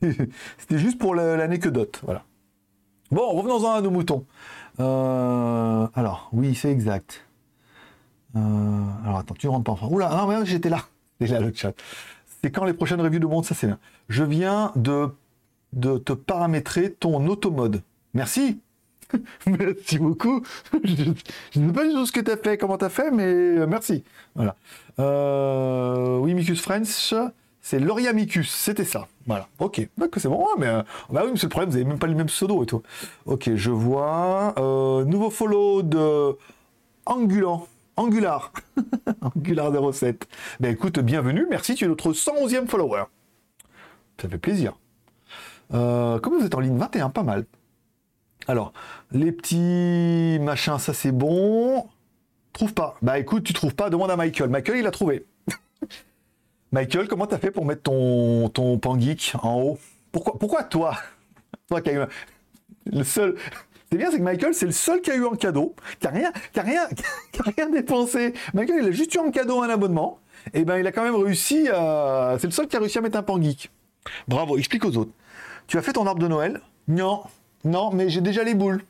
C'était 0.01 0.79
juste 0.79 0.99
pour 0.99 1.15
l'anecdote. 1.15 2.01
Voilà. 2.05 2.25
Bon, 3.11 3.33
revenons-en 3.33 3.73
à 3.73 3.81
nos 3.81 3.91
moutons. 3.91 4.27
Euh, 4.81 5.87
alors, 5.95 6.29
oui, 6.33 6.55
c'est 6.55 6.71
exact. 6.71 7.25
Euh, 8.37 8.41
alors, 9.05 9.19
attends, 9.19 9.35
tu 9.35 9.49
rentres 9.49 9.65
pas 9.65 9.73
enfin. 9.73 9.87
Oula, 9.87 10.11
non, 10.11 10.27
mais 10.27 10.45
j'étais 10.45 10.69
là. 10.69 10.83
Déjà 11.21 11.41
le 11.41 11.53
chat. 11.55 11.73
C'est 12.43 12.51
quand 12.51 12.65
les 12.65 12.75
prochaines 12.75 13.01
reviews 13.01 13.19
de 13.19 13.27
monde, 13.27 13.45
ça 13.45 13.55
c'est 13.55 13.67
bien. 13.67 13.79
Je 14.09 14.25
viens 14.25 14.73
de, 14.77 15.11
te 15.73 16.13
paramétrer 16.13 16.93
ton 16.93 17.27
automode. 17.27 17.83
Merci. 18.13 18.61
merci 19.47 19.99
beaucoup. 19.99 20.45
je 20.85 21.05
ne 21.61 21.67
sais 21.69 21.73
pas 21.73 21.87
du 21.87 21.93
tout 21.93 22.07
ce 22.07 22.13
que 22.13 22.21
tu 22.21 22.31
as 22.31 22.37
fait, 22.37 22.59
comment 22.59 22.77
tu 22.77 22.85
as 22.85 22.91
fait, 22.91 23.11
mais 23.11 23.25
euh, 23.25 23.67
merci. 23.67 24.05
Voilà. 24.35 24.55
oui, 26.21 26.35
Micus 26.35 26.61
French, 26.61 27.15
c'est 27.69 27.79
Loriamicus, 27.79 28.51
c'était 28.51 28.87
ça. 28.87 29.09
Voilà, 29.27 29.47
ok. 29.59 29.87
D'accord, 29.99 30.23
c'est 30.23 30.29
bon. 30.31 30.43
mais, 30.57 30.69
euh, 30.69 30.83
bah 31.11 31.25
oui, 31.27 31.33
c'est 31.35 31.43
le 31.43 31.49
problème, 31.51 31.69
vous 31.69 31.77
n'avez 31.77 31.87
même 31.87 31.99
pas 31.99 32.07
le 32.07 32.15
même 32.15 32.29
pseudo 32.29 32.63
et 32.63 32.67
tout. 32.67 32.83
Ok, 33.27 33.51
je 33.55 33.71
vois. 33.71 34.55
Euh, 34.57 35.05
nouveau 35.05 35.29
follow 35.29 35.83
de 35.83 36.35
Angulant. 37.05 37.67
Angular. 37.97 38.55
Angular 39.21 39.93
07. 39.93 40.27
Ben 40.61 40.73
écoute, 40.73 40.99
bienvenue, 41.01 41.47
merci, 41.51 41.75
tu 41.75 41.85
es 41.85 41.89
notre 41.89 42.13
111e 42.13 42.67
follower. 42.69 43.05
Ça 44.19 44.31
fait 44.31 44.39
plaisir. 44.39 44.73
Euh, 45.75 46.19
comment 46.21 46.39
vous 46.39 46.47
êtes 46.47 46.55
en 46.55 46.61
ligne 46.61 46.79
21, 46.79 47.11
pas 47.11 47.23
mal. 47.23 47.45
Alors, 48.47 48.73
les 49.13 49.31
petits 49.31 50.39
machins, 50.41 50.79
ça 50.79 50.95
c'est 50.95 51.13
bon. 51.13 51.87
Trouve 52.55 52.73
pas. 52.73 52.97
Bah 53.03 53.19
écoute, 53.19 53.45
tu 53.45 53.53
trouves 53.53 53.75
pas, 53.75 53.91
demande 53.91 54.11
à 54.11 54.17
Michael. 54.17 54.49
Michael, 54.49 54.79
il 54.79 54.87
a 54.87 54.91
trouvé. 54.91 55.27
Michael, 56.73 57.09
comment 57.09 57.27
t'as 57.27 57.39
fait 57.39 57.51
pour 57.51 57.65
mettre 57.65 57.83
ton, 57.83 58.49
ton 58.51 58.79
Pangeek 58.79 59.33
en 59.43 59.61
haut? 59.61 59.79
Pourquoi, 60.13 60.39
pourquoi 60.39 60.65
toi? 60.65 60.97
Toi 61.69 61.81
qui 61.81 61.91
as 61.91 61.93
eu 61.95 62.07
le 62.87 63.05
seul. 63.05 63.37
C'est 63.91 63.97
bien, 63.97 64.11
c'est 64.11 64.19
que 64.19 64.23
Michael, 64.23 64.53
c'est 64.53 64.67
le 64.67 64.73
seul 64.73 65.01
qui 65.01 65.11
a 65.11 65.17
eu 65.17 65.27
un 65.27 65.35
cadeau, 65.35 65.75
qui 65.99 66.07
a 66.07 66.11
rien, 66.11 66.31
qui 66.53 66.61
a 66.61 66.63
rien, 66.63 66.87
qui 67.33 67.41
a 67.41 67.51
rien 67.57 67.71
dépensé. 67.71 68.35
Michael, 68.53 68.83
il 68.83 68.89
a 68.89 68.91
juste 68.93 69.15
eu 69.15 69.19
un 69.19 69.31
cadeau, 69.31 69.63
un 69.63 69.71
abonnement. 69.71 70.19
Et 70.53 70.61
eh 70.61 70.65
ben, 70.65 70.79
il 70.79 70.87
a 70.87 70.93
quand 70.93 71.03
même 71.03 71.17
réussi 71.17 71.69
à. 71.69 72.37
C'est 72.39 72.47
le 72.47 72.53
seul 72.53 72.69
qui 72.69 72.77
a 72.77 72.81
réussi 72.81 72.99
à 72.99 73.01
mettre 73.01 73.19
un 73.19 73.23
Pangeek. 73.23 73.71
Bravo, 74.29 74.59
explique 74.59 74.85
aux 74.85 74.97
autres. 74.97 75.13
Tu 75.67 75.79
as 75.79 75.83
fait 75.83 75.93
ton 75.93 76.07
arbre 76.07 76.21
de 76.21 76.29
Noël? 76.29 76.61
Non, 76.87 77.23
non, 77.65 77.91
mais 77.93 78.09
j'ai 78.09 78.21
déjà 78.21 78.45
les 78.45 78.55
boules. 78.55 78.83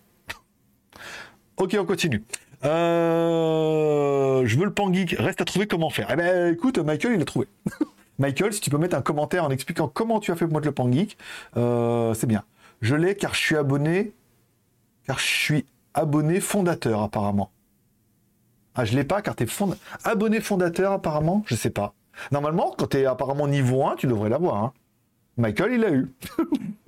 ok, 1.56 1.76
on 1.80 1.84
continue. 1.84 2.22
Euh, 2.64 4.46
je 4.46 4.58
veux 4.58 4.64
le 4.64 4.72
pan 4.72 4.92
geek. 4.92 5.16
Reste 5.18 5.40
à 5.40 5.44
trouver 5.44 5.66
comment 5.66 5.90
faire. 5.90 6.08
Eh 6.10 6.16
ben, 6.16 6.52
écoute, 6.52 6.78
Michael, 6.78 7.14
il 7.14 7.22
a 7.22 7.24
trouvé. 7.24 7.46
Michael, 8.18 8.52
si 8.52 8.60
tu 8.60 8.70
peux 8.70 8.78
mettre 8.78 8.96
un 8.96 9.02
commentaire 9.02 9.44
en 9.44 9.50
expliquant 9.50 9.88
comment 9.88 10.18
tu 10.18 10.32
as 10.32 10.36
fait 10.36 10.46
pour 10.46 10.54
mettre 10.54 10.66
le 10.66 10.72
pan 10.72 10.90
geek, 10.90 11.16
euh, 11.56 12.14
c'est 12.14 12.26
bien. 12.26 12.42
Je 12.80 12.96
l'ai 12.96 13.14
car 13.14 13.34
je 13.34 13.40
suis 13.40 13.56
abonné, 13.56 14.12
car 15.06 15.18
je 15.18 15.26
suis 15.26 15.66
abonné 15.94 16.40
fondateur 16.40 17.02
apparemment. 17.02 17.50
Ah, 18.74 18.84
je 18.84 18.94
l'ai 18.94 19.04
pas 19.04 19.22
car 19.22 19.36
tu 19.36 19.44
es 19.44 19.46
fond... 19.46 19.76
abonné 20.04 20.40
fondateur 20.40 20.92
apparemment, 20.92 21.44
je 21.46 21.54
sais 21.54 21.70
pas. 21.70 21.94
Normalement, 22.32 22.74
quand 22.76 22.88
tu 22.88 22.98
es 22.98 23.06
apparemment 23.06 23.46
niveau 23.46 23.86
1, 23.86 23.96
tu 23.96 24.06
devrais 24.06 24.28
l'avoir. 24.28 24.56
Hein. 24.56 24.72
Michael, 25.36 25.72
il 25.74 25.80
l'a 25.80 25.90
eu. 25.90 26.12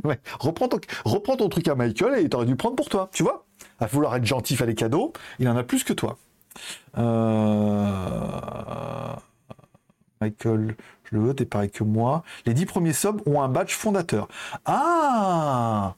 Reprends, 0.40 0.68
ton... 0.68 0.80
Reprends 1.04 1.36
ton 1.36 1.48
truc 1.48 1.68
à 1.68 1.76
Michael 1.76 2.18
et 2.18 2.28
tu 2.28 2.36
aurais 2.36 2.46
dû 2.46 2.56
prendre 2.56 2.74
pour 2.74 2.88
toi, 2.88 3.08
tu 3.12 3.22
vois? 3.22 3.46
À 3.80 3.86
vouloir 3.86 4.14
être 4.16 4.24
gentil, 4.24 4.56
faire 4.56 4.66
les 4.66 4.74
cadeaux, 4.74 5.12
il 5.38 5.48
en 5.48 5.56
a 5.56 5.62
plus 5.62 5.84
que 5.84 5.92
toi. 5.92 6.18
Euh, 6.98 8.30
Michael, 10.20 10.76
je 11.04 11.16
le 11.16 11.22
veux, 11.22 11.34
t'es 11.34 11.46
pareil 11.46 11.70
que 11.70 11.82
moi. 11.82 12.22
Les 12.46 12.54
dix 12.54 12.66
premiers 12.66 12.92
subs 12.92 13.22
ont 13.26 13.40
un 13.40 13.48
badge 13.48 13.72
fondateur. 13.72 14.28
Ah 14.66 15.94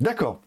D'accord. 0.00 0.40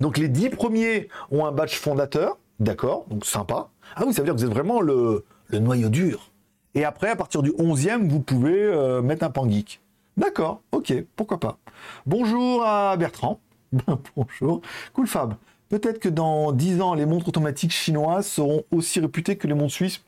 Donc 0.00 0.18
les 0.18 0.28
dix 0.28 0.50
premiers 0.50 1.08
ont 1.30 1.44
un 1.44 1.52
badge 1.52 1.76
fondateur. 1.76 2.38
D'accord, 2.60 3.04
donc 3.08 3.26
sympa. 3.26 3.68
Ah 3.96 4.04
oui, 4.06 4.14
ça 4.14 4.22
veut 4.22 4.26
dire 4.26 4.34
que 4.34 4.40
vous 4.40 4.46
êtes 4.46 4.52
vraiment 4.52 4.80
le, 4.80 5.24
noyau 5.52 5.88
dur. 5.88 6.30
Et 6.74 6.84
après, 6.84 7.10
à 7.10 7.16
partir 7.16 7.42
du 7.42 7.52
onzième, 7.58 8.08
vous 8.08 8.20
pouvez 8.20 8.62
euh, 8.62 9.02
mettre 9.02 9.24
un 9.24 9.30
pan 9.30 9.48
geek. 9.48 9.80
D'accord, 10.16 10.62
ok, 10.72 10.94
pourquoi 11.16 11.38
pas. 11.38 11.58
Bonjour 12.06 12.64
à 12.64 12.96
Bertrand. 12.96 13.40
Bonjour. 14.16 14.62
Cool 14.94 15.06
Fab. 15.06 15.34
Peut-être 15.68 15.98
que 15.98 16.08
dans 16.08 16.52
10 16.52 16.80
ans, 16.80 16.94
les 16.94 17.06
montres 17.06 17.28
automatiques 17.28 17.72
chinoises 17.72 18.26
seront 18.26 18.64
aussi 18.70 19.00
réputées 19.00 19.36
que 19.36 19.46
les 19.46 19.54
montres 19.54 19.72
suisses. 19.72 20.02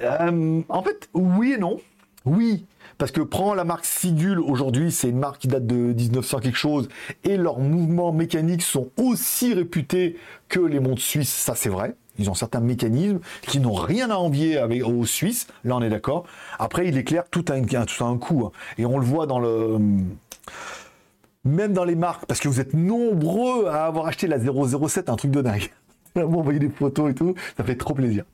Euh, 0.00 0.62
en 0.68 0.82
fait, 0.82 1.08
oui 1.14 1.52
et 1.52 1.58
non. 1.58 1.78
Oui, 2.24 2.66
parce 2.98 3.12
que 3.12 3.20
prends 3.20 3.54
la 3.54 3.64
marque 3.64 3.84
Sigul 3.84 4.40
aujourd'hui, 4.40 4.90
c'est 4.90 5.08
une 5.08 5.18
marque 5.18 5.38
qui 5.38 5.48
date 5.48 5.66
de 5.66 5.76
1900 5.76 6.40
quelque 6.40 6.58
chose, 6.58 6.88
et 7.22 7.36
leurs 7.36 7.60
mouvements 7.60 8.12
mécaniques 8.12 8.62
sont 8.62 8.88
aussi 8.96 9.54
réputés 9.54 10.16
que 10.48 10.58
les 10.58 10.80
montres 10.80 11.02
suisses, 11.02 11.32
ça 11.32 11.54
c'est 11.54 11.68
vrai. 11.68 11.94
Ils 12.18 12.30
ont 12.30 12.34
certains 12.34 12.60
mécanismes 12.60 13.20
qui 13.42 13.60
n'ont 13.60 13.74
rien 13.74 14.10
à 14.10 14.16
envier 14.16 14.60
aux 14.82 15.04
Suisses, 15.04 15.46
là 15.64 15.76
on 15.76 15.82
est 15.82 15.90
d'accord. 15.90 16.24
Après, 16.58 16.88
il 16.88 16.96
est 16.96 17.04
clair, 17.04 17.24
tout 17.30 17.44
a, 17.48 17.52
un, 17.52 17.62
tout 17.62 18.04
un 18.04 18.16
coût. 18.16 18.46
Hein. 18.46 18.52
Et 18.78 18.86
on 18.86 18.98
le 18.98 19.04
voit 19.04 19.26
dans 19.26 19.38
le 19.38 19.78
même 21.46 21.72
dans 21.72 21.84
les 21.84 21.94
marques, 21.94 22.26
parce 22.26 22.40
que 22.40 22.48
vous 22.48 22.60
êtes 22.60 22.74
nombreux 22.74 23.66
à 23.66 23.86
avoir 23.86 24.06
acheté 24.06 24.26
la 24.26 24.38
007, 24.38 25.08
un 25.08 25.16
truc 25.16 25.30
de 25.30 25.42
dingue. 25.42 25.70
Vous 26.14 26.38
envoyez 26.38 26.58
des 26.58 26.70
photos 26.70 27.10
et 27.10 27.14
tout, 27.14 27.34
ça 27.56 27.64
fait 27.64 27.76
trop 27.76 27.92
plaisir. 27.92 28.24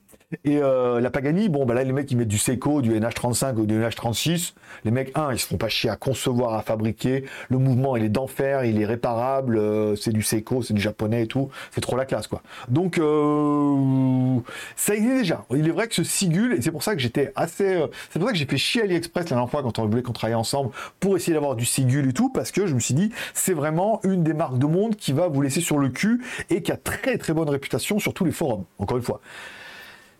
Et 0.45 0.59
euh, 0.59 1.01
la 1.01 1.11
Pagani, 1.11 1.49
bon, 1.49 1.67
bah 1.67 1.75
là, 1.75 1.85
les 1.85 1.93
mecs, 1.93 2.11
ils 2.11 2.17
mettent 2.17 2.29
du 2.29 2.39
Seiko, 2.39 2.83
du 2.83 2.93
NH35 2.93 3.57
ou 3.57 3.67
du 3.67 3.79
NH36. 3.81 4.55
Les 4.85 4.91
mecs, 4.91 5.17
un, 5.17 5.33
ils 5.33 5.39
se 5.39 5.47
font 5.47 5.57
pas 5.57 5.69
chier 5.69 5.91
à 5.91 5.97
concevoir, 5.97 6.55
à 6.55 6.63
fabriquer. 6.63 7.25
Le 7.49 7.59
mouvement, 7.59 7.97
il 7.97 8.05
est 8.05 8.09
d'enfer, 8.09 8.65
il 8.65 8.81
est 8.81 8.87
réparable. 8.87 9.59
Euh, 9.59 9.97
c'est 9.97 10.13
du 10.13 10.23
Seiko, 10.23 10.63
c'est 10.63 10.75
du 10.75 10.81
japonais 10.81 11.25
et 11.25 11.27
tout. 11.27 11.51
C'est 11.71 11.81
trop 11.81 11.97
la 11.97 12.05
classe, 12.05 12.27
quoi. 12.27 12.43
Donc, 12.69 12.99
euh, 12.99 14.39
ça 14.77 14.95
existe 14.95 15.19
déjà. 15.19 15.45
Il 15.55 15.69
est 15.69 15.73
vrai 15.73 15.89
que 15.89 15.95
ce 15.95 16.05
Sigul, 16.05 16.55
et 16.55 16.63
c'est 16.63 16.73
pour 16.73 16.83
ça 16.83 16.95
que 16.95 17.01
j'étais 17.01 17.33
assez. 17.37 17.83
c'est 18.11 18.19
pour 18.19 18.29
ça 18.29 18.33
que 18.33 18.39
j'ai 18.39 18.47
fait 18.47 18.57
chier 18.57 18.83
AliExpress 18.83 19.25
la 19.25 19.31
dernière 19.31 19.51
fois 19.51 19.63
quand 19.63 19.79
on 19.79 19.87
voulait 19.87 20.03
qu'on 20.03 20.13
travaille 20.13 20.35
ensemble 20.35 20.71
pour 21.01 21.17
essayer 21.17 21.35
d'avoir 21.35 21.57
du 21.57 21.65
Sigul 21.65 22.09
et 22.09 22.13
tout, 22.13 22.31
parce 22.31 22.51
que 22.51 22.67
je 22.67 22.75
me 22.75 22.81
suis 22.81 22.95
dit, 22.95 23.11
c'est 23.35 23.55
vraiment 23.55 24.01
une 24.05 24.23
des 24.23 24.35
marques 24.35 24.59
de 24.59 24.67
monde 24.67 24.97
qui 24.97 25.13
va 25.13 25.29
vous 25.29 25.43
laisser 25.43 25.61
sur 25.61 25.79
le 25.79 25.89
cul 25.89 26.23
et 26.51 26.63
qui 26.63 26.73
a 26.73 26.77
très 26.77 27.19
très 27.19 27.33
bonne 27.33 27.49
réputation 27.49 27.99
sur 27.99 28.15
tous 28.15 28.25
les 28.25 28.33
forums. 28.33 28.65
Encore 28.79 28.97
une 28.97 29.03
fois 29.03 29.21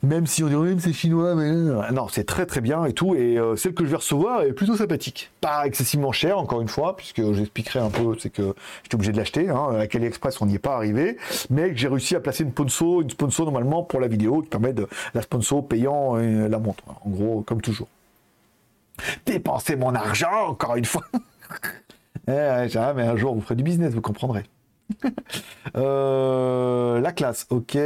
même 0.03 0.27
si 0.27 0.43
on 0.43 0.49
même 0.49 0.81
c'est 0.81 0.93
chinois, 0.93 1.37
mais 1.37 1.53
non, 1.93 2.09
c'est 2.09 2.25
très 2.25 2.45
très 2.45 2.61
bien 2.61 2.85
et 2.85 2.93
tout. 2.93 3.15
Et 3.15 3.39
euh, 3.39 3.55
celle 3.55 3.73
que 3.73 3.85
je 3.85 3.91
vais 3.91 3.97
recevoir 3.97 4.43
est 4.43 4.53
plutôt 4.53 4.77
sympathique. 4.77 5.31
Pas 5.41 5.65
excessivement 5.65 6.11
chère, 6.11 6.39
encore 6.39 6.61
une 6.61 6.69
fois, 6.69 6.97
puisque 6.97 7.23
j'expliquerai 7.33 7.79
un 7.79 7.91
peu, 7.91 8.17
c'est 8.19 8.31
que 8.31 8.55
j'étais 8.83 8.97
obligé 8.97 9.13
de 9.13 9.17
l'acheter. 9.17 9.49
Hein. 9.49 9.69
Avec 9.73 9.95
AliExpress, 9.95 10.41
on 10.41 10.47
n'y 10.47 10.57
est 10.57 10.59
pas 10.59 10.75
arrivé, 10.75 11.17
mais 11.51 11.77
j'ai 11.77 11.87
réussi 11.87 12.17
à 12.17 12.21
placer 12.21 12.43
une 12.43 12.51
sponsor, 12.51 13.03
une 13.03 13.11
sponsor 13.11 13.47
normalement 13.47 13.85
pour 13.85 14.01
la 14.01 14.09
vidéo 14.09 14.43
qui 14.43 14.49
permet 14.49 14.73
de 14.73 14.89
la 15.15 15.23
sponsor 15.23 15.67
payant 15.67 16.17
euh, 16.17 16.49
la 16.49 16.59
montre. 16.59 16.83
En 17.05 17.11
gros, 17.11 17.43
comme 17.43 17.61
toujours. 17.61 17.89
Dépenser 19.25 19.77
mon 19.77 19.95
argent, 19.95 20.49
encore 20.49 20.75
une 20.75 20.85
fois. 20.85 21.05
eh, 22.29 22.67
mais 22.97 23.03
un 23.03 23.17
jour 23.17 23.35
vous 23.35 23.41
ferez 23.41 23.55
du 23.55 23.63
business, 23.63 23.95
vous 23.95 24.01
comprendrez. 24.01 24.45
Euh, 25.77 27.01
la 27.01 27.13
classe, 27.13 27.47
ok. 27.49 27.79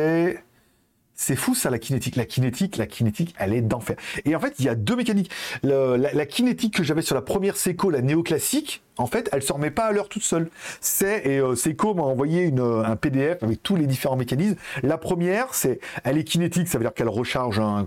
C'est 1.19 1.35
fou 1.35 1.55
ça 1.55 1.71
la 1.71 1.79
kinétique. 1.79 2.15
La 2.17 2.27
kinétique, 2.27 2.77
la 2.77 2.87
kinétique, 2.87 3.35
elle 3.39 3.55
est 3.55 3.63
d'enfer. 3.63 3.97
Et 4.27 4.37
en 4.37 4.41
fait, 4.41 4.55
il 4.59 4.67
y 4.67 4.69
a 4.69 4.75
deux 4.75 4.97
mécaniques. 4.97 5.31
la, 5.63 6.27
kinétique 6.27 6.75
que 6.75 6.85
j'avais 6.85 7.01
sur 7.01 7.15
la 7.15 7.23
première 7.23 7.57
Seiko, 7.57 7.89
la 7.89 8.03
néoclassique, 8.03 8.83
en 8.99 9.07
fait, 9.07 9.29
elle 9.33 9.43
se 9.43 9.53
remet 9.53 9.71
pas 9.71 9.87
à 9.87 9.93
l'heure 9.93 10.11
toute 10.11 10.23
seule. 10.23 10.51
C'est 10.81 11.27
et 11.27 11.39
euh, 11.39 11.55
Seiko 11.55 11.95
m'a 11.95 12.03
envoyé 12.03 12.43
une, 12.43 12.61
un 12.61 12.97
PDF 12.97 13.43
avec 13.43 13.63
tous 13.63 13.77
les 13.77 13.87
différents 13.87 14.17
mécanismes. 14.17 14.57
La 14.83 14.99
première, 14.99 15.55
c'est 15.55 15.81
elle 16.05 16.19
est 16.19 16.25
kinétique, 16.25 16.69
ça 16.69 16.79
veut 16.79 16.85
dire 16.85 16.95
qu'elle 16.95 17.09
recharge 17.09 17.59
un, 17.59 17.87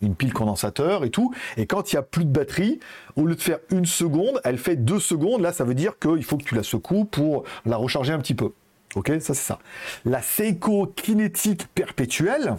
une 0.00 0.14
pile 0.14 0.32
condensateur 0.32 1.04
et 1.04 1.10
tout. 1.10 1.34
Et 1.56 1.66
quand 1.66 1.92
il 1.92 1.96
y 1.96 1.98
a 1.98 2.02
plus 2.02 2.24
de 2.24 2.30
batterie, 2.30 2.78
au 3.16 3.26
lieu 3.26 3.34
de 3.34 3.40
faire 3.40 3.58
une 3.70 3.86
seconde, 3.86 4.40
elle 4.44 4.58
fait 4.58 4.76
deux 4.76 5.00
secondes. 5.00 5.40
Là, 5.40 5.52
ça 5.52 5.64
veut 5.64 5.74
dire 5.74 5.98
qu'il 5.98 6.24
faut 6.24 6.36
que 6.36 6.44
tu 6.44 6.54
la 6.54 6.62
secoues 6.62 7.04
pour 7.04 7.42
la 7.66 7.76
recharger 7.76 8.12
un 8.12 8.18
petit 8.18 8.34
peu. 8.34 8.52
Ok, 8.94 9.08
ça 9.20 9.20
c'est 9.20 9.34
ça. 9.34 9.58
La 10.04 10.20
Seiko 10.20 10.86
kinétique 10.86 11.66
perpétuelle 11.68 12.56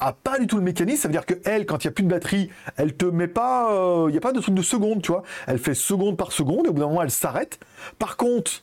a 0.00 0.12
pas 0.12 0.38
du 0.38 0.46
tout 0.46 0.56
le 0.56 0.62
mécanisme. 0.62 1.02
Ça 1.02 1.08
veut 1.08 1.12
dire 1.12 1.26
que 1.26 1.34
elle, 1.44 1.66
quand 1.66 1.84
il 1.84 1.88
n'y 1.88 1.90
a 1.90 1.92
plus 1.92 2.04
de 2.04 2.08
batterie, 2.08 2.50
elle 2.76 2.94
te 2.94 3.04
met 3.04 3.28
pas, 3.28 3.68
il 3.70 3.76
euh, 3.76 4.10
n'y 4.10 4.16
a 4.16 4.20
pas 4.20 4.32
de 4.32 4.40
truc 4.40 4.54
de 4.54 4.62
seconde, 4.62 5.02
tu 5.02 5.12
vois. 5.12 5.22
Elle 5.46 5.58
fait 5.58 5.74
seconde 5.74 6.16
par 6.16 6.32
seconde 6.32 6.66
et 6.66 6.68
au 6.68 6.72
bout 6.72 6.80
d'un 6.80 6.88
moment 6.88 7.02
elle 7.02 7.10
s'arrête. 7.10 7.58
Par 7.98 8.16
contre, 8.16 8.62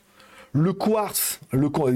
le 0.54 0.74
quartz, 0.74 1.40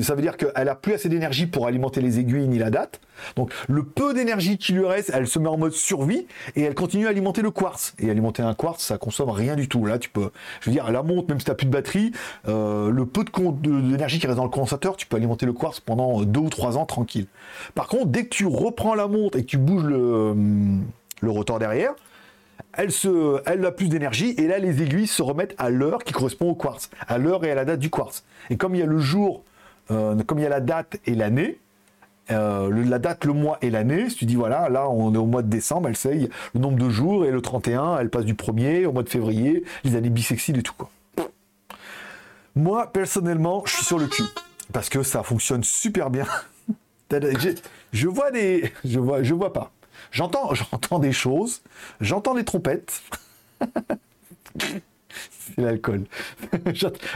ça 0.01 0.15
veut 0.15 0.21
dire 0.21 0.37
qu'elle 0.37 0.69
a 0.69 0.75
plus 0.75 0.93
assez 0.93 1.09
d'énergie 1.09 1.45
pour 1.45 1.67
alimenter 1.67 1.99
les 1.99 2.19
aiguilles 2.19 2.47
ni 2.47 2.57
la 2.57 2.69
date. 2.69 3.01
Donc 3.35 3.51
le 3.67 3.83
peu 3.83 4.13
d'énergie 4.13 4.57
qui 4.57 4.73
lui 4.73 4.85
reste, 4.85 5.11
elle 5.13 5.27
se 5.27 5.39
met 5.39 5.49
en 5.49 5.57
mode 5.57 5.73
survie 5.73 6.25
et 6.55 6.61
elle 6.61 6.73
continue 6.73 7.07
à 7.07 7.09
alimenter 7.09 7.41
le 7.41 7.51
quartz. 7.51 7.93
Et 7.99 8.09
alimenter 8.09 8.43
un 8.43 8.53
quartz, 8.53 8.83
ça 8.83 8.97
consomme 8.97 9.29
rien 9.29 9.55
du 9.55 9.67
tout. 9.67 9.85
Là, 9.85 9.99
tu 9.99 10.09
peux, 10.09 10.31
je 10.61 10.69
veux 10.69 10.73
dire, 10.73 10.89
la 10.91 11.03
montre, 11.03 11.27
même 11.29 11.39
si 11.39 11.45
tu 11.45 11.51
n'as 11.51 11.55
plus 11.55 11.65
de 11.67 11.71
batterie, 11.71 12.11
euh, 12.47 12.91
le 12.91 13.05
peu 13.05 13.25
d'énergie 13.61 14.19
qui 14.19 14.27
reste 14.27 14.37
dans 14.37 14.43
le 14.43 14.49
condensateur, 14.49 14.95
tu 14.95 15.05
peux 15.05 15.17
alimenter 15.17 15.45
le 15.45 15.53
quartz 15.53 15.81
pendant 15.81 16.21
deux 16.23 16.39
ou 16.39 16.49
trois 16.49 16.77
ans 16.77 16.85
tranquille. 16.85 17.27
Par 17.73 17.87
contre, 17.87 18.07
dès 18.07 18.23
que 18.23 18.29
tu 18.29 18.45
reprends 18.45 18.95
la 18.95 19.07
montre 19.07 19.37
et 19.37 19.41
que 19.41 19.47
tu 19.47 19.57
bouges 19.57 19.83
le, 19.83 20.33
le 21.21 21.29
rotor 21.29 21.59
derrière, 21.59 21.93
elle, 22.77 23.65
a 23.65 23.71
plus 23.71 23.87
d'énergie 23.87 24.35
et 24.37 24.47
là 24.47 24.59
les 24.59 24.81
aiguilles 24.81 25.07
se 25.07 25.21
remettent 25.21 25.55
à 25.57 25.69
l'heure 25.69 26.03
qui 26.03 26.13
correspond 26.13 26.49
au 26.49 26.55
quartz, 26.55 26.89
à 27.07 27.17
l'heure 27.17 27.43
et 27.45 27.51
à 27.51 27.55
la 27.55 27.65
date 27.65 27.79
du 27.79 27.89
quartz. 27.89 28.23
Et 28.49 28.57
comme 28.57 28.75
il 28.75 28.79
y 28.79 28.83
a 28.83 28.87
le 28.87 28.99
jour, 28.99 29.43
euh, 29.91 30.15
comme 30.23 30.39
il 30.39 30.43
y 30.43 30.45
a 30.45 30.49
la 30.49 30.59
date 30.59 30.97
et 31.05 31.15
l'année, 31.15 31.59
euh, 32.31 32.71
la 32.85 32.99
date, 32.99 33.25
le 33.25 33.33
mois 33.33 33.57
et 33.61 33.69
l'année, 33.69 34.09
si 34.09 34.17
tu 34.17 34.25
dis 34.25 34.35
voilà, 34.35 34.69
là 34.69 34.89
on 34.89 35.13
est 35.13 35.17
au 35.17 35.25
mois 35.25 35.41
de 35.41 35.49
décembre, 35.49 35.89
elle 35.89 35.97
sait 35.97 36.29
le 36.53 36.59
nombre 36.59 36.77
de 36.77 36.89
jours 36.89 37.25
et 37.25 37.31
le 37.31 37.41
31, 37.41 37.97
elle 37.99 38.09
passe 38.09 38.25
du 38.25 38.33
1er 38.33 38.85
au 38.85 38.91
mois 38.91 39.03
de 39.03 39.09
février, 39.09 39.63
les 39.83 39.95
années 39.95 40.09
bisexiles 40.09 40.57
et 40.57 40.63
tout 40.63 40.73
quoi. 40.77 40.89
Moi 42.55 42.91
personnellement, 42.91 43.63
je 43.65 43.75
suis 43.75 43.85
sur 43.85 43.99
le 43.99 44.07
cul 44.07 44.23
parce 44.73 44.89
que 44.89 45.03
ça 45.03 45.23
fonctionne 45.23 45.63
super 45.63 46.09
bien. 46.09 46.25
je 47.93 48.07
vois 48.07 48.31
des, 48.31 48.73
je 48.83 48.99
vois 48.99 49.53
pas. 49.53 49.71
J'entends, 50.11 50.53
j'entends 50.53 50.99
des 50.99 51.11
choses, 51.11 51.61
j'entends 52.01 52.33
des 52.35 52.45
trompettes. 52.45 53.01
C'est 55.29 55.61
l'alcool. 55.61 56.05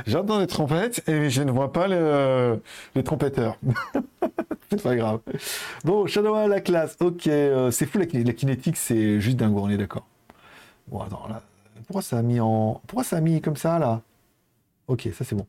j'entends 0.07 0.39
des 0.39 0.47
trompettes 0.47 1.03
et 1.09 1.29
je 1.29 1.41
ne 1.41 1.51
vois 1.51 1.73
pas 1.73 1.87
les 1.87 3.03
trompetteurs. 3.03 3.57
c'est 4.69 4.81
pas 4.81 4.95
grave. 4.95 5.19
Bon, 5.83 6.05
Shadow 6.07 6.33
à 6.35 6.47
la 6.47 6.61
classe. 6.61 6.95
Ok, 7.01 7.27
euh, 7.27 7.71
c'est 7.71 7.85
fou 7.85 7.97
la, 7.97 8.05
kinétique, 8.05 8.77
c'est 8.77 9.19
juste 9.19 9.35
dingue, 9.37 9.57
on 9.57 9.69
est 9.69 9.77
d'accord. 9.77 10.05
Bon, 10.87 11.01
attends. 11.01 11.27
Pourquoi 11.87 12.01
ça 12.01 12.19
a 12.19 12.21
mis 12.21 12.39
en. 12.39 12.81
Pourquoi 12.87 13.03
ça 13.03 13.17
a 13.17 13.21
mis 13.21 13.41
comme 13.41 13.57
ça 13.57 13.79
là? 13.79 14.01
Ok, 14.87 15.09
ça 15.13 15.25
c'est 15.25 15.35
bon. 15.35 15.45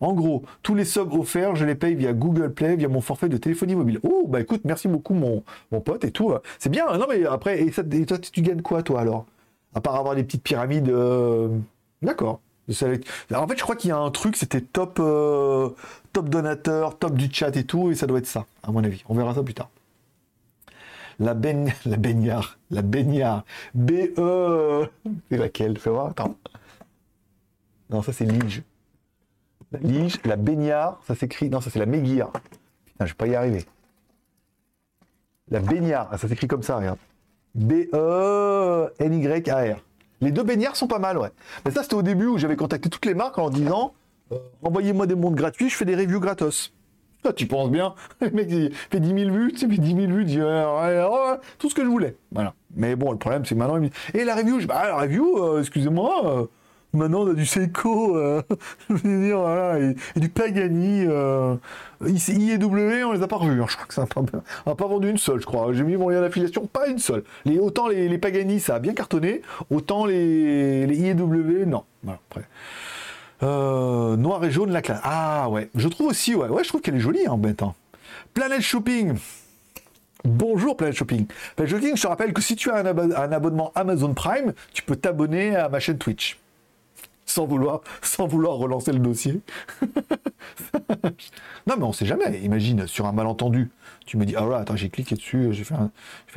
En 0.00 0.12
gros, 0.12 0.44
tous 0.62 0.74
les 0.74 0.84
subs 0.84 1.12
offerts, 1.12 1.56
je 1.56 1.64
les 1.64 1.74
paye 1.74 1.94
via 1.94 2.12
Google 2.12 2.52
Play, 2.52 2.76
via 2.76 2.88
mon 2.88 3.00
forfait 3.00 3.28
de 3.28 3.36
téléphonie 3.36 3.74
mobile. 3.74 3.98
Oh, 4.02 4.26
bah 4.28 4.40
écoute, 4.40 4.60
merci 4.64 4.86
beaucoup 4.86 5.14
mon, 5.14 5.42
pote 5.80 6.04
et 6.04 6.10
tout. 6.10 6.32
C'est 6.58 6.68
bien, 6.68 6.86
non 6.98 7.06
mais 7.08 7.24
après, 7.26 7.60
et, 7.62 7.70
toi, 8.06 8.18
tu 8.18 8.42
gagnes 8.42 8.62
quoi 8.62 8.82
toi 8.82 9.00
alors? 9.00 9.26
À 9.74 9.80
part 9.80 9.96
avoir 9.96 10.14
des 10.14 10.24
petites 10.24 10.42
pyramides. 10.42 10.88
Euh, 10.88 11.48
d'accord. 12.02 12.40
En 12.70 13.46
fait, 13.46 13.56
je 13.56 13.62
crois 13.62 13.76
qu'il 13.76 13.88
y 13.88 13.92
a 13.92 13.98
un 13.98 14.10
truc, 14.10 14.36
c'était 14.36 14.60
top, 14.60 14.98
euh, 15.00 15.70
top 16.12 16.28
donateur, 16.28 16.98
top 16.98 17.14
du 17.14 17.32
chat 17.32 17.56
et 17.56 17.64
tout, 17.64 17.90
et 17.90 17.94
ça 17.94 18.06
doit 18.06 18.18
être 18.18 18.26
ça, 18.26 18.44
à 18.62 18.70
mon 18.70 18.84
avis. 18.84 19.02
On 19.08 19.14
verra 19.14 19.34
ça 19.34 19.42
plus 19.42 19.54
tard. 19.54 19.70
La, 21.18 21.34
baigne, 21.34 21.74
la 21.86 21.96
baignard, 21.96 22.58
la 22.70 22.82
baignard, 22.82 23.44
B-E, 23.74 24.86
c'est 25.30 25.38
laquelle? 25.38 25.78
Fais 25.78 25.90
voir, 25.90 26.08
attends. 26.08 26.36
Non, 27.90 28.02
ça 28.02 28.12
c'est 28.12 28.26
Lige. 28.26 28.62
La 29.72 29.78
lige, 29.80 30.18
la 30.24 30.36
baignard, 30.36 31.00
ça 31.06 31.14
s'écrit. 31.14 31.50
Non, 31.50 31.60
ça 31.60 31.70
c'est 31.70 31.78
la 31.78 31.86
méguire. 31.86 32.28
Je 33.00 33.04
vais 33.06 33.14
pas 33.14 33.26
y 33.26 33.34
arriver. 33.34 33.64
La 35.50 35.60
baignard, 35.60 36.10
ça 36.18 36.28
s'écrit 36.28 36.46
comme 36.46 36.62
ça, 36.62 36.76
regarde. 36.76 36.98
B-E-N-Y-A-R. 37.54 38.96
Les 40.20 40.32
deux 40.32 40.42
baignards 40.42 40.76
sont 40.76 40.88
pas 40.88 40.98
mal, 40.98 41.16
ouais. 41.18 41.30
Mais 41.64 41.70
ça, 41.70 41.82
c'était 41.82 41.94
au 41.94 42.02
début 42.02 42.26
où 42.26 42.36
j'avais 42.38 42.56
contacté 42.56 42.90
toutes 42.90 43.06
les 43.06 43.14
marques 43.14 43.38
en 43.38 43.50
disant 43.50 43.94
euh, 44.32 44.38
envoyez-moi 44.62 45.06
des 45.06 45.14
montres 45.14 45.36
gratuits, 45.36 45.70
je 45.70 45.76
fais 45.76 45.84
des 45.84 45.94
reviews 45.94 46.20
gratos. 46.20 46.72
Toi, 47.22 47.32
tu 47.32 47.46
penses 47.46 47.70
bien. 47.70 47.94
Le 48.20 48.30
mec, 48.30 48.48
il 48.50 48.74
fait 48.74 49.00
10 49.00 49.24
000 49.24 49.30
vues, 49.30 49.52
tu 49.52 49.58
sais, 49.58 49.68
fait 49.68 49.78
10 49.78 49.94
000 49.94 50.12
vues, 50.12 50.24
dit 50.24 50.38
tout 51.58 51.70
ce 51.70 51.74
que 51.74 51.82
je 51.82 51.88
voulais. 51.88 52.16
Voilà. 52.32 52.54
Mais 52.74 52.96
bon, 52.96 53.12
le 53.12 53.18
problème, 53.18 53.44
c'est 53.44 53.54
maintenant, 53.54 53.76
il 53.76 53.82
me 53.82 53.88
dit 53.88 53.94
Et 54.14 54.24
la 54.24 54.34
review 54.34 54.60
je, 54.60 54.66
Bah, 54.66 54.86
la 54.86 54.96
review, 54.96 55.38
euh, 55.38 55.60
excusez-moi, 55.60 56.22
euh, 56.24 56.46
Maintenant, 56.94 57.20
on 57.20 57.30
a 57.30 57.34
du 57.34 57.44
Seiko, 57.44 58.16
euh, 58.16 58.42
dire, 59.04 59.38
et, 59.76 60.20
du 60.20 60.30
Pagani. 60.30 61.04
Euh, 61.06 61.56
IW, 62.00 63.04
on 63.04 63.12
les 63.12 63.22
a 63.22 63.28
pas 63.28 63.36
revus. 63.36 63.60
Hein, 63.60 63.66
je 63.68 63.74
crois 63.74 63.86
que 63.86 63.94
ça 63.94 64.06
n'a 64.66 64.74
pas, 64.74 64.86
vendu 64.86 65.10
une 65.10 65.18
seule, 65.18 65.40
je 65.40 65.46
crois. 65.46 65.72
J'ai 65.74 65.82
mis 65.82 65.96
mon 65.96 66.08
lien 66.08 66.22
d'affiliation, 66.22 66.66
pas 66.66 66.88
une 66.88 66.98
seule. 66.98 67.24
Autant 67.60 67.88
les, 67.88 68.16
Pagani, 68.16 68.58
ça 68.58 68.76
a 68.76 68.78
bien 68.78 68.94
cartonné, 68.94 69.42
autant 69.70 70.06
les, 70.06 70.86
IW, 70.86 71.66
non. 71.66 71.84
Après. 72.06 72.48
Euh, 73.42 74.16
noir 74.16 74.42
et 74.44 74.50
jaune, 74.50 74.72
la 74.72 74.80
classe. 74.80 75.00
Ah 75.04 75.48
ouais, 75.50 75.68
je 75.74 75.88
trouve 75.88 76.08
aussi, 76.08 76.34
ouais, 76.34 76.48
ouais 76.48 76.64
je 76.64 76.68
trouve 76.68 76.80
qu'elle 76.80 76.96
est 76.96 77.00
jolie 77.00 77.28
en 77.28 77.36
même 77.36 77.54
temps. 77.54 77.74
Planet 78.34 78.60
Shopping. 78.60 79.14
Bonjour 80.24 80.76
Planet 80.76 80.96
Shopping. 80.96 81.26
Planet 81.54 81.70
Shopping, 81.70 81.96
je 81.96 82.02
te 82.02 82.06
rappelle 82.08 82.32
que 82.32 82.42
si 82.42 82.56
tu 82.56 82.70
as 82.70 82.76
un 82.76 83.32
abonnement 83.32 83.70
Amazon 83.76 84.14
Prime, 84.14 84.54
tu 84.72 84.82
peux 84.82 84.96
t'abonner 84.96 85.54
à 85.54 85.68
ma 85.68 85.78
chaîne 85.78 85.98
Twitch 85.98 86.38
sans 87.28 87.46
vouloir, 87.46 87.82
sans 88.02 88.26
vouloir 88.26 88.56
relancer 88.56 88.92
le 88.92 88.98
dossier. 88.98 89.40
Non, 91.66 91.76
mais 91.76 91.84
on 91.84 91.92
sait 91.92 92.06
jamais. 92.06 92.40
Imagine, 92.40 92.86
sur 92.86 93.06
un 93.06 93.12
malentendu, 93.12 93.70
tu 94.06 94.16
me 94.16 94.24
dis, 94.24 94.34
ah 94.36 94.46
là, 94.46 94.58
attends, 94.58 94.76
j'ai 94.76 94.88
cliqué 94.88 95.14
dessus, 95.14 95.52
j'ai 95.52 95.64
fait, 95.64 95.74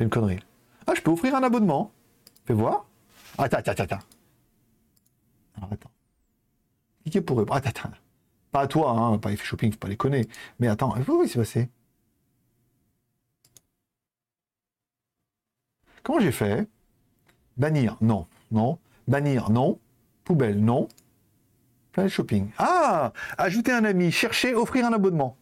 une 0.00 0.10
connerie. 0.10 0.40
Ah, 0.86 0.92
je 0.94 1.00
peux 1.00 1.10
offrir 1.10 1.34
un 1.34 1.42
abonnement. 1.42 1.90
Fais 2.44 2.52
voir. 2.52 2.86
Attends, 3.38 3.58
attends, 3.58 3.72
attends. 3.72 3.98
Alors, 5.56 5.72
attends. 5.72 5.90
Cliquez 7.02 7.20
pour 7.22 7.40
eux. 7.40 7.46
Attends, 7.50 7.70
attends. 7.70 7.90
Pas 8.50 8.62
à 8.62 8.66
toi, 8.66 8.90
hein, 8.90 9.18
pas 9.18 9.32
effet 9.32 9.44
shopping, 9.44 9.72
faut 9.72 9.78
pas 9.78 9.88
les 9.88 9.96
connaître. 9.96 10.30
Mais 10.60 10.68
attends, 10.68 10.94
oui, 11.08 11.28
c'est 11.28 11.38
passé. 11.38 11.70
Comment 16.02 16.20
j'ai 16.20 16.32
fait? 16.32 16.68
Bannir, 17.56 17.96
non, 18.00 18.26
non. 18.50 18.78
Bannir, 19.08 19.50
non. 19.50 19.78
Poubelle, 20.24 20.62
non. 20.62 20.88
Planet 21.92 22.10
Shopping. 22.10 22.48
Ah 22.58 23.12
Ajouter 23.38 23.72
un 23.72 23.84
ami, 23.84 24.10
chercher, 24.10 24.54
offrir 24.54 24.86
un 24.86 24.92
abonnement. 24.92 25.36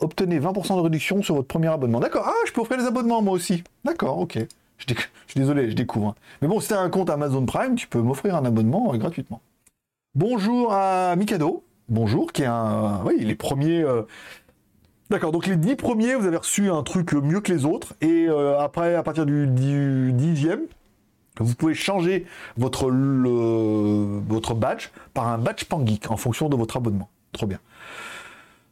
Obtenez 0.00 0.40
20% 0.40 0.76
de 0.76 0.80
réduction 0.80 1.22
sur 1.22 1.36
votre 1.36 1.46
premier 1.46 1.68
abonnement. 1.68 2.00
D'accord. 2.00 2.24
Ah, 2.26 2.46
je 2.46 2.52
peux 2.52 2.60
offrir 2.60 2.78
les 2.78 2.86
abonnements 2.86 3.22
moi 3.22 3.32
aussi. 3.32 3.62
D'accord, 3.84 4.18
ok. 4.18 4.38
Je, 4.78 4.94
suis 5.28 5.40
désolé, 5.40 5.70
je 5.70 5.76
découvre. 5.76 6.08
Hein. 6.08 6.14
Mais 6.42 6.48
bon, 6.48 6.60
si 6.60 6.68
tu 6.68 6.74
as 6.74 6.80
un 6.80 6.90
compte 6.90 7.10
Amazon 7.10 7.46
Prime, 7.46 7.76
tu 7.76 7.86
peux 7.86 8.00
m'offrir 8.00 8.34
un 8.34 8.44
abonnement 8.44 8.92
euh, 8.92 8.98
gratuitement. 8.98 9.40
Bonjour 10.14 10.72
à 10.72 11.14
Mikado. 11.16 11.64
Bonjour, 11.88 12.32
qui 12.32 12.42
est 12.42 12.46
un. 12.46 13.02
Oui, 13.04 13.16
les 13.20 13.34
premiers. 13.34 13.82
Euh, 13.82 14.02
d'accord, 15.10 15.32
donc 15.32 15.46
les 15.46 15.56
10 15.56 15.76
premiers, 15.76 16.14
vous 16.14 16.26
avez 16.26 16.36
reçu 16.36 16.70
un 16.70 16.82
truc 16.82 17.12
mieux 17.12 17.40
que 17.40 17.52
les 17.52 17.64
autres. 17.64 17.94
Et 18.00 18.26
euh, 18.28 18.58
après, 18.58 18.94
à 18.94 19.02
partir 19.02 19.26
du 19.26 19.46
dixième, 20.12 20.62
vous 21.40 21.54
pouvez 21.54 21.74
changer 21.74 22.26
votre, 22.56 22.88
votre 22.90 24.54
badge 24.54 24.88
par 25.12 25.28
un 25.28 25.38
badge 25.38 25.64
Pangeek 25.64 26.10
en 26.10 26.16
fonction 26.16 26.48
de 26.48 26.56
votre 26.56 26.76
abonnement. 26.76 27.10
Trop 27.32 27.46
bien. 27.46 27.58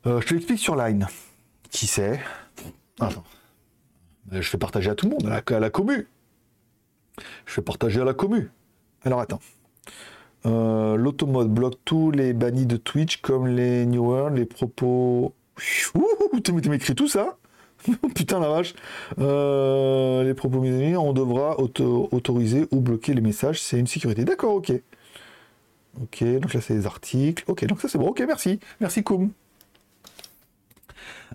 Euh, 0.07 0.21
je 0.21 0.27
te 0.27 0.35
l'explique 0.35 0.59
sur 0.59 0.77
Line. 0.77 1.09
Qui 1.71 1.87
c'est? 1.87 2.21
Attends. 3.01 3.25
Je 4.31 4.41
fais 4.43 4.59
partager 4.59 4.91
à 4.91 4.95
tout 4.95 5.07
le 5.07 5.13
monde, 5.13 5.27
à 5.27 5.61
la, 5.61 5.71
commu. 5.71 6.07
Je 7.47 7.53
fais 7.53 7.63
partager 7.63 8.01
à 8.01 8.05
la 8.05 8.15
commu. 8.15 8.51
Alors 9.05 9.21
attends. 9.21 9.41
Euh, 10.47 10.97
L'automode 10.97 11.53
bloque 11.53 11.79
tous 11.85 12.11
les 12.11 12.33
bannis 12.33 12.67
de 12.67 12.77
Twitch 12.77 13.19
comme 13.19 13.47
les 13.47 13.87
New 13.87 14.05
World, 14.05 14.37
les 14.37 14.47
propos. 14.47 15.35
Ouh, 15.95 16.41
tu 16.41 16.53
m'écris 16.53 16.95
tout 16.95 17.09
ça? 17.09 17.37
Putain 18.15 18.41
la 18.41 18.49
vache. 18.49 18.75
Euh, 19.19 20.23
les 20.25 20.35
propos 20.35 20.61
mis 20.61 20.97
on 20.97 21.13
devra 21.13 21.59
autoriser 21.59 22.67
ou 22.71 22.81
bloquer 22.81 23.15
les 23.15 23.21
messages. 23.21 23.61
C'est 23.61 23.79
une 23.79 23.87
sécurité. 23.87 24.25
D'accord, 24.25 24.55
ok. 24.55 24.73
Ok, 26.01 26.25
donc 26.41 26.55
là 26.55 26.61
c'est 26.61 26.75
les 26.75 26.87
articles. 26.87 27.45
Ok, 27.47 27.65
donc 27.67 27.81
ça 27.81 27.89
c'est 27.89 27.99
bon. 27.99 28.09
Ok, 28.09 28.23
merci. 28.27 28.61
Merci 28.81 29.03
Koum. 29.03 29.31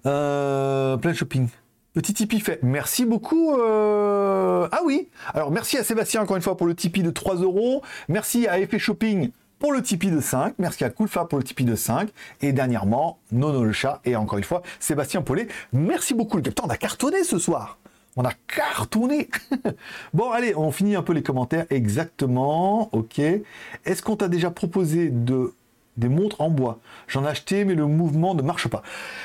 Euh, 0.05 0.97
plein 0.97 1.13
shopping. 1.13 1.47
Petit 1.93 2.13
Tipeee 2.13 2.39
fait. 2.39 2.59
Merci 2.61 3.05
beaucoup. 3.05 3.53
Euh, 3.53 4.67
ah 4.71 4.81
oui. 4.85 5.09
Alors 5.33 5.51
merci 5.51 5.77
à 5.77 5.83
Sébastien 5.83 6.21
encore 6.21 6.35
une 6.35 6.41
fois 6.41 6.55
pour 6.55 6.67
le 6.67 6.75
Tipeee 6.75 7.03
de 7.03 7.11
3 7.11 7.37
euros. 7.37 7.81
Merci 8.07 8.47
à 8.47 8.59
Effet 8.59 8.79
Shopping 8.79 9.31
pour 9.59 9.73
le 9.73 9.81
Tipeee 9.81 10.11
de 10.11 10.19
5. 10.19 10.55
Merci 10.57 10.83
à 10.83 10.89
Coolfa 10.89 11.25
pour 11.25 11.37
le 11.37 11.43
Tipeee 11.43 11.65
de 11.65 11.75
5. 11.75 12.09
Et 12.41 12.53
dernièrement, 12.53 13.19
Nono 13.31 13.63
le 13.63 13.71
chat. 13.71 14.01
Et 14.05 14.15
encore 14.15 14.37
une 14.37 14.43
fois, 14.43 14.61
Sébastien 14.79 15.21
Paulet. 15.21 15.47
Merci 15.73 16.13
beaucoup, 16.13 16.37
le 16.37 16.43
capitaine. 16.43 16.65
On 16.67 16.71
a 16.71 16.77
cartonné 16.77 17.23
ce 17.23 17.39
soir. 17.39 17.77
On 18.15 18.23
a 18.25 18.31
cartonné. 18.47 19.29
bon, 20.13 20.31
allez, 20.31 20.55
on 20.55 20.71
finit 20.71 20.95
un 20.95 21.03
peu 21.03 21.13
les 21.13 21.21
commentaires. 21.21 21.65
Exactement. 21.69 22.89
Ok. 22.91 23.19
Est-ce 23.19 24.01
qu'on 24.01 24.15
t'a 24.15 24.27
déjà 24.27 24.49
proposé 24.49 25.09
de 25.09 25.53
des 25.97 26.09
montres 26.09 26.41
en 26.41 26.49
bois. 26.49 26.79
J'en 27.07 27.25
ai 27.25 27.27
acheté, 27.27 27.65
mais 27.65 27.75
le 27.75 27.85
mouvement 27.85 28.35
ne 28.35 28.41
marche 28.41 28.67
pas. 28.67 28.83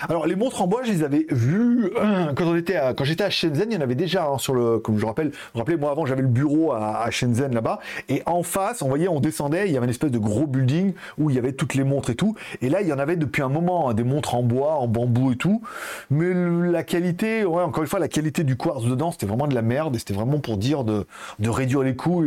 Alors 0.09 0.27
les 0.27 0.37
montres 0.37 0.63
en 0.63 0.67
bois, 0.67 0.83
je 0.85 0.93
les 0.93 1.03
avais 1.05 1.27
vues 1.31 1.91
quand 2.37 2.45
on 2.45 2.57
était 2.57 2.79
quand 2.97 3.05
j'étais 3.05 3.25
à 3.25 3.31
Shenzhen, 3.31 3.71
il 3.71 3.75
y 3.75 3.77
en 3.77 3.81
avait 3.81 3.95
déjà 3.95 4.27
hein, 4.27 4.39
sur 4.39 4.55
le, 4.55 4.79
comme 4.79 4.99
je 4.99 5.07
rappelle, 5.07 5.33
vous 5.55 5.59
rappelez, 5.59 5.77
moi 5.77 5.91
avant 5.91 6.07
j'avais 6.07 6.23
le 6.23 6.29
bureau 6.29 6.73
à, 6.73 7.11
Shenzhen 7.11 7.55
là-bas, 7.55 7.81
et 8.09 8.23
en 8.27 8.43
face, 8.43 8.83
on 8.83 8.89
voyait, 8.89 9.09
on 9.09 9.21
descendait, 9.21 9.69
il 9.69 9.73
y 9.73 9.77
avait 9.77 9.87
une 9.87 9.91
espèce 9.91 10.11
de 10.11 10.19
gros 10.19 10.47
building 10.47 10.95
où 11.19 11.31
il 11.31 11.37
y 11.37 11.39
avait 11.39 11.53
toutes 11.53 11.75
les 11.75 11.85
montres 11.85 12.11
et 12.11 12.15
tout, 12.15 12.35
et 12.61 12.69
là 12.69 12.83
il 12.83 12.89
y 12.89 12.93
en 12.93 12.99
avait 12.99 13.17
depuis 13.17 13.43
un 13.43 13.49
moment 13.49 13.89
hein, 13.89 13.95
des 13.95 14.05
montres 14.05 14.35
en 14.35 14.43
bois, 14.43 14.75
en 14.75 14.89
bambou 14.89 15.33
et 15.33 15.37
tout, 15.37 15.63
mais 16.11 16.33
la 16.71 16.83
qualité, 16.83 17.45
ouais, 17.45 17.63
encore 17.63 17.83
une 17.83 17.89
fois, 17.89 17.99
la 17.99 18.09
qualité 18.09 18.45
du 18.45 18.57
quartz 18.57 18.85
dedans, 18.85 19.13
c'était 19.13 19.27
vraiment 19.27 19.47
de 19.47 19.55
la 19.55 19.63
merde, 19.63 19.97
et 19.97 19.99
c'était 19.99 20.15
vraiment 20.15 20.39
pour 20.39 20.57
dire 20.57 20.85
de, 20.85 21.07
réduire 21.43 21.83
les 21.83 21.95
coûts. 21.95 22.25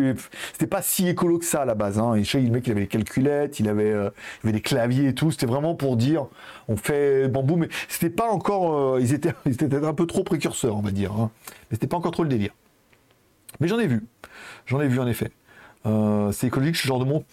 C'était 0.54 0.68
pas 0.68 0.82
si 0.82 1.08
écolo 1.08 1.40
que 1.40 1.46
ça 1.46 1.62
à 1.62 1.66
la 1.66 1.76
base. 1.76 2.00
Hein. 2.00 2.16
Et 2.16 2.24
le 2.40 2.50
mec, 2.50 2.68
il 2.68 2.72
avait 2.72 2.82
les 2.82 2.88
calculettes, 2.88 3.60
il 3.60 3.70
avait 3.70 3.92
euh, 3.92 4.10
il 4.44 4.48
y 4.48 4.50
avait 4.50 4.58
des 4.58 4.62
claviers 4.62 5.10
et 5.10 5.14
tout. 5.14 5.32
C'était 5.32 5.46
vraiment 5.46 5.76
pour 5.76 5.98
dire, 5.98 6.28
on 6.68 6.78
fait 6.78 7.28
bambou, 7.28 7.56
mais 7.56 7.70
c'était 7.88 8.10
pas 8.10 8.30
encore. 8.30 8.96
Euh, 8.96 9.02
ils 9.02 9.14
étaient, 9.14 9.34
ils 9.46 9.54
étaient 9.54 9.84
un 9.84 9.94
peu 9.94 10.06
trop 10.06 10.24
précurseurs, 10.24 10.76
on 10.76 10.82
va 10.82 10.92
dire. 10.92 11.12
Hein. 11.14 11.32
Mais 11.48 11.76
c'était 11.76 11.88
pas 11.88 11.98
encore 11.98 12.12
trop 12.12 12.24
le 12.24 12.30
délire. 12.30 12.52
Mais 13.60 13.68
j'en 13.68 13.80
ai 13.80 13.88
vu. 13.88 14.04
J'en 14.66 14.82
ai 14.82 14.88
vu 14.88 15.00
en 15.00 15.08
effet. 15.08 15.32
Euh, 15.86 16.32
c'est 16.32 16.48
écologique 16.48 16.76
ce 16.76 16.88
genre 16.88 17.00
de 17.00 17.06
montre 17.06 17.26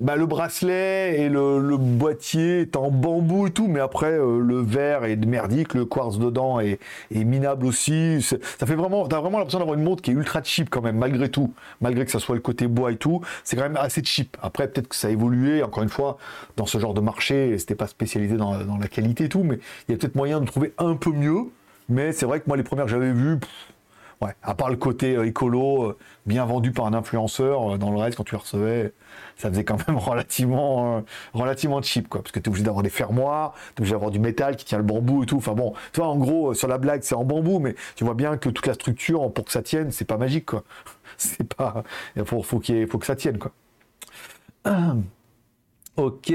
bah, 0.00 0.16
le 0.16 0.26
bracelet 0.26 1.20
et 1.20 1.28
le, 1.28 1.76
boîtier 1.76 2.60
est 2.60 2.76
en 2.76 2.90
bambou 2.90 3.48
et 3.48 3.50
tout, 3.50 3.66
mais 3.66 3.80
après 3.80 4.12
euh, 4.12 4.40
le 4.40 4.60
verre 4.60 5.04
est 5.04 5.16
merdique, 5.16 5.74
le 5.74 5.84
quartz 5.84 6.18
dedans 6.18 6.60
est, 6.60 6.78
minable 7.10 7.66
aussi. 7.66 8.22
Ça 8.22 8.66
fait 8.66 8.74
vraiment, 8.74 9.06
t'as 9.08 9.20
vraiment 9.20 9.38
l'impression 9.38 9.58
d'avoir 9.58 9.76
une 9.76 9.84
montre 9.84 10.02
qui 10.02 10.10
est 10.10 10.14
ultra 10.14 10.42
cheap 10.42 10.70
quand 10.70 10.82
même, 10.82 10.96
malgré 10.96 11.28
tout, 11.28 11.52
malgré 11.80 12.04
que 12.04 12.10
ça 12.10 12.20
soit 12.20 12.36
le 12.36 12.40
côté 12.40 12.68
bois 12.68 12.92
et 12.92 12.96
tout, 12.96 13.20
c'est 13.42 13.56
quand 13.56 13.62
même 13.62 13.76
assez 13.76 14.02
cheap. 14.04 14.36
Après 14.40 14.68
peut-être 14.68 14.88
que 14.88 14.96
ça 14.96 15.08
a 15.08 15.10
évolué, 15.10 15.62
encore 15.62 15.82
une 15.82 15.88
fois, 15.88 16.18
dans 16.56 16.66
ce 16.66 16.78
genre 16.78 16.94
de 16.94 17.00
marché, 17.00 17.58
c'était 17.58 17.74
pas 17.74 17.88
spécialisé 17.88 18.36
dans, 18.36 18.56
la 18.78 18.88
qualité 18.88 19.24
et 19.24 19.28
tout, 19.28 19.42
mais 19.42 19.58
il 19.88 19.92
y 19.92 19.94
a 19.94 19.98
peut-être 19.98 20.14
moyen 20.14 20.40
de 20.40 20.46
trouver 20.46 20.72
un 20.78 20.94
peu 20.94 21.10
mieux. 21.10 21.44
Mais 21.88 22.12
c'est 22.12 22.26
vrai 22.26 22.40
que 22.40 22.44
moi 22.46 22.56
les 22.56 22.62
premières 22.62 22.84
que 22.84 22.90
j'avais 22.90 23.12
vues, 23.12 23.38
ouais, 24.20 24.34
à 24.42 24.54
part 24.54 24.70
le 24.70 24.76
côté 24.76 25.16
euh, 25.16 25.26
écolo, 25.26 25.84
euh, 25.84 25.98
bien 26.26 26.44
vendu 26.44 26.72
par 26.72 26.86
un 26.86 26.94
influenceur, 26.94 27.78
dans 27.78 27.90
le 27.90 27.98
reste 27.98 28.16
quand 28.16 28.24
tu 28.24 28.34
les 28.34 28.40
recevais 28.40 28.92
ça 29.38 29.48
faisait 29.48 29.64
quand 29.64 29.78
même 29.88 29.96
relativement, 29.98 31.04
euh, 31.34 31.82
cheap, 31.82 32.08
quoi. 32.08 32.22
Parce 32.22 32.32
que 32.32 32.40
tu 32.40 32.46
es 32.46 32.48
obligé 32.48 32.64
d'avoir 32.64 32.82
des 32.82 32.90
fermoirs, 32.90 33.54
tu 33.54 33.58
es 33.58 33.80
obligé 33.80 33.92
d'avoir 33.92 34.10
du 34.10 34.18
métal 34.18 34.56
qui 34.56 34.64
tient 34.64 34.78
le 34.78 34.84
bambou 34.84 35.22
et 35.22 35.26
tout. 35.26 35.36
Enfin 35.36 35.54
bon, 35.54 35.72
tu 35.92 36.00
vois, 36.00 36.08
en 36.08 36.16
gros, 36.16 36.54
sur 36.54 36.68
la 36.68 36.78
blague, 36.78 37.02
c'est 37.02 37.14
en 37.14 37.24
bambou, 37.24 37.60
mais 37.60 37.74
tu 37.96 38.04
vois 38.04 38.14
bien 38.14 38.36
que 38.36 38.48
toute 38.48 38.66
la 38.66 38.74
structure, 38.74 39.32
pour 39.32 39.44
que 39.44 39.52
ça 39.52 39.62
tienne, 39.62 39.90
c'est 39.90 40.04
pas 40.04 40.18
magique, 40.18 40.46
quoi. 40.46 40.64
C'est 41.16 41.42
pas. 41.54 41.82
Il 42.14 42.24
faut, 42.24 42.42
faut, 42.42 42.60
que 42.60 43.06
ça 43.06 43.16
tienne, 43.16 43.38
quoi. 43.38 43.52
Ok. 45.96 46.32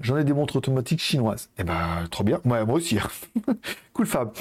J'en 0.00 0.16
ai 0.16 0.24
des 0.24 0.32
montres 0.32 0.56
automatiques 0.56 1.00
chinoises. 1.00 1.50
Eh 1.58 1.64
ben, 1.64 2.06
trop 2.10 2.24
bien. 2.24 2.40
moi 2.44 2.64
aussi. 2.70 2.98
cool 3.92 4.06
Fab. 4.06 4.32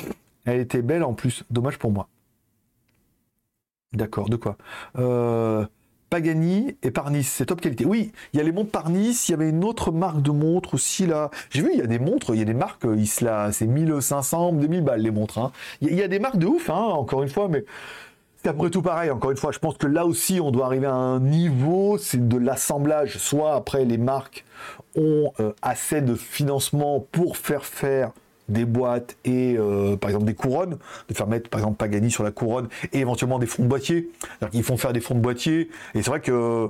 Elle 0.46 0.62
était 0.62 0.82
belle 0.82 1.04
en 1.04 1.14
plus. 1.14 1.44
Dommage 1.50 1.78
pour 1.78 1.92
moi. 1.92 2.08
D'accord, 3.94 4.30
de 4.30 4.38
quoi? 4.38 4.58
Euh, 4.98 5.66
Pagani 6.10 6.76
et 6.84 6.92
Parnis, 6.92 7.24
c'est 7.24 7.46
top 7.46 7.62
qualité. 7.62 7.86
Oui, 7.86 8.12
il 8.34 8.38
y 8.38 8.40
a 8.42 8.44
les 8.44 8.52
montres 8.52 8.72
Parnis, 8.72 9.18
il 9.28 9.32
y 9.32 9.34
avait 9.34 9.50
une 9.50 9.64
autre 9.64 9.92
marque 9.92 10.22
de 10.22 10.32
montres 10.32 10.74
aussi 10.74 11.08
là. 11.08 11.30
J'ai 11.50 11.62
vu, 11.62 11.72
il 11.74 11.80
y 11.80 11.82
a 11.82 11.88
des 11.88 12.00
montres, 12.00 12.34
il 12.34 12.40
y 12.40 12.42
a 12.42 12.46
des 12.46 12.54
marques, 12.54 12.86
euh, 12.86 13.52
c'est 13.52 13.66
1500, 13.66 14.54
2000 14.54 14.82
balles 14.82 15.02
les 15.02 15.12
montres. 15.12 15.40
Hein. 15.40 15.52
Il 15.82 15.94
y, 15.94 16.04
a 16.04 16.10
des 16.10 16.20
marques 16.20 16.38
de 16.38 16.48
ouf, 16.48 16.70
hein, 16.70 16.74
encore 16.74 17.24
une 17.24 17.30
fois, 17.30 17.48
mais 17.48 17.64
c'est 18.44 18.50
après 18.50 18.70
tout 18.70 18.82
pareil. 18.82 19.10
Encore 19.10 19.32
une 19.32 19.38
fois, 19.38 19.52
je 19.54 19.60
pense 19.60 19.78
que 19.78 19.88
là 19.88 20.06
aussi, 20.06 20.42
on 20.42 20.52
doit 20.52 20.66
arriver 20.66 20.88
à 20.88 20.94
un 20.94 21.20
niveau, 21.22 21.98
c'est 21.98 22.28
de 22.28 22.38
l'assemblage. 22.38 23.18
Soit 23.18 23.56
après, 23.56 23.86
les 23.86 23.98
marques 23.98 24.44
ont 24.96 25.32
euh, 25.40 25.54
assez 25.62 26.02
de 26.02 26.16
financement 26.16 27.06
pour 27.12 27.38
faire 27.38 27.66
faire 27.66 28.12
des 28.52 28.66
boîtes 28.66 29.18
et 29.26 29.56
euh, 29.58 29.96
par 29.98 30.10
exemple 30.10 30.26
des 30.26 30.34
couronnes, 30.34 30.78
de 31.10 31.14
faire 31.14 31.28
mettre 31.28 31.50
par 31.50 31.60
exemple 31.60 31.78
Pagani 31.78 32.12
sur 32.12 32.24
la 32.24 32.32
couronne 32.32 32.68
et 32.94 33.00
éventuellement 33.00 33.40
des 33.40 33.48
fonds 33.48 33.64
de 33.64 33.68
boîtier. 33.68 34.10
Ils 34.54 34.64
font 34.64 34.78
faire 34.78 34.94
des 34.94 35.02
fonds 35.02 35.16
de 35.16 35.20
boîtier 35.20 35.70
et 35.96 36.02
c'est 36.02 36.10
vrai 36.10 36.22
que 36.22 36.70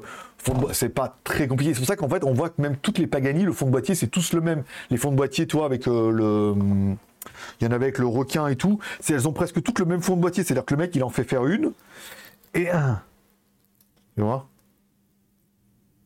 c'est 0.72 0.90
pas 0.90 1.18
très 1.24 1.48
compliqué. 1.48 1.74
C'est 1.74 1.80
pour 1.80 1.88
ça 1.88 1.96
qu'en 1.96 2.10
fait 2.10 2.24
on 2.24 2.34
voit 2.34 2.50
que 2.50 2.62
même 2.62 2.78
toutes 2.78 2.98
les 2.98 3.08
Pagani, 3.08 3.44
le 3.44 3.54
fond 3.54 3.66
de 3.66 3.72
boîtier 3.72 3.96
c'est 3.96 4.08
tous 4.08 4.34
le 4.34 4.42
même. 4.42 4.64
Les 4.90 4.98
fonds 4.98 5.12
de 5.12 5.18
boîtier, 5.18 5.48
toi 5.48 5.66
avec 5.66 5.88
euh, 5.88 6.12
le 6.12 6.96
il 7.60 7.66
y 7.66 7.68
en 7.68 7.72
avait 7.72 7.86
avec 7.86 8.00
le 8.00 8.08
requin 8.08 8.48
et 8.48 8.56
tout, 8.56 8.80
elles 9.08 9.28
ont 9.28 9.34
presque 9.34 9.62
toutes 9.62 9.78
le 9.78 9.86
même 9.86 10.02
fond 10.02 10.16
de 10.16 10.22
boîtier. 10.22 10.44
C'est-à-dire 10.44 10.66
que 10.66 10.74
le 10.74 10.80
mec 10.80 10.96
il 10.96 11.04
en 11.04 11.10
fait 11.10 11.24
faire 11.24 11.46
une 11.46 11.72
et 12.54 12.70
un. 12.70 13.02
Tu 14.16 14.24
vois? 14.24 14.48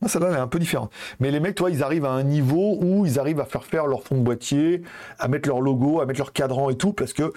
Celle-là, 0.08 0.28
elle 0.30 0.36
est 0.36 0.40
un 0.40 0.46
peu 0.48 0.58
différente. 0.58 0.92
Mais 1.20 1.30
les 1.30 1.40
mecs, 1.40 1.54
toi, 1.54 1.70
ils 1.70 1.82
arrivent 1.82 2.04
à 2.04 2.10
un 2.10 2.22
niveau 2.22 2.78
où 2.80 3.06
ils 3.06 3.18
arrivent 3.18 3.40
à 3.40 3.44
faire 3.44 3.64
faire 3.64 3.86
leur 3.86 4.02
fond 4.02 4.16
de 4.16 4.22
boîtier, 4.22 4.82
à 5.18 5.28
mettre 5.28 5.48
leur 5.48 5.60
logo, 5.60 6.00
à 6.00 6.06
mettre 6.06 6.20
leur 6.20 6.32
cadran 6.32 6.70
et 6.70 6.76
tout, 6.76 6.92
parce 6.92 7.12
que 7.12 7.32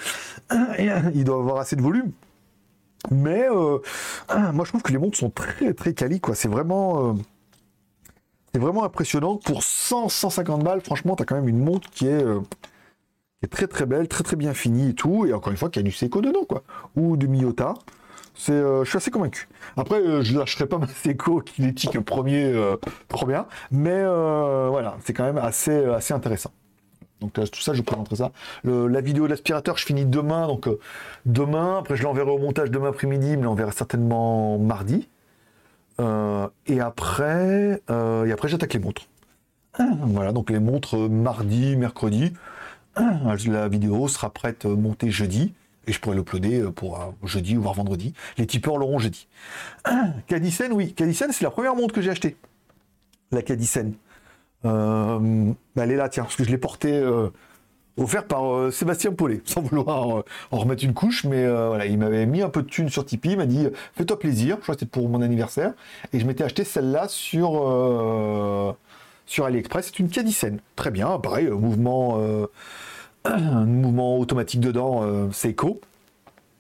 ils 1.14 1.24
doivent 1.24 1.42
avoir 1.42 1.58
assez 1.58 1.76
de 1.76 1.82
volume. 1.82 2.12
Mais 3.12 3.48
euh, 3.50 3.80
moi, 4.54 4.66
je 4.66 4.70
trouve 4.70 4.82
que 4.82 4.92
les 4.92 4.98
montres 4.98 5.18
sont 5.18 5.30
très 5.30 5.74
très 5.74 5.94
quali, 5.94 6.20
quoi. 6.20 6.36
C'est 6.36 6.50
vraiment, 6.50 7.10
euh, 7.10 7.14
c'est 8.54 8.60
vraiment 8.60 8.84
impressionnant. 8.84 9.38
Pour 9.38 9.64
100, 9.64 10.10
150 10.10 10.64
balles, 10.64 10.82
franchement, 10.82 11.16
tu 11.16 11.24
as 11.24 11.26
quand 11.26 11.36
même 11.36 11.48
une 11.48 11.64
montre 11.64 11.90
qui 11.90 12.08
est, 12.08 12.24
euh, 12.24 12.40
qui 13.40 13.46
est 13.46 13.50
très 13.50 13.68
très 13.68 13.86
belle, 13.86 14.08
très 14.08 14.24
très 14.24 14.36
bien 14.36 14.54
finie 14.54 14.90
et 14.90 14.94
tout. 14.94 15.26
Et 15.26 15.34
encore 15.34 15.52
une 15.52 15.58
fois, 15.58 15.70
qui 15.70 15.80
a 15.80 15.82
du 15.82 15.92
Seiko 15.92 16.22
dedans, 16.22 16.46
quoi. 16.46 16.64
Ou 16.96 17.18
du 17.18 17.28
Miyota. 17.28 17.74
Euh, 18.50 18.84
je 18.84 18.90
suis 18.90 18.98
assez 18.98 19.12
convaincu. 19.12 19.48
Après, 19.78 20.00
euh, 20.00 20.22
je 20.22 20.38
lâcherai 20.38 20.66
pas 20.66 20.78
ma 20.80 20.88
Seiko 20.88 21.42
kinétique 21.42 22.00
premier, 22.00 22.46
euh, 22.46 22.78
trop 23.08 23.26
bien, 23.26 23.46
mais 23.72 24.02
voilà, 24.02 24.98
c'est 25.04 25.14
quand 25.14 25.26
même 25.26 25.38
assez, 25.38 25.86
assez 25.86 26.14
intéressant. 26.14 26.52
Donc 27.22 27.34
tout 27.34 27.60
ça, 27.60 27.74
je 27.74 27.80
vous 27.80 27.84
présenterai 27.84 28.16
ça. 28.16 28.32
la 28.64 29.02
vidéo 29.02 29.26
de 29.26 29.32
l'aspirateur, 29.32 29.78
je 29.78 29.86
finis 29.86 30.06
demain. 30.06 30.48
Donc 30.48 30.70
demain, 31.26 31.80
après 31.80 31.98
je 31.98 32.04
l'enverrai 32.04 32.32
au 32.32 32.38
montage 32.38 32.72
demain 32.72 32.90
après-midi, 32.90 33.36
mais 33.36 33.44
l'enverrai 33.44 33.74
certainement 33.74 34.58
mardi. 34.58 35.10
et 36.00 36.80
après, 36.80 37.82
et 37.90 38.32
après 38.32 38.48
j'attaque 38.48 38.74
les 38.74 38.80
montres. 38.80 39.08
Voilà, 39.80 40.32
donc 40.32 40.50
les 40.50 40.60
montres 40.60 40.96
mardi, 40.98 41.76
mercredi. 41.76 42.34
La 43.48 43.68
vidéo 43.68 44.08
sera 44.08 44.30
prête 44.30 44.66
montée 44.66 45.12
jeudi 45.12 45.54
et 45.90 45.92
je 45.92 46.00
pourrais 46.00 46.16
l'uploader 46.16 46.72
pour 46.76 47.14
jeudi 47.24 47.58
ou 47.58 47.64
voire 47.64 47.74
vendredi. 47.74 48.14
Les 48.38 48.46
tipeurs 48.46 48.78
l'auront 48.78 49.00
jeudi. 49.00 49.28
Cadicen, 50.28 50.72
oui, 50.72 50.94
Cadicen, 50.94 51.32
c'est 51.32 51.44
la 51.44 51.50
première 51.50 51.76
montre 51.76 51.94
que 51.94 52.02
j'ai 52.02 52.12
achetée. 52.12 52.38
La 53.32 53.42
Cadicen. 53.42 53.96
Euh, 54.66 55.52
elle 55.76 55.92
est 55.92 55.96
là, 55.96 56.10
tiens, 56.10 56.24
parce 56.24 56.36
que 56.36 56.44
je 56.44 56.50
l'ai 56.50 56.58
portée 56.58 56.94
euh, 56.94 57.30
offert 57.98 58.26
par 58.26 58.54
euh, 58.54 58.72
Sébastien 58.72 59.14
Paulet, 59.14 59.42
sans 59.46 59.62
vouloir 59.62 60.24
en 60.52 60.58
remettre 60.58 60.84
une 60.84 60.94
couche, 60.94 61.24
mais 61.24 61.48
voilà, 61.48 61.86
il 61.86 61.98
m'avait 61.98 62.26
mis 62.26 62.42
un 62.42 62.50
peu 62.50 62.62
de 62.62 62.68
thune 62.68 62.90
sur 62.90 63.06
Tipeee, 63.06 63.32
il 63.32 63.38
m'a 63.38 63.46
dit 63.46 63.68
fais-toi 63.96 64.20
plaisir, 64.20 64.58
je 64.58 64.62
crois 64.62 64.76
que 64.76 64.82
c'était 64.82 64.92
pour 64.92 65.10
mon 65.10 65.22
anniversaire, 65.22 65.74
et 66.14 66.20
je 66.20 66.26
m'étais 66.26 66.44
acheté 66.44 66.64
celle-là 66.64 67.08
sur, 67.08 68.76
sur 69.26 69.46
AliExpress, 69.46 69.88
c'est 69.88 70.00
une 70.00 70.10
Cadicen, 70.10 70.60
très 70.76 70.92
bien, 70.92 71.18
pareil, 71.20 71.48
mouvement, 71.48 72.20
un 73.26 73.66
mouvement 73.66 74.18
automatique 74.18 74.62
dedans, 74.62 75.30
c'est 75.32 75.50
Seiko, 75.50 75.82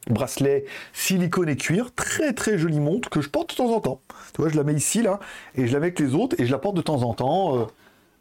bracelet 0.09 0.65
silicone 0.93 1.49
et 1.49 1.55
cuir, 1.55 1.93
très 1.93 2.33
très 2.33 2.57
jolie 2.57 2.79
montre 2.79 3.09
que 3.09 3.21
je 3.21 3.29
porte 3.29 3.51
de 3.51 3.55
temps 3.55 3.73
en 3.73 3.79
temps. 3.79 4.01
Tu 4.33 4.41
vois, 4.41 4.49
je 4.49 4.57
la 4.57 4.63
mets 4.63 4.73
ici 4.73 5.01
là, 5.01 5.19
et 5.55 5.67
je 5.67 5.73
la 5.73 5.79
mets 5.79 5.87
avec 5.87 5.99
les 5.99 6.15
autres, 6.15 6.35
et 6.39 6.45
je 6.45 6.51
la 6.51 6.57
porte 6.57 6.75
de 6.75 6.81
temps 6.81 7.03
en 7.03 7.13
temps 7.13 7.67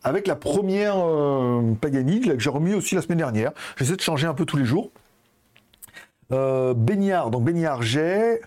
avec 0.02 0.26
la 0.26 0.36
première 0.36 0.96
euh, 0.98 1.74
Pagani 1.80 2.20
que 2.20 2.38
j'ai 2.38 2.50
remis 2.50 2.74
aussi 2.74 2.94
la 2.94 3.02
semaine 3.02 3.18
dernière. 3.18 3.52
J'essaie 3.76 3.96
de 3.96 4.00
changer 4.00 4.26
un 4.26 4.34
peu 4.34 4.44
tous 4.44 4.56
les 4.56 4.64
jours. 4.64 4.90
Euh, 6.30 6.74
Baignard, 6.74 7.30
donc 7.30 7.44
Baignard 7.44 7.82
j'ai 7.82 8.40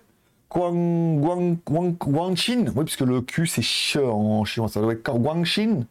Guang, 0.49 1.57
Guangxin, 1.65 2.65
oui, 2.75 2.85
puisque 2.85 3.01
le 3.01 3.21
Q 3.21 3.47
c'est 3.47 3.61
ch 3.61 3.97
en 3.97 4.45
chinois, 4.45 4.69
ça 4.69 4.81
doit 4.81 4.93
être 4.93 5.03
Guangxin. 5.03 5.85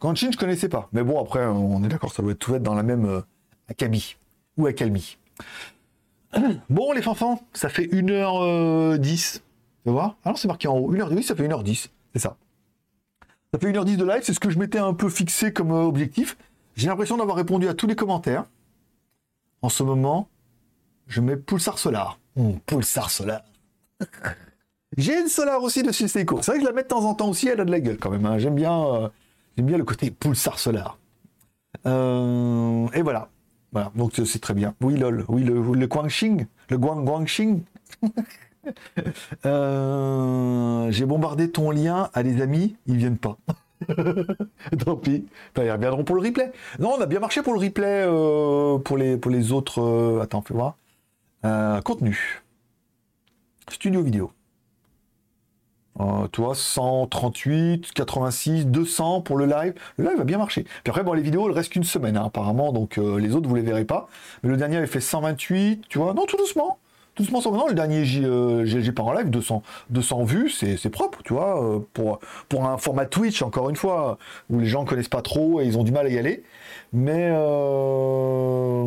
Guangxin, 0.00 0.30
je 0.30 0.36
connaissais 0.36 0.68
pas, 0.68 0.88
mais 0.92 1.02
bon, 1.02 1.20
après, 1.20 1.46
on 1.46 1.82
est 1.84 1.88
d'accord, 1.88 2.12
ça 2.12 2.22
doit 2.22 2.32
être 2.32 2.38
tout 2.38 2.54
être 2.54 2.62
dans 2.62 2.74
la 2.74 2.82
même 2.82 3.22
euh, 3.68 3.72
Akabi 3.72 4.16
ou 4.56 4.66
Akalmi. 4.66 5.16
Bon, 6.68 6.92
les 6.92 7.02
fanfans, 7.02 7.42
ça 7.52 7.68
fait 7.68 7.86
1h10. 7.86 9.40
Tu 9.84 9.90
voir 9.90 10.16
Alors, 10.24 10.38
c'est 10.38 10.48
marqué 10.48 10.68
en 10.68 10.76
haut, 10.76 10.92
1h10, 10.92 11.22
ça 11.22 11.36
fait 11.36 11.46
1h10, 11.46 11.88
c'est 12.12 12.18
ça. 12.18 12.36
Ça 13.52 13.60
fait 13.60 13.72
1h10 13.72 13.96
de 13.96 14.04
live, 14.04 14.20
c'est 14.22 14.34
ce 14.34 14.40
que 14.40 14.50
je 14.50 14.58
m'étais 14.58 14.78
un 14.78 14.92
peu 14.92 15.08
fixé 15.08 15.52
comme 15.52 15.70
euh, 15.70 15.84
objectif. 15.84 16.36
J'ai 16.74 16.88
l'impression 16.88 17.16
d'avoir 17.16 17.36
répondu 17.36 17.68
à 17.68 17.74
tous 17.74 17.86
les 17.86 17.96
commentaires. 17.96 18.44
En 19.62 19.68
ce 19.68 19.82
moment, 19.82 20.28
je 21.06 21.20
mets 21.20 21.36
Pulsar 21.36 21.78
Solar. 21.78 22.18
Mmh, 22.36 22.54
Pulsar 22.66 23.10
Solar. 23.10 23.42
J'ai 24.96 25.18
une 25.18 25.28
Solar 25.28 25.62
aussi 25.62 25.82
de 25.82 25.92
chez. 25.92 26.08
C'est 26.08 26.24
vrai 26.24 26.36
que 26.40 26.60
je 26.60 26.64
la 26.64 26.72
mets 26.72 26.82
de 26.82 26.88
temps 26.88 27.04
en 27.04 27.14
temps 27.14 27.28
aussi, 27.28 27.48
elle 27.48 27.60
a 27.60 27.64
de 27.64 27.70
la 27.70 27.80
gueule 27.80 27.98
quand 27.98 28.10
même. 28.10 28.24
Hein. 28.24 28.38
J'aime 28.38 28.54
bien, 28.54 28.84
euh, 28.94 29.08
bien 29.56 29.78
le 29.78 29.84
côté 29.84 30.10
Pulsar 30.10 30.58
Solar. 30.58 30.98
Euh, 31.86 32.88
et 32.94 33.02
voilà. 33.02 33.28
Voilà, 33.76 33.92
donc 33.94 34.12
c'est 34.14 34.38
très 34.38 34.54
bien. 34.54 34.74
Oui, 34.80 34.96
lol. 34.96 35.26
Oui, 35.28 35.44
le, 35.44 35.60
le 35.60 35.86
Guangxing. 35.86 36.46
Le 36.70 36.78
Guang 36.78 37.04
Guangxing. 37.04 37.60
Euh, 39.46 40.90
j'ai 40.90 41.06
bombardé 41.06 41.52
ton 41.52 41.70
lien 41.70 42.10
à 42.14 42.24
des 42.24 42.42
amis, 42.42 42.74
ils 42.86 42.96
viennent 42.96 43.16
pas. 43.16 43.38
Tant 44.84 44.96
pis. 44.96 45.24
ils 45.56 45.70
reviendront 45.70 46.02
pour 46.02 46.16
le 46.16 46.22
replay. 46.22 46.50
Non, 46.80 46.94
on 46.98 47.00
a 47.00 47.06
bien 47.06 47.20
marché 47.20 47.42
pour 47.42 47.52
le 47.52 47.60
replay 47.60 48.04
euh, 48.08 48.78
pour, 48.78 48.96
les, 48.96 49.20
les 49.30 49.52
autres. 49.52 49.80
Euh, 49.80 50.20
attends, 50.20 50.42
fais 50.42 50.52
voir. 50.52 50.78
contenu. 51.84 52.42
Studio 53.70 54.02
vidéo. 54.02 54.32
Toi, 56.32 56.54
138, 56.54 57.92
86, 57.92 58.66
200 58.66 59.22
pour 59.22 59.36
le 59.36 59.46
live. 59.46 59.74
Le 59.96 60.08
live 60.08 60.20
a 60.20 60.24
bien 60.24 60.38
marché. 60.38 60.62
Puis 60.62 60.90
après, 60.90 61.02
bon, 61.02 61.12
les 61.12 61.22
vidéos, 61.22 61.48
il 61.48 61.52
reste 61.52 61.72
qu'une 61.72 61.84
semaine, 61.84 62.16
hein, 62.16 62.24
apparemment, 62.26 62.72
donc 62.72 62.96
les 62.96 63.34
autres, 63.34 63.48
vous 63.48 63.54
les 63.54 63.62
verrez 63.62 63.84
pas. 63.84 64.08
Mais 64.42 64.50
le 64.50 64.56
dernier 64.56 64.76
avait 64.76 64.86
fait 64.86 65.00
128, 65.00 65.84
tu 65.88 65.98
vois. 65.98 66.14
Non, 66.14 66.26
tout 66.26 66.36
doucement 66.36 66.78
doucement 67.16 67.40
sans 67.40 67.50
maintenant, 67.50 67.68
le 67.68 67.74
dernier 67.74 68.04
GG 68.04 68.92
par 68.92 69.06
en 69.06 69.12
live, 69.12 69.30
200, 69.30 69.62
200 69.90 70.24
vues, 70.24 70.50
c'est 70.50 70.90
propre, 70.90 71.22
tu 71.24 71.32
vois, 71.32 71.62
euh, 71.62 71.80
pour, 71.92 72.20
pour 72.48 72.66
un 72.66 72.78
format 72.78 73.06
Twitch, 73.06 73.42
encore 73.42 73.70
une 73.70 73.76
fois, 73.76 74.18
où 74.50 74.58
les 74.60 74.66
gens 74.66 74.84
connaissent 74.84 75.08
pas 75.08 75.22
trop 75.22 75.60
et 75.60 75.66
ils 75.66 75.78
ont 75.78 75.84
du 75.84 75.92
mal 75.92 76.06
à 76.06 76.10
y 76.10 76.18
aller. 76.18 76.42
Mais 76.92 77.30
euh, 77.32 78.84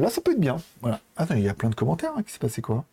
là, 0.00 0.08
ça 0.10 0.20
peut 0.20 0.32
être 0.32 0.40
bien. 0.40 0.56
Voilà. 0.80 1.00
Attends, 1.16 1.34
il 1.34 1.42
y 1.42 1.48
a 1.48 1.54
plein 1.54 1.70
de 1.70 1.74
commentaires, 1.74 2.12
hein, 2.16 2.22
qui 2.22 2.32
s'est 2.32 2.38
passé 2.38 2.62
quoi? 2.62 2.84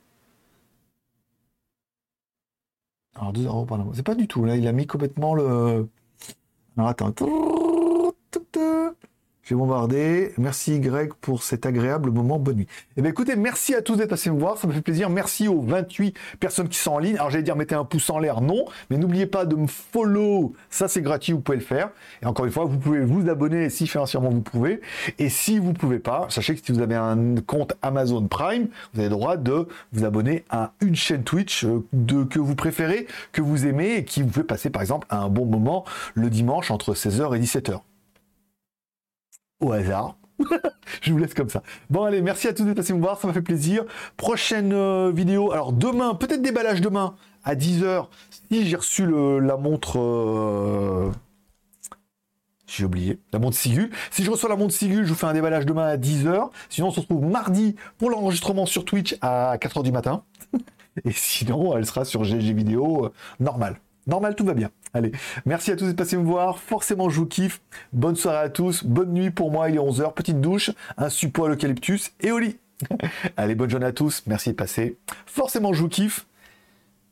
Alors 3.15 3.33
2 3.33 3.45
euros 3.45 3.65
par 3.65 3.79
C'est 3.93 4.03
pas 4.03 4.15
du 4.15 4.27
tout, 4.27 4.43
là, 4.45 4.55
il 4.55 4.67
a 4.67 4.71
mis 4.71 4.87
complètement 4.87 5.33
le... 5.35 5.87
Alors 6.77 6.89
attends. 6.89 7.13
J'ai 9.47 9.53
bombardé. 9.53 10.33
Merci 10.39 10.79
Greg 10.79 11.13
pour 11.21 11.43
cet 11.43 11.67
agréable 11.67 12.09
moment. 12.09 12.39
Bonne 12.39 12.55
nuit. 12.55 12.67
Eh 12.97 13.03
bien 13.03 13.11
écoutez, 13.11 13.35
merci 13.35 13.75
à 13.75 13.83
tous 13.83 13.95
d'être 13.95 14.09
passés 14.09 14.31
me 14.31 14.39
voir. 14.39 14.57
Ça 14.57 14.65
me 14.67 14.73
fait 14.73 14.81
plaisir. 14.81 15.07
Merci 15.11 15.47
aux 15.47 15.61
28 15.61 16.15
personnes 16.39 16.67
qui 16.67 16.79
sont 16.79 16.93
en 16.93 16.97
ligne. 16.97 17.13
Alors 17.17 17.29
j'allais 17.29 17.43
dire 17.43 17.55
mettez 17.55 17.75
un 17.75 17.85
pouce 17.85 18.09
en 18.09 18.17
l'air, 18.17 18.41
non. 18.41 18.65
Mais 18.89 18.97
n'oubliez 18.97 19.27
pas 19.27 19.45
de 19.45 19.55
me 19.55 19.67
follow. 19.67 20.53
Ça 20.71 20.87
c'est 20.87 21.03
gratuit, 21.03 21.31
vous 21.31 21.41
pouvez 21.41 21.59
le 21.59 21.63
faire. 21.63 21.91
Et 22.23 22.25
encore 22.25 22.45
une 22.45 22.51
fois, 22.51 22.65
vous 22.65 22.79
pouvez 22.79 23.01
vous 23.01 23.29
abonner 23.29 23.69
si 23.69 23.85
financièrement 23.85 24.31
vous 24.31 24.41
pouvez. 24.41 24.81
Et 25.19 25.29
si 25.29 25.59
vous 25.59 25.73
pouvez 25.73 25.99
pas, 25.99 26.25
sachez 26.29 26.55
que 26.55 26.65
si 26.65 26.71
vous 26.71 26.81
avez 26.81 26.95
un 26.95 27.35
compte 27.45 27.75
Amazon 27.83 28.27
Prime, 28.27 28.67
vous 28.95 28.99
avez 28.99 29.09
le 29.09 29.15
droit 29.15 29.37
de 29.37 29.67
vous 29.93 30.05
abonner 30.05 30.43
à 30.49 30.71
une 30.81 30.95
chaîne 30.95 31.23
Twitch 31.23 31.65
euh, 31.65 31.85
de, 31.93 32.23
que 32.23 32.39
vous 32.39 32.55
préférez, 32.55 33.05
que 33.31 33.43
vous 33.43 33.67
aimez 33.67 33.97
et 33.97 34.05
qui 34.05 34.23
vous 34.23 34.31
fait 34.31 34.43
passer 34.43 34.71
par 34.71 34.81
exemple 34.81 35.05
un 35.11 35.29
bon 35.29 35.45
moment 35.45 35.85
le 36.15 36.31
dimanche 36.31 36.71
entre 36.71 36.95
16h 36.95 37.35
et 37.35 37.39
17h 37.39 37.81
au 39.59 39.71
hasard. 39.71 40.17
je 41.01 41.11
vous 41.11 41.17
laisse 41.17 41.33
comme 41.33 41.49
ça. 41.49 41.63
Bon 41.89 42.03
allez, 42.03 42.21
merci 42.21 42.47
à 42.47 42.53
tous 42.53 42.63
d'être 42.63 42.75
passés 42.75 42.93
me 42.93 42.99
voir, 42.99 43.19
ça 43.19 43.27
m'a 43.27 43.33
fait 43.33 43.41
plaisir. 43.41 43.85
Prochaine 44.17 44.73
euh, 44.73 45.11
vidéo, 45.11 45.51
alors 45.51 45.71
demain, 45.71 46.13
peut-être 46.15 46.41
déballage 46.41 46.81
demain 46.81 47.15
à 47.43 47.55
10h, 47.55 48.07
si 48.51 48.65
j'ai 48.65 48.75
reçu 48.75 49.05
la 49.07 49.57
montre... 49.57 49.99
Euh, 49.99 51.11
j'ai 52.67 52.83
oublié, 52.83 53.19
la 53.31 53.39
montre 53.39 53.55
Sigul. 53.55 53.91
Si 54.09 54.23
je 54.23 54.31
reçois 54.31 54.49
la 54.49 54.55
montre 54.55 54.73
Sigul, 54.73 55.03
je 55.05 55.09
vous 55.09 55.15
fais 55.15 55.27
un 55.27 55.33
déballage 55.33 55.65
demain 55.65 55.85
à 55.85 55.97
10h. 55.97 56.49
Sinon, 56.69 56.87
on 56.87 56.91
se 56.91 56.99
retrouve 56.99 57.23
mardi 57.23 57.75
pour 57.97 58.09
l'enregistrement 58.09 58.65
sur 58.65 58.85
Twitch 58.85 59.15
à 59.21 59.57
4h 59.57 59.83
du 59.83 59.91
matin. 59.91 60.23
Et 61.05 61.11
sinon, 61.11 61.77
elle 61.77 61.85
sera 61.85 62.05
sur 62.05 62.23
GG 62.23 62.53
vidéo 62.53 63.05
euh, 63.05 63.11
normal. 63.39 63.79
Normal, 64.07 64.35
tout 64.35 64.45
va 64.45 64.53
bien. 64.53 64.69
Allez, 64.93 65.11
merci 65.45 65.71
à 65.71 65.75
tous 65.75 65.85
d'être 65.85 65.97
passés 65.97 66.17
me 66.17 66.23
voir. 66.23 66.59
Forcément, 66.59 67.09
je 67.09 67.19
vous 67.19 67.25
kiffe. 67.25 67.61
Bonne 67.91 68.15
soirée 68.15 68.45
à 68.45 68.49
tous. 68.49 68.83
Bonne 68.83 69.13
nuit 69.13 69.31
pour 69.31 69.51
moi. 69.51 69.69
Il 69.69 69.75
est 69.75 69.79
11h. 69.79 70.13
Petite 70.13 70.41
douche, 70.41 70.71
un 70.97 71.09
support 71.09 71.45
à 71.45 71.49
l'eucalyptus 71.49 72.11
et 72.21 72.31
au 72.31 72.39
lit. 72.39 72.57
Allez, 73.37 73.55
bonne 73.55 73.69
journée 73.69 73.87
à 73.87 73.93
tous. 73.93 74.23
Merci 74.27 74.49
de 74.49 74.55
passer. 74.55 74.97
Forcément, 75.25 75.73
je 75.73 75.81
vous 75.81 75.89
kiffe. 75.89 76.25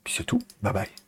Puis 0.04 0.16
c'est 0.18 0.24
tout. 0.24 0.42
Bye 0.62 0.74
bye. 0.74 1.03